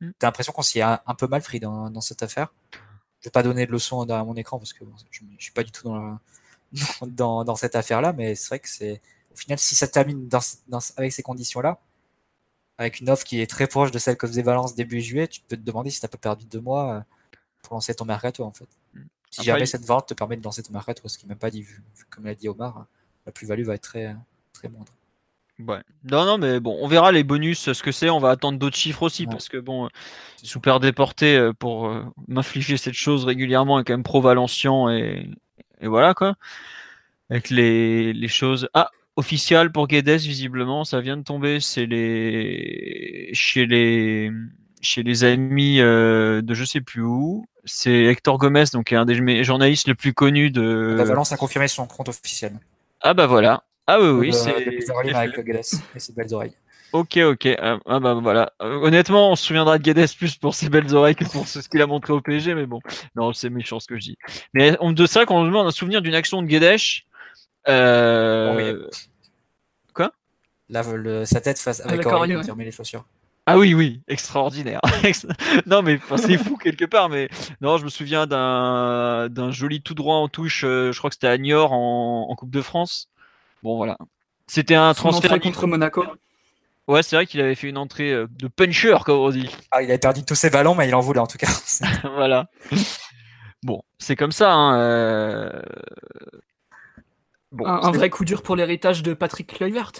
Mm. 0.00 0.10
T'as 0.18 0.26
l'impression 0.28 0.52
qu'on 0.52 0.62
s'y 0.62 0.80
a 0.80 1.02
un 1.06 1.14
peu 1.14 1.26
mal 1.26 1.42
pris 1.42 1.60
dans, 1.60 2.00
cette 2.00 2.22
affaire. 2.22 2.52
Je 3.20 3.28
vais 3.28 3.30
pas 3.30 3.42
donner 3.42 3.66
de 3.66 3.72
leçons 3.72 4.02
à 4.08 4.24
mon 4.24 4.34
écran 4.34 4.58
parce 4.58 4.72
que 4.72 4.84
je, 5.10 5.24
ne 5.24 5.38
suis 5.38 5.52
pas 5.52 5.62
du 5.62 5.70
tout 5.70 5.92
dans, 7.06 7.44
dans, 7.44 7.56
cette 7.56 7.76
affaire-là, 7.76 8.12
mais 8.12 8.34
c'est 8.34 8.48
vrai 8.48 8.58
que 8.58 8.68
c'est 8.68 9.00
au 9.32 9.36
final, 9.36 9.58
si 9.58 9.74
ça 9.74 9.86
termine 9.86 10.28
avec 10.96 11.12
ces 11.12 11.22
conditions-là, 11.22 11.78
avec 12.78 13.00
une 13.00 13.10
offre 13.10 13.24
qui 13.24 13.40
est 13.40 13.46
très 13.46 13.66
proche 13.66 13.90
de 13.90 13.98
celle 13.98 14.16
que 14.16 14.26
faisait 14.26 14.42
Valence 14.42 14.74
début 14.74 15.00
juillet, 15.00 15.28
tu 15.28 15.40
peux 15.42 15.56
te 15.56 15.62
demander 15.62 15.90
si 15.90 16.00
tu 16.00 16.06
n'as 16.06 16.08
pas 16.08 16.18
perdu 16.18 16.46
deux 16.46 16.60
mois 16.60 16.94
euh, 16.94 17.00
pour 17.62 17.74
lancer 17.74 17.94
ton 17.94 18.04
mercato 18.04 18.42
en 18.42 18.52
fait. 18.52 18.68
Si 19.30 19.44
jamais 19.44 19.66
cette 19.66 19.84
vente 19.84 20.08
te 20.08 20.14
permet 20.14 20.36
de 20.36 20.42
lancer 20.42 20.62
ton 20.62 20.72
market, 20.72 21.00
ce 21.06 21.16
qui 21.16 21.26
n'est 21.26 21.30
même 21.30 21.38
pas 21.38 21.50
dit, 21.50 21.62
vu, 21.62 21.82
comme 22.10 22.24
l'a 22.24 22.34
dit 22.34 22.48
Omar, 22.48 22.86
la 23.26 23.32
plus-value 23.32 23.64
va 23.64 23.74
être 23.74 23.82
très, 23.82 24.16
très 24.52 24.68
moindre. 24.68 24.92
Ouais. 25.66 25.82
Non, 26.04 26.24
non, 26.24 26.38
mais 26.38 26.58
bon, 26.60 26.78
on 26.80 26.88
verra 26.88 27.12
les 27.12 27.22
bonus, 27.22 27.72
ce 27.72 27.82
que 27.82 27.92
c'est. 27.92 28.10
On 28.10 28.18
va 28.18 28.30
attendre 28.30 28.58
d'autres 28.58 28.76
chiffres 28.76 29.02
aussi, 29.02 29.26
parce 29.26 29.48
que 29.48 29.58
bon, 29.58 29.88
sous 30.42 30.60
père 30.60 30.80
déporté 30.80 31.36
euh, 31.36 31.52
pour 31.52 31.88
euh, 31.88 32.02
m'infliger 32.28 32.76
cette 32.76 32.94
chose 32.94 33.24
régulièrement 33.24 33.78
est 33.78 33.84
quand 33.84 33.92
même 33.92 34.02
pro-Valencian 34.02 34.90
et, 34.90 35.30
et, 35.80 35.86
voilà 35.86 36.14
quoi. 36.14 36.36
Avec 37.28 37.50
les, 37.50 38.12
les 38.12 38.28
choses. 38.28 38.68
Ah, 38.74 38.90
officiel 39.16 39.70
pour 39.70 39.86
Guedes, 39.86 40.08
visiblement, 40.08 40.84
ça 40.84 41.00
vient 41.00 41.16
de 41.16 41.22
tomber. 41.22 41.60
C'est 41.60 41.86
les 41.86 43.30
chez 43.34 43.66
les 43.66 44.30
chez 44.80 45.02
les 45.02 45.24
amis 45.24 45.80
euh, 45.80 46.42
de 46.42 46.54
je 46.54 46.64
sais 46.64 46.80
plus 46.80 47.02
où. 47.02 47.44
C'est 47.64 48.04
Hector 48.04 48.38
Gomez, 48.38 48.64
donc 48.72 48.92
un 48.92 49.04
des 49.04 49.44
journalistes 49.44 49.88
le 49.88 49.94
plus 49.94 50.12
connu 50.12 50.50
de. 50.50 50.94
La 50.96 51.04
Valence 51.04 51.32
a 51.32 51.36
confirmé 51.36 51.68
son 51.68 51.86
compte 51.86 52.08
officiel. 52.08 52.52
Ah 53.00 53.14
bah 53.14 53.26
voilà. 53.26 53.64
Ah 53.86 54.00
oui, 54.00 54.08
oui, 54.08 54.32
c'est. 54.32 54.54
avec 55.14 55.40
Guedes 55.40 55.64
et 55.94 55.98
ses 55.98 56.12
belles 56.12 56.32
oreilles. 56.32 56.54
Ok, 56.92 57.18
ok. 57.18 57.48
Ah, 57.60 57.78
ah 57.86 58.00
bah 58.00 58.14
voilà. 58.14 58.52
Euh, 58.62 58.76
honnêtement, 58.80 59.30
on 59.30 59.36
se 59.36 59.44
souviendra 59.46 59.78
de 59.78 59.82
Guedes 59.82 60.16
plus 60.16 60.36
pour 60.36 60.54
ses 60.54 60.68
belles 60.68 60.94
oreilles 60.94 61.14
que 61.14 61.24
pour 61.24 61.46
ce 61.46 61.60
qu'il 61.68 61.80
a 61.82 61.86
montré 61.86 62.12
au 62.12 62.20
PSG, 62.20 62.54
mais 62.54 62.66
bon. 62.66 62.80
Non, 63.14 63.32
c'est 63.32 63.50
méchant 63.50 63.78
ce 63.78 63.86
que 63.86 63.96
je 63.96 64.02
dis. 64.02 64.18
Mais 64.54 64.76
de 64.80 65.06
ça, 65.06 65.24
quand 65.24 65.36
on 65.36 65.44
demande 65.44 65.66
un 65.66 65.72
souvenir 65.72 66.02
d'une 66.02 66.14
action 66.14 66.42
de 66.42 66.46
Guedes. 66.46 66.80
Euh... 67.68 68.88
Quoi? 69.92 70.12
Là, 70.68 70.82
le, 70.94 71.24
sa 71.24 71.40
tête 71.40 71.58
face 71.58 71.80
avec 71.80 72.06
Aurélie, 72.06 72.40
qui 72.40 72.50
remet 72.50 72.64
les 72.64 72.72
chaussures. 72.72 73.04
Ah 73.50 73.58
oui, 73.58 73.74
oui, 73.74 74.02
extraordinaire. 74.06 74.80
non, 75.66 75.82
mais 75.82 75.98
c'est 76.16 76.38
fou 76.38 76.56
quelque 76.56 76.84
part, 76.84 77.08
mais 77.08 77.28
non, 77.60 77.78
je 77.78 77.84
me 77.84 77.88
souviens 77.88 78.26
d'un 78.26 79.50
joli 79.50 79.82
tout 79.82 79.94
droit 79.94 80.16
en 80.16 80.28
touche, 80.28 80.62
euh, 80.64 80.92
je 80.92 80.98
crois 80.98 81.10
que 81.10 81.14
c'était 81.16 81.26
à 81.26 81.36
Niort 81.36 81.72
en, 81.72 82.28
en, 82.30 82.36
Coupe 82.36 82.50
de 82.50 82.62
France. 82.62 83.08
Bon, 83.64 83.76
voilà. 83.76 83.98
C'était 84.46 84.76
un 84.76 84.94
transfert 84.94 85.40
contre 85.40 85.66
Monaco. 85.66 86.04
Ouais, 86.86 87.02
c'est 87.02 87.16
vrai 87.16 87.26
qu'il 87.26 87.40
avait 87.40 87.56
fait 87.56 87.68
une 87.68 87.78
entrée 87.78 88.12
euh, 88.12 88.26
de 88.30 88.46
puncher, 88.46 88.96
comme 89.04 89.18
on 89.18 89.30
dit. 89.30 89.50
Ah, 89.72 89.82
il 89.82 89.90
avait 89.90 89.98
perdu 89.98 90.24
tous 90.24 90.34
ses 90.36 90.50
ballons, 90.50 90.74
mais 90.74 90.88
il 90.88 90.94
en 90.94 91.00
voulait 91.00 91.20
en 91.20 91.26
tout 91.26 91.38
cas. 91.38 91.50
voilà. 92.14 92.48
Bon, 93.62 93.82
c'est 93.98 94.16
comme 94.16 94.32
ça. 94.32 94.52
Hein, 94.52 94.78
euh, 94.80 95.62
bon, 97.52 97.66
un, 97.66 97.90
vrai 97.90 98.10
coup 98.10 98.24
dur 98.24 98.42
pour 98.42 98.56
l'héritage 98.56 99.02
de 99.02 99.12
Patrick 99.12 99.54
Kluivert. 99.54 99.92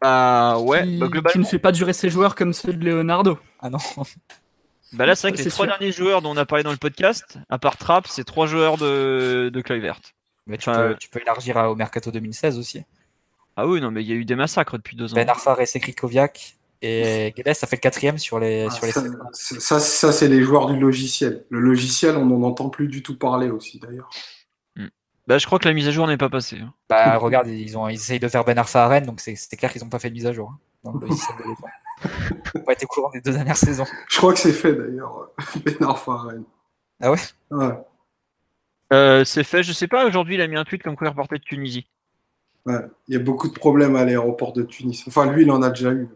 Ah 0.00 0.58
ouais, 0.60 0.84
qui, 0.84 0.98
bah, 0.98 1.08
ne 1.34 1.44
fait 1.44 1.58
pas 1.58 1.72
durer 1.72 1.92
ses 1.92 2.10
joueurs 2.10 2.34
comme 2.34 2.52
ceux 2.52 2.72
de 2.72 2.84
Leonardo. 2.84 3.38
Ah 3.60 3.70
non. 3.70 3.78
Bah 4.92 5.04
là, 5.04 5.16
c'est 5.16 5.28
vrai 5.28 5.36
que 5.36 5.42
les 5.42 5.50
trois 5.50 5.66
derniers 5.66 5.90
joueurs 5.90 6.22
dont 6.22 6.30
on 6.30 6.36
a 6.36 6.46
parlé 6.46 6.62
dans 6.62 6.70
le 6.70 6.76
podcast, 6.76 7.38
à 7.50 7.58
part 7.58 7.76
Trapp, 7.76 8.06
c'est 8.06 8.24
trois 8.24 8.46
joueurs 8.46 8.76
de, 8.78 9.50
de 9.52 9.60
Kluivert. 9.60 10.00
Mais 10.46 10.58
tu, 10.58 10.70
peux, 10.70 10.96
tu 10.98 11.08
peux 11.08 11.20
élargir 11.20 11.56
au 11.56 11.74
Mercato 11.74 12.10
2016 12.10 12.58
aussi. 12.58 12.82
Ah 13.56 13.66
oui, 13.66 13.80
non, 13.80 13.90
mais 13.90 14.02
il 14.02 14.08
y 14.08 14.12
a 14.12 14.14
eu 14.14 14.24
des 14.24 14.36
massacres 14.36 14.76
depuis 14.76 14.96
deux 14.96 15.12
ans. 15.12 15.16
Ben 15.16 15.28
Arfa 15.28 15.56
et 15.60 15.80
Krikoviak. 15.80 16.56
Et 16.82 17.32
Guedes, 17.36 17.54
ça 17.54 17.66
fait 17.66 17.76
le 17.76 17.80
quatrième 17.80 18.18
sur 18.18 18.38
les. 18.38 18.66
Ah, 18.68 18.70
sur 18.70 18.86
les 18.86 18.92
ça, 18.92 19.80
ça, 19.80 20.12
c'est 20.12 20.28
les 20.28 20.42
joueurs 20.42 20.66
du 20.66 20.78
logiciel. 20.78 21.44
Le 21.48 21.58
logiciel, 21.58 22.16
on 22.16 22.26
n'en 22.26 22.42
entend 22.46 22.68
plus 22.68 22.86
du 22.86 23.02
tout 23.02 23.16
parler 23.18 23.48
aussi, 23.48 23.78
d'ailleurs. 23.78 24.10
Bah, 25.26 25.38
je 25.38 25.46
crois 25.46 25.58
que 25.58 25.66
la 25.66 25.74
mise 25.74 25.88
à 25.88 25.90
jour 25.90 26.06
n'est 26.06 26.16
pas 26.16 26.28
passée. 26.28 26.58
Hein. 26.60 26.72
Bah, 26.88 27.16
regarde, 27.18 27.48
ils, 27.48 27.76
ont, 27.76 27.88
ils 27.88 27.96
essayent 27.96 28.20
de 28.20 28.28
faire 28.28 28.44
Ben 28.44 28.58
Arfa 28.58 28.84
à 28.84 28.88
Rennes, 28.88 29.06
donc 29.06 29.20
c'est 29.20 29.56
clair 29.56 29.72
qu'ils 29.72 29.82
n'ont 29.82 29.88
pas 29.88 29.98
fait 29.98 30.10
de 30.10 30.14
mise 30.14 30.26
à 30.26 30.32
jour. 30.32 30.50
Hein, 30.50 30.58
dans 30.84 30.92
le 30.92 31.00
logiciel 31.00 31.36
de 31.38 31.44
Ils 32.54 32.58
n'ont 32.58 32.64
pas 32.64 32.72
été 32.72 32.86
courant 32.86 33.10
des 33.10 33.20
deux 33.20 33.32
dernières 33.32 33.56
saisons. 33.56 33.86
Je 34.08 34.18
crois 34.18 34.32
que 34.32 34.38
c'est 34.38 34.52
fait, 34.52 34.74
d'ailleurs, 34.74 35.30
Ben 35.64 35.76
Arfa 35.82 36.12
à 36.12 36.22
Rennes. 36.22 36.44
Ah 37.00 37.10
ouais? 37.10 37.18
Ouais. 37.50 37.74
Euh, 38.92 39.24
c'est 39.24 39.44
fait, 39.44 39.62
je 39.62 39.72
sais 39.72 39.88
pas, 39.88 40.06
aujourd'hui 40.06 40.36
il 40.36 40.40
a 40.40 40.46
mis 40.46 40.56
un 40.56 40.64
tweet 40.64 40.82
comme 40.82 40.96
quoi 40.96 41.08
il 41.08 41.10
reportait 41.10 41.38
de 41.38 41.42
Tunisie. 41.42 41.88
Ouais, 42.64 42.80
il 43.08 43.14
y 43.14 43.16
a 43.16 43.20
beaucoup 43.20 43.48
de 43.48 43.52
problèmes 43.52 43.96
à 43.96 44.04
l'aéroport 44.04 44.52
de 44.52 44.62
Tunis. 44.62 45.04
Enfin, 45.06 45.30
lui, 45.30 45.42
il 45.42 45.50
en 45.50 45.62
a 45.62 45.70
déjà 45.70 45.92
eu. 45.92 46.08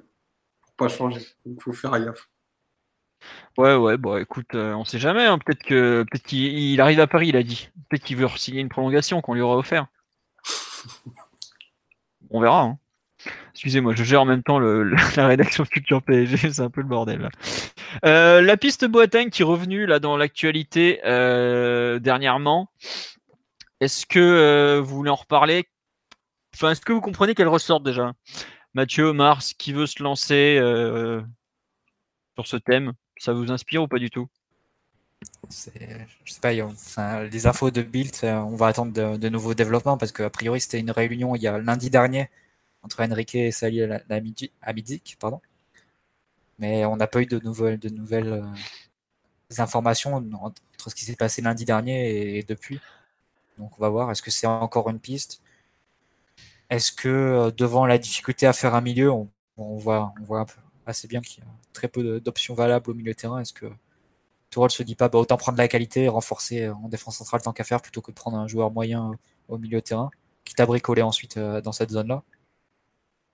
Pour 0.63 0.73
pas 0.77 0.89
changer. 0.89 1.21
Il 1.47 1.57
faut 1.61 1.73
faire 1.73 1.99
gaffe. 2.05 2.29
Ouais, 3.59 3.75
ouais, 3.75 3.97
bon, 3.97 4.17
écoute, 4.17 4.55
euh, 4.55 4.75
on 4.75 4.85
sait 4.85 4.99
jamais. 4.99 5.27
Hein. 5.27 5.39
Peut-être 5.39 5.63
que 5.63 6.05
peut-être 6.11 6.25
qu'il 6.25 6.81
arrive 6.81 7.01
à 7.01 7.07
Paris, 7.07 7.29
il 7.29 7.37
a 7.37 7.43
dit. 7.43 7.71
Peut-être 7.89 8.05
qu'il 8.05 8.17
veut 8.17 8.29
signer 8.37 8.61
une 8.61 8.69
prolongation 8.69 9.21
qu'on 9.21 9.35
lui 9.35 9.41
aura 9.41 9.57
offert. 9.57 9.87
on 12.31 12.41
verra. 12.41 12.63
Hein. 12.63 12.79
Excusez-moi, 13.53 13.95
je 13.95 14.05
gère 14.05 14.23
en 14.23 14.25
même 14.25 14.43
temps 14.43 14.59
la 15.17 15.27
rédaction 15.27 15.65
Culture 15.65 16.03
PSG, 16.03 16.37
c'est 16.53 16.63
un 16.63 16.71
peu 16.71 16.81
le 16.81 16.87
bordel. 16.87 17.29
Euh, 18.05 18.41
la 18.41 18.57
piste 18.57 18.87
Boateng 18.87 19.31
qui 19.31 19.43
est 19.43 19.45
revenue 19.45 19.87
là 19.87 19.99
dans 19.99 20.17
l'actualité 20.17 21.01
euh, 21.05 21.99
dernièrement. 21.99 22.71
Est-ce 23.81 24.07
que 24.07 24.79
vous 24.79 24.97
voulez 24.97 25.11
en 25.11 25.17
reparler? 25.17 25.67
Enfin, 26.55 26.71
est-ce 26.71 26.81
que 26.81 26.93
vous 26.93 27.01
comprenez 27.01 27.35
qu'elle 27.35 27.49
ressort 27.49 27.81
déjà? 27.81 28.13
Mathieu, 28.75 29.13
Mars, 29.13 29.55
qui 29.55 29.73
veut 29.73 29.87
se 29.87 30.03
lancer 30.03 30.59
euh, 30.61 31.23
sur 32.37 32.47
ce 32.47 32.57
thème? 32.57 32.93
Ça 33.21 33.35
vous 33.35 33.53
inspire 33.53 33.83
ou 33.83 33.87
pas 33.87 33.99
du 33.99 34.09
tout? 34.09 34.29
Je 35.51 35.55
sais 36.33 36.41
pas, 36.41 36.53
les 37.25 37.47
infos 37.47 37.71
de 37.71 37.83
Build, 37.83 38.17
on 38.23 38.57
va 38.57 38.69
attendre 38.69 39.19
de, 39.19 39.29
nouveaux 39.29 39.53
développements 39.53 39.99
parce 39.99 40.11
qu'a 40.11 40.31
priori 40.31 40.63
c'était 40.63 40.81
une 40.81 40.91
réunion 40.91 41.37
il 41.37 41.43
y 41.43 41.47
a 41.47 41.59
lundi 41.59 41.91
dernier 41.91 42.31
entre 42.83 43.03
Enrique 43.03 43.35
et 43.35 43.51
Sali 43.53 43.83
Amidik, 44.63 45.19
pardon. 45.21 45.43
Mais 46.59 46.87
on 46.87 46.97
n'a 46.97 47.07
pas 47.07 47.21
eu 47.21 47.27
de 47.27 47.39
nouvelles, 47.41 47.79
de 47.79 47.91
nouvelles 47.91 48.33
euh, 48.33 49.59
informations 49.59 50.17
entre 50.41 50.63
ce 50.89 50.95
qui 50.95 51.05
s'est 51.05 51.17
passé 51.17 51.43
lundi 51.43 51.67
dernier 51.67 52.39
et 52.39 52.43
depuis. 52.43 52.81
Donc 53.59 53.79
on 53.79 53.83
va 53.83 53.91
voir, 53.91 54.11
est-ce 54.11 54.23
que 54.23 54.31
c'est 54.31 54.47
encore 54.47 54.89
une 54.89 54.99
piste? 54.99 55.43
Est-ce 56.71 56.91
que 56.91 57.09
euh, 57.09 57.51
devant 57.51 57.85
la 57.85 57.99
difficulté 57.99 58.47
à 58.47 58.55
faire 58.55 58.75
un 58.75 58.81
milieu, 58.81 59.11
on, 59.11 59.29
voit, 59.59 60.15
on 60.21 60.25
voit 60.25 60.47
assez 60.87 61.07
bien 61.07 61.21
qu'il 61.21 61.45
y 61.45 61.47
a 61.47 61.51
très 61.73 61.89
peu 61.89 62.21
d'options 62.21 62.55
valables 62.55 62.91
au 62.91 62.95
milieu 62.95 63.13
de 63.13 63.17
terrain 63.17 63.41
Est-ce 63.41 63.53
que 63.53 63.67
Tourelle 64.51 64.71
se 64.71 64.83
dit 64.83 64.95
pas 64.97 65.09
bah, 65.09 65.19
autant 65.19 65.37
prendre 65.37 65.59
la 65.59 65.69
qualité 65.69 66.05
et 66.05 66.09
renforcer 66.09 66.69
en 66.69 66.89
défense 66.89 67.17
centrale 67.19 67.43
tant 67.43 67.53
qu'à 67.53 67.65
faire 67.65 67.81
plutôt 67.81 68.01
que 68.01 68.11
de 68.11 68.17
prendre 68.17 68.37
un 68.37 68.49
joueur 68.49 68.71
moyen 68.71 69.13
au 69.49 69.59
milieu 69.59 69.79
de 69.79 69.85
terrain, 69.85 70.11
qui 70.45 70.55
t'a 70.55 70.67
bricolé 70.67 71.03
ensuite 71.03 71.37
euh, 71.37 71.61
dans 71.61 71.73
cette 71.73 71.91
zone-là? 71.91 72.23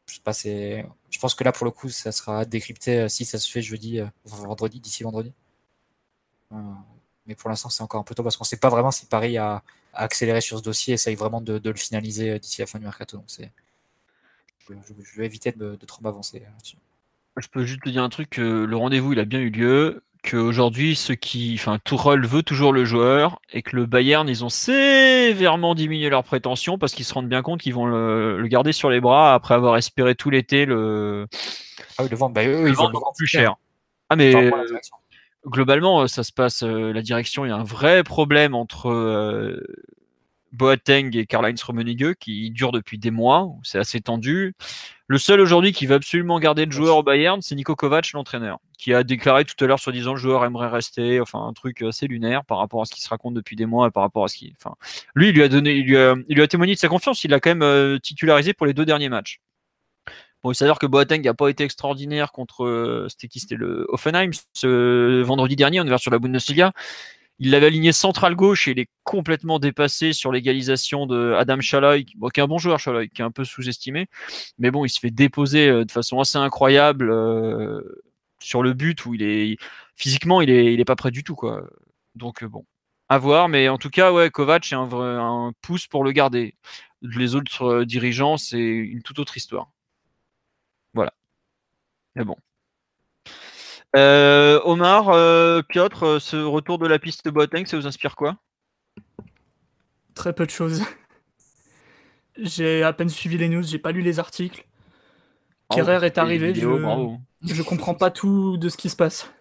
Je, 0.09 0.21
pas, 0.21 0.33
je 0.33 1.19
pense 1.19 1.35
que 1.35 1.43
là, 1.43 1.53
pour 1.53 1.65
le 1.65 1.73
coup, 1.73 1.89
ça 1.89 2.13
sera 2.13 2.45
décrypté 2.45 3.01
euh, 3.01 3.09
si 3.09 3.25
ça 3.25 3.39
se 3.39 3.51
fait 3.51 3.63
jeudi, 3.63 4.01
vendredi, 4.25 4.81
d'ici 4.81 5.03
vendredi. 5.03 5.33
mais 7.27 7.35
pour 7.35 7.51
l'instant, 7.51 7.71
c'est 7.71 7.83
encore 7.83 8.01
un 8.01 8.05
peu 8.05 8.15
tôt 8.15 8.23
parce 8.23 8.37
qu'on 8.37 8.45
ne 8.45 8.49
sait 8.49 8.57
pas 8.57 8.69
vraiment 8.69 8.91
si 8.91 9.07
Paris 9.07 9.37
a, 9.37 9.63
accélérer 9.97 10.41
sur 10.41 10.59
ce 10.59 10.63
dossier, 10.63 10.95
essaye 10.95 11.15
vraiment 11.15 11.41
de, 11.41 11.61
le 11.65 11.75
finaliser 11.77 12.31
euh, 12.31 12.39
d'ici 12.39 12.61
la 12.61 12.67
fin 12.67 12.79
du 12.79 12.85
mercato. 12.85 13.17
Donc 13.17 13.27
c'est, 13.29 13.51
je, 14.69 15.17
vais 15.17 15.27
éviter 15.27 15.53
de, 15.53 15.77
trop 15.87 16.03
m'avancer 16.03 16.41
là-dessus. 16.41 16.77
Je 17.37 17.49
peux 17.49 17.65
juste 17.65 17.83
te 17.83 17.91
dire 17.91 18.03
un 18.03 18.09
truc, 18.09 18.31
que 18.31 18.65
le 18.65 18.77
rendez-vous 18.77 19.13
il 19.13 19.21
a 19.21 19.25
bien 19.25 19.41
eu 19.41 19.51
lieu, 19.51 20.03
qu'aujourd'hui 20.23 20.97
ceux 20.97 21.15
qui, 21.15 21.55
enfin 21.59 21.79
Tourelle 21.85 22.27
veut 22.27 22.43
toujours 22.43 22.73
le 22.73 22.85
joueur 22.85 23.41
et 23.53 23.63
que 23.63 23.77
le 23.77 23.87
Bayern 23.87 24.29
ils 24.29 24.45
ont 24.45 24.49
sévèrement 24.49 25.75
diminué 25.75 26.09
leurs 26.09 26.25
prétentions 26.25 26.79
parce 26.79 26.95
qu'ils 26.95 27.05
se 27.05 27.15
rendent 27.15 27.29
bien 27.29 27.43
compte 27.43 27.61
qu'ils 27.61 27.75
vont 27.75 27.87
le, 27.87 28.45
garder 28.47 28.73
sur 28.73 28.91
les 28.91 29.01
bras 29.01 29.35
après 29.35 29.55
avoir 29.55 29.77
espéré 29.77 30.15
tout 30.15 30.31
l'été 30.31 30.67
le. 30.67 31.27
Ah 31.99 32.03
oui, 32.03 32.09
le 32.11 32.17
vendre, 32.17 32.35
bah, 32.35 32.47
eux, 32.47 32.69
ils 32.69 32.75
vont 32.75 32.89
le 32.89 33.17
plus 33.17 33.27
cher. 33.27 33.57
Ah 34.09 34.17
mais 34.17 34.51
globalement, 35.47 36.07
ça 36.07 36.25
se 36.25 36.33
passe, 36.33 36.63
euh, 36.63 36.93
la 36.93 37.03
direction, 37.03 37.45
il 37.45 37.49
y 37.49 37.53
a 37.53 37.57
un 37.57 37.65
vrai 37.65 38.03
problème 38.03 38.55
entre 38.55 38.91
euh, 38.91 39.65
Boateng 40.57 41.17
et 41.17 41.27
Karl-Heinz 41.27 41.63
Rummenigge 41.63 42.15
qui 42.19 42.51
dure 42.51 42.73
depuis 42.73 42.99
des 42.99 43.11
mois, 43.11 43.49
c'est 43.63 43.79
assez 43.79 44.01
tendu. 44.01 44.55
Le 45.09 45.19
seul 45.19 45.41
aujourd'hui 45.41 45.73
qui 45.73 45.87
veut 45.87 45.95
absolument 45.95 46.41
garder 46.41 46.67
le 46.67 46.73
joueur 46.73 46.97
au 46.97 47.03
Bayern, 47.03 47.41
c'est 47.41 47.55
Nico 47.55 47.77
Kovac, 47.77 48.11
l'entraîneur, 48.13 48.59
qui 48.77 48.93
a 48.93 49.05
déclaré 49.05 49.45
tout 49.45 49.63
à 49.63 49.69
l'heure, 49.69 49.79
soi-disant, 49.79 50.15
le 50.15 50.19
joueur 50.19 50.45
aimerait 50.45 50.69
rester, 50.69 51.21
enfin, 51.21 51.47
un 51.47 51.53
truc 51.53 51.83
assez 51.83 52.09
lunaire 52.09 52.45
par 52.45 52.59
rapport 52.59 52.83
à 52.83 52.87
ce 52.87 52.95
qui 52.95 53.01
se 53.01 53.09
raconte 53.09 53.35
depuis 53.35 53.55
des 53.55 53.67
mois 53.67 53.89
et 53.89 53.91
par 53.91 54.03
rapport 54.03 54.25
à 54.25 54.29
ce 54.29 54.37
qui, 54.37 54.53
enfin, 54.61 54.75
lui, 55.15 55.29
il 55.29 55.35
lui 55.35 55.43
a 55.43 55.49
donné, 55.49 55.75
il 55.75 55.85
lui 55.85 55.97
a, 56.43 56.49
témoigné 56.49 56.75
de 56.75 56.79
sa 56.79 56.89
confiance, 56.89 57.23
il 57.23 57.31
l'a 57.31 57.39
quand 57.39 57.55
même 57.55 58.01
titularisé 58.01 58.53
pour 58.53 58.67
les 58.67 58.75
deux 58.75 58.85
derniers 58.85 59.09
matchs. 59.09 59.41
Bon, 60.43 60.53
il 60.53 60.55
s'avère 60.55 60.79
que 60.79 60.87
Boateng 60.87 61.23
n'a 61.23 61.35
pas 61.35 61.49
été 61.49 61.65
extraordinaire 61.65 62.31
contre. 62.31 62.65
Euh, 62.65 63.07
c'était 63.09 63.27
qui? 63.27 63.41
C'était 63.41 63.57
le 63.57 63.87
Offenheim 63.89 64.31
ce 64.53 65.23
vendredi 65.23 65.57
dernier, 65.57 65.81
on 65.81 65.85
est 65.85 65.89
vers 65.89 65.99
sur 65.99 66.13
la 66.13 66.21
Bundesliga. 66.21 66.73
Il 67.39 67.51
l'avait 67.51 67.67
aligné 67.67 67.93
central 67.93 68.35
gauche 68.35 68.67
et 68.67 68.71
il 68.71 68.79
est 68.79 68.89
complètement 69.05 69.59
dépassé 69.59 70.13
sur 70.13 70.33
l'égalisation 70.33 71.07
de 71.07 71.35
Adam 71.35 71.61
Schalai, 71.61 72.05
qui 72.05 72.17
est 72.37 72.41
un 72.41 72.47
bon 72.47 72.59
joueur, 72.59 72.79
Schalai, 72.79 73.09
qui 73.09 73.21
est 73.21 73.25
un 73.25 73.31
peu 73.31 73.45
sous-estimé. 73.45 74.09
Mais 74.59 74.71
bon, 74.71 74.85
il 74.85 74.89
se 74.89 74.99
fait 75.01 75.11
déposer 75.11 75.69
euh, 75.69 75.85
de 75.85 75.91
façon 75.91 76.19
assez 76.21 76.39
incroyable 76.39 77.11
euh, 77.11 77.83
sur 78.39 78.63
le 78.63 78.73
but 78.73 79.05
où 79.07 79.15
il 79.15 79.23
est 79.23 79.59
physiquement, 79.97 80.41
il 80.41 80.51
est, 80.51 80.73
il 80.73 80.81
est 80.81 80.85
pas 80.87 80.97
prêt 80.97 81.11
du 81.11 81.25
tout, 81.25 81.35
quoi. 81.35 81.69
Donc 82.15 82.45
bon, 82.45 82.65
à 83.09 83.19
voir. 83.19 83.49
Mais 83.49 83.69
en 83.69 83.79
tout 83.79 83.91
cas, 83.91 84.13
ouais, 84.13 84.31
Kovac 84.31 84.73
est 84.73 84.75
un, 84.75 84.89
un 84.93 85.53
pouce 85.63 85.87
pour 85.87 86.05
le 86.05 86.13
garder. 86.13 86.55
Les 87.03 87.35
autres 87.35 87.85
dirigeants, 87.85 88.37
c'est 88.39 88.59
une 88.59 89.03
toute 89.03 89.19
autre 89.19 89.37
histoire. 89.37 89.71
Voilà. 90.95 91.13
Mais 92.15 92.25
bon. 92.25 92.37
Euh, 93.95 94.61
Omar, 94.65 95.11
euh, 95.11 95.63
Piotr, 95.63 96.03
euh, 96.03 96.19
ce 96.19 96.37
retour 96.37 96.79
de 96.79 96.87
la 96.87 96.99
piste 96.99 97.25
de 97.25 97.31
Boateng, 97.31 97.67
ça 97.67 97.77
vous 97.77 97.87
inspire 97.87 98.17
quoi? 98.17 98.37
Très 100.15 100.33
peu 100.33 100.45
de 100.45 100.51
choses. 100.51 100.83
J'ai 102.39 102.83
à 102.83 102.93
peine 102.93 103.09
suivi 103.09 103.39
les 103.39 103.49
news, 103.49 103.63
j'ai 103.63 103.79
pas 103.79 103.93
lu 103.93 104.03
les 104.03 104.19
articles. 104.19 104.67
Oh, 105.71 105.77
est 105.79 106.19
arrivé, 106.19 106.55
je... 106.55 106.69
je 107.43 107.63
comprends 107.63 107.95
pas 107.95 108.11
tout 108.11 108.59
de 108.59 108.69
ce 108.69 108.77
qui 108.77 108.91
se 108.91 108.97
passe. 108.97 109.33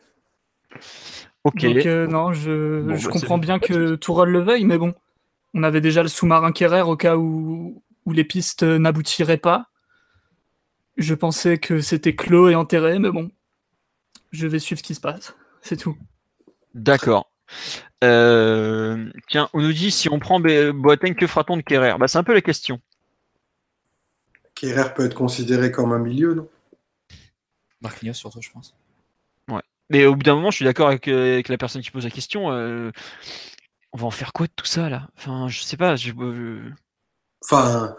Ok. 1.44 1.62
Donc 1.62 1.86
non, 1.86 2.32
je, 2.32 2.82
bah, 2.82 2.96
comprends 3.12 3.38
bien 3.38 3.60
que 3.60 3.96
Tourelle 3.96 4.30
le 4.30 4.40
veuille, 4.40 4.64
mais 4.64 4.78
bon, 4.78 4.94
on 5.54 5.64
avait 5.64 5.82
déjà 5.82 6.04
le 6.04 6.08
sous-marin 6.08 6.54
Kerrer 6.54 6.84
au 6.84 6.96
cas 6.96 7.18
où, 7.18 7.84
où 8.06 8.14
les 8.14 8.24
pistes 8.24 8.64
n'aboutiraient 8.64 9.38
pas. 9.38 9.70
Je 10.96 11.14
pensais 11.14 11.58
que 11.58 11.82
c'était 11.82 12.16
clos 12.16 12.48
et 12.48 12.56
enterré, 12.56 12.98
mais 12.98 13.12
bon, 13.12 13.30
je 14.36 14.48
vais 14.48 14.60
suivre 14.60 14.80
ce 14.80 14.84
qui 14.84 14.96
se 14.96 15.02
passe. 15.02 15.34
C'est 15.62 15.78
tout. 15.78 15.98
D'accord. 16.74 17.32
Euh, 18.04 19.10
tiens, 19.30 19.50
on 19.54 19.62
nous 19.62 19.74
dit 19.74 19.92
si 19.92 20.10
on 20.10 20.20
prend 20.20 20.40
Boateng, 20.40 21.16
que 21.16 21.28
fera-t-on 21.28 21.58
de 21.58 21.62
Kerrer? 21.62 21.96
Bah, 22.00 22.08
C'est 22.08 22.18
un 22.18 22.24
peu 22.24 22.34
la 22.34 22.42
question. 22.42 22.80
Kerrer 24.54 24.94
peut 24.94 25.06
être 25.06 25.16
considéré 25.16 25.72
comme 25.72 25.92
un 25.92 26.00
milieu, 26.00 26.34
non? 26.34 26.48
Marquinhos 27.82 28.14
surtout, 28.14 28.42
je 28.42 28.52
pense. 28.52 28.76
Ouais. 29.50 29.62
Mais 29.90 30.06
au 30.06 30.16
bout 30.16 30.24
d'un 30.24 30.36
moment, 30.36 30.52
je 30.52 30.58
suis 30.58 30.66
d'accord 30.66 30.88
avec, 30.88 31.08
la 31.08 31.58
personne 31.58 31.82
qui 31.82 31.92
pose 31.92 32.04
la 32.04 32.10
question. 32.10 32.52
Euh, 32.52 32.92
on 33.94 33.98
va 33.98 34.06
en 34.06 34.12
faire 34.12 34.34
quoi 34.34 34.48
de 34.48 34.52
tout 34.56 34.66
ça 34.66 34.90
là? 34.90 35.08
Enfin, 35.18 35.48
je 35.48 35.62
sais 35.62 35.78
pas. 35.78 35.96
Je... 35.96 36.12
Enfin, 37.44 37.96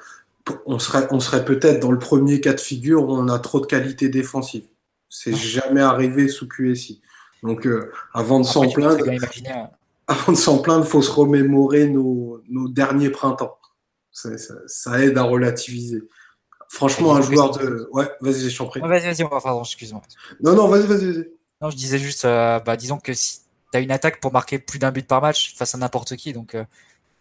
on 0.67 0.79
serait, 0.79 1.07
on 1.11 1.21
serait 1.21 1.45
peut-être 1.45 1.81
dans 1.81 1.91
le 1.91 1.99
premier 1.99 2.41
cas 2.41 2.53
de 2.53 2.61
figure 2.61 3.09
où 3.09 3.13
on 3.13 3.29
a 3.29 3.39
trop 3.39 3.61
de 3.61 3.67
qualité 3.67 4.09
défensive. 4.09 4.65
C'est 5.09 5.35
jamais 5.35 5.81
arrivé 5.81 6.29
sous 6.29 6.49
QSI. 6.49 7.01
Donc, 7.43 7.67
euh, 7.67 7.93
avant 8.13 8.41
de 8.41 8.45
s'en 8.45 8.69
plaindre, 8.69 9.05
avant 10.07 10.33
de 10.33 10.37
s'en 10.37 10.59
plaindre, 10.59 10.87
faut 10.87 11.03
se 11.03 11.11
remémorer 11.11 11.89
nos, 11.89 12.43
nos 12.49 12.69
derniers 12.69 13.11
printemps. 13.11 13.59
Ça, 14.13 14.31
ça, 14.67 15.01
aide 15.03 15.19
à 15.19 15.23
relativiser. 15.23 16.03
Franchement, 16.69 17.15
un 17.15 17.23
joueur 17.23 17.57
de. 17.57 17.89
Ouais, 17.93 18.11
vas-y, 18.21 18.51
je 18.51 18.57
t'en 18.57 18.67
prie. 18.67 18.81
vas-y, 18.81 19.03
vas-y, 19.03 19.29
pardon, 19.29 19.63
excuse-moi. 19.63 20.03
Non, 20.43 20.55
non, 20.55 20.69
vas-y, 20.69 20.87
vas-y. 20.87 21.29
non, 21.61 21.71
je 21.71 21.77
disais 21.77 21.99
juste, 21.99 22.25
euh, 22.25 22.59
bah, 22.61 22.77
disons 22.77 22.99
que 22.99 23.13
si 23.13 23.41
tu 23.71 23.79
as 23.79 23.81
une 23.81 23.91
attaque 23.91 24.21
pour 24.21 24.33
marquer 24.33 24.59
plus 24.59 24.79
d'un 24.79 24.91
but 24.91 25.07
par 25.07 25.21
match 25.21 25.55
face 25.55 25.75
à 25.75 25.79
n'importe 25.79 26.17
qui, 26.17 26.33
donc 26.33 26.55
euh, 26.55 26.65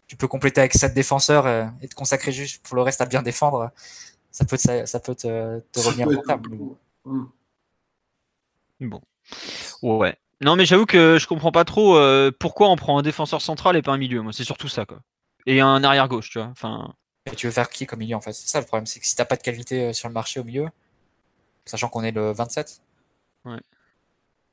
tu 0.07 0.15
peux 0.15 0.27
compléter 0.27 0.61
avec 0.61 0.73
7 0.73 0.93
défenseurs 0.93 1.45
euh, 1.45 1.65
et 1.81 1.87
te 1.87 1.95
consacrer 1.95 2.31
juste 2.31 2.65
pour 2.65 2.75
le 2.75 2.81
reste 2.81 3.01
à 3.01 3.05
bien 3.05 3.21
défendre, 3.21 3.71
ça 4.31 4.45
peut, 4.45 4.57
ça, 4.57 4.85
ça 4.85 4.99
peut 4.99 5.15
te, 5.15 5.59
te 5.59 5.79
revenir 5.79 6.07
rentable. 6.07 6.49
Bon. 8.79 9.01
Ouais. 9.81 10.15
Non, 10.41 10.55
mais 10.55 10.65
j'avoue 10.65 10.85
que 10.85 11.17
je 11.19 11.27
comprends 11.27 11.51
pas 11.51 11.65
trop 11.65 11.99
pourquoi 12.39 12.69
on 12.69 12.75
prend 12.75 12.97
un 12.97 13.01
défenseur 13.01 13.41
central 13.41 13.75
et 13.75 13.81
pas 13.81 13.91
un 13.91 13.97
milieu. 13.97 14.21
Moi, 14.21 14.33
c'est 14.33 14.43
surtout 14.43 14.67
ça, 14.67 14.85
quoi. 14.85 14.99
Et 15.45 15.61
un 15.61 15.83
arrière 15.83 16.07
gauche, 16.07 16.29
tu 16.29 16.39
vois. 16.39 16.47
Enfin. 16.47 16.93
Et 17.31 17.35
tu 17.35 17.47
veux 17.47 17.51
faire 17.51 17.69
qui 17.69 17.85
comme 17.85 17.99
milieu 17.99 18.15
en 18.15 18.21
fait? 18.21 18.33
C'est 18.33 18.47
ça 18.47 18.59
le 18.59 18.65
problème, 18.65 18.85
c'est 18.85 18.99
que 18.99 19.07
si 19.07 19.15
t'as 19.15 19.25
pas 19.25 19.35
de 19.35 19.41
qualité 19.41 19.93
sur 19.93 20.07
le 20.07 20.13
marché 20.13 20.39
au 20.39 20.43
milieu, 20.43 20.67
sachant 21.65 21.89
qu'on 21.89 22.03
est 22.03 22.11
le 22.11 22.31
27. 22.31 22.81
Ouais. 23.45 23.59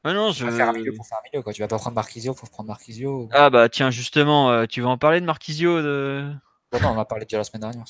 Ah 0.05 0.13
non, 0.13 0.33
je... 0.33 0.39
Tu 0.39 0.51
vas 0.51 0.57
faire 0.57 0.69
un 0.69 0.73
milieu 0.73 0.93
pour 0.93 1.07
faire 1.07 1.19
un 1.19 1.29
milieu, 1.31 1.43
quoi. 1.43 1.53
Tu 1.53 1.61
vas 1.61 1.69
pas 1.69 1.79
prendre 1.79 1.95
Marquisio 1.95 2.35
pour 2.35 2.51
prendre 2.51 2.69
Marquisio. 2.69 3.29
Ah 3.33 3.51
bah 3.51 3.69
tiens, 3.69 3.91
justement, 3.91 4.51
euh, 4.51 4.67
tu 4.67 4.81
vas 4.81 4.89
en 4.89 4.99
parler 4.99 5.21
de 5.21 5.27
Marquisio 5.27 5.81
de... 5.81 6.33
non, 6.73 6.81
on 6.83 6.87
en 6.87 6.99
a 6.99 7.05
parlé 7.05 7.25
déjà 7.25 7.39
la 7.39 7.45
semaine 7.45 7.61
dernière. 7.61 7.85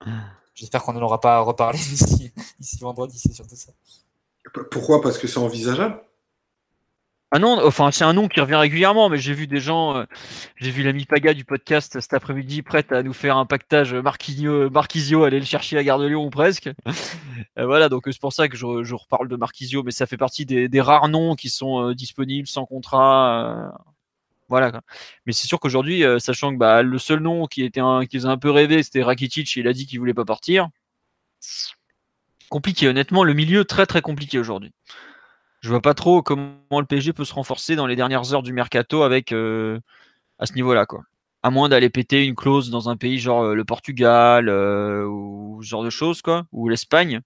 Ah. 0.00 0.10
J'espère 0.54 0.82
qu'on 0.82 0.92
ne 0.92 1.00
l'aura 1.00 1.20
pas 1.20 1.40
reparlé 1.40 1.78
ici, 1.92 2.32
ici 2.60 2.78
vendredi, 2.78 3.18
c'est 3.18 3.32
surtout 3.32 3.56
ça. 3.56 3.72
Pourquoi? 4.70 5.00
Parce 5.00 5.18
que 5.18 5.26
c'est 5.26 5.38
envisageable? 5.38 6.00
Ah 7.36 7.40
non, 7.40 7.58
enfin 7.66 7.90
c'est 7.90 8.04
un 8.04 8.12
nom 8.12 8.28
qui 8.28 8.40
revient 8.40 8.54
régulièrement, 8.54 9.08
mais 9.08 9.18
j'ai 9.18 9.34
vu 9.34 9.48
des 9.48 9.58
gens, 9.58 9.96
euh, 9.96 10.04
j'ai 10.54 10.70
vu 10.70 10.84
l'ami 10.84 11.04
Paga 11.04 11.34
du 11.34 11.44
podcast 11.44 11.98
cet 11.98 12.14
après-midi 12.14 12.62
prête 12.62 12.92
à 12.92 13.02
nous 13.02 13.12
faire 13.12 13.36
un 13.36 13.44
pactage 13.44 13.92
Marquisio, 13.92 15.24
aller 15.24 15.40
le 15.40 15.44
chercher 15.44 15.76
à 15.76 15.82
Gare 15.82 15.98
de 15.98 16.06
Lyon 16.06 16.24
ou 16.24 16.30
presque. 16.30 16.70
Euh, 17.58 17.66
voilà, 17.66 17.88
donc 17.88 18.02
c'est 18.06 18.20
pour 18.20 18.32
ça 18.32 18.48
que 18.48 18.56
je, 18.56 18.94
reparle 18.94 19.28
de 19.28 19.36
Marquisio, 19.36 19.82
mais 19.84 19.92
ça 19.92 20.06
fait 20.06 20.16
partie 20.16 20.44
des, 20.44 20.80
rares 20.80 21.08
noms 21.08 21.36
qui 21.36 21.48
sont 21.48 21.90
euh, 21.90 21.94
disponibles 21.94 22.48
sans 22.48 22.66
contrat. 22.66 23.72
voilà. 24.48 24.80
Mais 25.26 25.32
c'est 25.32 25.46
sûr 25.46 25.60
qu'aujourd'hui, 25.60 26.02
sachant 26.18 26.52
que 26.52 26.58
bah, 26.58 26.82
le 26.82 26.98
seul 26.98 27.20
nom 27.20 27.46
qui 27.46 27.64
était 27.64 27.80
un, 27.80 28.06
qui 28.06 28.16
faisait 28.18 28.28
un 28.28 28.38
peu 28.38 28.50
rêver, 28.50 28.82
c'était 28.82 29.02
Rakitic, 29.02 29.56
et 29.56 29.60
il 29.60 29.68
a 29.68 29.72
dit 29.72 29.86
qu'il 29.86 30.00
voulait 30.00 30.14
pas 30.14 30.24
partir. 30.24 30.68
Compliqué, 32.48 32.88
honnêtement, 32.88 33.24
le 33.24 33.34
milieu 33.34 33.64
très 33.64 33.86
très 33.86 34.02
compliqué 34.02 34.38
aujourd'hui 34.38 34.72
je 35.64 35.70
vois 35.70 35.80
pas 35.80 35.94
trop 35.94 36.22
comment 36.22 36.52
le 36.78 36.84
PSG 36.84 37.14
peut 37.14 37.24
se 37.24 37.32
renforcer 37.32 37.74
dans 37.74 37.86
les 37.86 37.96
dernières 37.96 38.34
heures 38.34 38.42
du 38.42 38.52
mercato 38.52 39.02
avec 39.02 39.32
euh, 39.32 39.80
à 40.38 40.44
ce 40.44 40.52
niveau-là, 40.52 40.84
quoi. 40.84 41.04
À 41.42 41.48
moins 41.48 41.70
d'aller 41.70 41.88
péter 41.88 42.22
une 42.26 42.34
clause 42.34 42.68
dans 42.68 42.90
un 42.90 42.98
pays 42.98 43.18
genre 43.18 43.44
euh, 43.44 43.54
le 43.54 43.64
Portugal 43.64 44.50
euh, 44.50 45.06
ou 45.06 45.60
ce 45.62 45.68
genre 45.68 45.82
de 45.82 45.88
choses, 45.88 46.20
quoi, 46.20 46.44
ou 46.52 46.68
l'Espagne, 46.68 47.22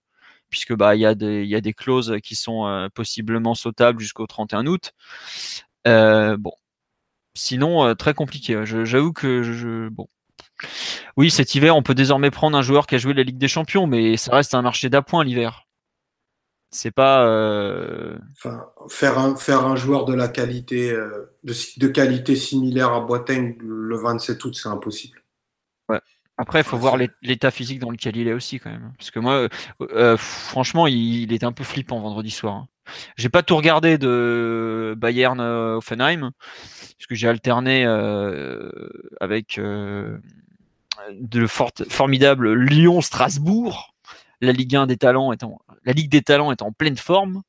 puisque 0.50 0.72
bah 0.72 0.94
il 0.94 1.00
y, 1.00 1.06
a 1.06 1.16
des, 1.16 1.74
clauses 1.76 2.18
qui 2.22 2.36
sont 2.36 2.88
possiblement 2.94 3.56
sautables 3.56 3.98
jusqu'au 3.98 4.28
31 4.28 4.66
août. 4.68 4.92
bon, 5.84 6.52
sinon 7.34 7.92
très 7.96 8.14
compliqué. 8.14 8.60
J'avoue 8.64 9.12
que 9.12 9.42
je 9.42 9.88
bon. 9.88 10.06
Oui, 11.16 11.30
cet 11.30 11.54
hiver, 11.54 11.76
on 11.76 11.82
peut 11.82 11.94
désormais 11.94 12.30
prendre 12.30 12.56
un 12.56 12.62
joueur 12.62 12.86
qui 12.86 12.94
a 12.94 12.98
joué 12.98 13.14
la 13.14 13.22
Ligue 13.22 13.38
des 13.38 13.48
Champions, 13.48 13.86
mais 13.86 14.16
ça 14.16 14.34
reste 14.34 14.54
un 14.54 14.62
marché 14.62 14.88
d'appoint 14.88 15.24
l'hiver. 15.24 15.68
C'est 16.70 16.90
pas. 16.90 17.26
Euh, 17.26 18.18
enfin, 18.36 18.66
faire 18.88 19.18
un 19.18 19.36
faire 19.36 19.64
un 19.64 19.74
joueur 19.74 20.04
de 20.04 20.12
la 20.12 20.28
qualité 20.28 20.90
euh, 20.90 21.34
de, 21.42 21.54
de, 21.78 21.88
qualité 21.88 22.36
similaire 22.36 22.92
à 22.92 23.00
Boateng 23.00 23.56
le 23.60 23.96
27 23.96 24.44
août, 24.44 24.54
c'est 24.54 24.68
impossible. 24.68 25.22
Ouais. 25.88 26.00
Après, 26.36 26.60
il 26.60 26.64
faut 26.64 26.76
voir 26.76 26.96
l'état 27.22 27.50
physique 27.50 27.78
dans 27.78 27.90
lequel 27.90 28.16
il 28.16 28.28
est 28.28 28.34
aussi 28.34 28.60
quand 28.60 28.70
même. 28.70 28.92
Parce 28.98 29.10
que 29.10 29.18
moi, 29.18 29.48
euh, 29.80 30.16
franchement, 30.18 30.86
il, 30.86 31.32
était 31.32 31.46
un 31.46 31.52
peu 31.52 31.64
flippant 31.64 32.00
vendredi 32.00 32.30
soir. 32.30 32.54
Hein. 32.54 32.68
J'ai 33.16 33.30
pas 33.30 33.42
tout 33.42 33.56
regardé 33.56 33.96
de 33.96 34.94
Bayern 34.96 35.40
Offenheim, 35.40 36.30
parce 36.98 37.06
que 37.06 37.14
j'ai 37.14 37.28
alterné 37.28 37.86
avec 39.20 39.60
de 41.10 41.46
formidable 41.46 42.52
Lyon-Strasbourg 42.54 43.94
la 44.40 44.52
Ligue 44.52 44.76
1 44.76 44.86
des 44.86 44.96
talents 44.96 45.32
étant, 45.32 45.60
la 45.84 45.92
Ligue 45.92 46.10
des 46.10 46.22
talents 46.22 46.52
est 46.52 46.62
en 46.62 46.72
pleine 46.72 46.96
forme. 46.96 47.42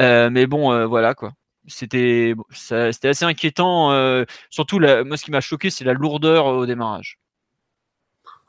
Euh, 0.00 0.30
mais 0.30 0.46
bon, 0.46 0.72
euh, 0.72 0.86
voilà 0.86 1.14
quoi. 1.14 1.32
C'était, 1.68 2.34
c'était 2.52 3.08
assez 3.08 3.24
inquiétant. 3.24 3.92
Euh, 3.92 4.24
surtout, 4.50 4.78
moi, 4.78 5.16
ce 5.16 5.24
qui 5.24 5.32
m'a 5.32 5.40
choqué, 5.40 5.70
c'est 5.70 5.84
la 5.84 5.94
lourdeur 5.94 6.46
au 6.46 6.64
démarrage. 6.64 7.18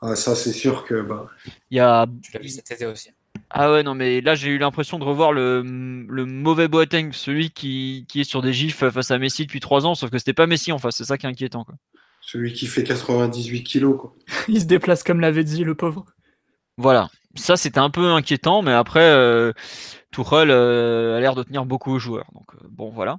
Ah, 0.00 0.14
ça, 0.14 0.36
c'est 0.36 0.52
sûr 0.52 0.84
que. 0.84 1.02
Bah... 1.02 1.28
Il 1.70 1.78
y 1.78 1.80
a. 1.80 2.06
Tu 2.22 2.32
l'as 2.32 2.40
vu 2.40 2.48
cet 2.48 2.70
été 2.70 2.86
aussi. 2.86 3.10
Ah 3.50 3.72
ouais, 3.72 3.82
non, 3.82 3.94
mais 3.94 4.20
là, 4.20 4.34
j'ai 4.34 4.50
eu 4.50 4.58
l'impression 4.58 4.98
de 4.98 5.04
revoir 5.04 5.32
le, 5.32 5.62
le 5.62 6.24
mauvais 6.26 6.68
Boateng, 6.68 7.12
celui 7.12 7.50
qui, 7.50 8.04
qui, 8.08 8.20
est 8.20 8.24
sur 8.24 8.42
des 8.42 8.52
gifs 8.52 8.88
face 8.90 9.10
à 9.10 9.18
Messi 9.18 9.46
depuis 9.46 9.60
3 9.60 9.86
ans, 9.86 9.94
sauf 9.94 10.10
que 10.10 10.18
c'était 10.18 10.34
pas 10.34 10.46
Messi 10.46 10.70
en 10.70 10.78
face, 10.78 10.96
c'est 10.96 11.04
ça 11.04 11.16
qui 11.16 11.24
est 11.26 11.30
inquiétant. 11.30 11.64
Quoi. 11.64 11.76
Celui 12.20 12.52
qui 12.52 12.66
fait 12.66 12.84
98 12.84 13.62
kilos. 13.62 13.96
Quoi. 13.98 14.14
Il 14.48 14.60
se 14.60 14.66
déplace 14.66 15.02
comme 15.02 15.20
l'avait 15.20 15.44
dit 15.44 15.64
le 15.64 15.74
pauvre. 15.74 16.04
Voilà, 16.76 17.08
ça 17.34 17.56
c'était 17.56 17.78
un 17.78 17.90
peu 17.90 18.04
inquiétant, 18.10 18.62
mais 18.62 18.72
après 18.72 19.02
euh, 19.02 19.52
Tuchel 20.12 20.50
euh, 20.50 21.16
a 21.16 21.20
l'air 21.20 21.34
de 21.34 21.42
tenir 21.42 21.64
beaucoup 21.64 21.92
aux 21.92 21.98
joueurs. 21.98 22.28
Donc 22.34 22.54
euh, 22.54 22.66
bon 22.70 22.90
voilà. 22.90 23.18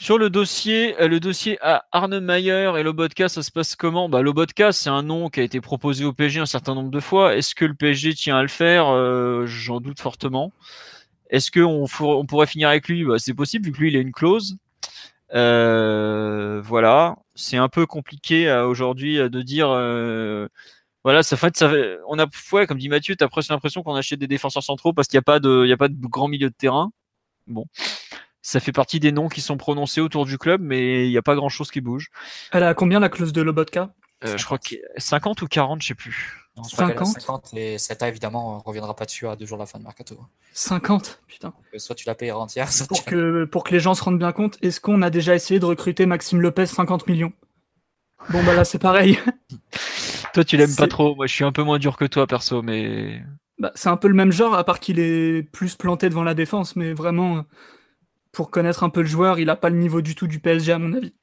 Sur 0.00 0.16
le 0.16 0.30
dossier, 0.30 0.98
euh, 0.98 1.08
le 1.08 1.20
dossier 1.20 1.58
à 1.60 1.84
Arne 1.92 2.20
Meyer 2.20 2.72
et 2.78 2.82
Lobotka, 2.82 3.28
ça 3.28 3.42
se 3.42 3.50
passe 3.50 3.76
comment? 3.76 4.08
Bah, 4.08 4.22
Lobotka, 4.22 4.72
c'est 4.72 4.88
un 4.88 5.02
nom 5.02 5.28
qui 5.28 5.40
a 5.40 5.42
été 5.42 5.60
proposé 5.60 6.06
au 6.06 6.14
PSG 6.14 6.40
un 6.40 6.46
certain 6.46 6.74
nombre 6.74 6.90
de 6.90 7.00
fois. 7.00 7.36
Est-ce 7.36 7.54
que 7.54 7.66
le 7.66 7.74
PSG 7.74 8.14
tient 8.14 8.38
à 8.38 8.40
le 8.40 8.48
faire? 8.48 8.86
J'en 9.46 9.78
doute 9.78 10.00
fortement. 10.00 10.52
Est-ce 11.28 11.50
qu'on 11.50 11.86
on 12.00 12.24
pourrait 12.24 12.46
finir 12.46 12.70
avec 12.70 12.88
lui? 12.88 13.04
Bah, 13.04 13.18
C'est 13.18 13.34
possible, 13.34 13.66
vu 13.66 13.72
que 13.72 13.78
lui, 13.78 13.90
il 13.90 13.96
a 13.98 14.00
une 14.00 14.12
clause. 14.12 14.56
voilà. 15.34 17.16
C'est 17.34 17.58
un 17.58 17.68
peu 17.68 17.84
compliqué 17.84 18.50
aujourd'hui 18.50 19.18
de 19.18 19.42
dire 19.42 19.68
voilà, 21.04 21.22
ça 21.22 21.36
fait, 21.36 21.54
ça 21.58 21.70
on 22.08 22.18
a, 22.18 22.26
ouais, 22.52 22.66
comme 22.66 22.78
dit 22.78 22.88
Mathieu, 22.88 23.16
t'as 23.16 23.28
presque 23.28 23.50
l'impression 23.50 23.82
qu'on 23.82 23.94
achète 23.94 24.18
des 24.18 24.28
défenseurs 24.28 24.62
centraux 24.62 24.94
parce 24.94 25.08
qu'il 25.08 25.18
n'y 25.18 25.20
a 25.20 25.22
pas 25.22 25.40
de, 25.40 25.62
il 25.66 25.68
y 25.68 25.72
a 25.72 25.76
pas 25.76 25.88
de 25.88 25.94
grand 26.06 26.28
milieu 26.28 26.48
de 26.48 26.54
terrain. 26.54 26.90
Bon, 27.46 27.66
ça 28.42 28.60
fait 28.60 28.72
partie 28.72 29.00
des 29.00 29.12
noms 29.12 29.28
qui 29.28 29.40
sont 29.40 29.56
prononcés 29.56 30.00
autour 30.00 30.26
du 30.26 30.38
club, 30.38 30.60
mais 30.62 31.06
il 31.06 31.10
n'y 31.10 31.18
a 31.18 31.22
pas 31.22 31.34
grand 31.34 31.48
chose 31.48 31.70
qui 31.70 31.80
bouge. 31.80 32.08
Elle 32.52 32.64
a 32.64 32.74
combien 32.74 33.00
la 33.00 33.08
clause 33.08 33.32
de 33.32 33.42
Lobotka? 33.42 33.92
Euh, 34.24 34.36
Je 34.36 34.44
crois 34.44 34.58
que 34.58 34.76
50 34.96 35.42
ou 35.42 35.46
40, 35.46 35.82
je 35.82 35.88
sais 35.88 35.94
plus. 35.94 36.36
50. 36.62 37.06
50 37.06 37.54
et 37.54 37.78
Seta 37.78 38.08
évidemment 38.08 38.56
on 38.56 38.58
reviendra 38.58 38.94
pas 38.94 39.06
dessus 39.06 39.26
à 39.26 39.36
deux 39.36 39.46
jours 39.46 39.56
de 39.56 39.62
la 39.62 39.66
fin 39.66 39.78
de 39.78 39.84
mercato. 39.84 40.18
50 40.52 41.22
putain. 41.26 41.54
Soit 41.78 41.94
tu 41.94 42.06
la 42.06 42.14
payes 42.14 42.32
entière. 42.32 42.70
Soit 42.70 42.86
pour 42.86 43.04
que 43.04 43.44
pour 43.44 43.64
que 43.64 43.72
les 43.72 43.80
gens 43.80 43.94
se 43.94 44.02
rendent 44.02 44.18
bien 44.18 44.32
compte, 44.32 44.58
est-ce 44.60 44.80
qu'on 44.80 45.00
a 45.00 45.08
déjà 45.08 45.34
essayé 45.34 45.58
de 45.58 45.64
recruter 45.64 46.04
Maxime 46.04 46.40
Lopez 46.40 46.66
50 46.66 47.06
millions? 47.06 47.32
Bon 48.28 48.44
bah 48.44 48.52
là 48.52 48.64
c'est 48.64 48.78
pareil. 48.80 49.18
Toi, 50.32 50.44
tu 50.44 50.56
l'aimes 50.56 50.74
pas 50.76 50.86
trop. 50.86 51.14
Moi, 51.14 51.26
je 51.26 51.34
suis 51.34 51.44
un 51.44 51.52
peu 51.52 51.62
moins 51.62 51.78
dur 51.78 51.96
que 51.96 52.04
toi, 52.04 52.26
perso, 52.26 52.62
mais. 52.62 53.22
Bah, 53.58 53.72
c'est 53.74 53.88
un 53.88 53.96
peu 53.96 54.08
le 54.08 54.14
même 54.14 54.32
genre, 54.32 54.54
à 54.54 54.64
part 54.64 54.80
qu'il 54.80 54.98
est 54.98 55.42
plus 55.42 55.74
planté 55.74 56.08
devant 56.08 56.22
la 56.22 56.34
défense, 56.34 56.76
mais 56.76 56.92
vraiment, 56.92 57.44
pour 58.32 58.50
connaître 58.50 58.84
un 58.84 58.90
peu 58.90 59.00
le 59.00 59.06
joueur, 59.06 59.38
il 59.38 59.50
a 59.50 59.56
pas 59.56 59.70
le 59.70 59.76
niveau 59.76 60.02
du 60.02 60.14
tout 60.14 60.26
du 60.26 60.40
PSG, 60.40 60.72
à 60.72 60.78
mon 60.78 60.92
avis. 60.92 61.14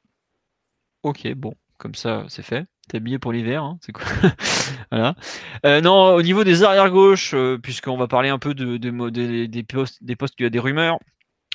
Ok, 1.03 1.27
bon, 1.35 1.53
comme 1.77 1.95
ça, 1.95 2.25
c'est 2.27 2.43
fait. 2.43 2.65
T'es 2.87 2.97
habillé 2.97 3.19
pour 3.19 3.33
l'hiver, 3.33 3.63
hein, 3.63 3.77
c'est 3.81 3.91
quoi 3.91 4.05
Voilà. 4.91 5.15
Euh, 5.65 5.81
non, 5.81 6.15
au 6.15 6.21
niveau 6.21 6.43
des 6.43 6.63
arrières 6.63 6.89
gauches, 6.89 7.33
euh, 7.33 7.57
puisqu'on 7.57 7.97
va 7.97 8.07
parler 8.07 8.29
un 8.29 8.39
peu 8.39 8.53
de, 8.53 8.77
des 8.77 9.63
postes, 9.63 10.03
des 10.03 10.15
postes, 10.15 10.35
il 10.39 10.43
y 10.43 10.45
a 10.45 10.49
des 10.49 10.59
rumeurs. 10.59 10.99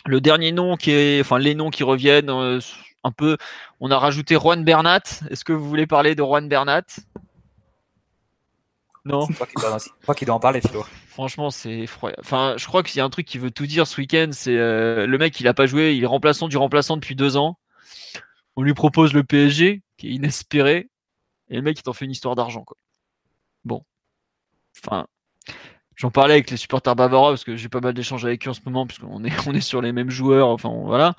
Le 0.04 0.20
dernier 0.20 0.52
nom 0.52 0.76
qui 0.76 0.90
est, 0.90 1.20
enfin 1.20 1.38
les 1.38 1.54
noms 1.54 1.70
qui 1.70 1.84
reviennent, 1.84 2.28
euh, 2.28 2.60
un 3.04 3.12
peu, 3.12 3.36
on 3.80 3.90
a 3.90 3.98
rajouté 3.98 4.36
Juan 4.36 4.64
Bernat. 4.64 5.02
Est-ce 5.30 5.44
que 5.44 5.52
vous 5.52 5.68
voulez 5.68 5.86
parler 5.86 6.14
de 6.14 6.22
Juan 6.22 6.48
Bernat? 6.48 6.84
Non? 9.04 9.26
Je 9.28 9.34
crois 9.34 9.46
qu'il 10.14 10.26
doit, 10.26 10.34
en 10.34 10.40
parler, 10.40 10.60
Philo. 10.60 10.84
Franchement, 11.12 11.50
c'est 11.50 11.80
effroyable. 11.80 12.22
Enfin, 12.24 12.54
je 12.56 12.66
crois 12.66 12.82
qu'il 12.82 12.96
y 12.96 13.00
a 13.00 13.04
un 13.04 13.10
truc 13.10 13.26
qui 13.26 13.36
veut 13.36 13.50
tout 13.50 13.66
dire 13.66 13.86
ce 13.86 14.00
week-end. 14.00 14.30
C'est 14.32 14.56
euh, 14.56 15.06
le 15.06 15.18
mec, 15.18 15.38
il 15.40 15.46
a 15.46 15.52
pas 15.52 15.66
joué, 15.66 15.94
il 15.94 16.02
est 16.02 16.06
remplaçant 16.06 16.48
du 16.48 16.56
remplaçant 16.56 16.96
depuis 16.96 17.14
deux 17.14 17.36
ans. 17.36 17.58
On 18.56 18.62
lui 18.62 18.72
propose 18.72 19.12
le 19.12 19.22
PSG, 19.22 19.82
qui 19.98 20.08
est 20.08 20.10
inespéré, 20.12 20.88
et 21.50 21.56
le 21.56 21.60
mec, 21.60 21.78
il 21.78 21.82
t'en 21.82 21.92
fait 21.92 22.06
une 22.06 22.12
histoire 22.12 22.34
d'argent, 22.34 22.64
quoi. 22.64 22.78
Bon. 23.66 23.84
Enfin, 24.82 25.06
j'en 25.96 26.10
parlais 26.10 26.32
avec 26.32 26.50
les 26.50 26.56
supporters 26.56 26.96
bavarois 26.96 27.30
parce 27.30 27.44
que 27.44 27.56
j'ai 27.56 27.68
pas 27.68 27.80
mal 27.80 27.92
d'échanges 27.92 28.24
avec 28.24 28.46
eux 28.46 28.50
en 28.50 28.54
ce 28.54 28.60
moment, 28.64 28.86
puisqu'on 28.86 29.22
est, 29.22 29.32
on 29.46 29.52
est 29.52 29.60
sur 29.60 29.82
les 29.82 29.92
mêmes 29.92 30.10
joueurs. 30.10 30.48
Enfin, 30.48 30.72
voilà 30.84 31.14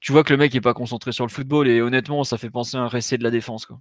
tu 0.00 0.12
vois 0.12 0.22
que 0.24 0.32
le 0.32 0.36
mec 0.36 0.54
est 0.54 0.60
pas 0.60 0.74
concentré 0.74 1.12
sur 1.12 1.26
le 1.26 1.30
football 1.30 1.68
et 1.68 1.80
honnêtement 1.80 2.24
ça 2.24 2.38
fait 2.38 2.50
penser 2.50 2.76
à 2.76 2.80
un 2.80 2.88
récit 2.88 3.18
de 3.18 3.24
la 3.24 3.30
défense 3.30 3.66
quoi. 3.66 3.80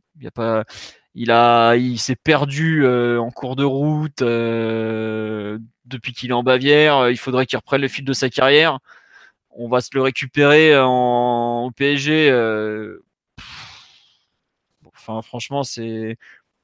Il 1.20 1.32
a 1.32 1.76
il 1.76 2.00
s'est 2.00 2.16
perdu 2.16 2.86
euh, 2.86 3.20
en 3.20 3.32
cours 3.32 3.56
de 3.56 3.64
route 3.64 4.22
euh, 4.22 5.58
depuis 5.86 6.14
qu'il 6.14 6.30
est 6.30 6.34
en 6.34 6.44
Bavière. 6.44 7.10
Il 7.10 7.18
faudrait 7.18 7.46
qu'il 7.48 7.58
reprenne 7.58 7.82
le 7.82 7.88
fil 7.88 8.06
de 8.06 8.14
sa 8.14 8.30
carrière. 8.30 8.80
On 9.50 9.68
va 9.68 9.82
se 9.82 9.90
le 9.96 10.02
récupérer 10.04 10.78
en, 10.78 11.66
au 11.66 11.72
PSG. 11.72 12.30
Euh, 12.30 13.04
enfin, 14.94 15.22
franchement, 15.24 15.64
c'est 15.64 16.18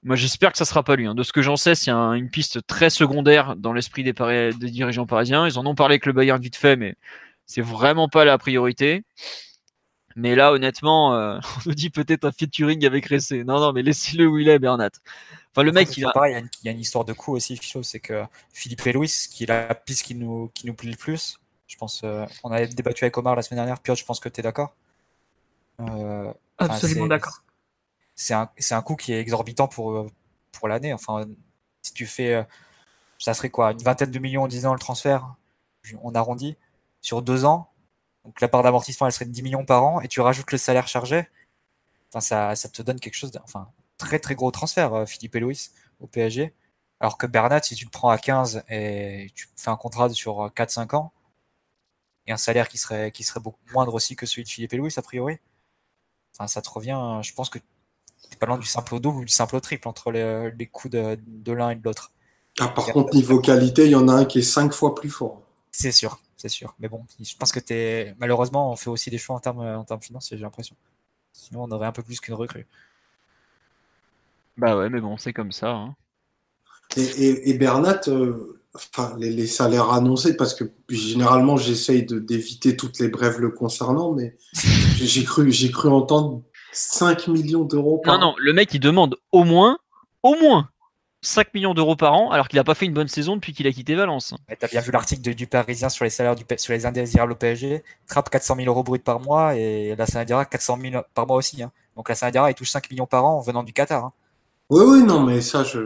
Moi, 0.04 0.16
j'espère 0.16 0.52
que 0.52 0.58
ça 0.60 0.66
sera 0.66 0.84
pas 0.84 0.96
lui. 0.96 1.08
Hein. 1.08 1.16
De 1.16 1.24
ce 1.24 1.34
que 1.34 1.42
j'en 1.42 1.56
sais, 1.56 1.74
c'est 1.76 1.92
une 1.92 2.30
piste 2.30 2.66
très 2.68 2.92
secondaire 2.92 3.56
dans 3.56 3.74
l'esprit 3.74 4.04
des, 4.04 4.14
des, 4.14 4.70
dirigeants 4.70 5.08
parisiens. 5.08 5.48
Ils 5.48 5.58
en 5.58 5.66
ont 5.66 5.76
parlé 5.76 5.94
avec 5.94 6.06
le 6.06 6.14
Bayern 6.14 6.40
vite 6.40 6.58
fait, 6.58 6.76
mais 6.76 6.96
c'est 7.46 7.62
vraiment 7.62 8.08
pas 8.10 8.26
la 8.26 8.38
priorité. 8.38 9.04
Mais 10.16 10.36
là, 10.36 10.52
honnêtement, 10.52 11.16
euh, 11.16 11.40
on 11.58 11.70
nous 11.70 11.76
dit 11.76 11.90
peut-être 11.90 12.26
un 12.26 12.32
featuring 12.32 12.86
avec 12.86 13.08
Ressé. 13.08 13.44
Non, 13.44 13.60
non, 13.60 13.74
mais 13.74 13.82
laissez-le 13.82 14.28
où 14.28 14.38
il 14.38 14.50
est, 14.50 14.60
Bernat. 14.60 14.92
Enfin, 15.52 15.64
le 15.64 15.72
mec, 15.72 15.96
il 15.98 16.06
a... 16.06 16.12
il, 16.28 16.50
y 16.64 16.70
a 16.70 16.72
une, 16.72 16.80
histoire 16.80 17.06
de 17.06 17.14
coup 17.14 17.34
aussi, 17.34 17.60
c'est 17.84 18.00
que 18.00 18.24
Philippe 18.52 18.86
et 18.88 18.92
Louis, 18.92 19.12
qui 19.32 19.44
est 19.44 19.48
la 19.48 19.76
piste 19.76 20.04
qui 20.04 20.16
nous, 20.16 20.50
qui 20.54 20.66
nous 20.66 20.74
plaît 20.74 20.90
le 20.90 20.98
plus, 20.98 21.40
je 21.68 21.78
pense, 21.78 22.02
euh, 22.04 22.26
on 22.44 22.52
avait 22.52 22.68
débattu 22.68 23.04
avec 23.04 23.18
Omar 23.18 23.36
la 23.36 23.44
semaine 23.44 23.60
dernière, 23.60 23.80
Piotr, 23.80 24.00
je 24.00 24.06
pense 24.06 24.20
que 24.20 24.30
tu 24.30 24.40
es 24.40 24.44
d'accord? 24.44 24.76
Euh, 25.80 26.32
Absolument 26.58 27.08
d'accord 27.08 27.44
c'est 28.16 28.36
un, 28.36 28.48
un 28.72 28.82
coût 28.84 28.96
qui 28.96 29.12
est 29.12 29.20
exorbitant 29.20 29.68
pour, 29.68 30.06
pour 30.52 30.68
l'année. 30.68 30.94
Enfin, 30.94 31.26
si 31.82 31.94
tu 31.96 32.06
fais, 32.06 32.46
ça 33.18 33.34
serait 33.34 33.50
quoi, 33.50 33.72
une 33.72 33.82
vingtaine 33.82 34.12
de 34.12 34.20
millions 34.20 34.44
en 34.44 34.48
10 34.48 34.68
ans 34.68 34.74
le 34.74 34.80
transfert, 34.80 35.34
on 36.04 36.14
arrondit, 36.14 36.56
sur 37.04 37.22
deux 37.22 37.46
ans. 37.46 37.70
Donc 38.26 38.42
la 38.42 38.48
part 38.48 38.64
d'amortissement, 38.64 39.06
elle 39.06 39.14
serait 39.14 39.26
de 39.26 39.32
10 39.32 39.44
millions 39.44 39.66
par 39.66 39.84
an, 39.84 40.02
et 40.02 40.08
tu 40.08 40.22
rajoutes 40.22 40.52
le 40.52 40.58
salaire 40.58 40.88
chargé. 40.88 41.28
Enfin, 42.10 42.22
ça, 42.22 42.56
ça 42.56 42.70
te 42.70 42.82
donne 42.82 43.00
quelque 43.00 43.16
chose, 43.16 43.32
de, 43.32 43.40
enfin, 43.44 43.70
très 43.98 44.18
très 44.18 44.34
gros 44.34 44.50
transfert, 44.50 44.94
euh, 44.94 45.06
Philippe 45.06 45.36
et 45.36 45.40
Louis, 45.40 45.70
au 46.00 46.08
PSG. 46.08 46.54
Alors 47.00 47.18
que 47.18 47.28
Bernat, 47.28 47.62
si 47.62 47.76
tu 47.76 47.86
le 47.86 47.92
prends 47.92 48.10
à 48.10 48.18
15 48.18 48.64
et 48.70 49.32
tu 49.36 49.48
fais 49.56 49.70
un 49.70 49.76
contrat 49.76 50.10
sur 50.10 50.52
4-5 50.56 50.96
ans, 50.96 51.14
et 52.26 52.32
un 52.32 52.38
salaire 52.38 52.70
qui 52.70 52.78
serait, 52.78 53.12
qui 53.12 53.24
serait 53.24 53.42
beaucoup 53.42 53.60
moindre 53.74 53.94
aussi 53.94 54.16
que 54.16 54.26
celui 54.26 54.44
de 54.44 54.50
Philippe 54.50 54.74
et 54.74 54.78
Louis, 54.78 54.94
a 54.96 55.02
priori, 55.02 55.38
enfin, 56.34 56.48
ça 56.48 56.62
te 56.62 56.70
revient, 56.70 57.20
je 57.22 57.34
pense 57.34 57.50
que 57.50 57.60
pas 58.38 58.46
loin 58.46 58.58
du 58.58 58.68
simple 58.68 58.96
au 58.96 59.00
double 59.00 59.20
ou 59.20 59.26
du 59.26 59.32
simple 59.32 59.56
au 59.56 59.60
triple 59.60 59.88
entre 59.88 60.12
les, 60.12 60.52
les 60.52 60.68
coûts 60.68 60.90
de, 60.90 61.20
de 61.28 61.52
l'un 61.52 61.72
et 61.72 61.76
de 61.76 61.84
l'autre. 61.84 62.12
Ah, 62.60 62.68
par 62.68 62.86
contre, 62.88 63.14
niveau 63.16 63.40
qualité, 63.40 63.86
il 63.86 63.92
y 63.92 63.96
en 63.96 64.08
a 64.08 64.14
un 64.14 64.26
qui 64.26 64.40
est 64.40 64.44
cinq 64.44 64.74
fois 64.74 64.96
plus 64.96 65.10
fort. 65.10 65.42
C'est 65.72 65.92
sûr, 65.92 66.20
c'est 66.38 66.50
sûr. 66.50 66.76
Mais 66.80 66.88
bon, 66.88 67.06
je 67.20 67.36
pense 67.38 67.52
que 67.52 67.60
es... 67.74 68.16
malheureusement, 68.20 68.72
on 68.72 68.76
fait 68.76 68.90
aussi 68.90 69.10
des 69.10 69.18
choix 69.18 69.36
en 69.36 69.40
termes, 69.40 69.62
en 69.62 69.84
termes 69.84 70.02
financiers, 70.02 70.38
j'ai 70.38 70.44
l'impression. 70.44 70.76
Sinon, 71.32 71.64
on 71.64 71.72
aurait 71.72 71.88
un 71.88 71.92
peu 71.92 72.04
plus 72.04 72.20
qu'une 72.20 72.36
recrue. 72.36 72.68
Bah 74.58 74.78
ouais, 74.78 74.90
mais 74.90 75.02
bon, 75.02 75.18
c'est 75.18 75.34
comme 75.34 75.52
ça. 75.52 75.70
Hein. 75.70 75.96
Et, 76.96 77.50
et, 77.50 77.54
Bernat, 77.56 78.02
euh, 78.08 78.62
enfin, 78.76 79.16
les, 79.18 79.32
les, 79.32 79.48
salaires 79.48 79.92
annoncés, 79.92 80.38
parce 80.38 80.54
que 80.54 80.66
généralement, 80.90 81.58
j'essaye 81.58 82.06
d'éviter 82.06 82.78
toutes 82.78 83.00
les 83.00 83.08
brèves 83.08 83.40
le 83.40 83.50
concernant, 83.50 84.14
mais 84.14 84.38
j'ai 84.98 85.24
cru, 85.24 85.50
cru 85.72 85.90
entendre 85.90 86.44
5 86.72 87.28
millions 87.30 87.64
d'euros 87.64 87.98
par 87.98 88.20
Non, 88.20 88.28
non, 88.28 88.36
le 88.38 88.54
mec, 88.54 88.74
il 88.74 88.80
demande 88.80 89.18
au 89.32 89.44
moins, 89.44 89.80
au 90.22 90.36
moins 90.36 90.70
5 91.24 91.54
millions 91.54 91.74
d'euros 91.74 91.96
par 91.96 92.14
an, 92.14 92.32
alors 92.32 92.48
qu'il 92.48 92.58
n'a 92.58 92.64
pas 92.64 92.76
fait 92.76 92.86
une 92.86 92.94
bonne 92.94 93.08
saison 93.08 93.36
depuis 93.36 93.54
qu'il 93.54 93.66
a 93.66 93.72
quitté 93.72 93.96
Valence. 93.96 94.36
Tu 94.48 94.66
as 94.66 94.68
bien 94.68 94.82
vu 94.82 94.92
l'article 94.92 95.34
du 95.34 95.48
Parisien 95.48 95.90
sur 95.90 96.04
les 96.04 96.10
salaires 96.10 96.36
du, 96.36 96.44
sur 96.58 96.74
les 96.74 96.86
indésirables 96.86 97.32
au 97.32 97.36
PSG. 97.36 97.84
Trappe 98.08 98.30
400 98.30 98.58
000 98.58 98.68
euros 98.68 98.84
bruts 98.84 99.00
par 99.00 99.20
mois 99.20 99.56
et 99.56 99.96
la 99.96 100.06
Sanadira 100.06 100.46
400 100.46 100.78
000 100.82 101.04
par 101.14 101.26
mois 101.26 101.38
aussi. 101.38 101.64
Hein. 101.64 101.72
Donc 101.96 102.10
la 102.10 102.16
Sanadira, 102.16 102.52
il 102.52 102.54
touche 102.54 102.72
5 102.72 102.92
millions 102.92 103.08
par 103.08 103.26
an 103.26 103.38
en 103.38 103.42
venant 103.42 103.64
du 103.64 103.74
Qatar. 103.74 104.06
Hein. 104.06 104.12
Oui, 104.70 104.84
oui, 104.86 105.04
non, 105.04 105.24
mais 105.24 105.42
ça, 105.42 105.64
je. 105.64 105.80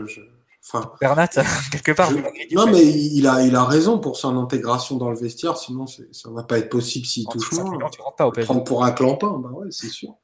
Enfin, 0.66 0.92
Bernat, 1.00 1.28
quelque 1.72 1.92
part. 1.92 2.10
Non, 2.52 2.66
mais 2.66 2.84
il 2.84 3.26
a, 3.26 3.42
il 3.42 3.54
a 3.54 3.64
raison 3.64 3.98
pour 3.98 4.16
son 4.16 4.36
intégration 4.36 4.96
dans 4.96 5.10
le 5.10 5.16
vestiaire, 5.16 5.56
sinon 5.56 5.86
ça 5.86 6.02
ne 6.28 6.34
va 6.34 6.42
pas 6.42 6.58
être 6.58 6.68
possible 6.68 7.06
s'il 7.06 7.26
touche 7.26 7.52
moins. 7.52 7.88
Tu 7.90 8.02
rentres 8.02 8.16
pas 8.16 8.26
au 8.26 8.32
PSG. 8.32 8.46
Prendre 8.46 8.64
pour 8.64 8.84
un 8.84 8.90
clampin, 8.90 9.38
bah 9.38 9.50
ouais, 9.52 9.68
c'est 9.70 9.88
sûr. 9.88 10.16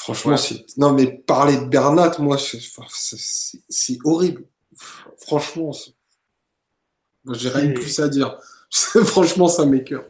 Franchement, 0.00 0.38
c'est... 0.38 0.64
non, 0.78 0.92
mais 0.94 1.06
parler 1.06 1.58
de 1.58 1.66
Bernat, 1.66 2.12
moi, 2.20 2.38
c'est, 2.38 3.98
horrible. 4.02 4.44
Franchement, 5.18 5.72
j'ai 7.32 7.50
rien 7.50 7.66
de 7.66 7.74
plus 7.74 8.00
à 8.00 8.08
dire. 8.08 8.38
Franchement, 8.70 9.46
ça 9.46 9.66
m'écœure. 9.66 10.04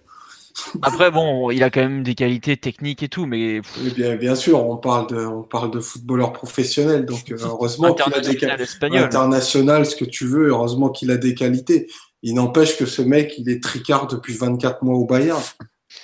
Après, 0.83 1.11
bon, 1.11 1.51
il 1.51 1.65
a 1.65 1.71
quand 1.71 1.81
même 1.81 2.05
des 2.05 2.15
qualités 2.15 2.57
techniques 2.57 3.03
et 3.03 3.09
tout, 3.09 3.27
mais. 3.27 3.63
bien, 3.97 4.15
bien 4.15 4.37
sûr, 4.37 4.65
on 4.65 4.77
parle 4.77 5.09
de, 5.09 5.27
on 5.27 5.43
parle 5.43 5.73
de 5.73 5.81
footballeur 5.81 6.33
professionnel, 6.33 7.05
donc 7.05 7.29
euh, 7.33 7.37
heureusement 7.41 7.93
qu'il 7.93 8.15
a 8.15 8.21
des 8.21 8.37
qualités. 8.37 8.97
International, 8.97 9.87
ce 9.87 9.97
que 9.97 10.05
tu 10.05 10.25
veux, 10.25 10.51
heureusement 10.51 10.91
qu'il 10.91 11.11
a 11.11 11.17
des 11.17 11.35
qualités. 11.35 11.91
Il 12.23 12.35
n'empêche 12.35 12.77
que 12.77 12.87
ce 12.87 13.03
mec, 13.03 13.35
il 13.39 13.51
est 13.51 13.61
tricard 13.61 14.07
depuis 14.07 14.35
24 14.35 14.85
mois 14.85 14.97
au 14.97 15.05
Bayern. 15.05 15.43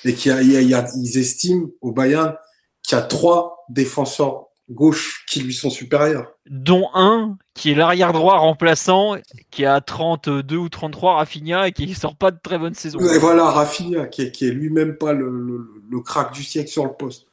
Et 0.05 0.15
qu'ils 0.15 1.19
estiment 1.19 1.69
au 1.81 1.93
Bayern 1.93 2.35
qu'il 2.83 2.99
y 2.99 3.01
a 3.01 3.05
trois 3.05 3.56
défenseurs 3.69 4.47
gauche 4.71 5.25
qui 5.29 5.41
lui 5.41 5.55
sont 5.55 5.71
supérieurs. 5.71 6.33
Dont 6.49 6.89
un 6.95 7.39
qui 7.55 7.71
est 7.71 7.75
l'arrière 7.75 8.13
droit 8.13 8.39
remplaçant, 8.39 9.17
qui 9.51 9.65
a 9.65 9.81
32 9.81 10.57
ou 10.57 10.69
33, 10.69 11.17
Rafinha, 11.17 11.69
et 11.69 11.73
qui 11.73 11.95
sort 11.95 12.17
pas 12.17 12.31
de 12.31 12.39
très 12.43 12.59
bonne 12.59 12.75
saison. 12.75 12.99
Et 12.99 13.19
voilà, 13.19 13.45
Rafinha, 13.51 14.07
qui 14.07 14.23
est, 14.23 14.51
lui-même 14.51 14.97
pas 14.97 15.13
le, 15.13 16.01
crack 16.05 16.33
du 16.33 16.43
siècle 16.43 16.71
sur 16.71 16.85
le 16.85 16.93
poste. 16.93 17.27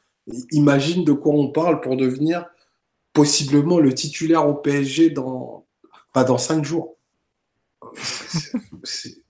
Imagine 0.52 1.04
de 1.04 1.12
quoi 1.12 1.34
on 1.34 1.48
parle 1.48 1.80
pour 1.80 1.96
devenir 1.96 2.46
possiblement 3.12 3.78
le 3.78 3.94
titulaire 3.94 4.48
au 4.48 4.54
PSG 4.54 5.10
dans, 5.10 5.66
pas 6.12 6.24
dans 6.24 6.38
5 6.38 6.64
jours. 6.64 6.96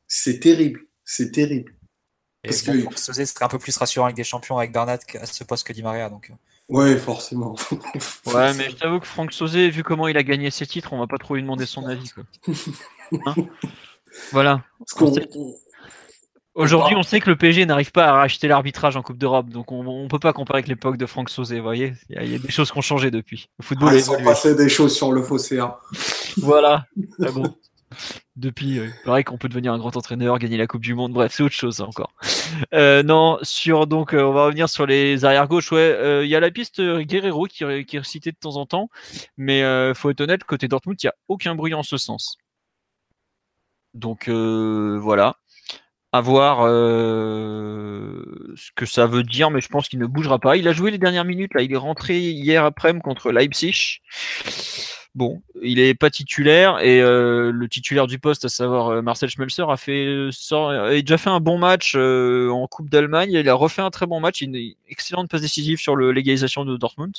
C'est 0.06 0.38
terrible, 0.38 0.82
c'est 1.04 1.32
terrible. 1.32 1.74
Parce 2.44 2.62
que 2.62 2.72
ce 2.94 3.24
serait 3.24 3.44
un 3.44 3.48
peu 3.48 3.58
plus 3.58 3.76
rassurant 3.76 4.04
avec 4.04 4.16
des 4.16 4.24
champions 4.24 4.58
avec 4.58 4.72
Bernat 4.72 4.98
à 5.20 5.26
ce 5.26 5.44
poste 5.44 5.66
que 5.66 5.72
Di 5.72 5.82
Maria. 5.82 6.10
Donc... 6.10 6.30
Ouais, 6.68 6.96
forcément. 6.96 7.54
ouais, 8.26 8.54
mais 8.54 8.70
je 8.70 8.76
t'avoue 8.76 9.00
que 9.00 9.06
Franck 9.06 9.32
Sauzé, 9.32 9.68
vu 9.68 9.82
comment 9.82 10.08
il 10.08 10.16
a 10.16 10.22
gagné 10.22 10.50
ses 10.50 10.66
titres, 10.66 10.92
on 10.92 10.98
va 10.98 11.06
pas 11.06 11.18
trop 11.18 11.34
lui 11.34 11.42
demander 11.42 11.66
son 11.66 11.86
avis. 11.86 12.10
Hein 13.26 13.34
voilà. 14.32 14.64
Aujourd'hui, 16.54 16.96
on 16.96 17.02
sait 17.02 17.20
que 17.20 17.28
le 17.28 17.36
PSG 17.36 17.66
n'arrive 17.66 17.92
pas 17.92 18.06
à 18.06 18.12
racheter 18.12 18.48
l'arbitrage 18.48 18.96
en 18.96 19.02
Coupe 19.02 19.18
d'Europe, 19.18 19.50
donc 19.50 19.72
on, 19.72 20.04
ne 20.04 20.08
peut 20.08 20.18
pas 20.18 20.32
comparer 20.32 20.60
avec 20.60 20.68
l'époque 20.68 20.96
de 20.96 21.04
Franck 21.04 21.28
Sauzé. 21.28 21.58
Vous 21.58 21.64
voyez, 21.64 21.92
il 22.08 22.32
y, 22.32 22.34
a 22.34 22.38
des 22.38 22.50
choses 22.50 22.72
qui 22.72 22.78
ont 22.78 22.82
changé 22.82 23.10
depuis. 23.10 23.50
Le 23.58 23.64
football 23.64 23.90
ah, 23.92 23.96
ils 23.96 24.10
ont 24.10 24.24
passé 24.24 24.54
des 24.54 24.70
choses 24.70 24.96
sur 24.96 25.12
le 25.12 25.22
fossé. 25.22 25.60
voilà. 26.38 26.86
Ah 27.20 27.30
bon 27.30 27.54
depuis, 28.36 28.78
euh, 28.78 28.88
pareil 29.04 29.24
qu'on 29.24 29.38
peut 29.38 29.48
devenir 29.48 29.72
un 29.72 29.78
grand 29.78 29.96
entraîneur, 29.96 30.38
gagner 30.38 30.56
la 30.56 30.66
Coupe 30.66 30.82
du 30.82 30.94
Monde, 30.94 31.12
bref, 31.12 31.32
c'est 31.34 31.42
autre 31.42 31.54
chose 31.54 31.80
encore. 31.80 32.12
Euh, 32.72 33.02
non, 33.02 33.38
sur 33.42 33.86
donc, 33.86 34.14
euh, 34.14 34.22
on 34.22 34.32
va 34.32 34.46
revenir 34.46 34.68
sur 34.68 34.86
les 34.86 35.24
arrières 35.24 35.48
gauche. 35.48 35.72
Ouais, 35.72 36.24
il 36.24 36.28
y 36.28 36.36
a 36.36 36.40
la 36.40 36.50
piste 36.50 36.80
Guerrero 36.80 37.46
qui, 37.46 37.64
qui, 37.84 37.96
est 37.96 38.04
citée 38.04 38.32
de 38.32 38.36
temps 38.36 38.56
en 38.56 38.66
temps, 38.66 38.90
mais 39.36 39.62
faut 39.94 40.10
être 40.10 40.20
honnête, 40.20 40.44
côté 40.44 40.68
Dortmund, 40.68 41.00
il 41.02 41.06
n'y 41.06 41.10
a 41.10 41.14
aucun 41.28 41.54
bruit 41.54 41.74
en 41.74 41.82
ce 41.82 41.96
sens. 41.96 42.36
Donc 43.94 44.28
voilà, 44.28 45.36
à 46.12 46.20
voir 46.20 46.66
ce 48.56 48.70
que 48.74 48.86
ça 48.86 49.06
veut 49.06 49.22
dire, 49.22 49.50
mais 49.50 49.60
je 49.60 49.68
pense 49.68 49.88
qu'il 49.88 49.98
ne 49.98 50.06
bougera 50.06 50.38
pas. 50.38 50.56
Il 50.56 50.68
a 50.68 50.72
joué 50.72 50.90
les 50.90 50.98
dernières 50.98 51.24
minutes 51.24 51.54
là, 51.54 51.62
il 51.62 51.72
est 51.72 51.76
rentré 51.76 52.18
hier 52.18 52.64
après-midi 52.64 53.02
contre 53.02 53.32
Leipzig. 53.32 54.00
Bon, 55.14 55.42
il 55.62 55.78
est 55.78 55.94
pas 55.94 56.10
titulaire 56.10 56.80
et 56.80 57.00
euh, 57.00 57.52
le 57.52 57.68
titulaire 57.68 58.08
du 58.08 58.18
poste, 58.18 58.44
à 58.46 58.48
savoir 58.48 58.88
euh, 58.88 59.00
Marcel 59.00 59.30
Schmelzer, 59.30 59.70
a 59.70 59.76
fait 59.76 60.28
sort, 60.32 60.70
a 60.70 60.90
déjà 60.90 61.18
fait 61.18 61.30
un 61.30 61.38
bon 61.38 61.56
match 61.56 61.94
euh, 61.94 62.50
en 62.50 62.66
Coupe 62.66 62.90
d'Allemagne. 62.90 63.30
Il 63.30 63.48
a 63.48 63.54
refait 63.54 63.82
un 63.82 63.90
très 63.90 64.06
bon 64.06 64.18
match, 64.18 64.40
une 64.40 64.74
excellente 64.88 65.30
passe 65.30 65.42
décisive 65.42 65.78
sur 65.78 65.94
l'égalisation 65.96 66.64
de 66.64 66.76
Dortmund. 66.76 67.14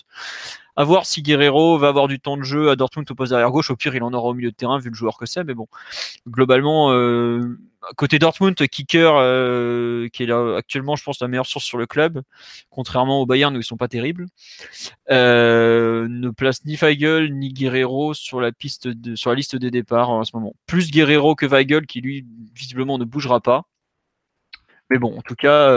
À 0.75 0.83
voir 0.83 1.05
si 1.05 1.21
Guerrero 1.21 1.77
va 1.77 1.87
avoir 1.87 2.09
du 2.09 2.19
temps 2.19 2.35
de 2.35 2.43
jeu 2.43 2.69
à 2.69 2.75
Dortmund 2.75 3.09
au 3.09 3.15
poste 3.15 3.31
derrière 3.31 3.49
gauche. 3.49 3.71
Au 3.71 3.77
pire, 3.77 3.95
il 3.95 4.03
en 4.03 4.13
aura 4.13 4.27
au 4.27 4.33
milieu 4.33 4.51
de 4.51 4.55
terrain 4.55 4.77
vu 4.77 4.89
le 4.89 4.95
joueur 4.95 5.17
que 5.17 5.25
c'est. 5.25 5.45
Mais 5.45 5.53
bon, 5.53 5.69
globalement, 6.27 6.91
euh, 6.91 7.57
côté 7.95 8.19
Dortmund, 8.19 8.55
Kicker, 8.55 9.13
euh, 9.15 10.07
qui 10.09 10.23
est 10.23 10.31
actuellement, 10.31 10.95
je 10.95 11.03
pense, 11.03 11.19
la 11.19 11.27
meilleure 11.27 11.45
source 11.45 11.65
sur 11.65 11.77
le 11.77 11.85
club, 11.85 12.21
contrairement 12.69 13.21
au 13.21 13.25
Bayern 13.25 13.55
où 13.55 13.59
ils 13.59 13.63
sont 13.63 13.77
pas 13.77 13.87
terribles, 13.87 14.27
euh, 15.11 16.07
ne 16.09 16.29
place 16.29 16.65
ni 16.65 16.75
Weigel 16.75 17.33
ni 17.33 17.53
Guerrero 17.53 18.13
sur 18.13 18.41
la 18.41 18.51
piste, 18.51 18.89
sur 19.15 19.29
la 19.29 19.35
liste 19.35 19.55
des 19.55 19.71
départs 19.71 20.09
en 20.09 20.23
ce 20.23 20.35
moment. 20.35 20.55
Plus 20.65 20.91
Guerrero 20.91 21.35
que 21.35 21.45
Weigel, 21.45 21.85
qui 21.85 22.01
lui 22.01 22.25
visiblement 22.53 22.97
ne 22.97 23.05
bougera 23.05 23.41
pas. 23.41 23.63
Mais 24.89 24.99
bon, 24.99 25.17
en 25.17 25.21
tout 25.21 25.35
cas, 25.35 25.69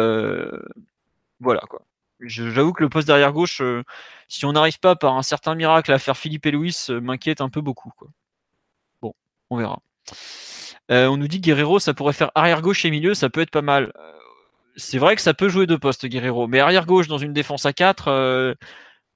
voilà 1.40 1.60
quoi. 1.68 1.82
J'avoue 2.20 2.72
que 2.72 2.82
le 2.82 2.89
poste 2.89 3.06
derrière 3.06 3.32
gauche, 3.32 3.60
euh, 3.60 3.85
si 4.28 4.44
on 4.44 4.52
n'arrive 4.52 4.80
pas 4.80 4.97
par 4.97 5.16
un 5.16 5.22
certain 5.22 5.55
miracle 5.55 5.93
à 5.93 5.98
faire 5.98 6.16
Philippe 6.16 6.47
et 6.47 6.51
Louis, 6.51 6.76
euh, 6.90 7.01
m'inquiète 7.01 7.40
un 7.40 7.48
peu 7.48 7.60
beaucoup. 7.60 7.93
Bon, 9.01 9.14
on 9.51 9.56
verra. 9.56 9.80
Euh, 10.90 11.06
on 11.09 11.16
nous 11.16 11.28
dit 11.28 11.40
Guerrero, 11.40 11.78
ça 11.78 11.94
pourrait 11.94 12.12
faire 12.12 12.31
arrière 12.35 12.62
gauche 12.62 12.85
et 12.85 12.90
milieu, 12.90 13.15
ça 13.15 13.28
peut 13.28 13.40
être 13.40 13.51
pas 13.51 13.62
mal. 13.62 13.93
c'est 14.77 14.98
vrai 14.98 15.16
que 15.16 15.23
ça 15.23 15.35
peut 15.35 15.48
jouer 15.48 15.66
deux 15.66 15.78
postes, 15.78 16.06
Guerrero, 16.06 16.47
mais 16.47 16.60
arrière 16.60 16.86
gauche 16.86 17.09
dans 17.09 17.19
une 17.19 17.32
défense 17.32 17.66
à 17.66 17.73
4, 17.73 18.56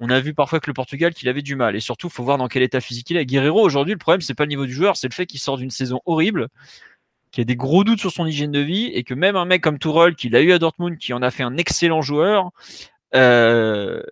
on 0.01 0.11
a 0.11 0.19
vu 0.20 0.35
parfois 0.35 0.59
que 0.59 0.69
le 0.69 0.74
Portugal 0.74 1.15
qu'il 1.15 1.28
avait 1.28 1.43
du 1.43 1.55
mal. 1.55 1.77
Et 1.77 1.81
surtout, 1.81 2.09
il 2.09 2.12
faut 2.12 2.24
voir 2.24 2.36
dans 2.36 2.49
quel 2.49 2.62
état 2.62 2.81
physique 2.81 3.09
il 3.11 3.16
est. 3.16 3.24
Guerrero, 3.24 3.62
aujourd'hui, 3.62 3.93
le 3.93 3.99
problème, 3.99 4.20
c'est 4.20 4.35
pas 4.35 4.44
le 4.44 4.49
niveau 4.49 4.66
du 4.66 4.73
joueur, 4.73 4.97
c'est 4.97 5.09
le 5.09 5.15
fait 5.15 5.27
qu'il 5.27 5.39
sort 5.39 5.59
d'une 5.59 5.70
saison 5.70 6.01
horrible 6.07 6.49
qui 7.31 7.40
a 7.40 7.44
des 7.44 7.57
gros 7.57 7.85
doutes 7.85 8.01
sur 8.01 8.11
son 8.11 8.27
hygiène 8.27 8.51
de 8.51 8.61
vie 8.61 8.86
et 8.86 9.05
que 9.05 9.15
même 9.15 9.36
un 9.36 9.47
mec 9.47 9.62
comme 9.62 9.78
Tourelle, 9.78 10.16
qui 10.16 10.28
l'a 10.28 10.43
eu 10.43 10.53
à 10.53 10.59
Dortmund, 10.59 10.99
qui 10.99 11.12
en 11.15 11.23
a 11.23 11.31
fait 11.31 11.44
un 11.44 11.57
excellent 11.57 12.03
joueur, 12.03 12.51
euh, 13.15 14.03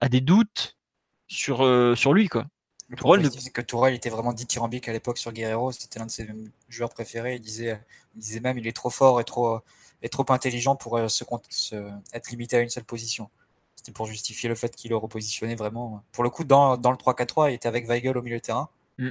a 0.00 0.08
des 0.08 0.20
doutes 0.20 0.78
sur, 1.26 1.58
sur 1.96 2.14
lui. 2.14 2.28
Quoi. 2.28 2.46
C'est 2.96 3.50
que 3.50 3.60
Tourelle 3.60 3.94
était 3.94 4.10
vraiment 4.10 4.32
dithyrambique 4.32 4.88
à 4.88 4.92
l'époque 4.92 5.18
sur 5.18 5.32
Guerrero. 5.32 5.72
C'était 5.72 5.98
l'un 5.98 6.06
de 6.06 6.10
ses 6.10 6.28
joueurs 6.68 6.90
préférés. 6.90 7.36
Il 7.36 7.40
disait, 7.40 7.80
il 8.16 8.20
disait 8.20 8.40
même 8.40 8.58
il 8.58 8.66
est 8.66 8.72
trop 8.72 8.90
fort 8.90 9.20
et 9.20 9.24
trop, 9.24 9.60
et 10.02 10.08
trop 10.08 10.24
intelligent 10.30 10.76
pour 10.76 10.98
se, 11.08 11.74
être 12.12 12.30
limité 12.30 12.56
à 12.56 12.60
une 12.60 12.68
seule 12.68 12.84
position. 12.84 13.30
C'était 13.76 13.92
pour 13.92 14.06
justifier 14.06 14.48
le 14.48 14.54
fait 14.54 14.74
qu'il 14.74 14.90
le 14.90 14.96
repositionnait 14.96 15.54
vraiment. 15.54 16.02
Pour 16.12 16.24
le 16.24 16.30
coup, 16.30 16.44
dans, 16.44 16.76
dans 16.76 16.90
le 16.90 16.96
3-4-3, 16.96 17.50
il 17.50 17.54
était 17.54 17.68
avec 17.68 17.86
Weigel 17.86 18.18
au 18.18 18.22
milieu 18.22 18.36
de 18.36 18.42
terrain. 18.42 18.68
Mm. 18.98 19.10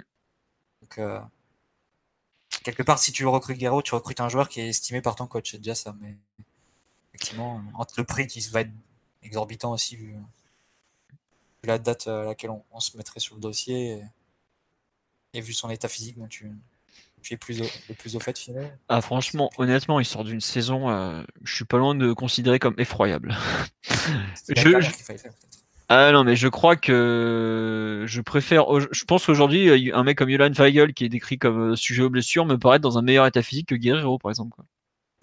Donc, 0.81 0.97
euh, 0.99 1.19
quelque 2.63 2.83
part, 2.83 2.99
si 2.99 3.11
tu 3.11 3.25
recrutes 3.25 3.57
Guerrero, 3.57 3.81
tu 3.81 3.95
recrutes 3.95 4.19
un 4.19 4.29
joueur 4.29 4.49
qui 4.49 4.61
est 4.61 4.69
estimé 4.69 5.01
par 5.01 5.15
ton 5.15 5.25
coach. 5.25 5.51
C'est 5.51 5.57
déjà 5.57 5.75
ça. 5.75 5.95
Mais 6.01 6.15
effectivement, 7.13 7.61
entre 7.73 7.95
le 7.97 8.03
prix 8.03 8.27
qui 8.27 8.41
va 8.49 8.61
être 8.61 8.71
exorbitant 9.23 9.71
aussi, 9.71 9.95
vu, 9.95 10.15
la 11.63 11.77
date 11.77 12.07
à 12.07 12.23
laquelle 12.23 12.51
on, 12.71 12.79
se 12.79 12.97
mettrait 12.97 13.19
sur 13.19 13.35
le 13.35 13.41
dossier 13.41 14.01
et, 15.33 15.41
vu 15.41 15.53
son 15.53 15.69
état 15.69 15.87
physique, 15.87 16.17
tu, 16.29 16.51
tu 17.21 17.33
es 17.33 17.37
plus 17.37 17.59
le 17.59 17.93
plus 17.93 18.15
au 18.15 18.19
fait 18.19 18.37
finalement. 18.37 18.71
Ah 18.87 19.01
franchement, 19.01 19.49
honnêtement, 19.57 19.99
il 19.99 20.05
sort 20.05 20.23
d'une 20.23 20.41
saison, 20.41 20.89
euh, 20.89 21.21
je 21.43 21.55
suis 21.55 21.65
pas 21.65 21.77
loin 21.77 21.95
de 21.95 22.13
considérer 22.13 22.59
comme 22.59 22.75
effroyable. 22.77 23.35
je, 24.49 24.79
ah 25.91 26.11
non, 26.11 26.23
mais 26.23 26.35
je 26.35 26.47
crois 26.47 26.75
que 26.75 28.05
je 28.07 28.21
préfère. 28.21 28.65
Je 28.91 29.03
pense 29.05 29.25
qu'aujourd'hui, 29.25 29.91
un 29.91 30.03
mec 30.03 30.19
comme 30.19 30.29
Jolan 30.29 30.51
Weigel, 30.51 30.93
qui 30.93 31.05
est 31.05 31.09
décrit 31.09 31.39
comme 31.39 31.71
euh, 31.71 31.75
sujet 31.75 32.03
aux 32.03 32.11
blessures, 32.11 32.45
me 32.45 32.57
paraît 32.57 32.77
dans 32.77 32.99
un 32.99 33.01
meilleur 33.01 33.25
état 33.25 33.41
physique 33.41 33.69
que 33.69 33.75
Guerrero, 33.75 34.19
par 34.19 34.29
exemple. 34.29 34.61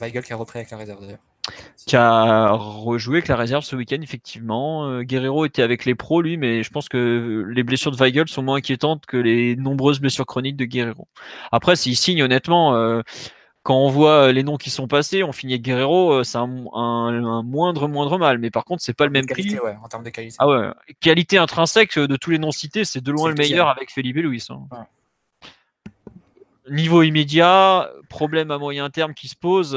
Weigel 0.00 0.24
qui 0.24 0.32
a 0.32 0.36
repris 0.36 0.58
avec 0.58 0.70
la 0.70 0.78
réserve 0.78 1.00
d'ailleurs 1.00 1.20
qui 1.86 1.94
a 1.94 2.50
rejoué 2.50 3.18
avec 3.18 3.28
la 3.28 3.36
réserve 3.36 3.62
ce 3.62 3.76
week-end, 3.76 4.00
effectivement. 4.02 4.88
Euh, 4.88 5.02
Guerrero 5.02 5.46
était 5.46 5.62
avec 5.62 5.84
les 5.84 5.94
pros, 5.94 6.20
lui, 6.20 6.36
mais 6.36 6.64
je 6.64 6.70
pense 6.70 6.88
que 6.88 7.46
les 7.48 7.62
blessures 7.62 7.92
de 7.92 7.96
Weigel 7.96 8.26
sont 8.26 8.42
moins 8.42 8.56
inquiétantes 8.56 9.06
que 9.06 9.16
les 9.16 9.54
nombreuses 9.54 10.00
blessures 10.00 10.26
chroniques 10.26 10.56
de 10.56 10.64
Guerrero. 10.64 11.06
Après, 11.52 11.76
s'il 11.76 11.96
signe, 11.96 12.24
honnêtement, 12.24 12.74
euh, 12.74 13.02
quand 13.62 13.76
on 13.76 13.88
voit 13.88 14.32
les 14.32 14.42
noms 14.42 14.56
qui 14.56 14.70
sont 14.70 14.88
passés, 14.88 15.22
on 15.22 15.30
finit 15.30 15.52
avec 15.52 15.62
Guerrero, 15.62 16.12
euh, 16.12 16.24
c'est 16.24 16.38
un, 16.38 16.46
moindre, 17.44 17.86
moindre 17.86 18.18
mal. 18.18 18.38
Mais 18.38 18.50
par 18.50 18.64
contre, 18.64 18.82
c'est 18.82 18.96
pas 18.96 19.04
le 19.04 19.12
même 19.12 19.26
prix. 19.26 19.56
en 19.80 19.86
termes 19.86 20.02
de 20.02 20.10
qualité. 20.10 20.36
Ah 20.40 20.48
ouais, 20.48 20.70
qualité 20.98 21.38
intrinsèque 21.38 21.96
de 21.96 22.16
tous 22.16 22.30
les 22.30 22.40
noms 22.40 22.50
cités, 22.50 22.84
c'est 22.84 23.00
de 23.00 23.12
loin 23.12 23.28
le 23.28 23.36
meilleur 23.36 23.68
avec 23.68 23.92
Felipe 23.92 24.16
Luis. 24.16 24.44
Hein. 24.50 24.86
Niveau 26.68 27.02
immédiat, 27.02 27.88
problème 28.08 28.50
à 28.50 28.58
moyen 28.58 28.90
terme 28.90 29.14
qui 29.14 29.28
se 29.28 29.36
pose. 29.36 29.76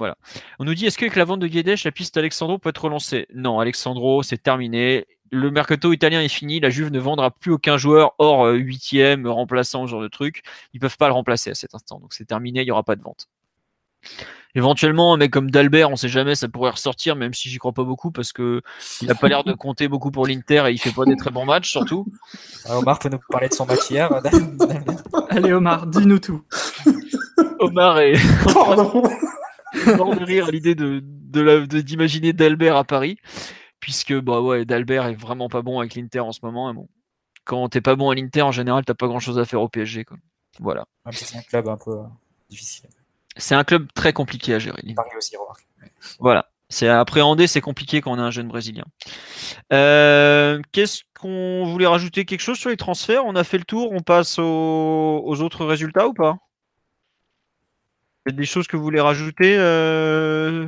Voilà. 0.00 0.16
On 0.58 0.64
nous 0.64 0.74
dit 0.74 0.86
est-ce 0.86 0.96
qu'avec 0.96 1.14
la 1.14 1.26
vente 1.26 1.40
de 1.40 1.46
Guedes, 1.46 1.84
la 1.84 1.92
piste 1.92 2.16
Alexandro 2.16 2.58
peut 2.58 2.70
être 2.70 2.82
relancée? 2.82 3.26
Non, 3.34 3.60
Alexandro, 3.60 4.22
c'est 4.22 4.42
terminé. 4.42 5.06
Le 5.30 5.50
mercato 5.50 5.92
italien 5.92 6.22
est 6.22 6.28
fini. 6.28 6.58
La 6.58 6.70
Juve 6.70 6.90
ne 6.90 6.98
vendra 6.98 7.30
plus 7.30 7.52
aucun 7.52 7.76
joueur 7.76 8.14
hors 8.18 8.46
euh, 8.46 8.54
huitième, 8.54 9.28
remplaçant, 9.28 9.86
ce 9.86 9.90
genre 9.90 10.00
de 10.00 10.08
truc. 10.08 10.42
Ils 10.72 10.80
peuvent 10.80 10.96
pas 10.96 11.08
le 11.08 11.12
remplacer 11.12 11.50
à 11.50 11.54
cet 11.54 11.74
instant. 11.74 12.00
Donc 12.00 12.14
c'est 12.14 12.24
terminé, 12.24 12.62
il 12.62 12.64
n'y 12.64 12.70
aura 12.70 12.82
pas 12.82 12.96
de 12.96 13.02
vente. 13.02 13.28
Éventuellement, 14.54 15.12
un 15.12 15.18
mec 15.18 15.30
comme 15.30 15.50
Dalbert, 15.50 15.90
on 15.90 15.96
sait 15.96 16.08
jamais, 16.08 16.34
ça 16.34 16.48
pourrait 16.48 16.70
ressortir, 16.70 17.14
même 17.14 17.34
si 17.34 17.50
j'y 17.50 17.58
crois 17.58 17.72
pas 17.72 17.84
beaucoup, 17.84 18.10
parce 18.10 18.32
que 18.32 18.62
il 19.02 19.08
n'a 19.08 19.14
pas 19.14 19.28
l'air 19.28 19.44
de 19.44 19.52
compter 19.52 19.86
beaucoup 19.86 20.10
pour 20.10 20.26
l'Inter 20.26 20.64
et 20.66 20.72
il 20.72 20.78
fait 20.78 20.92
pas 20.92 21.04
des 21.04 21.16
très 21.16 21.30
bons 21.30 21.44
matchs, 21.44 21.70
surtout. 21.70 22.06
Ah, 22.66 22.78
Omar 22.78 22.98
peut 22.98 23.10
nous 23.10 23.20
parler 23.28 23.48
de 23.48 23.54
son 23.54 23.66
match 23.66 23.90
hier. 23.90 24.10
Allez 25.28 25.52
Omar, 25.52 25.86
dis-nous 25.86 26.18
tout. 26.18 26.42
Omar 27.60 28.00
est. 28.00 28.14
Pardon 28.52 29.02
mort 29.96 30.14
de 30.14 30.24
rire 30.24 30.46
à 30.46 30.50
l'idée 30.50 30.74
de, 30.74 31.00
d'imaginer 31.80 32.32
d'Albert 32.32 32.76
à 32.76 32.84
Paris, 32.84 33.18
puisque 33.80 34.14
bah 34.18 34.40
ouais, 34.40 34.64
d'Albert 34.64 35.06
est 35.06 35.14
vraiment 35.14 35.48
pas 35.48 35.62
bon 35.62 35.80
avec 35.80 35.94
l'Inter 35.94 36.20
en 36.20 36.32
ce 36.32 36.40
moment. 36.42 36.72
bon, 36.74 36.88
quand 37.44 37.68
t'es 37.68 37.80
pas 37.80 37.96
bon 37.96 38.10
à 38.10 38.14
l'Inter, 38.14 38.42
en 38.42 38.52
général, 38.52 38.84
t'as 38.84 38.94
pas 38.94 39.06
grand 39.06 39.20
chose 39.20 39.38
à 39.38 39.44
faire 39.44 39.60
au 39.60 39.68
PSG. 39.68 40.04
Quoi. 40.04 40.16
Voilà. 40.58 40.86
c'est 41.10 41.36
un 41.36 41.42
club 41.42 41.68
un 41.68 41.76
peu 41.76 41.92
euh, 41.92 42.02
difficile. 42.48 42.88
C'est 43.36 43.54
un 43.54 43.64
club 43.64 43.88
très 43.94 44.12
compliqué 44.12 44.54
à 44.54 44.58
gérer. 44.58 44.82
Voilà. 46.18 46.48
C'est 46.68 46.86
à 46.86 47.00
appréhender, 47.00 47.48
c'est 47.48 47.60
compliqué 47.60 48.00
quand 48.00 48.12
on 48.12 48.18
est 48.18 48.22
un 48.22 48.30
jeune 48.30 48.46
Brésilien. 48.46 48.84
Euh, 49.72 50.60
qu'est-ce 50.70 51.02
qu'on 51.18 51.64
voulait 51.64 51.88
rajouter? 51.88 52.24
Quelque 52.24 52.40
chose 52.40 52.58
sur 52.58 52.70
les 52.70 52.76
transferts? 52.76 53.24
On 53.24 53.34
a 53.34 53.42
fait 53.42 53.58
le 53.58 53.64
tour, 53.64 53.90
on 53.90 54.00
passe 54.00 54.38
aux 54.38 55.40
autres 55.40 55.66
résultats 55.66 56.06
ou 56.06 56.14
pas? 56.14 56.36
Y 58.26 58.32
a 58.32 58.32
des 58.32 58.44
choses 58.44 58.66
que 58.66 58.76
vous 58.76 58.82
voulez 58.82 59.00
rajouter 59.00 59.56
euh... 59.58 60.66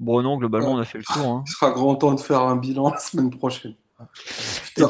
Bon, 0.00 0.22
non, 0.22 0.38
globalement, 0.38 0.72
on 0.72 0.78
a 0.78 0.84
fait 0.84 0.98
le 0.98 1.04
tour. 1.04 1.26
Hein. 1.26 1.44
Ce 1.46 1.52
sera 1.54 1.70
grand 1.72 1.94
temps 1.94 2.14
de 2.14 2.20
faire 2.20 2.40
un 2.40 2.56
bilan 2.56 2.90
la 2.90 2.98
semaine 2.98 3.30
prochaine. 3.30 3.74
Et 4.78 4.80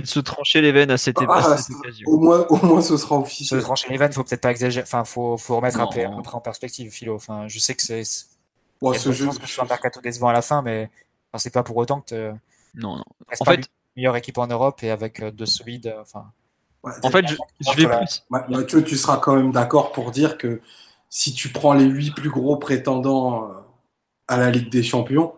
de, 0.00 0.06
se, 0.06 0.18
trancher 0.20 0.62
les 0.62 0.72
veines 0.72 0.90
à 0.90 0.96
cette, 0.96 1.18
ah, 1.20 1.56
occasion. 1.78 2.08
Au 2.08 2.18
moins, 2.18 2.46
au 2.48 2.64
moins, 2.64 2.80
ce 2.80 2.96
sera 2.96 3.18
officiel. 3.18 3.60
Se 3.60 3.64
trancher 3.64 3.88
les 3.90 3.98
veines, 3.98 4.12
faut 4.12 4.24
peut-être 4.24 4.40
pas 4.40 4.50
exagérer. 4.50 4.82
Enfin, 4.82 5.04
faut, 5.04 5.36
faut 5.36 5.56
remettre 5.56 5.78
un 5.78 5.86
peu, 5.88 6.06
en 6.06 6.40
perspective, 6.40 6.90
Philo. 6.90 7.16
Enfin, 7.16 7.48
je 7.48 7.58
sais 7.58 7.74
que 7.74 7.82
c'est. 7.82 8.02
Bon, 8.80 8.94
ce 8.94 9.12
jeu, 9.12 9.28
que 9.28 9.42
je 9.42 9.52
suis 9.52 9.60
un 9.60 9.66
mercato 9.66 10.00
décevant 10.00 10.28
à 10.28 10.32
la 10.32 10.40
fin, 10.40 10.62
mais 10.62 10.88
enfin, 11.30 11.38
c'est 11.38 11.52
pas 11.52 11.62
pour 11.62 11.76
autant 11.76 12.00
que. 12.00 12.30
Te... 12.30 12.34
Non, 12.76 12.96
non. 12.96 13.04
En 13.40 13.44
fait, 13.44 13.68
meilleure 13.94 14.16
équipe 14.16 14.38
en 14.38 14.46
Europe 14.46 14.82
et 14.82 14.90
avec 14.90 15.20
euh, 15.20 15.30
de 15.30 15.44
solides. 15.44 15.88
Euh, 15.88 16.20
en 17.02 17.10
fait, 17.10 17.26
je, 17.28 17.34
je 17.60 17.76
vais 17.76 17.88
plus. 17.88 18.66
tu, 18.66 18.84
tu 18.84 18.96
seras 18.96 19.18
quand 19.18 19.36
même 19.36 19.52
d'accord 19.52 19.92
pour 19.92 20.10
dire 20.12 20.38
que 20.38 20.62
si 21.10 21.34
tu 21.34 21.50
prends 21.50 21.74
les 21.74 21.84
huit 21.84 22.12
plus 22.12 22.30
gros 22.30 22.56
prétendants 22.56 23.50
euh, 23.50 23.54
à 24.28 24.38
la 24.38 24.50
Ligue 24.50 24.70
des 24.70 24.82
Champions, 24.82 25.34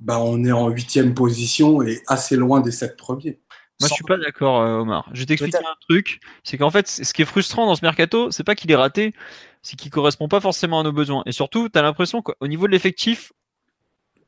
bah 0.00 0.18
on 0.18 0.42
est 0.44 0.52
en 0.52 0.68
huitième 0.68 1.14
position 1.14 1.82
et 1.82 2.02
assez 2.06 2.36
loin 2.36 2.60
des 2.60 2.72
sept 2.72 2.96
premiers. 2.96 3.38
Moi, 3.80 3.88
je 3.88 3.94
suis 3.94 4.04
pas 4.04 4.18
d'accord, 4.18 4.60
euh, 4.60 4.80
Omar. 4.80 5.08
Je 5.12 5.20
vais 5.20 5.26
t'expliquer 5.26 5.58
un 5.58 5.76
truc. 5.80 6.20
C'est 6.44 6.58
qu'en 6.58 6.70
fait, 6.70 6.86
ce 6.86 7.12
qui 7.14 7.22
est 7.22 7.26
frustrant 7.26 7.66
dans 7.66 7.74
ce 7.74 7.84
mercato, 7.84 8.30
c'est 8.30 8.44
pas 8.44 8.54
qu'il 8.54 8.70
est 8.70 8.76
raté, 8.76 9.14
c'est 9.62 9.76
qu'il 9.76 9.90
correspond 9.90 10.28
pas 10.28 10.40
forcément 10.40 10.80
à 10.80 10.82
nos 10.82 10.92
besoins. 10.92 11.22
Et 11.24 11.32
surtout, 11.32 11.68
tu 11.68 11.78
as 11.78 11.82
l'impression 11.82 12.20
qu'au 12.20 12.46
niveau 12.46 12.66
de 12.66 12.72
l'effectif, 12.72 13.32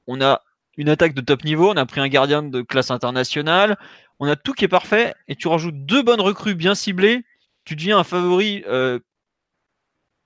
on 0.06 0.22
a 0.22 0.42
une 0.78 0.88
attaque 0.88 1.14
de 1.14 1.20
top 1.20 1.44
niveau, 1.44 1.70
on 1.70 1.76
a 1.76 1.84
pris 1.84 2.00
un 2.00 2.08
gardien 2.08 2.42
de 2.42 2.62
classe 2.62 2.90
internationale, 2.90 3.78
on 4.20 4.26
a 4.26 4.36
tout 4.36 4.54
qui 4.54 4.64
est 4.64 4.68
parfait, 4.68 5.14
et 5.28 5.36
tu 5.36 5.48
rajoutes 5.48 5.84
deux 5.84 6.02
bonnes 6.02 6.20
recrues 6.20 6.54
bien 6.54 6.74
ciblées, 6.74 7.22
tu 7.64 7.76
deviens 7.76 7.98
un 7.98 8.04
favori 8.04 8.64
euh, 8.66 8.98
euh, 8.98 9.00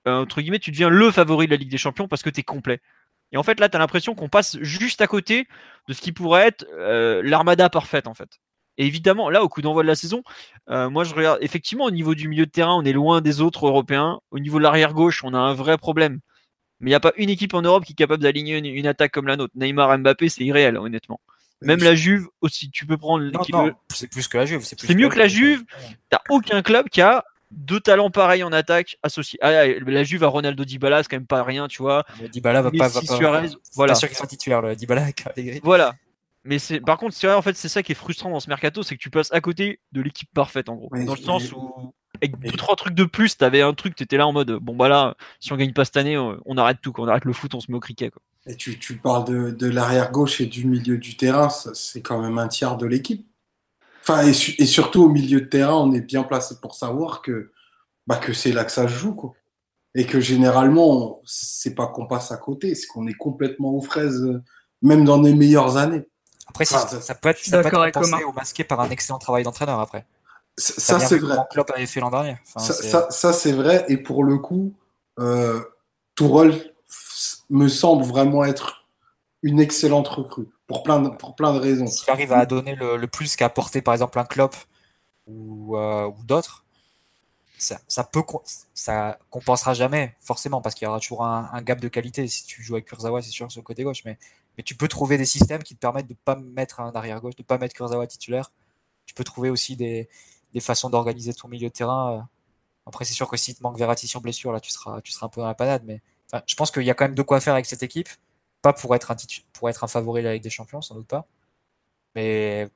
entre 0.09 0.41
guillemets, 0.41 0.59
tu 0.59 0.71
deviens 0.71 0.89
le 0.89 1.11
favori 1.11 1.45
de 1.45 1.51
la 1.51 1.57
Ligue 1.57 1.71
des 1.71 1.77
Champions 1.77 2.07
parce 2.07 2.23
que 2.23 2.29
tu 2.29 2.39
es 2.41 2.43
complet. 2.43 2.79
Et 3.31 3.37
en 3.37 3.43
fait, 3.43 3.59
là, 3.59 3.69
tu 3.69 3.75
as 3.75 3.79
l'impression 3.79 4.15
qu'on 4.15 4.29
passe 4.29 4.57
juste 4.61 5.01
à 5.01 5.07
côté 5.07 5.47
de 5.87 5.93
ce 5.93 6.01
qui 6.01 6.11
pourrait 6.11 6.47
être 6.47 6.65
euh, 6.73 7.21
l'armada 7.23 7.69
parfaite, 7.69 8.07
en 8.07 8.13
fait. 8.13 8.39
Et 8.77 8.85
évidemment, 8.85 9.29
là, 9.29 9.43
au 9.43 9.49
coup 9.49 9.61
d'envoi 9.61 9.83
de 9.83 9.87
la 9.87 9.95
saison, 9.95 10.23
euh, 10.69 10.89
moi, 10.89 11.03
je 11.03 11.13
regarde, 11.13 11.39
effectivement, 11.41 11.85
au 11.85 11.91
niveau 11.91 12.15
du 12.15 12.27
milieu 12.27 12.45
de 12.45 12.51
terrain, 12.51 12.75
on 12.75 12.85
est 12.85 12.93
loin 12.93 13.21
des 13.21 13.41
autres 13.41 13.67
Européens. 13.67 14.19
Au 14.31 14.39
niveau 14.39 14.59
de 14.59 14.63
l'arrière 14.63 14.93
gauche, 14.93 15.23
on 15.23 15.33
a 15.33 15.39
un 15.39 15.53
vrai 15.53 15.77
problème. 15.77 16.19
Mais 16.79 16.89
il 16.89 16.91
n'y 16.91 16.95
a 16.95 16.99
pas 16.99 17.13
une 17.17 17.29
équipe 17.29 17.55
en 17.55 17.63
Europe 17.63 17.85
qui 17.85 17.93
est 17.93 17.95
capable 17.95 18.21
d'aligner 18.21 18.57
une, 18.57 18.87
attaque 18.87 19.11
comme 19.11 19.27
la 19.27 19.35
nôtre. 19.35 19.53
Neymar, 19.55 19.97
Mbappé, 19.97 20.29
c'est 20.29 20.43
irréel, 20.43 20.77
honnêtement. 20.77 21.19
Même 21.63 21.79
la 21.79 21.95
Juve 21.95 22.27
aussi, 22.41 22.69
tu 22.69 22.85
peux 22.85 22.97
prendre. 22.97 23.31
c'est 23.89 24.07
plus 24.07 24.27
que 24.27 24.37
la 24.37 24.45
Juve. 24.45 24.61
C'est 24.61 24.93
mieux 24.93 25.09
que 25.09 25.17
la 25.17 25.27
Juve. 25.27 25.63
T'as 26.09 26.21
aucun 26.29 26.61
club 26.61 26.87
qui 26.89 27.01
a 27.01 27.25
deux 27.51 27.79
talents 27.79 28.09
pareils 28.09 28.43
en 28.43 28.51
attaque 28.51 28.97
associés. 29.03 29.39
Ah, 29.41 29.67
la 29.67 30.03
Juve 30.03 30.23
à 30.23 30.27
Ronaldo 30.27 30.65
Dybala, 30.65 31.03
c'est 31.03 31.09
quand 31.09 31.17
même 31.17 31.27
pas 31.27 31.43
rien, 31.43 31.67
tu 31.67 31.81
vois. 31.81 32.05
Dybala 32.31 32.61
va 32.61 32.71
pas, 32.71 32.87
va 32.87 33.01
pas, 33.01 33.41
voilà. 33.75 33.95
sûr 33.95 34.07
qu'il 34.07 34.17
soit 34.17 34.27
titulaire, 34.27 34.61
le 34.61 34.75
Dybala 34.75 35.07
Voilà. 35.63 35.95
Mais 36.43 36.59
c'est 36.59 36.79
par 36.79 36.97
contre, 36.97 37.13
c'est 37.13 37.27
vrai 37.27 37.35
en 37.35 37.41
fait, 37.41 37.57
c'est 37.57 37.67
ça 37.67 37.83
qui 37.83 37.91
est 37.91 37.95
frustrant 37.95 38.29
dans 38.29 38.39
ce 38.39 38.49
mercato, 38.49 38.81
c'est 38.81 38.95
que 38.95 39.01
tu 39.01 39.09
passes 39.09 39.33
à 39.33 39.41
côté 39.41 39.81
de 39.91 40.01
l'équipe 40.01 40.29
parfaite 40.33 40.69
en 40.69 40.75
gros. 40.75 40.89
dans 40.93 41.15
le 41.15 41.19
sens 41.19 41.51
où 41.51 41.93
avec 42.15 42.39
deux 42.39 42.51
trois 42.51 42.75
trucs 42.77 42.93
de 42.93 43.03
plus, 43.03 43.37
t'avais 43.37 43.61
un 43.61 43.73
truc, 43.73 43.95
t'étais 43.95 44.15
là 44.15 44.25
en 44.25 44.31
mode 44.31 44.51
bon 44.53 44.73
bah 44.73 44.87
là, 44.87 45.15
si 45.41 45.51
on 45.51 45.57
gagne 45.57 45.73
pas 45.73 45.83
cette 45.83 45.97
année, 45.97 46.17
on 46.17 46.57
arrête 46.57 46.77
tout, 46.81 46.93
on 46.99 47.07
arrête 47.07 47.25
le 47.25 47.33
foot, 47.33 47.53
on 47.53 47.59
se 47.59 47.69
met 47.69 47.77
au 47.77 47.81
cricket 47.81 48.11
quoi. 48.11 48.21
Et 48.49 48.55
tu, 48.55 48.79
tu 48.79 48.95
parles 48.95 49.25
de, 49.25 49.51
de 49.51 49.67
l'arrière 49.67 50.09
gauche 50.09 50.39
et 50.39 50.45
du 50.45 50.65
milieu 50.65 50.97
du 50.97 51.17
terrain, 51.17 51.49
c'est 51.49 52.01
quand 52.01 52.21
même 52.21 52.37
un 52.37 52.47
tiers 52.47 52.77
de 52.77 52.85
l'équipe 52.85 53.27
et, 54.25 54.33
surtout 54.65 55.03
au 55.03 55.09
milieu 55.09 55.41
de 55.41 55.45
terrain, 55.45 55.75
on 55.75 55.93
est 55.93 56.01
bien 56.01 56.23
placé 56.23 56.55
pour 56.61 56.75
savoir 56.75 57.21
que, 57.21 57.51
bah, 58.05 58.17
que 58.17 58.33
c'est 58.33 58.51
là 58.51 58.63
que 58.63 58.71
ça 58.71 58.87
se 58.87 58.93
joue. 58.93 59.15
Quoi. 59.15 59.33
Et 59.95 60.05
que 60.05 60.19
généralement, 60.19 61.21
c'est 61.25 61.75
pas 61.75 61.87
qu'on 61.87 62.07
passe 62.07 62.31
à 62.31 62.37
côté, 62.37 62.75
c'est 62.75 62.87
qu'on 62.87 63.07
est 63.07 63.13
complètement 63.13 63.73
aux 63.73 63.81
fraises, 63.81 64.23
même 64.81 65.05
dans 65.05 65.21
les 65.21 65.33
meilleures 65.33 65.77
années. 65.77 66.07
Après, 66.47 66.65
ça, 66.65 66.85
peut 66.85 66.95
être, 67.29 67.43
ça 67.43 67.61
peut 67.61 67.87
être 67.87 68.27
ou 68.27 68.33
masqué 68.33 68.63
par 68.63 68.79
un 68.79 68.89
excellent 68.89 69.19
travail 69.19 69.43
d'entraîneur 69.43 69.79
après. 69.79 70.05
Ça, 70.57 70.99
c'est 70.99 71.17
vrai. 71.17 71.37
Klopp 71.51 71.69
avait 71.71 71.85
fait 71.85 71.99
l'an 71.99 72.09
dernier. 72.09 72.37
ça, 72.55 73.33
c'est 73.33 73.51
vrai. 73.51 73.85
Et 73.89 73.97
pour 73.97 74.23
le 74.23 74.37
coup, 74.37 74.73
euh, 75.19 75.61
Tourelle 76.15 76.73
me 77.49 77.67
semble 77.67 78.03
vraiment 78.03 78.43
être 78.45 78.87
une 79.43 79.59
excellente 79.59 80.07
recrue 80.07 80.47
pour 80.67 80.83
plein 80.83 80.99
de, 80.99 81.09
pour 81.09 81.35
plein 81.35 81.53
de 81.53 81.59
raisons. 81.59 81.87
S'il 81.87 82.09
arrive 82.11 82.33
à 82.33 82.45
donner 82.45 82.75
le, 82.75 83.05
plus 83.07 83.35
qu'a 83.35 83.45
apporté 83.45 83.81
par 83.81 83.93
exemple 83.93 84.19
un 84.19 84.25
Klopp 84.25 84.55
ou, 85.25 85.77
euh, 85.77 86.07
ou 86.07 86.23
d'autres, 86.23 86.65
ça, 87.57 87.79
ça, 87.87 88.03
peut 88.03 88.21
ça 88.73 89.17
compensera 89.29 89.73
jamais 89.73 90.15
forcément 90.19 90.61
parce 90.61 90.75
qu'il 90.75 90.85
y 90.85 90.89
aura 90.89 90.99
toujours 90.99 91.25
un, 91.25 91.61
gap 91.61 91.79
de 91.79 91.87
qualité. 91.87 92.27
Si 92.27 92.45
tu 92.45 92.61
joues 92.61 92.75
avec 92.75 92.85
Kurzawa, 92.85 93.21
c'est 93.21 93.31
sûr 93.31 93.51
sur 93.51 93.61
le 93.61 93.65
côté 93.65 93.83
gauche, 93.83 94.03
mais 94.05 94.17
tu 94.63 94.75
peux 94.75 94.87
trouver 94.87 95.17
des 95.17 95.25
systèmes 95.25 95.63
qui 95.63 95.75
te 95.75 95.79
permettent 95.79 96.07
de 96.07 96.13
ne 96.13 96.17
pas 96.23 96.35
mettre 96.35 96.79
un 96.79 96.91
arrière 96.93 97.19
gauche, 97.19 97.35
de 97.35 97.41
ne 97.41 97.47
pas 97.47 97.57
mettre 97.57 97.75
Kurzawa 97.75 98.05
titulaire. 98.05 98.51
Tu 99.05 99.13
peux 99.15 99.23
trouver 99.23 99.49
aussi 99.49 99.75
des, 99.75 100.09
façons 100.59 100.89
d'organiser 100.89 101.33
ton 101.33 101.47
milieu 101.47 101.69
de 101.69 101.73
terrain. 101.73 102.27
Après, 102.85 103.05
c'est 103.05 103.13
sûr 103.13 103.27
que 103.27 103.37
si 103.37 103.55
te 103.55 103.63
manque 103.63 103.77
Verratti 103.77 104.07
sur 104.07 104.21
blessure, 104.21 104.51
là, 104.51 104.59
tu 104.59 104.71
seras, 104.71 105.01
tu 105.01 105.11
seras 105.11 105.27
un 105.27 105.29
peu 105.29 105.41
dans 105.41 105.47
la 105.47 105.53
panade. 105.55 105.83
Mais 105.85 106.01
je 106.45 106.55
pense 106.55 106.71
qu'il 106.71 106.83
y 106.83 106.89
a 106.89 106.93
quand 106.93 107.05
même 107.05 107.15
de 107.15 107.21
quoi 107.21 107.39
faire 107.39 107.53
avec 107.53 107.65
cette 107.65 107.83
équipe. 107.83 108.09
Pas 108.61 108.73
pour 108.73 108.95
être 108.95 109.11
un, 109.11 109.15
pour 109.53 109.69
être 109.69 109.83
un 109.83 109.87
favori 109.87 110.21
de 110.21 110.27
la 110.27 110.33
Ligue 110.33 110.43
des 110.43 110.49
Champions, 110.49 110.81
sans 110.81 110.95
doute 110.95 111.07
pas. 111.07 111.27
Mais 112.15 112.67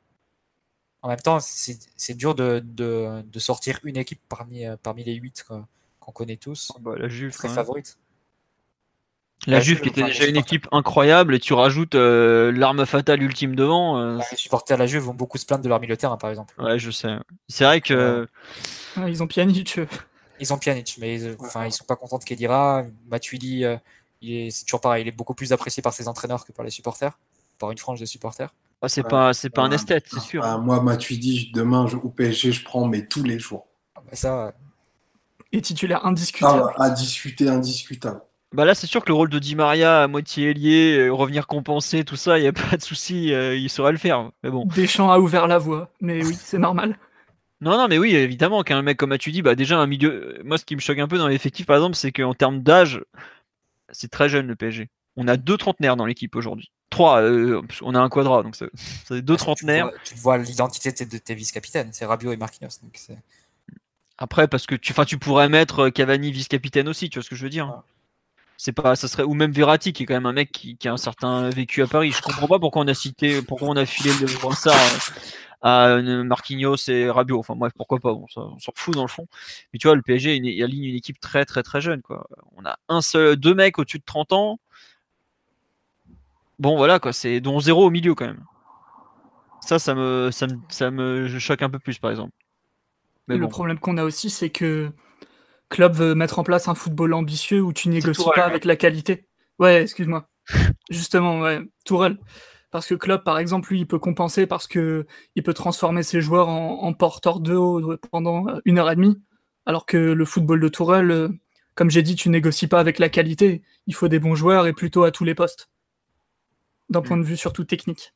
en 1.01 1.09
même 1.09 1.19
temps, 1.19 1.39
c'est 1.39 2.13
dur 2.13 2.35
de, 2.35 2.61
de, 2.63 3.21
de, 3.23 3.39
sortir 3.39 3.79
une 3.83 3.97
équipe 3.97 4.21
parmi, 4.29 4.65
parmi 4.83 5.03
les 5.03 5.15
huit 5.15 5.43
qu'on 5.43 6.11
connaît 6.11 6.37
tous. 6.37 6.71
Ah 6.75 6.79
bah, 6.79 6.95
la 6.97 7.07
Juve, 7.07 7.33
très 7.33 7.49
favorite. 7.49 7.97
La, 9.47 9.59
Juve 9.59 9.81
qui 9.81 9.89
était 9.89 10.03
déjà 10.03 10.27
une 10.27 10.37
équipe 10.37 10.67
incroyable 10.71 11.33
et 11.33 11.39
tu 11.39 11.53
rajoutes 11.53 11.95
euh, 11.95 12.51
l'arme 12.51 12.85
fatale 12.85 13.23
ultime 13.23 13.55
devant. 13.55 13.97
Euh, 13.97 14.19
les 14.29 14.37
supporters 14.37 14.77
de 14.77 14.83
la 14.83 14.87
Juve 14.87 15.03
vont 15.03 15.15
beaucoup 15.15 15.39
se 15.39 15.45
plaindre 15.47 15.63
de 15.63 15.69
leur 15.69 15.79
milieu 15.79 15.95
de 15.95 15.99
terrain 15.99 16.17
par 16.17 16.29
exemple. 16.29 16.53
Ouais, 16.61 16.77
je 16.77 16.91
sais. 16.91 17.15
C'est 17.47 17.63
vrai 17.63 17.81
que. 17.81 18.27
ils 19.07 19.23
ont 19.23 19.27
Pjanic. 19.27 19.79
Ils 20.39 20.53
ont 20.53 20.59
Pjanic, 20.59 20.97
mais 20.99 21.15
ils, 21.15 21.35
enfin, 21.39 21.65
ils 21.65 21.71
sont 21.71 21.85
pas 21.85 21.95
contents 21.95 22.19
de 22.19 22.23
Kedira. 22.23 22.85
Matuidi, 23.09 23.65
euh, 23.65 23.77
c'est 24.21 24.65
toujours 24.65 24.81
pareil. 24.81 25.03
Il 25.03 25.07
est 25.07 25.11
beaucoup 25.11 25.33
plus 25.33 25.53
apprécié 25.53 25.81
par 25.81 25.93
ses 25.93 26.07
entraîneurs 26.07 26.45
que 26.45 26.51
par 26.51 26.63
les 26.63 26.71
supporters, 26.71 27.17
par 27.59 27.71
une 27.71 27.77
frange 27.77 27.99
de 27.99 28.05
supporters. 28.05 28.53
Ah, 28.81 28.89
c'est 28.89 29.03
pas, 29.03 29.33
c'est 29.33 29.51
pas 29.51 29.61
un 29.61 29.71
esthète, 29.71 30.07
c'est 30.11 30.19
sûr. 30.19 30.43
Ah, 30.43 30.57
moi, 30.57 30.81
Matuidi, 30.81 31.51
demain 31.53 31.85
je, 31.87 31.97
au 31.97 32.09
PSG, 32.09 32.51
je 32.51 32.63
prends, 32.63 32.87
mais 32.87 33.05
tous 33.05 33.23
les 33.23 33.37
jours. 33.37 33.67
Ah, 33.95 34.01
bah, 34.03 34.15
ça. 34.15 34.53
Et 35.51 35.61
titulaire 35.61 36.05
indiscutable. 36.05 36.71
à 36.77 36.89
discuter, 36.89 37.47
indiscutable. 37.47 38.21
Bah 38.53 38.65
là, 38.65 38.75
c'est 38.75 38.87
sûr 38.87 39.01
que 39.01 39.07
le 39.07 39.13
rôle 39.13 39.29
de 39.29 39.39
Di 39.39 39.55
Maria 39.55 40.03
à 40.03 40.07
moitié 40.07 40.49
ailier, 40.49 40.97
euh, 40.97 41.09
revenir 41.09 41.47
compenser, 41.47 42.03
tout 42.03 42.17
ça, 42.17 42.37
il 42.37 42.41
n'y 42.41 42.47
a 42.47 42.53
pas 42.53 42.75
de 42.75 42.81
souci, 42.81 43.33
euh, 43.33 43.55
il 43.55 43.69
saurait 43.69 43.93
le 43.93 43.97
faire. 43.97 44.31
Mais 44.43 44.49
bon. 44.49 44.65
Deschamps 44.65 45.09
a 45.09 45.19
ouvert 45.19 45.47
la 45.47 45.57
voie, 45.57 45.89
mais 46.01 46.25
oui, 46.25 46.35
c'est 46.39 46.59
normal. 46.59 46.97
Non, 47.63 47.77
non, 47.77 47.87
mais 47.87 47.99
oui, 47.99 48.15
évidemment, 48.15 48.63
qu'un 48.63 48.81
mec 48.81 48.97
comme 48.97 49.15
tu 49.19 49.31
dis, 49.31 49.43
bah 49.43 49.53
déjà 49.53 49.77
un 49.77 49.85
milieu. 49.85 50.41
Moi, 50.43 50.57
ce 50.57 50.65
qui 50.65 50.75
me 50.75 50.81
choque 50.81 50.97
un 50.97 51.07
peu 51.07 51.19
dans 51.19 51.27
l'effectif, 51.27 51.67
par 51.67 51.75
exemple, 51.75 51.95
c'est 51.95 52.11
qu'en 52.11 52.33
termes 52.33 52.63
d'âge, 52.63 53.03
c'est 53.91 54.09
très 54.09 54.29
jeune 54.29 54.47
le 54.47 54.55
PSG. 54.55 54.89
On 55.17 55.27
a 55.27 55.37
deux 55.37 55.57
trentenaires 55.57 55.97
dans 55.97 56.05
l'équipe 56.05 56.35
aujourd'hui. 56.35 56.71
Trois, 56.89 57.21
euh, 57.21 57.61
on 57.81 57.95
a 57.95 57.99
un 57.99 58.09
quadra, 58.09 58.43
donc 58.43 58.55
c'est 58.55 59.21
deux 59.21 59.37
trentenaires. 59.37 59.89
Tu 60.03 60.15
vois, 60.15 60.37
l'identité 60.37 60.91
de 61.05 61.17
tes 61.17 61.35
vice-capitaines, 61.35 61.89
c'est 61.93 62.05
Rabiot 62.05 62.33
et 62.33 62.37
Marquinhos. 62.37 62.69
Après, 64.17 64.47
parce 64.47 64.65
que 64.65 64.75
tu, 64.75 64.93
tu 65.05 65.17
pourrais 65.17 65.49
mettre 65.49 65.89
Cavani 65.89 66.31
vice-capitaine 66.31 66.89
aussi, 66.89 67.09
tu 67.09 67.19
vois 67.19 67.23
ce 67.23 67.29
que 67.29 67.35
je 67.35 67.43
veux 67.43 67.49
dire 67.49 67.81
c'est 68.63 68.73
pas 68.73 68.95
ça 68.95 69.07
serait 69.07 69.23
ou 69.23 69.33
même 69.33 69.51
Verratti 69.51 69.91
qui 69.91 70.03
est 70.03 70.05
quand 70.05 70.13
même 70.13 70.27
un 70.27 70.33
mec 70.33 70.51
qui, 70.51 70.77
a 70.87 70.93
un 70.93 70.97
certain 70.97 71.49
vécu 71.49 71.81
à 71.81 71.87
Paris. 71.87 72.11
Je 72.11 72.21
comprends 72.21 72.47
pas 72.47 72.59
pourquoi 72.59 72.83
on 72.83 72.87
a 72.87 72.93
cité 72.93 73.41
pourquoi 73.41 73.69
on 73.69 73.75
a 73.75 73.87
filé 73.87 74.11
le 74.21 74.27
ça 74.53 74.71
à, 75.63 75.87
euh, 75.87 76.23
Marquinhos 76.23 76.75
et 76.87 77.09
Rabiot. 77.09 77.39
Enfin 77.39 77.55
bref 77.55 77.73
pourquoi 77.75 77.97
pas 77.97 78.13
bon, 78.13 78.27
ça, 78.27 78.41
on 78.41 78.59
s'en 78.59 78.71
fout 78.75 78.93
dans 78.93 79.01
le 79.01 79.07
fond. 79.07 79.25
Mais 79.73 79.79
tu 79.79 79.87
vois 79.87 79.95
le 79.95 80.03
PSG 80.03 80.35
il 80.35 80.63
aligne 80.63 80.83
une 80.83 80.95
équipe 80.95 81.19
très 81.19 81.43
très 81.43 81.63
très 81.63 81.81
jeune 81.81 82.03
quoi. 82.03 82.27
On 82.55 82.63
a 82.63 82.77
un 82.87 83.01
seul 83.01 83.35
deux 83.35 83.55
mecs 83.55 83.79
au-dessus 83.79 83.97
de 83.97 84.05
30 84.05 84.31
ans. 84.31 84.59
Bon 86.59 86.77
voilà 86.77 86.99
quoi 86.99 87.13
c'est 87.13 87.41
dont 87.41 87.59
zéro 87.59 87.87
au 87.87 87.89
milieu 87.89 88.13
quand 88.13 88.27
même. 88.27 88.43
Ça 89.61 89.79
ça 89.79 89.95
me 89.95 90.29
ça 90.31 90.45
me, 90.45 90.59
ça 90.69 90.91
me 90.91 91.39
choque 91.39 91.63
un 91.63 91.69
peu 91.71 91.79
plus 91.79 91.97
par 91.97 92.11
exemple. 92.11 92.33
Mais 93.27 93.37
le 93.37 93.47
problème 93.47 93.79
qu'on 93.79 93.97
a 93.97 94.03
aussi 94.03 94.29
c'est 94.29 94.51
que 94.51 94.91
club 95.71 95.93
veut 95.93 96.13
mettre 96.13 96.37
en 96.37 96.43
place 96.43 96.67
un 96.67 96.75
football 96.75 97.13
ambitieux 97.15 97.61
où 97.61 97.73
tu 97.73 97.89
négocies 97.89 98.29
pas 98.35 98.45
avec 98.45 98.65
la 98.65 98.75
qualité. 98.75 99.25
Ouais, 99.57 99.81
excuse-moi. 99.81 100.29
Justement, 100.91 101.41
ouais, 101.41 101.61
Tourelle. 101.85 102.19
Parce 102.69 102.87
que 102.87 102.95
Klopp, 102.95 103.23
par 103.23 103.39
exemple, 103.39 103.69
lui, 103.69 103.79
il 103.79 103.87
peut 103.87 103.99
compenser 103.99 104.45
parce 104.45 104.67
que 104.67 105.05
il 105.35 105.43
peut 105.43 105.53
transformer 105.53 106.03
ses 106.03 106.21
joueurs 106.21 106.47
en, 106.47 106.93
porteurs 106.93 107.39
de 107.39 107.55
haut 107.55 107.97
pendant 108.11 108.45
une 108.65 108.79
heure 108.79 108.91
et 108.91 108.95
demie. 108.95 109.21
Alors 109.65 109.85
que 109.85 109.97
le 109.97 110.25
football 110.25 110.59
de 110.59 110.67
Tourelle, 110.67 111.11
euh, 111.11 111.29
comme 111.75 111.89
j'ai 111.89 112.01
dit, 112.01 112.15
tu 112.15 112.29
négocies 112.29 112.67
pas 112.67 112.79
avec 112.79 112.97
la 112.97 113.09
qualité. 113.09 113.61
Il 113.87 113.95
faut 113.95 114.07
des 114.07 114.19
bons 114.19 114.35
joueurs 114.35 114.67
et 114.67 114.73
plutôt 114.73 115.03
à 115.03 115.11
tous 115.11 115.25
les 115.25 115.35
postes. 115.35 115.69
D'un 116.89 117.01
point 117.01 117.17
de 117.17 117.23
vue 117.23 117.37
surtout 117.37 117.63
technique. 117.63 118.13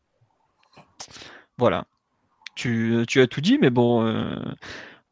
Voilà. 1.57 1.85
Tu, 2.55 3.03
tu 3.07 3.21
as 3.21 3.27
tout 3.27 3.41
dit, 3.41 3.57
mais 3.59 3.69
bon. 3.69 4.05
Euh, 4.05 4.39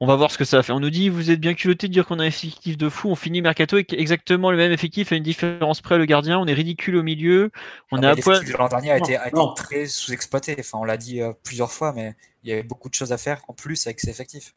on 0.04 0.06
va 0.06 0.18
voir 0.18 0.32
ce 0.32 0.38
que 0.38 0.44
ça 0.44 0.62
faire. 0.64 0.76
On 0.76 0.82
nous 0.82 0.90
dit, 0.90 1.08
vous 1.08 1.32
êtes 1.32 1.40
bien 1.40 1.54
culotté 1.54 1.88
de 1.88 1.94
dire 1.94 2.06
qu'on 2.06 2.20
a 2.20 2.24
un 2.24 2.26
effectif 2.26 2.78
de 2.78 2.90
fou. 2.90 3.08
On 3.08 3.16
finit 3.16 3.42
Mercato 3.42 3.78
avec 3.78 3.94
exactement 3.94 4.52
le 4.52 4.58
même 4.58 4.74
effectif 4.74 5.14
à 5.14 5.16
une 5.16 5.24
différence 5.24 5.80
près 5.80 5.98
le 5.98 6.04
gardien. 6.04 6.38
On 6.40 6.46
est 6.46 6.54
ridicule 6.54 6.98
au 6.98 7.04
milieu. 7.04 7.52
On 7.90 8.04
a 8.04 8.14
l'an 8.14 8.68
dernier 8.68 8.92
a 8.92 8.98
été, 8.98 9.18
très 9.56 9.86
sous-exploité. 9.86 10.58
Enfin, 10.60 10.80
on 10.80 10.84
l'a 10.84 10.98
dit 10.98 11.22
euh, 11.22 11.32
plusieurs 11.44 11.72
fois, 11.72 11.94
mais 11.94 12.18
il 12.44 12.50
y 12.50 12.52
avait 12.52 12.64
beaucoup 12.64 12.90
de 12.90 12.94
choses 12.94 13.14
à 13.14 13.18
faire 13.18 13.44
en 13.48 13.54
plus 13.54 13.88
avec 13.88 14.02
ces 14.02 14.10
effectifs. 14.10 14.54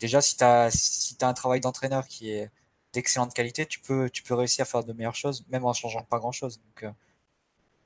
déjà, 0.00 0.22
si 0.22 0.38
tu 0.38 0.44
as, 0.44 0.70
si 0.70 1.18
as 1.20 1.28
un 1.28 1.34
travail 1.34 1.60
d'entraîneur 1.60 2.06
qui 2.06 2.30
est 2.30 2.50
d'excellente 2.94 3.34
qualité, 3.34 3.66
tu 3.66 3.80
peux, 3.80 4.08
tu 4.08 4.22
peux 4.22 4.32
réussir 4.32 4.62
à 4.62 4.64
faire 4.64 4.84
de 4.84 4.94
meilleures 4.94 5.14
choses, 5.14 5.44
même 5.50 5.66
en 5.66 5.74
changeant 5.74 6.02
pas 6.02 6.18
grand-chose. 6.18 6.60
Donc, 6.60 6.84
euh, 6.84 6.90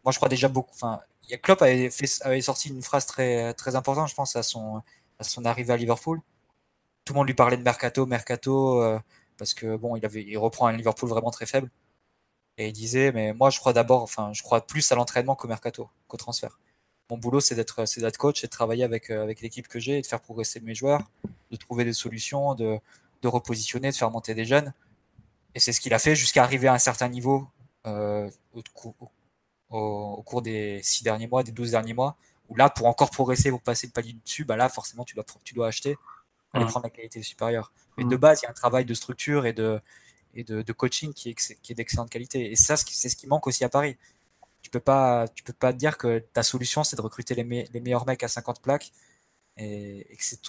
moi, 0.04 0.12
je 0.12 0.18
crois 0.18 0.28
déjà 0.28 0.46
beaucoup. 0.46 0.70
Enfin, 0.72 1.00
Klopp 1.42 1.62
avait, 1.62 1.90
avait 2.20 2.40
sorti 2.42 2.68
une 2.68 2.82
phrase 2.82 3.06
très, 3.06 3.54
très 3.54 3.74
importante, 3.74 4.08
je 4.08 4.14
pense, 4.14 4.36
à 4.36 4.44
son 4.44 4.82
à 5.18 5.24
son 5.24 5.44
arrivée 5.44 5.72
à 5.72 5.76
Liverpool. 5.76 6.20
Tout 7.04 7.12
le 7.14 7.18
monde 7.18 7.26
lui 7.26 7.34
parlait 7.34 7.56
de 7.56 7.62
mercato, 7.62 8.06
mercato, 8.06 8.82
euh, 8.82 8.98
parce 9.38 9.54
que 9.54 9.76
bon, 9.76 9.96
il, 9.96 10.04
avait, 10.04 10.24
reprend 10.36 10.66
un 10.66 10.72
Liverpool 10.72 11.08
vraiment 11.08 11.30
très 11.30 11.46
faible. 11.46 11.70
Et 12.58 12.68
il 12.68 12.72
disait, 12.72 13.12
mais 13.12 13.32
moi, 13.32 13.50
je 13.50 13.58
crois 13.60 13.72
d'abord, 13.72 14.02
enfin, 14.02 14.32
je 14.32 14.42
crois 14.42 14.66
plus 14.66 14.90
à 14.92 14.96
l'entraînement 14.96 15.36
qu'au 15.36 15.48
mercato, 15.48 15.88
qu'au 16.08 16.16
transfert. 16.16 16.58
Mon 17.10 17.16
boulot, 17.16 17.40
c'est 17.40 17.54
d'être, 17.54 18.18
coach 18.18 18.44
et 18.44 18.48
de 18.48 18.50
travailler 18.50 18.84
avec, 18.84 19.10
euh, 19.10 19.22
avec 19.22 19.40
l'équipe 19.40 19.68
que 19.68 19.78
j'ai 19.78 19.98
et 19.98 20.02
de 20.02 20.06
faire 20.06 20.20
progresser 20.20 20.60
mes 20.60 20.74
joueurs, 20.74 21.00
de 21.50 21.56
trouver 21.56 21.84
des 21.84 21.92
solutions, 21.94 22.54
de, 22.54 22.80
repositionner, 23.24 23.90
de 23.90 23.96
faire 23.96 24.10
monter 24.10 24.34
des 24.34 24.44
jeunes. 24.44 24.74
Et 25.54 25.60
c'est 25.60 25.72
ce 25.72 25.80
qu'il 25.80 25.94
a 25.94 25.98
fait 25.98 26.14
jusqu'à 26.14 26.42
arriver 26.42 26.68
à 26.68 26.74
un 26.74 26.78
certain 26.78 27.08
niveau 27.08 27.48
euh, 27.86 28.28
au, 29.70 30.22
cours 30.22 30.42
des 30.42 30.80
six 30.82 31.02
derniers 31.02 31.28
mois, 31.28 31.42
des 31.42 31.52
douze 31.52 31.70
derniers 31.70 31.94
mois, 31.94 32.16
ou 32.48 32.56
là, 32.56 32.70
pour 32.70 32.86
encore 32.86 33.10
progresser, 33.10 33.50
pour 33.50 33.62
passer 33.62 33.86
le 33.86 33.92
palier 33.92 34.16
dessus, 34.24 34.44
bah 34.44 34.56
là, 34.56 34.68
forcément, 34.68 35.04
tu 35.04 35.14
dois, 35.14 35.24
tu 35.44 35.54
dois 35.54 35.68
acheter, 35.68 35.96
aller 36.52 36.64
prendre 36.64 36.84
la 36.84 36.90
qualité 36.90 37.22
supérieure. 37.22 37.72
Mais 37.96 38.04
de 38.04 38.16
base, 38.16 38.40
il 38.40 38.44
y 38.44 38.46
a 38.46 38.50
un 38.50 38.54
travail 38.54 38.84
de 38.84 38.94
structure 38.94 39.44
et 39.46 39.52
de, 39.52 39.80
et 40.34 40.44
de, 40.44 40.72
coaching 40.72 41.12
qui 41.12 41.30
est, 41.30 41.60
qui 41.62 41.72
est 41.72 41.74
d'excellente 41.74 42.10
qualité. 42.10 42.50
Et 42.50 42.56
ça, 42.56 42.76
c'est 42.76 43.08
ce 43.08 43.16
qui 43.16 43.26
manque 43.26 43.46
aussi 43.46 43.64
à 43.64 43.68
Paris. 43.68 43.96
Tu 44.62 44.70
peux 44.70 44.80
pas, 44.80 45.26
tu 45.28 45.42
peux 45.42 45.52
pas 45.52 45.72
dire 45.72 45.98
que 45.98 46.18
ta 46.32 46.42
solution, 46.42 46.84
c'est 46.84 46.96
de 46.96 47.00
recruter 47.00 47.34
les, 47.34 47.68
les, 47.72 47.80
meilleurs 47.80 48.06
mecs 48.06 48.22
à 48.22 48.28
50 48.28 48.60
plaques 48.60 48.92
et, 49.56 50.06
que 50.10 50.24
c'est 50.24 50.40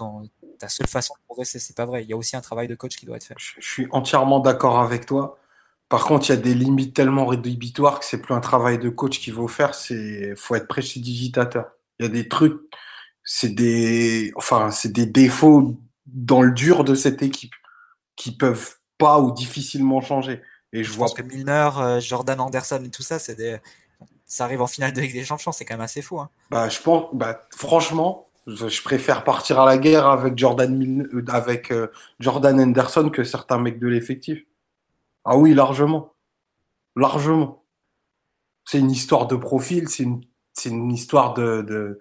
ta 0.58 0.70
seule 0.70 0.88
façon 0.88 1.14
de 1.16 1.26
progresser. 1.26 1.60
C'est 1.60 1.76
pas 1.76 1.86
vrai. 1.86 2.04
Il 2.04 2.10
y 2.10 2.14
a 2.14 2.18
aussi 2.18 2.36
un 2.36 2.42
travail 2.42 2.68
de 2.68 2.76
coach 2.76 2.96
qui 2.96 3.06
doit 3.06 3.18
être 3.18 3.24
fait. 3.24 3.36
Je, 3.38 3.62
suis 3.62 3.88
entièrement 3.92 4.40
d'accord 4.40 4.80
avec 4.80 5.06
toi. 5.06 5.38
Par 5.90 6.06
contre, 6.06 6.30
il 6.30 6.36
y 6.36 6.38
a 6.38 6.42
des 6.42 6.54
limites 6.54 6.96
tellement 6.96 7.26
rédhibitoires 7.26 8.00
que 8.00 8.06
c'est 8.06 8.22
plus 8.22 8.36
un 8.36 8.42
travail 8.42 8.78
de 8.78 8.90
coach 8.90 9.20
qu'il 9.20 9.34
faut 9.34 9.48
faire. 9.48 9.74
C'est, 9.74 10.36
faut 10.36 10.56
être 10.56 10.68
précidigitateur. 10.68 11.72
Il 12.00 12.04
y 12.04 12.06
a 12.06 12.10
des 12.10 12.28
trucs, 12.28 12.60
c'est 13.24 13.50
des, 13.50 14.32
enfin, 14.36 14.72
c'est 14.72 14.92
des 14.92 15.06
défauts 15.06 15.78
dans 16.06 16.42
le 16.42 16.52
dur 16.52 16.84
de 16.84 16.96
cette 16.96 17.22
équipe 17.22 17.54
qui 18.16 18.36
peuvent 18.36 18.76
pas 18.98 19.20
ou 19.20 19.32
difficilement 19.32 20.02
changer. 20.02 20.42
Et 20.74 20.84
je, 20.84 20.92
vois 20.92 21.08
pense 21.08 21.16
que 21.16 21.22
Milner, 21.24 21.70
euh, 21.78 22.00
Jordan 22.00 22.40
Anderson 22.40 22.82
et 22.86 22.90
tout 22.90 23.04
ça, 23.04 23.20
c'est 23.20 23.36
des, 23.36 23.58
ça 24.26 24.46
arrive 24.46 24.62
en 24.62 24.68
finale 24.68 24.94
de 24.94 25.02
Ligue 25.02 25.14
des 25.14 25.26
Champions, 25.26 25.52
c'est 25.52 25.66
quand 25.66 25.74
même 25.74 25.82
assez 25.82 26.02
fou. 26.02 26.20
Hein. 26.20 26.30
Bah, 26.52 26.70
je 26.70 26.80
pense, 26.80 27.10
bah, 27.14 27.48
franchement, 27.50 28.30
je 28.46 28.82
préfère 28.84 29.24
partir 29.24 29.60
à 29.60 29.66
la 29.66 29.78
guerre 29.78 30.08
avec 30.08 30.38
Jordan, 30.38 31.08
euh, 31.14 31.26
avec 31.30 31.72
euh, 31.72 31.88
Jordan 32.20 32.60
Anderson 32.60 33.10
que 33.10 33.24
certains 33.24 33.60
mecs 33.60 33.80
de 33.80 33.88
l'effectif. 33.88 34.40
Ah 35.26 35.38
oui, 35.38 35.54
largement, 35.54 36.14
largement. 36.96 37.64
C'est 38.66 38.80
une 38.80 38.92
histoire 38.92 39.28
de 39.28 39.36
profil, 39.36 39.90
c'est 39.90 40.04
une 40.04 40.22
c'est 40.60 40.70
une 40.70 40.92
histoire 40.92 41.34
de, 41.34 42.00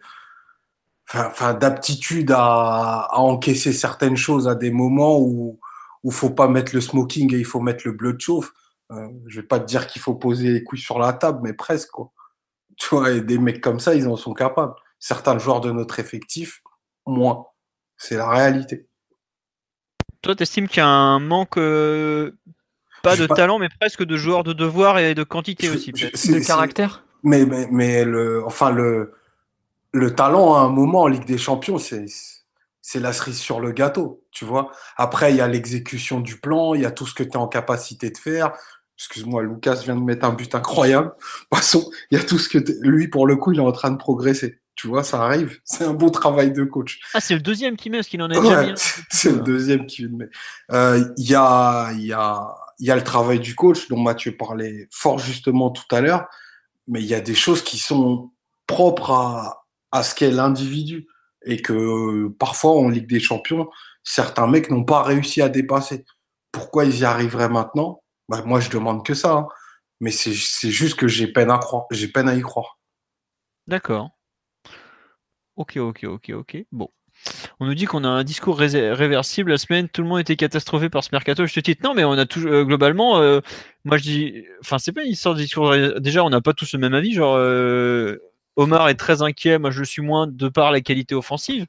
enfin, 1.13 1.55
d'aptitude 1.55 2.33
à, 2.35 3.09
encaisser 3.13 3.73
certaines 3.73 4.17
choses 4.17 4.49
à 4.49 4.55
des 4.55 4.71
moments 4.71 5.19
où 5.21 5.59
il 6.05 6.13
faut 6.13 6.31
pas 6.31 6.49
mettre 6.49 6.75
le 6.75 6.81
smoking 6.81 7.35
et 7.35 7.39
il 7.39 7.45
faut 7.45 7.61
mettre 7.61 7.83
le 7.87 7.93
bleu 7.93 8.13
de 8.13 8.21
chauffe. 8.21 8.53
Euh, 8.91 9.09
je 9.27 9.41
vais 9.41 9.47
pas 9.47 9.61
te 9.61 9.67
dire 9.67 9.87
qu'il 9.87 10.01
faut 10.01 10.15
poser 10.15 10.51
les 10.51 10.65
couilles 10.65 10.79
sur 10.79 10.99
la 10.99 11.13
table, 11.13 11.41
mais 11.43 11.53
presque 11.53 11.91
quoi. 11.91 12.13
Tu 12.77 12.89
vois, 12.91 13.11
et 13.11 13.21
des 13.21 13.39
mecs 13.39 13.61
comme 13.61 13.81
ça, 13.81 13.95
ils 13.95 14.07
en 14.07 14.17
sont 14.17 14.35
capables. 14.35 14.75
Certains 15.01 15.39
joueurs 15.39 15.61
de 15.61 15.73
notre 15.73 15.99
effectif, 15.99 16.63
moins. 17.07 17.47
C'est 17.97 18.17
la 18.17 18.29
réalité. 18.29 18.87
Toi, 20.23 20.37
tu 20.37 20.45
estimes 20.45 20.69
qu'il 20.69 20.79
y 20.79 20.81
a 20.81 20.89
un 20.89 21.19
manque, 21.19 21.59
euh, 21.59 22.39
pas 23.03 23.17
de 23.17 23.27
talent, 23.27 23.59
mais 23.59 23.69
presque 23.81 24.05
de 24.05 24.17
joueurs 24.17 24.45
de 24.45 24.53
devoir 24.53 24.99
et 24.99 25.15
de 25.15 25.25
quantité 25.25 25.69
aussi, 25.69 25.93
de 25.93 26.47
caractère 26.47 27.05
mais, 27.23 27.45
mais, 27.47 27.69
mais, 27.71 28.05
le, 28.05 28.45
enfin, 28.45 28.71
le, 28.71 29.15
le 29.93 30.15
talent 30.15 30.55
à 30.55 30.61
un 30.61 30.69
moment 30.69 31.03
en 31.03 31.07
Ligue 31.07 31.25
des 31.25 31.39
Champions, 31.39 31.79
c'est, 31.79 32.07
c'est 32.81 33.01
la 33.01 33.13
cerise 33.13 33.39
sur 33.39 33.61
le 33.61 33.73
gâteau, 33.73 34.25
tu 34.31 34.45
vois. 34.45 34.71
Après, 34.97 35.33
il 35.33 35.37
y 35.37 35.41
a 35.41 35.49
l'exécution 35.49 36.21
du 36.21 36.41
plan, 36.41 36.75
il 36.75 36.83
y 36.83 36.87
a 36.87 36.91
tout 36.91 37.07
ce 37.07 37.15
que 37.15 37.23
tu 37.23 37.31
es 37.31 37.37
en 37.37 37.49
capacité 37.49 38.11
de 38.11 38.17
faire. 38.19 38.53
Excuse-moi, 38.97 39.43
Lucas 39.43 39.81
vient 39.85 39.95
de 39.95 40.01
mettre 40.01 40.27
un 40.27 40.33
but 40.33 40.55
incroyable. 40.55 41.13
Passons, 41.51 41.91
il 42.11 42.19
y 42.19 42.21
a 42.21 42.25
tout 42.25 42.39
ce 42.39 42.49
que 42.49 42.59
lui, 42.81 43.09
pour 43.09 43.27
le 43.27 43.37
coup, 43.37 43.53
il 43.53 43.59
est 43.59 43.63
en 43.63 43.73
train 43.73 43.91
de 43.91 43.97
progresser. 43.97 44.61
Tu 44.75 44.87
vois, 44.87 45.05
ça 45.05 45.23
arrive. 45.23 45.59
C'est 45.65 45.85
un 45.85 45.93
bon 45.93 46.11
travail 46.11 46.53
de 46.53 46.65
coach. 46.65 47.01
Ah, 47.13 47.21
c'est 47.21 47.35
le 47.35 47.41
deuxième 47.41 47.77
qui 47.77 47.91
met, 47.91 48.03
ce 48.03 48.09
qu'il 48.09 48.23
en 48.23 48.31
a 48.31 48.41
déjà 48.41 48.63
mis. 48.63 48.73
C'est 49.11 49.33
le 49.33 49.41
deuxième 49.41 49.87
qui 49.87 50.07
met. 50.07 50.29
Euh, 50.73 51.05
il 51.17 51.29
y 51.29 51.35
a, 51.35 51.91
il 51.93 52.07
y 52.07 52.13
a, 52.13 52.55
il 52.79 52.87
y 52.87 52.91
a 52.91 52.97
le 52.97 53.03
travail 53.05 53.41
du 53.41 53.55
coach 53.55 53.89
dont 53.89 54.01
Mathieu 54.01 54.37
parlait 54.37 54.89
fort 54.91 55.19
justement 55.19 55.71
tout 55.71 55.95
à 55.95 56.01
l'heure, 56.01 56.29
mais 56.89 57.03
il 57.03 57.07
y 57.07 57.15
a 57.15 57.21
des 57.21 57.35
choses 57.35 57.63
qui 57.63 57.79
sont 57.79 58.33
propres 58.67 59.13
à, 59.13 59.65
à 59.93 60.03
ce 60.03 60.15
qu'est 60.15 60.31
l'individu 60.31 61.07
et 61.45 61.63
que 61.63 62.29
parfois 62.39 62.73
en 62.73 62.89
Ligue 62.89 63.09
des 63.09 63.21
Champions, 63.21 63.69
certains 64.03 64.47
mecs 64.47 64.71
n'ont 64.71 64.85
pas 64.85 65.03
réussi 65.03 65.41
à 65.43 65.49
dépasser. 65.49 66.05
Pourquoi 66.53 66.85
ils 66.85 66.99
y 66.99 67.05
arriveraient 67.05 67.49
maintenant? 67.49 68.03
Bah, 68.29 68.43
Moi, 68.45 68.61
je 68.61 68.71
demande 68.71 69.05
que 69.05 69.15
ça. 69.15 69.33
Hein. 69.33 69.49
Mais 70.01 70.11
c'est 70.11 70.33
juste 70.33 70.99
que 70.99 71.09
j'ai 71.09 71.27
peine 71.27 71.51
à 71.51 71.59
croire, 71.59 71.85
j'ai 71.91 72.09
peine 72.09 72.29
à 72.29 72.35
y 72.35 72.41
croire. 72.41 72.79
D'accord. 73.67 74.11
Ok, 75.57 75.77
ok, 75.77 76.05
ok, 76.05 76.31
ok. 76.31 76.57
Bon. 76.71 76.89
On 77.61 77.67
nous 77.67 77.75
dit 77.75 77.87
qu'on 77.87 78.05
a 78.05 78.09
un 78.09 78.25
discours 78.25 78.59
réversible. 78.59 79.51
La 79.51 79.59
semaine, 79.59 79.89
tout 79.89 80.03
le 80.03 80.09
monde 80.09 80.21
était 80.21 80.37
catastrophé 80.37 80.89
par 80.89 81.05
ce 81.05 81.11
mercato. 81.13 81.47
Je 81.47 81.55
te 81.55 81.61
dis, 81.61 81.77
non, 81.83 81.95
mais 81.95 82.05
on 82.05 82.13
a 82.13 82.27
tout, 82.27 82.47
euh, 82.47 82.65
globalement, 82.65 83.19
euh, 83.19 83.41
moi 83.85 83.97
je 83.99 84.03
dis, 84.03 84.45
enfin, 84.61 84.79
c'est 84.79 84.93
pas 84.93 85.03
une 85.03 85.13
histoire 85.13 85.35
de 85.35 85.41
discours. 85.41 85.75
Déjà, 86.01 86.25
on 86.25 86.31
n'a 86.31 86.41
pas 86.41 86.53
tous 86.53 86.73
le 86.73 86.79
même 86.79 86.95
avis. 86.95 87.15
Genre, 87.15 87.37
euh, 87.37 88.19
Omar 88.57 88.89
est 88.89 88.95
très 88.95 89.23
inquiet, 89.23 89.59
moi 89.59 89.71
je 89.71 89.81
le 89.81 89.85
suis 89.85 90.03
moins 90.03 90.27
de 90.27 90.49
par 90.49 90.73
la 90.73 90.81
qualité 90.81 91.15
offensive. 91.15 91.67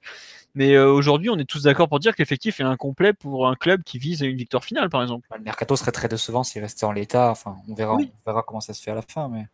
Mais 0.56 0.78
aujourd'hui, 0.78 1.30
on 1.30 1.38
est 1.38 1.46
tous 1.46 1.64
d'accord 1.64 1.88
pour 1.88 2.00
dire 2.00 2.14
que 2.14 2.22
l'effectif 2.22 2.60
est 2.60 2.64
incomplet 2.64 3.14
pour 3.14 3.48
un 3.48 3.56
club 3.56 3.84
qui 3.84 4.00
vise 4.00 4.24
à 4.24 4.26
une 4.26 4.36
victoire 4.36 4.66
finale, 4.66 4.90
par 4.90 5.02
exemple. 5.04 5.28
Le 5.38 5.44
mercato 5.44 5.76
serait 5.76 5.92
très 5.92 6.08
décevant 6.08 6.44
s'il 6.44 6.62
restait 6.62 6.86
en 6.86 6.92
l'état. 6.92 7.30
Enfin, 7.30 7.56
on 7.70 7.76
verra, 7.76 7.94
on 7.94 8.10
verra 8.26 8.44
comment 8.44 8.60
ça 8.60 8.74
se 8.74 8.82
fait 8.82 8.90
à 8.92 8.96
la 8.96 9.04
fin. 9.04 9.30
Mais... 9.30 9.46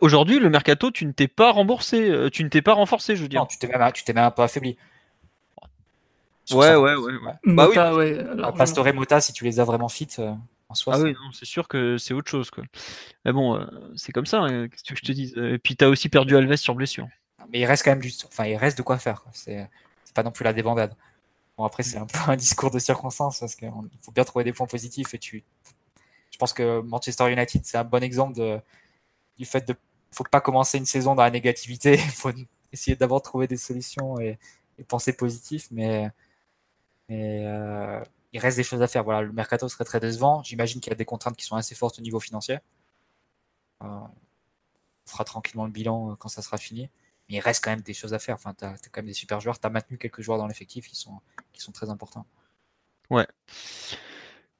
aujourd'hui, 0.00 0.40
le 0.40 0.50
mercato, 0.50 0.90
tu 0.90 1.06
ne 1.06 1.12
t'es 1.12 1.28
pas 1.28 1.52
remboursé, 1.52 2.28
tu 2.32 2.42
ne 2.42 2.48
t'es 2.48 2.60
pas 2.60 2.74
renforcé, 2.74 3.14
je 3.14 3.22
veux 3.22 3.28
dire. 3.28 3.40
Non, 3.40 3.46
tu 3.46 3.58
t'es 3.58 3.68
même, 3.68 3.92
tu 3.92 4.02
t'es 4.02 4.12
même 4.12 4.24
un 4.24 4.30
peu 4.32 4.42
affaibli. 4.42 4.76
Ouais, 6.52 6.74
ouais, 6.74 6.94
ouais, 6.94 7.12
Bah 7.44 7.66
Mota, 7.66 7.94
oui. 7.94 8.16
Pastore 8.56 8.88
et 8.88 8.92
Mota, 8.92 9.20
si 9.20 9.32
tu 9.32 9.44
les 9.44 9.60
as 9.60 9.64
vraiment 9.64 9.88
fit 9.88 10.08
euh, 10.18 10.32
en 10.68 10.74
soi. 10.74 10.94
Ah 10.96 11.00
oui, 11.00 11.14
c'est 11.32 11.46
sûr 11.46 11.68
que 11.68 11.98
c'est 11.98 12.14
autre 12.14 12.30
chose. 12.30 12.50
Quoi. 12.50 12.64
Mais 13.24 13.32
bon, 13.32 13.56
euh, 13.56 13.64
c'est 13.96 14.12
comme 14.12 14.26
ça, 14.26 14.40
hein, 14.40 14.68
qu'est-ce 14.68 14.84
que 14.84 14.96
je 14.96 15.02
te 15.02 15.12
dis. 15.12 15.32
Et 15.36 15.58
puis, 15.58 15.76
tu 15.76 15.84
as 15.84 15.88
aussi 15.88 16.08
perdu 16.08 16.36
Alves 16.36 16.56
sur 16.56 16.74
blessure. 16.74 17.08
Mais 17.50 17.60
il 17.60 17.66
reste 17.66 17.84
quand 17.84 17.90
même 17.90 18.00
du. 18.00 18.12
Enfin, 18.26 18.46
il 18.46 18.56
reste 18.56 18.78
de 18.78 18.82
quoi 18.82 18.98
faire. 18.98 19.24
C'est 19.32 19.68
pas 20.14 20.22
non 20.22 20.30
plus 20.30 20.44
la 20.44 20.52
débandade. 20.52 20.94
Bon, 21.56 21.64
après, 21.64 21.82
c'est 21.82 21.98
un 21.98 22.06
peu 22.06 22.18
un 22.30 22.36
discours 22.36 22.70
de 22.70 22.78
circonstance 22.78 23.40
parce 23.40 23.54
qu'il 23.54 23.70
faut 24.02 24.12
bien 24.12 24.24
trouver 24.24 24.44
des 24.44 24.52
points 24.52 24.66
positifs. 24.66 25.14
Et 25.14 25.18
tu... 25.18 25.44
Je 26.30 26.38
pense 26.38 26.52
que 26.52 26.80
Manchester 26.80 27.30
United, 27.30 27.62
c'est 27.64 27.78
un 27.78 27.84
bon 27.84 28.02
exemple 28.02 28.36
de... 28.36 28.58
du 29.38 29.44
fait 29.44 29.66
de. 29.66 29.74
faut 30.12 30.24
pas 30.24 30.40
commencer 30.40 30.78
une 30.78 30.86
saison 30.86 31.14
dans 31.14 31.22
la 31.22 31.30
négativité. 31.30 31.94
Il 31.94 31.98
faut 32.10 32.32
essayer 32.72 32.96
d'abord 32.96 33.22
trouver 33.22 33.46
des 33.46 33.58
solutions 33.58 34.18
et, 34.18 34.38
et 34.78 34.84
penser 34.84 35.12
positif. 35.12 35.68
Mais 35.70 36.10
mais 37.08 37.44
euh, 37.46 38.00
il 38.32 38.40
reste 38.40 38.56
des 38.56 38.62
choses 38.62 38.82
à 38.82 38.86
faire. 38.88 39.04
Voilà, 39.04 39.22
le 39.22 39.32
mercato 39.32 39.68
serait 39.68 39.84
très 39.84 40.00
décevant. 40.00 40.42
J'imagine 40.42 40.80
qu'il 40.80 40.90
y 40.90 40.94
a 40.94 40.96
des 40.96 41.04
contraintes 41.04 41.36
qui 41.36 41.44
sont 41.44 41.56
assez 41.56 41.74
fortes 41.74 41.98
au 41.98 42.02
niveau 42.02 42.20
financier. 42.20 42.58
Euh, 43.82 43.86
on 43.86 45.10
fera 45.10 45.24
tranquillement 45.24 45.64
le 45.66 45.72
bilan 45.72 46.12
euh, 46.12 46.14
quand 46.16 46.28
ça 46.28 46.42
sera 46.42 46.56
fini. 46.58 46.88
Mais 47.28 47.36
il 47.36 47.40
reste 47.40 47.62
quand 47.64 47.70
même 47.70 47.82
des 47.82 47.94
choses 47.94 48.14
à 48.14 48.18
faire. 48.18 48.34
Enfin, 48.36 48.54
tu 48.54 48.64
as, 48.64 48.74
quand 48.90 48.98
même 48.98 49.06
des 49.06 49.14
super 49.14 49.40
joueurs. 49.40 49.58
Tu 49.58 49.66
as 49.66 49.70
maintenu 49.70 49.98
quelques 49.98 50.22
joueurs 50.22 50.38
dans 50.38 50.46
l'effectif 50.46 50.88
qui 50.88 50.96
sont, 50.96 51.20
qui 51.52 51.60
sont 51.60 51.72
très 51.72 51.90
importants. 51.90 52.26
Ouais. 53.10 53.26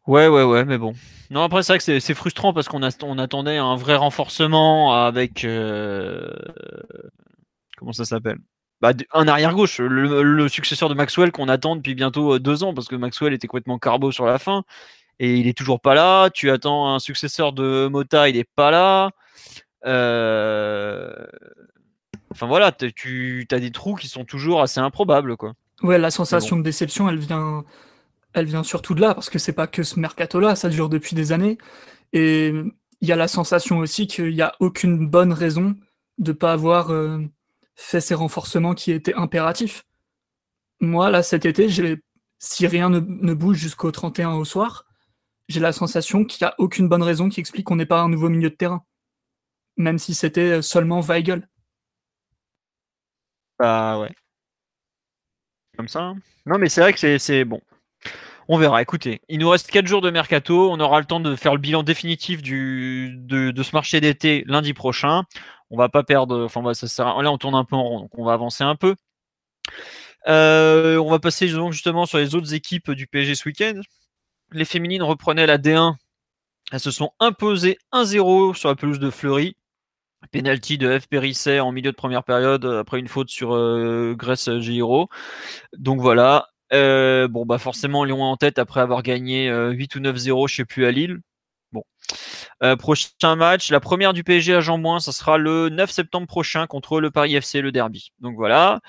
Ouais, 0.06 0.27
ouais, 0.27 0.43
ouais, 0.43 0.64
mais 0.64 0.78
bon. 0.78 0.94
Non, 1.31 1.43
après, 1.43 1.62
c'est 1.62 1.73
vrai 1.73 1.78
que 1.78 2.01
c'est 2.01 2.14
frustrant 2.14 2.52
parce 2.52 2.69
qu'on 2.69 2.82
on 2.82 3.19
attendait 3.19 3.56
un 3.56 3.77
vrai 3.77 3.97
renforcement 3.97 4.93
avec. 4.93 5.47
Comment 7.77 7.93
ça 7.93 8.05
s'appelle? 8.05 8.39
Bah, 8.83 8.93
un 9.13 9.29
arrière 9.29 9.55
gauche, 9.55 9.79
le, 9.79 10.49
successeur 10.49 10.89
de 10.89 10.95
Maxwell 10.95 11.31
qu'on 11.31 11.49
attend 11.49 11.77
depuis 11.77 11.95
bientôt 11.95 12.35
euh, 12.35 12.41
deux 12.41 12.65
ans 12.65 12.75
parce 12.75 12.89
que 12.89 12.97
Maxwell 12.97 13.33
était 13.33 13.47
complètement 13.47 13.79
carbo 13.79 14.11
sur 14.11 14.27
la 14.27 14.41
fin 14.41 14.65
et 15.21 15.37
il 15.37 15.47
est 15.47 15.57
toujours 15.57 15.81
pas 15.81 15.95
là. 15.95 16.31
Tu 16.31 16.51
attends 16.51 16.93
un 16.93 16.99
successeur 16.99 17.53
de 17.53 17.87
Mota, 17.87 18.29
il 18.29 18.37
est 18.37 18.49
pas 18.57 18.73
là. 18.73 19.13
Euh, 19.87 21.15
enfin 22.33 22.49
voilà, 22.49 22.73
tu 22.73 23.47
as 23.53 23.61
des 23.61 23.71
trous 23.71 23.95
qui 23.95 24.09
sont 24.09 24.25
toujours 24.25 24.61
assez 24.61 24.81
improbables 24.81 25.37
quoi. 25.37 25.53
Ouais, 25.85 25.99
la 25.99 26.11
sensation 26.11 26.57
de 26.57 26.63
déception, 26.63 27.09
elle 27.09 27.19
vient, 27.19 27.65
elle 28.35 28.47
vient 28.47 28.65
surtout 28.65 28.95
de 28.95 29.01
là 29.01 29.15
parce 29.15 29.31
que 29.31 29.39
c'est 29.39 29.53
pas 29.53 29.69
que 29.69 29.85
ce 29.85 30.01
mercato 30.01 30.41
là, 30.41 30.57
ça 30.57 30.69
dure 30.69 30.89
depuis 30.89 31.15
des 31.15 31.31
années 31.31 31.57
et 32.13 32.53
il 33.01 33.09
y 33.09 33.13
a 33.13 33.17
la 33.17 33.29
sensation 33.29 33.79
aussi 33.79 34.09
qu'il 34.09 34.35
n'y 34.35 34.43
a 34.43 34.55
aucune 34.59 35.09
bonne 35.09 35.33
raison 35.33 35.77
de 36.19 36.33
pas 36.33 36.53
avoir 36.53 36.91
euh, 36.91 37.19
fait 37.74 38.01
ces 38.01 38.15
renforcements 38.15 38.74
qui 38.74 38.93
étaient 38.93 39.15
impératifs. 39.15 39.85
Moi, 40.81 41.11
là, 41.11 41.23
cet 41.23 41.44
été, 41.44 41.69
si 42.39 42.66
rien 42.66 42.90
ne, 42.90 43.35
bouge 43.35 43.57
jusqu'au 43.57 43.90
31 43.90 44.32
au 44.32 44.44
soir, 44.44 44.85
j'ai 45.49 45.61
la 45.61 45.73
sensation 45.73 46.24
qu'il 46.24 46.44
n'y 46.44 46.49
a 46.49 46.55
aucune 46.59 46.89
bonne 46.89 47.03
raison 47.03 47.28
qui 47.28 47.40
explique 47.40 47.66
qu'on 47.66 47.77
n'ait 47.77 47.86
pas 47.86 48.01
un 48.01 48.09
nouveau 48.09 48.28
milieu 48.28 48.51
de 48.51 48.55
terrain. 48.55 48.85
Même 49.77 49.99
si 49.99 50.15
c'était 50.15 50.61
seulement 50.61 51.01
Weigel. 51.01 51.49
Bah 53.59 53.99
ouais. 54.01 54.12
Comme 55.77 55.89
ça. 55.89 56.01
Hein. 56.01 56.16
Non, 56.47 56.59
mais 56.59 56.69
c'est 56.69 56.81
vrai 56.81 56.93
que 56.93 57.19
c'est 57.19 57.44
bon. 57.44 57.61
On 58.49 58.59
verra. 58.59 58.82
Écoutez, 58.82 59.20
il 59.28 59.39
nous 59.39 59.49
reste 59.49 59.70
4 59.70 59.86
jours 59.86 60.01
de 60.01 60.11
mercato. 60.11 60.70
On 60.70 60.81
aura 60.81 60.99
le 61.01 61.07
temps 61.07 61.20
de 61.20 61.36
faire 61.36 61.55
le 61.55 61.61
bilan 61.61 61.82
définitif 61.82 62.43
de, 62.43 63.62
ce 63.62 63.73
marché 63.73 64.01
d'été 64.01 64.44
lundi 64.47 64.74
prochain. 64.74 65.23
On 65.73 65.77
va 65.77 65.89
pas 65.89 66.05
perdre. 66.05 66.44
Enfin, 66.44 66.74
ça 66.74 66.86
sert 66.86 67.23
là, 67.23 67.32
on 67.32 67.39
tourne 67.39 67.57
un 67.57 67.65
peu 67.65 67.74
en 67.74 67.82
rond, 67.82 68.01
donc 68.01 68.19
on 68.19 68.24
va 68.24 68.35
avancer 68.35 68.62
un 68.62 68.77
peu. 68.77 68.94
Euh, 70.28 70.99
on 70.99 71.11
va 71.11 71.19
passer 71.19 71.49
justement 71.49 72.07
sur 72.07 72.19
les 72.19 72.36
autres 72.36 72.55
équipes 72.55 72.93
du 72.93 73.09
PSG 73.09 73.35
ce 73.35 73.49
week-end. 73.49 73.81
Les 74.53 74.65
féminines 74.65 75.03
reprenaient 75.03 75.47
la 75.47 75.59
D1. 75.59 75.97
Elles 76.70 76.81
se 76.81 76.93
sont 76.93 77.11
imposées 77.19 77.78
1-0 77.93 78.55
sur 78.55 78.69
la 78.69 78.77
pelouse 78.77 79.01
de 79.01 79.11
Fleury. 79.11 79.57
Penalty 80.31 80.78
de 80.78 80.99
F. 80.99 81.09
Périsset 81.09 81.59
en 81.59 81.73
milieu 81.73 81.90
de 81.90 81.97
première 81.97 82.23
période 82.23 82.65
après 82.65 83.01
une 83.01 83.09
faute 83.09 83.31
sur 83.31 83.55
euh, 83.55 84.15
Grèce 84.16 84.49
Giro. 84.59 85.09
Donc 85.77 86.01
voilà, 86.01 86.47
euh, 86.73 87.28
bon, 87.28 87.44
bah 87.44 87.59
forcément, 87.59 88.05
Lyon 88.05 88.23
en 88.23 88.36
tête 88.36 88.59
après 88.59 88.81
avoir 88.81 89.03
gagné 89.03 89.49
8 89.49 89.97
euh, 89.97 89.99
ou 89.99 90.03
9-0, 90.03 90.49
je 90.49 90.57
sais 90.57 90.65
plus, 90.65 90.86
à 90.86 90.90
Lille. 90.90 91.20
Bon. 91.73 91.85
Euh, 92.62 92.77
prochain 92.77 93.36
match, 93.36 93.70
la 93.70 93.81
première 93.81 94.12
du 94.12 94.24
PSG 94.24 94.55
à 94.55 94.61
Jean 94.61 94.99
ça 95.01 95.12
sera 95.12 95.39
le 95.39 95.69
9 95.69 95.90
septembre 95.90 96.27
prochain 96.27 96.66
contre 96.66 97.01
le 97.01 97.11
Paris 97.11 97.35
FC, 97.35 97.61
le 97.61 97.73
derby. 97.73 98.12
Donc 98.20 98.36
voilà. 98.36 98.81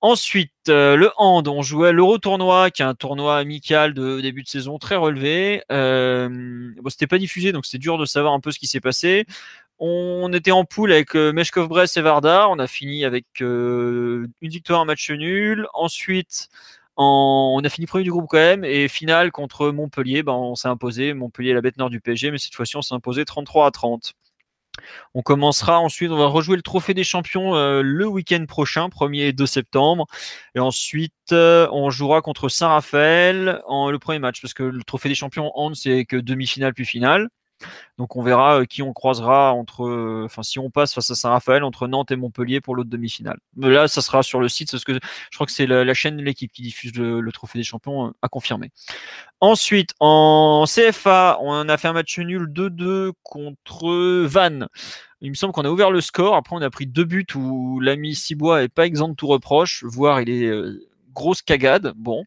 Ensuite, 0.00 0.52
le 0.66 1.10
hand, 1.16 1.46
on 1.46 1.62
jouait 1.62 1.92
l'Euro 1.92 2.18
tournoi, 2.18 2.70
qui 2.72 2.82
est 2.82 2.84
un 2.84 2.94
tournoi 2.94 3.36
amical 3.38 3.94
de 3.94 4.20
début 4.20 4.42
de 4.42 4.48
saison 4.48 4.78
très 4.78 4.96
relevé. 4.96 5.62
bon, 5.70 6.88
c'était 6.88 7.06
pas 7.06 7.18
diffusé, 7.18 7.52
donc 7.52 7.66
c'est 7.66 7.78
dur 7.78 7.98
de 7.98 8.04
savoir 8.04 8.32
un 8.32 8.40
peu 8.40 8.50
ce 8.50 8.58
qui 8.58 8.66
s'est 8.66 8.80
passé. 8.80 9.26
On 9.78 10.32
était 10.32 10.50
en 10.50 10.64
poule 10.64 10.92
avec 10.92 11.14
Meshkov 11.14 11.68
Brest 11.68 11.96
et 11.96 12.00
Vardar. 12.00 12.50
On 12.50 12.58
a 12.58 12.66
fini 12.66 13.04
avec 13.04 13.26
une 13.40 14.28
victoire, 14.40 14.80
un 14.80 14.86
match 14.86 15.08
nul. 15.10 15.68
Ensuite, 15.72 16.48
on 16.96 17.60
a 17.64 17.68
fini 17.68 17.86
premier 17.86 18.04
du 18.04 18.10
groupe 18.10 18.26
quand 18.28 18.38
même 18.38 18.64
et 18.64 18.88
finale 18.88 19.32
contre 19.32 19.70
Montpellier, 19.70 20.22
ben, 20.22 20.32
on 20.32 20.54
s'est 20.54 20.68
imposé. 20.68 21.14
Montpellier, 21.14 21.54
la 21.54 21.60
bête 21.60 21.78
nord 21.78 21.90
du 21.90 22.00
PSG, 22.00 22.30
mais 22.30 22.38
cette 22.38 22.54
fois-ci 22.54 22.76
on 22.76 22.82
s'est 22.82 22.94
imposé 22.94 23.24
33 23.24 23.66
à 23.66 23.70
30. 23.70 24.14
On 25.14 25.22
commencera 25.22 25.78
ensuite, 25.80 26.10
on 26.10 26.16
va 26.16 26.26
rejouer 26.26 26.56
le 26.56 26.62
Trophée 26.62 26.94
des 26.94 27.04
Champions 27.04 27.54
euh, 27.54 27.82
le 27.82 28.06
week-end 28.06 28.44
prochain, 28.46 28.88
1er 28.88 29.28
et 29.28 29.32
2 29.32 29.46
septembre. 29.46 30.06
Et 30.54 30.60
ensuite, 30.60 31.12
euh, 31.32 31.68
on 31.72 31.90
jouera 31.90 32.22
contre 32.22 32.48
Saint-Raphaël 32.48 33.60
en 33.66 33.90
le 33.90 33.98
premier 33.98 34.18
match, 34.18 34.40
parce 34.40 34.54
que 34.54 34.62
le 34.62 34.82
Trophée 34.82 35.08
des 35.08 35.14
Champions, 35.14 35.52
hand, 35.54 35.74
c'est 35.74 36.04
que 36.06 36.16
demi-finale 36.16 36.74
puis 36.74 36.86
finale. 36.86 37.28
Donc 37.98 38.16
on 38.16 38.22
verra 38.22 38.60
euh, 38.60 38.64
qui 38.64 38.82
on 38.82 38.92
croisera 38.92 39.52
entre, 39.52 39.84
euh, 39.84 40.22
enfin 40.24 40.42
si 40.42 40.58
on 40.58 40.70
passe 40.70 40.94
face 40.94 41.10
à 41.10 41.14
Saint-Raphaël 41.14 41.62
entre 41.62 41.86
Nantes 41.86 42.10
et 42.10 42.16
Montpellier 42.16 42.60
pour 42.60 42.74
l'autre 42.74 42.90
demi-finale. 42.90 43.38
Mais 43.56 43.70
là, 43.70 43.88
ça 43.88 44.02
sera 44.02 44.22
sur 44.22 44.40
le 44.40 44.48
site 44.48 44.70
parce 44.70 44.84
que 44.84 44.92
je 44.94 45.36
crois 45.36 45.46
que 45.46 45.52
c'est 45.52 45.66
la, 45.66 45.94
chaîne 45.94 46.16
de 46.16 46.22
l'équipe 46.22 46.50
qui 46.52 46.62
diffuse 46.62 46.94
le, 46.94 47.32
Trophée 47.32 47.58
des 47.58 47.64
Champions 47.64 48.08
euh, 48.08 48.10
à 48.22 48.28
confirmer. 48.28 48.70
Ensuite, 49.40 49.94
en 50.00 50.64
CFA, 50.66 51.38
on 51.40 51.68
a 51.68 51.76
fait 51.76 51.88
un 51.88 51.92
match 51.92 52.18
nul 52.18 52.46
2-2 52.46 53.12
contre 53.22 54.24
Vannes. 54.24 54.68
Il 55.20 55.30
me 55.30 55.34
semble 55.34 55.52
qu'on 55.52 55.64
a 55.64 55.70
ouvert 55.70 55.90
le 55.90 56.00
score. 56.00 56.34
Après, 56.34 56.56
on 56.56 56.62
a 56.62 56.70
pris 56.70 56.86
deux 56.86 57.04
buts 57.04 57.26
où 57.34 57.80
l'ami 57.80 58.14
Cibois 58.14 58.62
est 58.62 58.68
pas 58.68 58.86
exempt 58.86 59.10
de 59.10 59.14
tout 59.14 59.28
reproche, 59.28 59.84
voire 59.84 60.20
il 60.20 60.30
est 60.30 60.50
grosse 61.12 61.42
cagade. 61.42 61.92
Bon. 61.96 62.24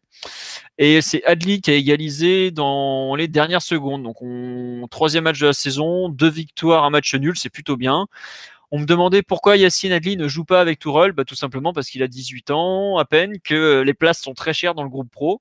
Et 0.78 1.00
c'est 1.00 1.24
Adli 1.24 1.60
qui 1.60 1.70
a 1.70 1.74
égalisé 1.74 2.50
dans 2.50 3.14
les 3.14 3.28
dernières 3.28 3.62
secondes. 3.62 4.02
Donc, 4.02 4.22
on, 4.22 4.86
troisième 4.90 5.24
match 5.24 5.40
de 5.40 5.46
la 5.46 5.52
saison, 5.52 6.08
deux 6.08 6.30
victoires, 6.30 6.84
un 6.84 6.90
match 6.90 7.14
nul, 7.14 7.36
c'est 7.36 7.50
plutôt 7.50 7.76
bien. 7.76 8.06
On 8.72 8.80
me 8.80 8.86
demandait 8.86 9.22
pourquoi 9.22 9.56
Yacine 9.56 9.92
Adli 9.92 10.16
ne 10.16 10.28
joue 10.28 10.44
pas 10.44 10.60
avec 10.60 10.78
Tourelle. 10.78 11.12
Bah, 11.12 11.24
tout 11.24 11.36
simplement 11.36 11.72
parce 11.72 11.88
qu'il 11.88 12.02
a 12.02 12.08
18 12.08 12.50
ans 12.50 12.98
à 12.98 13.04
peine, 13.04 13.38
que 13.40 13.82
les 13.82 13.94
places 13.94 14.20
sont 14.20 14.34
très 14.34 14.52
chères 14.54 14.74
dans 14.74 14.82
le 14.82 14.90
groupe 14.90 15.10
pro. 15.10 15.40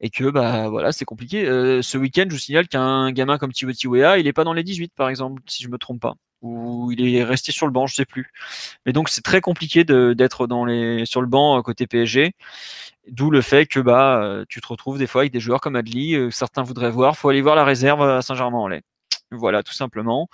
et 0.00 0.10
que 0.10 0.30
bah 0.30 0.68
voilà 0.68 0.92
c'est 0.92 1.04
compliqué. 1.04 1.44
ce 1.82 1.98
week-end, 1.98 2.24
je 2.28 2.34
vous 2.34 2.38
signale 2.38 2.68
qu'un 2.68 3.12
gamin 3.12 3.38
comme 3.38 3.52
Timothy 3.52 3.86
Weah, 3.88 4.18
il 4.18 4.26
est 4.26 4.32
pas 4.32 4.44
dans 4.44 4.52
les 4.52 4.62
18 4.62 4.92
par 4.94 5.08
exemple, 5.08 5.42
si 5.46 5.62
je 5.62 5.68
me 5.68 5.78
trompe 5.78 6.00
pas, 6.00 6.14
ou 6.44 6.92
il 6.92 7.16
est 7.16 7.24
resté 7.24 7.50
sur 7.50 7.66
le 7.66 7.72
banc, 7.72 7.86
je 7.86 7.94
sais 7.94 8.04
plus. 8.04 8.30
Mais 8.86 8.92
donc 8.92 9.08
c'est 9.08 9.22
très 9.22 9.40
compliqué 9.40 9.84
d'être 9.84 10.46
dans 10.46 10.64
les 10.64 11.04
sur 11.06 11.20
le 11.20 11.26
banc 11.26 11.60
côté 11.62 11.86
PSG. 11.86 12.34
D'où 13.08 13.30
le 13.30 13.40
fait 13.42 13.66
que 13.66 13.80
bah 13.80 14.44
tu 14.48 14.60
te 14.60 14.66
retrouves 14.66 14.98
des 14.98 15.06
fois 15.06 15.22
avec 15.22 15.32
des 15.32 15.40
joueurs 15.40 15.60
comme 15.60 15.76
Adli, 15.76 16.16
certains 16.30 16.62
voudraient 16.62 16.90
voir, 16.90 17.16
faut 17.16 17.28
aller 17.28 17.42
voir 17.42 17.56
la 17.56 17.64
réserve 17.64 18.02
à 18.02 18.22
Saint-Germain-en-Laye. 18.22 18.82
Voilà, 19.30 19.62
tout 19.62 19.72
simplement. 19.72 20.28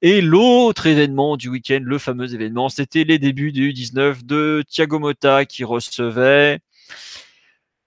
Et 0.00 0.20
l'autre 0.20 0.86
événement 0.86 1.36
du 1.36 1.48
week-end, 1.48 1.80
le 1.82 1.98
fameux 1.98 2.34
événement, 2.34 2.68
c'était 2.68 3.04
les 3.04 3.18
débuts 3.18 3.52
du 3.52 3.72
19 3.72 4.24
de 4.24 4.62
Thiago 4.68 4.98
Motta 4.98 5.44
qui 5.44 5.64
recevait 5.64 6.60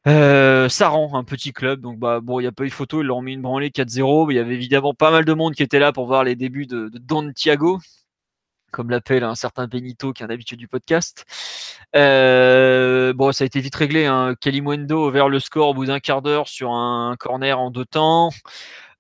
euh, 0.08 0.70
Saran, 0.70 1.16
un 1.16 1.24
petit 1.24 1.54
club. 1.54 1.82
Donc 1.82 2.00
bah 2.00 2.20
bon, 2.22 2.40
il 2.40 2.44
n'y 2.44 2.48
a 2.48 2.52
pas 2.52 2.64
eu 2.64 2.70
photo, 2.70 3.02
ils 3.02 3.06
l'ont 3.06 3.22
mis 3.22 3.34
une 3.34 3.42
branlée 3.42 3.70
4-0. 3.70 4.28
Mais 4.28 4.34
il 4.34 4.38
y 4.38 4.40
avait 4.40 4.56
évidemment 4.56 4.94
pas 4.94 5.12
mal 5.12 5.26
de 5.26 5.34
monde 5.34 5.54
qui 5.54 5.64
était 5.64 5.80
là 5.80 5.92
pour 5.92 6.08
voir 6.08 6.24
les 6.24 6.36
débuts 6.36 6.68
de, 6.68 6.90
Don 6.94 7.32
Thiago, 7.34 7.80
comme 8.72 8.90
l'appelle 8.90 9.24
un 9.24 9.36
certain 9.36 9.68
Benito 9.68 10.14
qui 10.14 10.24
est 10.24 10.26
un 10.26 10.30
habitué 10.30 10.56
du 10.56 10.68
podcast. 10.68 11.26
Euh, 11.96 13.14
bon, 13.14 13.32
ça 13.32 13.44
a 13.44 13.48
été 13.48 13.60
vite 13.60 13.76
réglé. 13.76 14.06
Hein. 14.06 14.36
Kalimundo 14.40 15.12
vers 15.12 15.30
le 15.30 15.40
score 15.40 15.70
au 15.70 15.74
bout 15.74 15.86
d'un 15.86 16.00
quart 16.00 16.22
d'heure 16.22 16.48
sur 16.48 16.72
un 16.72 17.16
corner 17.20 17.60
en 17.60 17.72
deux 17.72 17.86
temps. 17.86 18.32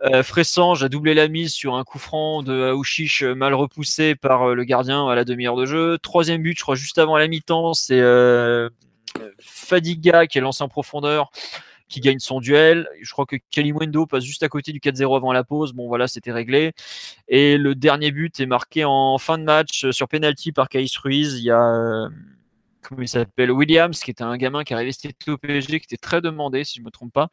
Euh, 0.03 0.21
Fressange 0.21 0.83
a 0.83 0.89
doublé 0.89 1.15
la 1.15 1.27
mise 1.27 1.53
sur 1.53 1.75
un 1.75 1.83
coup 1.83 1.97
franc 1.97 2.43
de 2.43 2.69
Aouchiche 2.69 3.23
mal 3.23 3.55
repoussé 3.55 4.13
par 4.13 4.49
euh, 4.49 4.53
le 4.53 4.63
gardien 4.63 5.07
à 5.07 5.15
la 5.15 5.25
demi-heure 5.25 5.55
de 5.55 5.65
jeu. 5.65 5.97
Troisième 5.97 6.41
but, 6.43 6.57
je 6.57 6.63
crois, 6.63 6.75
juste 6.75 6.99
avant 6.99 7.17
la 7.17 7.27
mi-temps, 7.27 7.73
c'est 7.73 7.99
euh, 7.99 8.69
Fadiga 9.39 10.27
qui 10.27 10.37
est 10.37 10.41
lancé 10.41 10.63
en 10.63 10.69
profondeur 10.69 11.31
qui 11.87 12.01
gagne 12.01 12.19
son 12.19 12.39
duel. 12.39 12.87
Je 13.01 13.11
crois 13.11 13.25
que 13.25 13.37
Kalimwendo 13.49 14.05
passe 14.05 14.23
juste 14.23 14.43
à 14.43 14.49
côté 14.49 14.73
du 14.73 14.79
4-0 14.79 15.15
avant 15.15 15.31
la 15.31 15.43
pause. 15.43 15.71
Bon, 15.71 15.87
voilà, 15.87 16.07
c'était 16.07 16.33
réglé. 16.33 16.73
Et 17.29 17.57
le 17.57 17.75
dernier 17.75 18.11
but 18.11 18.39
est 18.39 18.45
marqué 18.45 18.83
en 18.83 19.17
fin 19.17 19.37
de 19.37 19.43
match 19.43 19.89
sur 19.91 20.07
penalty 20.09 20.51
par 20.51 20.67
Kais 20.67 20.85
Ruiz. 21.01 21.39
Il 21.39 21.45
y 21.45 21.51
a, 21.51 22.09
comment 22.81 23.01
il 23.01 23.07
s'appelle, 23.07 23.51
Williams, 23.51 23.99
qui 24.01 24.11
était 24.11 24.23
un 24.23 24.35
gamin 24.35 24.65
qui 24.65 24.73
arrivait 24.73 24.91
au 25.27 25.37
PSG, 25.37 25.79
qui 25.79 25.85
était 25.85 25.97
très 25.97 26.19
demandé, 26.19 26.65
si 26.65 26.75
je 26.75 26.81
ne 26.81 26.85
me 26.85 26.91
trompe 26.91 27.13
pas 27.13 27.29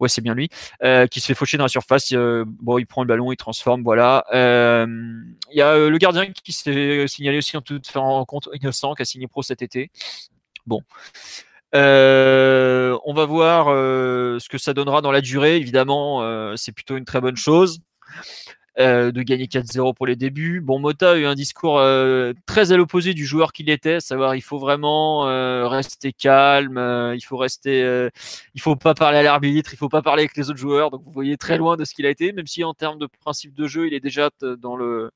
ouais, 0.00 0.08
c'est 0.08 0.20
bien 0.20 0.34
lui, 0.34 0.48
euh, 0.82 1.06
qui 1.06 1.20
se 1.20 1.26
fait 1.26 1.34
faucher 1.34 1.56
dans 1.56 1.64
la 1.64 1.68
surface. 1.68 2.12
Euh, 2.12 2.44
bon, 2.46 2.78
il 2.78 2.86
prend 2.86 3.02
le 3.02 3.08
ballon, 3.08 3.32
il 3.32 3.36
transforme, 3.36 3.82
voilà. 3.82 4.24
Euh, 4.32 4.86
il 5.50 5.56
y 5.56 5.62
a 5.62 5.76
le 5.76 5.98
gardien 5.98 6.26
qui 6.26 6.52
s'est 6.52 7.06
signalé 7.06 7.38
aussi 7.38 7.56
en 7.56 7.62
toute 7.62 7.86
rencontre 7.88 8.50
innocent, 8.54 8.94
qui 8.94 9.02
a 9.02 9.04
signé 9.04 9.26
pro 9.26 9.42
cet 9.42 9.62
été. 9.62 9.90
Bon. 10.66 10.80
on 11.72 13.14
va 13.14 13.24
voir 13.26 13.66
ce 13.66 14.48
que 14.48 14.58
ça 14.58 14.74
donnera 14.74 15.00
dans 15.00 15.12
la 15.12 15.20
durée. 15.20 15.56
Évidemment, 15.56 16.56
c'est 16.56 16.72
plutôt 16.72 16.96
une 16.96 17.04
très 17.04 17.20
bonne 17.20 17.36
chose. 17.36 17.80
Euh, 18.80 19.12
de 19.12 19.22
gagner 19.22 19.46
4-0 19.46 19.94
pour 19.94 20.04
les 20.04 20.16
débuts. 20.16 20.60
Bon, 20.60 20.80
Mota 20.80 21.12
a 21.12 21.14
eu 21.14 21.26
un 21.26 21.36
discours 21.36 21.78
euh, 21.78 22.32
très 22.44 22.72
à 22.72 22.76
l'opposé 22.76 23.14
du 23.14 23.24
joueur 23.24 23.52
qu'il 23.52 23.70
était, 23.70 24.00
savoir 24.00 24.34
il 24.34 24.40
faut 24.40 24.58
vraiment 24.58 25.28
euh, 25.28 25.68
rester 25.68 26.12
calme, 26.12 26.76
il 27.14 27.20
faut 27.20 27.36
rester, 27.36 28.08
il 28.54 28.60
faut 28.60 28.74
pas 28.74 28.94
parler 28.94 29.18
à 29.18 29.22
l'arbitre, 29.22 29.72
il 29.72 29.76
faut 29.76 29.88
pas 29.88 30.02
parler 30.02 30.22
avec 30.22 30.36
les 30.36 30.50
autres 30.50 30.58
joueurs. 30.58 30.90
Donc 30.90 31.02
vous 31.04 31.12
voyez 31.12 31.36
très 31.36 31.56
loin 31.56 31.76
de 31.76 31.84
ce 31.84 31.94
qu'il 31.94 32.04
a 32.04 32.10
été, 32.10 32.32
même 32.32 32.48
si 32.48 32.64
en 32.64 32.74
termes 32.74 32.98
de 32.98 33.06
principe 33.06 33.54
de 33.54 33.68
jeu, 33.68 33.86
il 33.86 33.94
est 33.94 34.00
déjà 34.00 34.30
dans 34.58 34.74
le 34.74 35.12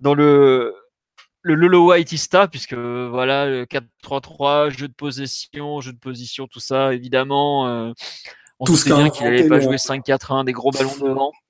dans 0.00 0.14
le 0.14 0.74
le 1.42 1.54
Lolo 1.54 1.90
Whiteista, 1.90 2.48
puisque 2.48 2.74
voilà, 2.74 3.46
le 3.46 3.66
4-3-3, 3.66 4.70
jeu 4.70 4.88
de 4.88 4.94
possession, 4.94 5.80
jeu 5.80 5.92
de 5.92 5.98
position, 5.98 6.46
tout 6.46 6.60
ça, 6.60 6.94
évidemment. 6.94 7.92
on 8.58 8.64
tout 8.64 8.76
sait 8.76 8.94
bien 8.94 9.10
qu'il 9.10 9.24
n'allait 9.24 9.48
pas 9.48 9.60
jouer 9.60 9.76
5-4-1, 9.76 10.44
des 10.44 10.52
gros 10.52 10.70
ballons 10.70 10.96
devant. 11.00 11.32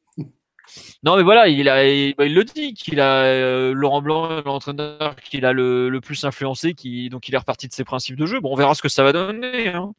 Non, 1.05 1.17
mais 1.17 1.23
voilà, 1.23 1.49
il, 1.49 1.69
a, 1.69 1.87
il, 1.87 2.15
bah, 2.15 2.27
le 2.27 2.45
dit 2.45 2.75
qu'il 2.75 3.01
a 3.01 3.25
euh, 3.25 3.73
Laurent 3.75 4.03
Blanc, 4.03 4.43
l'entraîneur 4.45 5.17
qu'il 5.17 5.45
a 5.45 5.53
le, 5.53 5.99
plus 6.03 6.25
influencé, 6.25 6.75
qui, 6.75 7.09
donc 7.09 7.29
il 7.29 7.35
est 7.35 7.39
reparti 7.39 7.69
de 7.69 7.73
ses 7.73 7.85
principes 7.85 8.17
de 8.17 8.27
jeu. 8.27 8.41
Bon, 8.41 8.53
on 8.53 8.57
verra 8.57 8.75
ce 8.75 8.83
que 8.83 8.89
ça 8.89 9.03
va 9.03 9.13
donner. 9.13 9.69
Hein. 9.69 9.93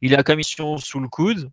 Il 0.00 0.14
a 0.14 0.22
commission 0.22 0.78
sous 0.78 1.00
le 1.00 1.08
coude, 1.08 1.50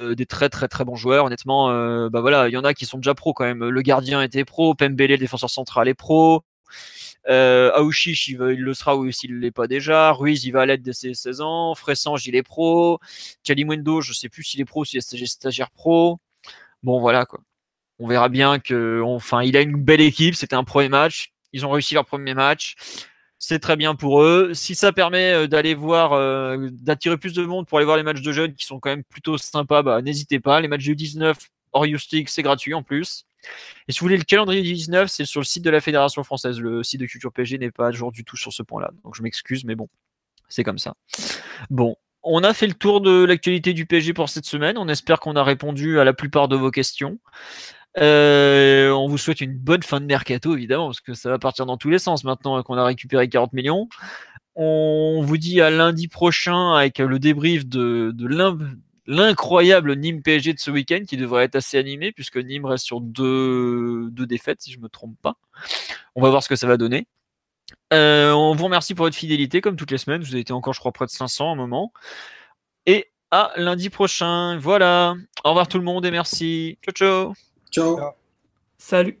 euh, 0.00 0.14
des 0.14 0.26
très 0.26 0.48
très 0.48 0.66
très 0.66 0.84
bons 0.84 0.96
joueurs. 0.96 1.26
Honnêtement, 1.26 1.70
euh, 1.70 2.08
bah 2.08 2.20
voilà, 2.20 2.48
il 2.48 2.52
y 2.52 2.56
en 2.56 2.64
a 2.64 2.74
qui 2.74 2.86
sont 2.86 2.98
déjà 2.98 3.14
pro 3.14 3.34
quand 3.34 3.44
même. 3.44 3.68
Le 3.68 3.82
gardien 3.82 4.22
était 4.22 4.44
pro, 4.44 4.74
Pembele, 4.74 5.10
le 5.10 5.18
défenseur 5.18 5.50
central, 5.50 5.86
est 5.88 5.94
pro. 5.94 6.42
Euh, 7.28 7.70
il, 8.06 8.36
le 8.36 8.74
sera 8.74 8.96
ou 8.96 9.10
s'il 9.10 9.34
ne 9.34 9.40
l'est 9.40 9.50
pas 9.50 9.66
déjà. 9.66 10.12
Ruiz, 10.12 10.44
il 10.44 10.52
va 10.52 10.62
à 10.62 10.66
l'aide 10.66 10.82
de 10.82 10.92
ses 10.92 11.14
16 11.14 11.40
ans. 11.40 11.74
Fressange, 11.74 12.26
il 12.26 12.36
est 12.36 12.42
pro. 12.42 12.98
Kalimundo, 13.44 14.00
je 14.00 14.10
ne 14.10 14.14
sais 14.14 14.28
plus 14.28 14.42
s'il 14.42 14.60
est 14.60 14.64
pro 14.64 14.82
ou 14.82 14.84
s'il 14.84 14.98
est 14.98 15.26
stagiaire 15.26 15.70
pro. 15.70 16.18
Bon, 16.82 17.00
voilà 17.00 17.26
quoi 17.26 17.40
on 18.00 18.06
verra 18.08 18.28
bien 18.30 18.58
que, 18.58 19.02
enfin, 19.04 19.42
il 19.42 19.56
a 19.56 19.60
une 19.60 19.76
belle 19.76 20.00
équipe. 20.00 20.34
C'était 20.34 20.56
un 20.56 20.64
premier 20.64 20.88
match. 20.88 21.32
Ils 21.52 21.66
ont 21.66 21.70
réussi 21.70 21.94
leur 21.94 22.06
premier 22.06 22.34
match. 22.34 22.74
C'est 23.38 23.58
très 23.58 23.76
bien 23.76 23.94
pour 23.94 24.22
eux. 24.22 24.52
Si 24.54 24.74
ça 24.74 24.92
permet 24.92 25.32
euh, 25.32 25.46
d'aller 25.46 25.74
voir, 25.74 26.12
euh, 26.14 26.68
d'attirer 26.72 27.18
plus 27.18 27.32
de 27.34 27.44
monde 27.44 27.66
pour 27.66 27.78
aller 27.78 27.84
voir 27.84 27.96
les 27.96 28.02
matchs 28.02 28.22
de 28.22 28.32
jeunes 28.32 28.54
qui 28.54 28.64
sont 28.64 28.80
quand 28.80 28.90
même 28.90 29.04
plutôt 29.04 29.38
sympas, 29.38 29.82
bah, 29.82 30.02
n'hésitez 30.02 30.40
pas. 30.40 30.60
Les 30.60 30.68
matchs 30.68 30.84
du 30.84 30.96
19 30.96 31.38
hors 31.72 31.86
Stick, 31.98 32.28
c'est 32.28 32.42
gratuit 32.42 32.74
en 32.74 32.82
plus. 32.82 33.26
Et 33.88 33.92
si 33.92 34.00
vous 34.00 34.04
voulez 34.04 34.16
le 34.16 34.24
calendrier 34.24 34.62
du 34.62 34.72
19, 34.72 35.10
c'est 35.10 35.24
sur 35.24 35.40
le 35.40 35.46
site 35.46 35.64
de 35.64 35.70
la 35.70 35.80
Fédération 35.80 36.22
française. 36.24 36.60
Le 36.60 36.82
site 36.82 37.00
de 37.00 37.06
Culture 37.06 37.32
PG 37.32 37.58
n'est 37.58 37.70
pas 37.70 37.88
à 37.88 37.92
jour 37.92 38.12
du 38.12 38.24
tout 38.24 38.36
sur 38.36 38.52
ce 38.52 38.62
point-là. 38.62 38.90
Donc 39.04 39.14
je 39.16 39.22
m'excuse, 39.22 39.64
mais 39.64 39.74
bon, 39.74 39.88
c'est 40.48 40.64
comme 40.64 40.78
ça. 40.78 40.94
Bon, 41.70 41.96
on 42.22 42.44
a 42.44 42.52
fait 42.52 42.66
le 42.66 42.74
tour 42.74 43.00
de 43.00 43.24
l'actualité 43.24 43.72
du 43.72 43.86
PSG 43.86 44.12
pour 44.12 44.28
cette 44.28 44.46
semaine. 44.46 44.76
On 44.76 44.88
espère 44.88 45.20
qu'on 45.20 45.36
a 45.36 45.44
répondu 45.44 45.98
à 45.98 46.04
la 46.04 46.12
plupart 46.12 46.48
de 46.48 46.56
vos 46.56 46.70
questions. 46.70 47.18
Euh, 47.98 48.90
on 48.90 49.08
vous 49.08 49.18
souhaite 49.18 49.40
une 49.40 49.56
bonne 49.56 49.82
fin 49.82 50.00
de 50.00 50.06
mercato, 50.06 50.54
évidemment, 50.54 50.86
parce 50.86 51.00
que 51.00 51.14
ça 51.14 51.28
va 51.28 51.38
partir 51.38 51.66
dans 51.66 51.76
tous 51.76 51.90
les 51.90 51.98
sens 51.98 52.24
maintenant 52.24 52.62
qu'on 52.62 52.76
a 52.76 52.84
récupéré 52.84 53.28
40 53.28 53.52
millions. 53.52 53.88
On 54.54 55.22
vous 55.22 55.38
dit 55.38 55.60
à 55.60 55.70
lundi 55.70 56.08
prochain 56.08 56.74
avec 56.74 56.98
le 56.98 57.18
débrief 57.18 57.66
de, 57.66 58.14
l'incroyable 59.10 59.96
Nîmes 59.96 60.22
PSG 60.22 60.54
de 60.54 60.60
ce 60.60 60.70
week-end 60.70 61.00
qui 61.06 61.16
devrait 61.16 61.44
être 61.44 61.56
assez 61.56 61.76
animé 61.76 62.12
puisque 62.12 62.36
Nîmes 62.36 62.64
reste 62.64 62.84
sur 62.84 63.00
deux, 63.00 64.08
défaites 64.12 64.62
si 64.62 64.70
je 64.70 64.78
ne 64.78 64.84
me 64.84 64.88
trompe 64.88 65.16
pas. 65.20 65.34
On 66.14 66.22
va 66.22 66.30
voir 66.30 66.44
ce 66.44 66.48
que 66.48 66.54
ça 66.54 66.68
va 66.68 66.76
donner. 66.76 67.08
Euh, 67.92 68.30
on 68.30 68.54
vous 68.54 68.64
remercie 68.64 68.94
pour 68.94 69.06
votre 69.06 69.16
fidélité 69.16 69.60
comme 69.60 69.74
toutes 69.74 69.90
les 69.90 69.98
semaines. 69.98 70.22
Vous 70.22 70.30
avez 70.30 70.40
été 70.40 70.52
encore 70.52 70.74
je 70.74 70.78
crois 70.78 70.92
près 70.92 71.06
de 71.06 71.10
500 71.10 71.48
à 71.48 71.52
un 71.52 71.56
moment. 71.56 71.92
Et 72.86 73.10
à 73.32 73.52
lundi 73.56 73.90
prochain. 73.90 74.56
Voilà. 74.58 75.16
Au 75.42 75.48
revoir 75.48 75.66
tout 75.66 75.78
le 75.78 75.84
monde 75.84 76.06
et 76.06 76.12
merci. 76.12 76.78
Ciao 76.84 76.92
ciao. 76.92 77.34
Ciao. 77.72 77.98
Salut. 78.78 79.20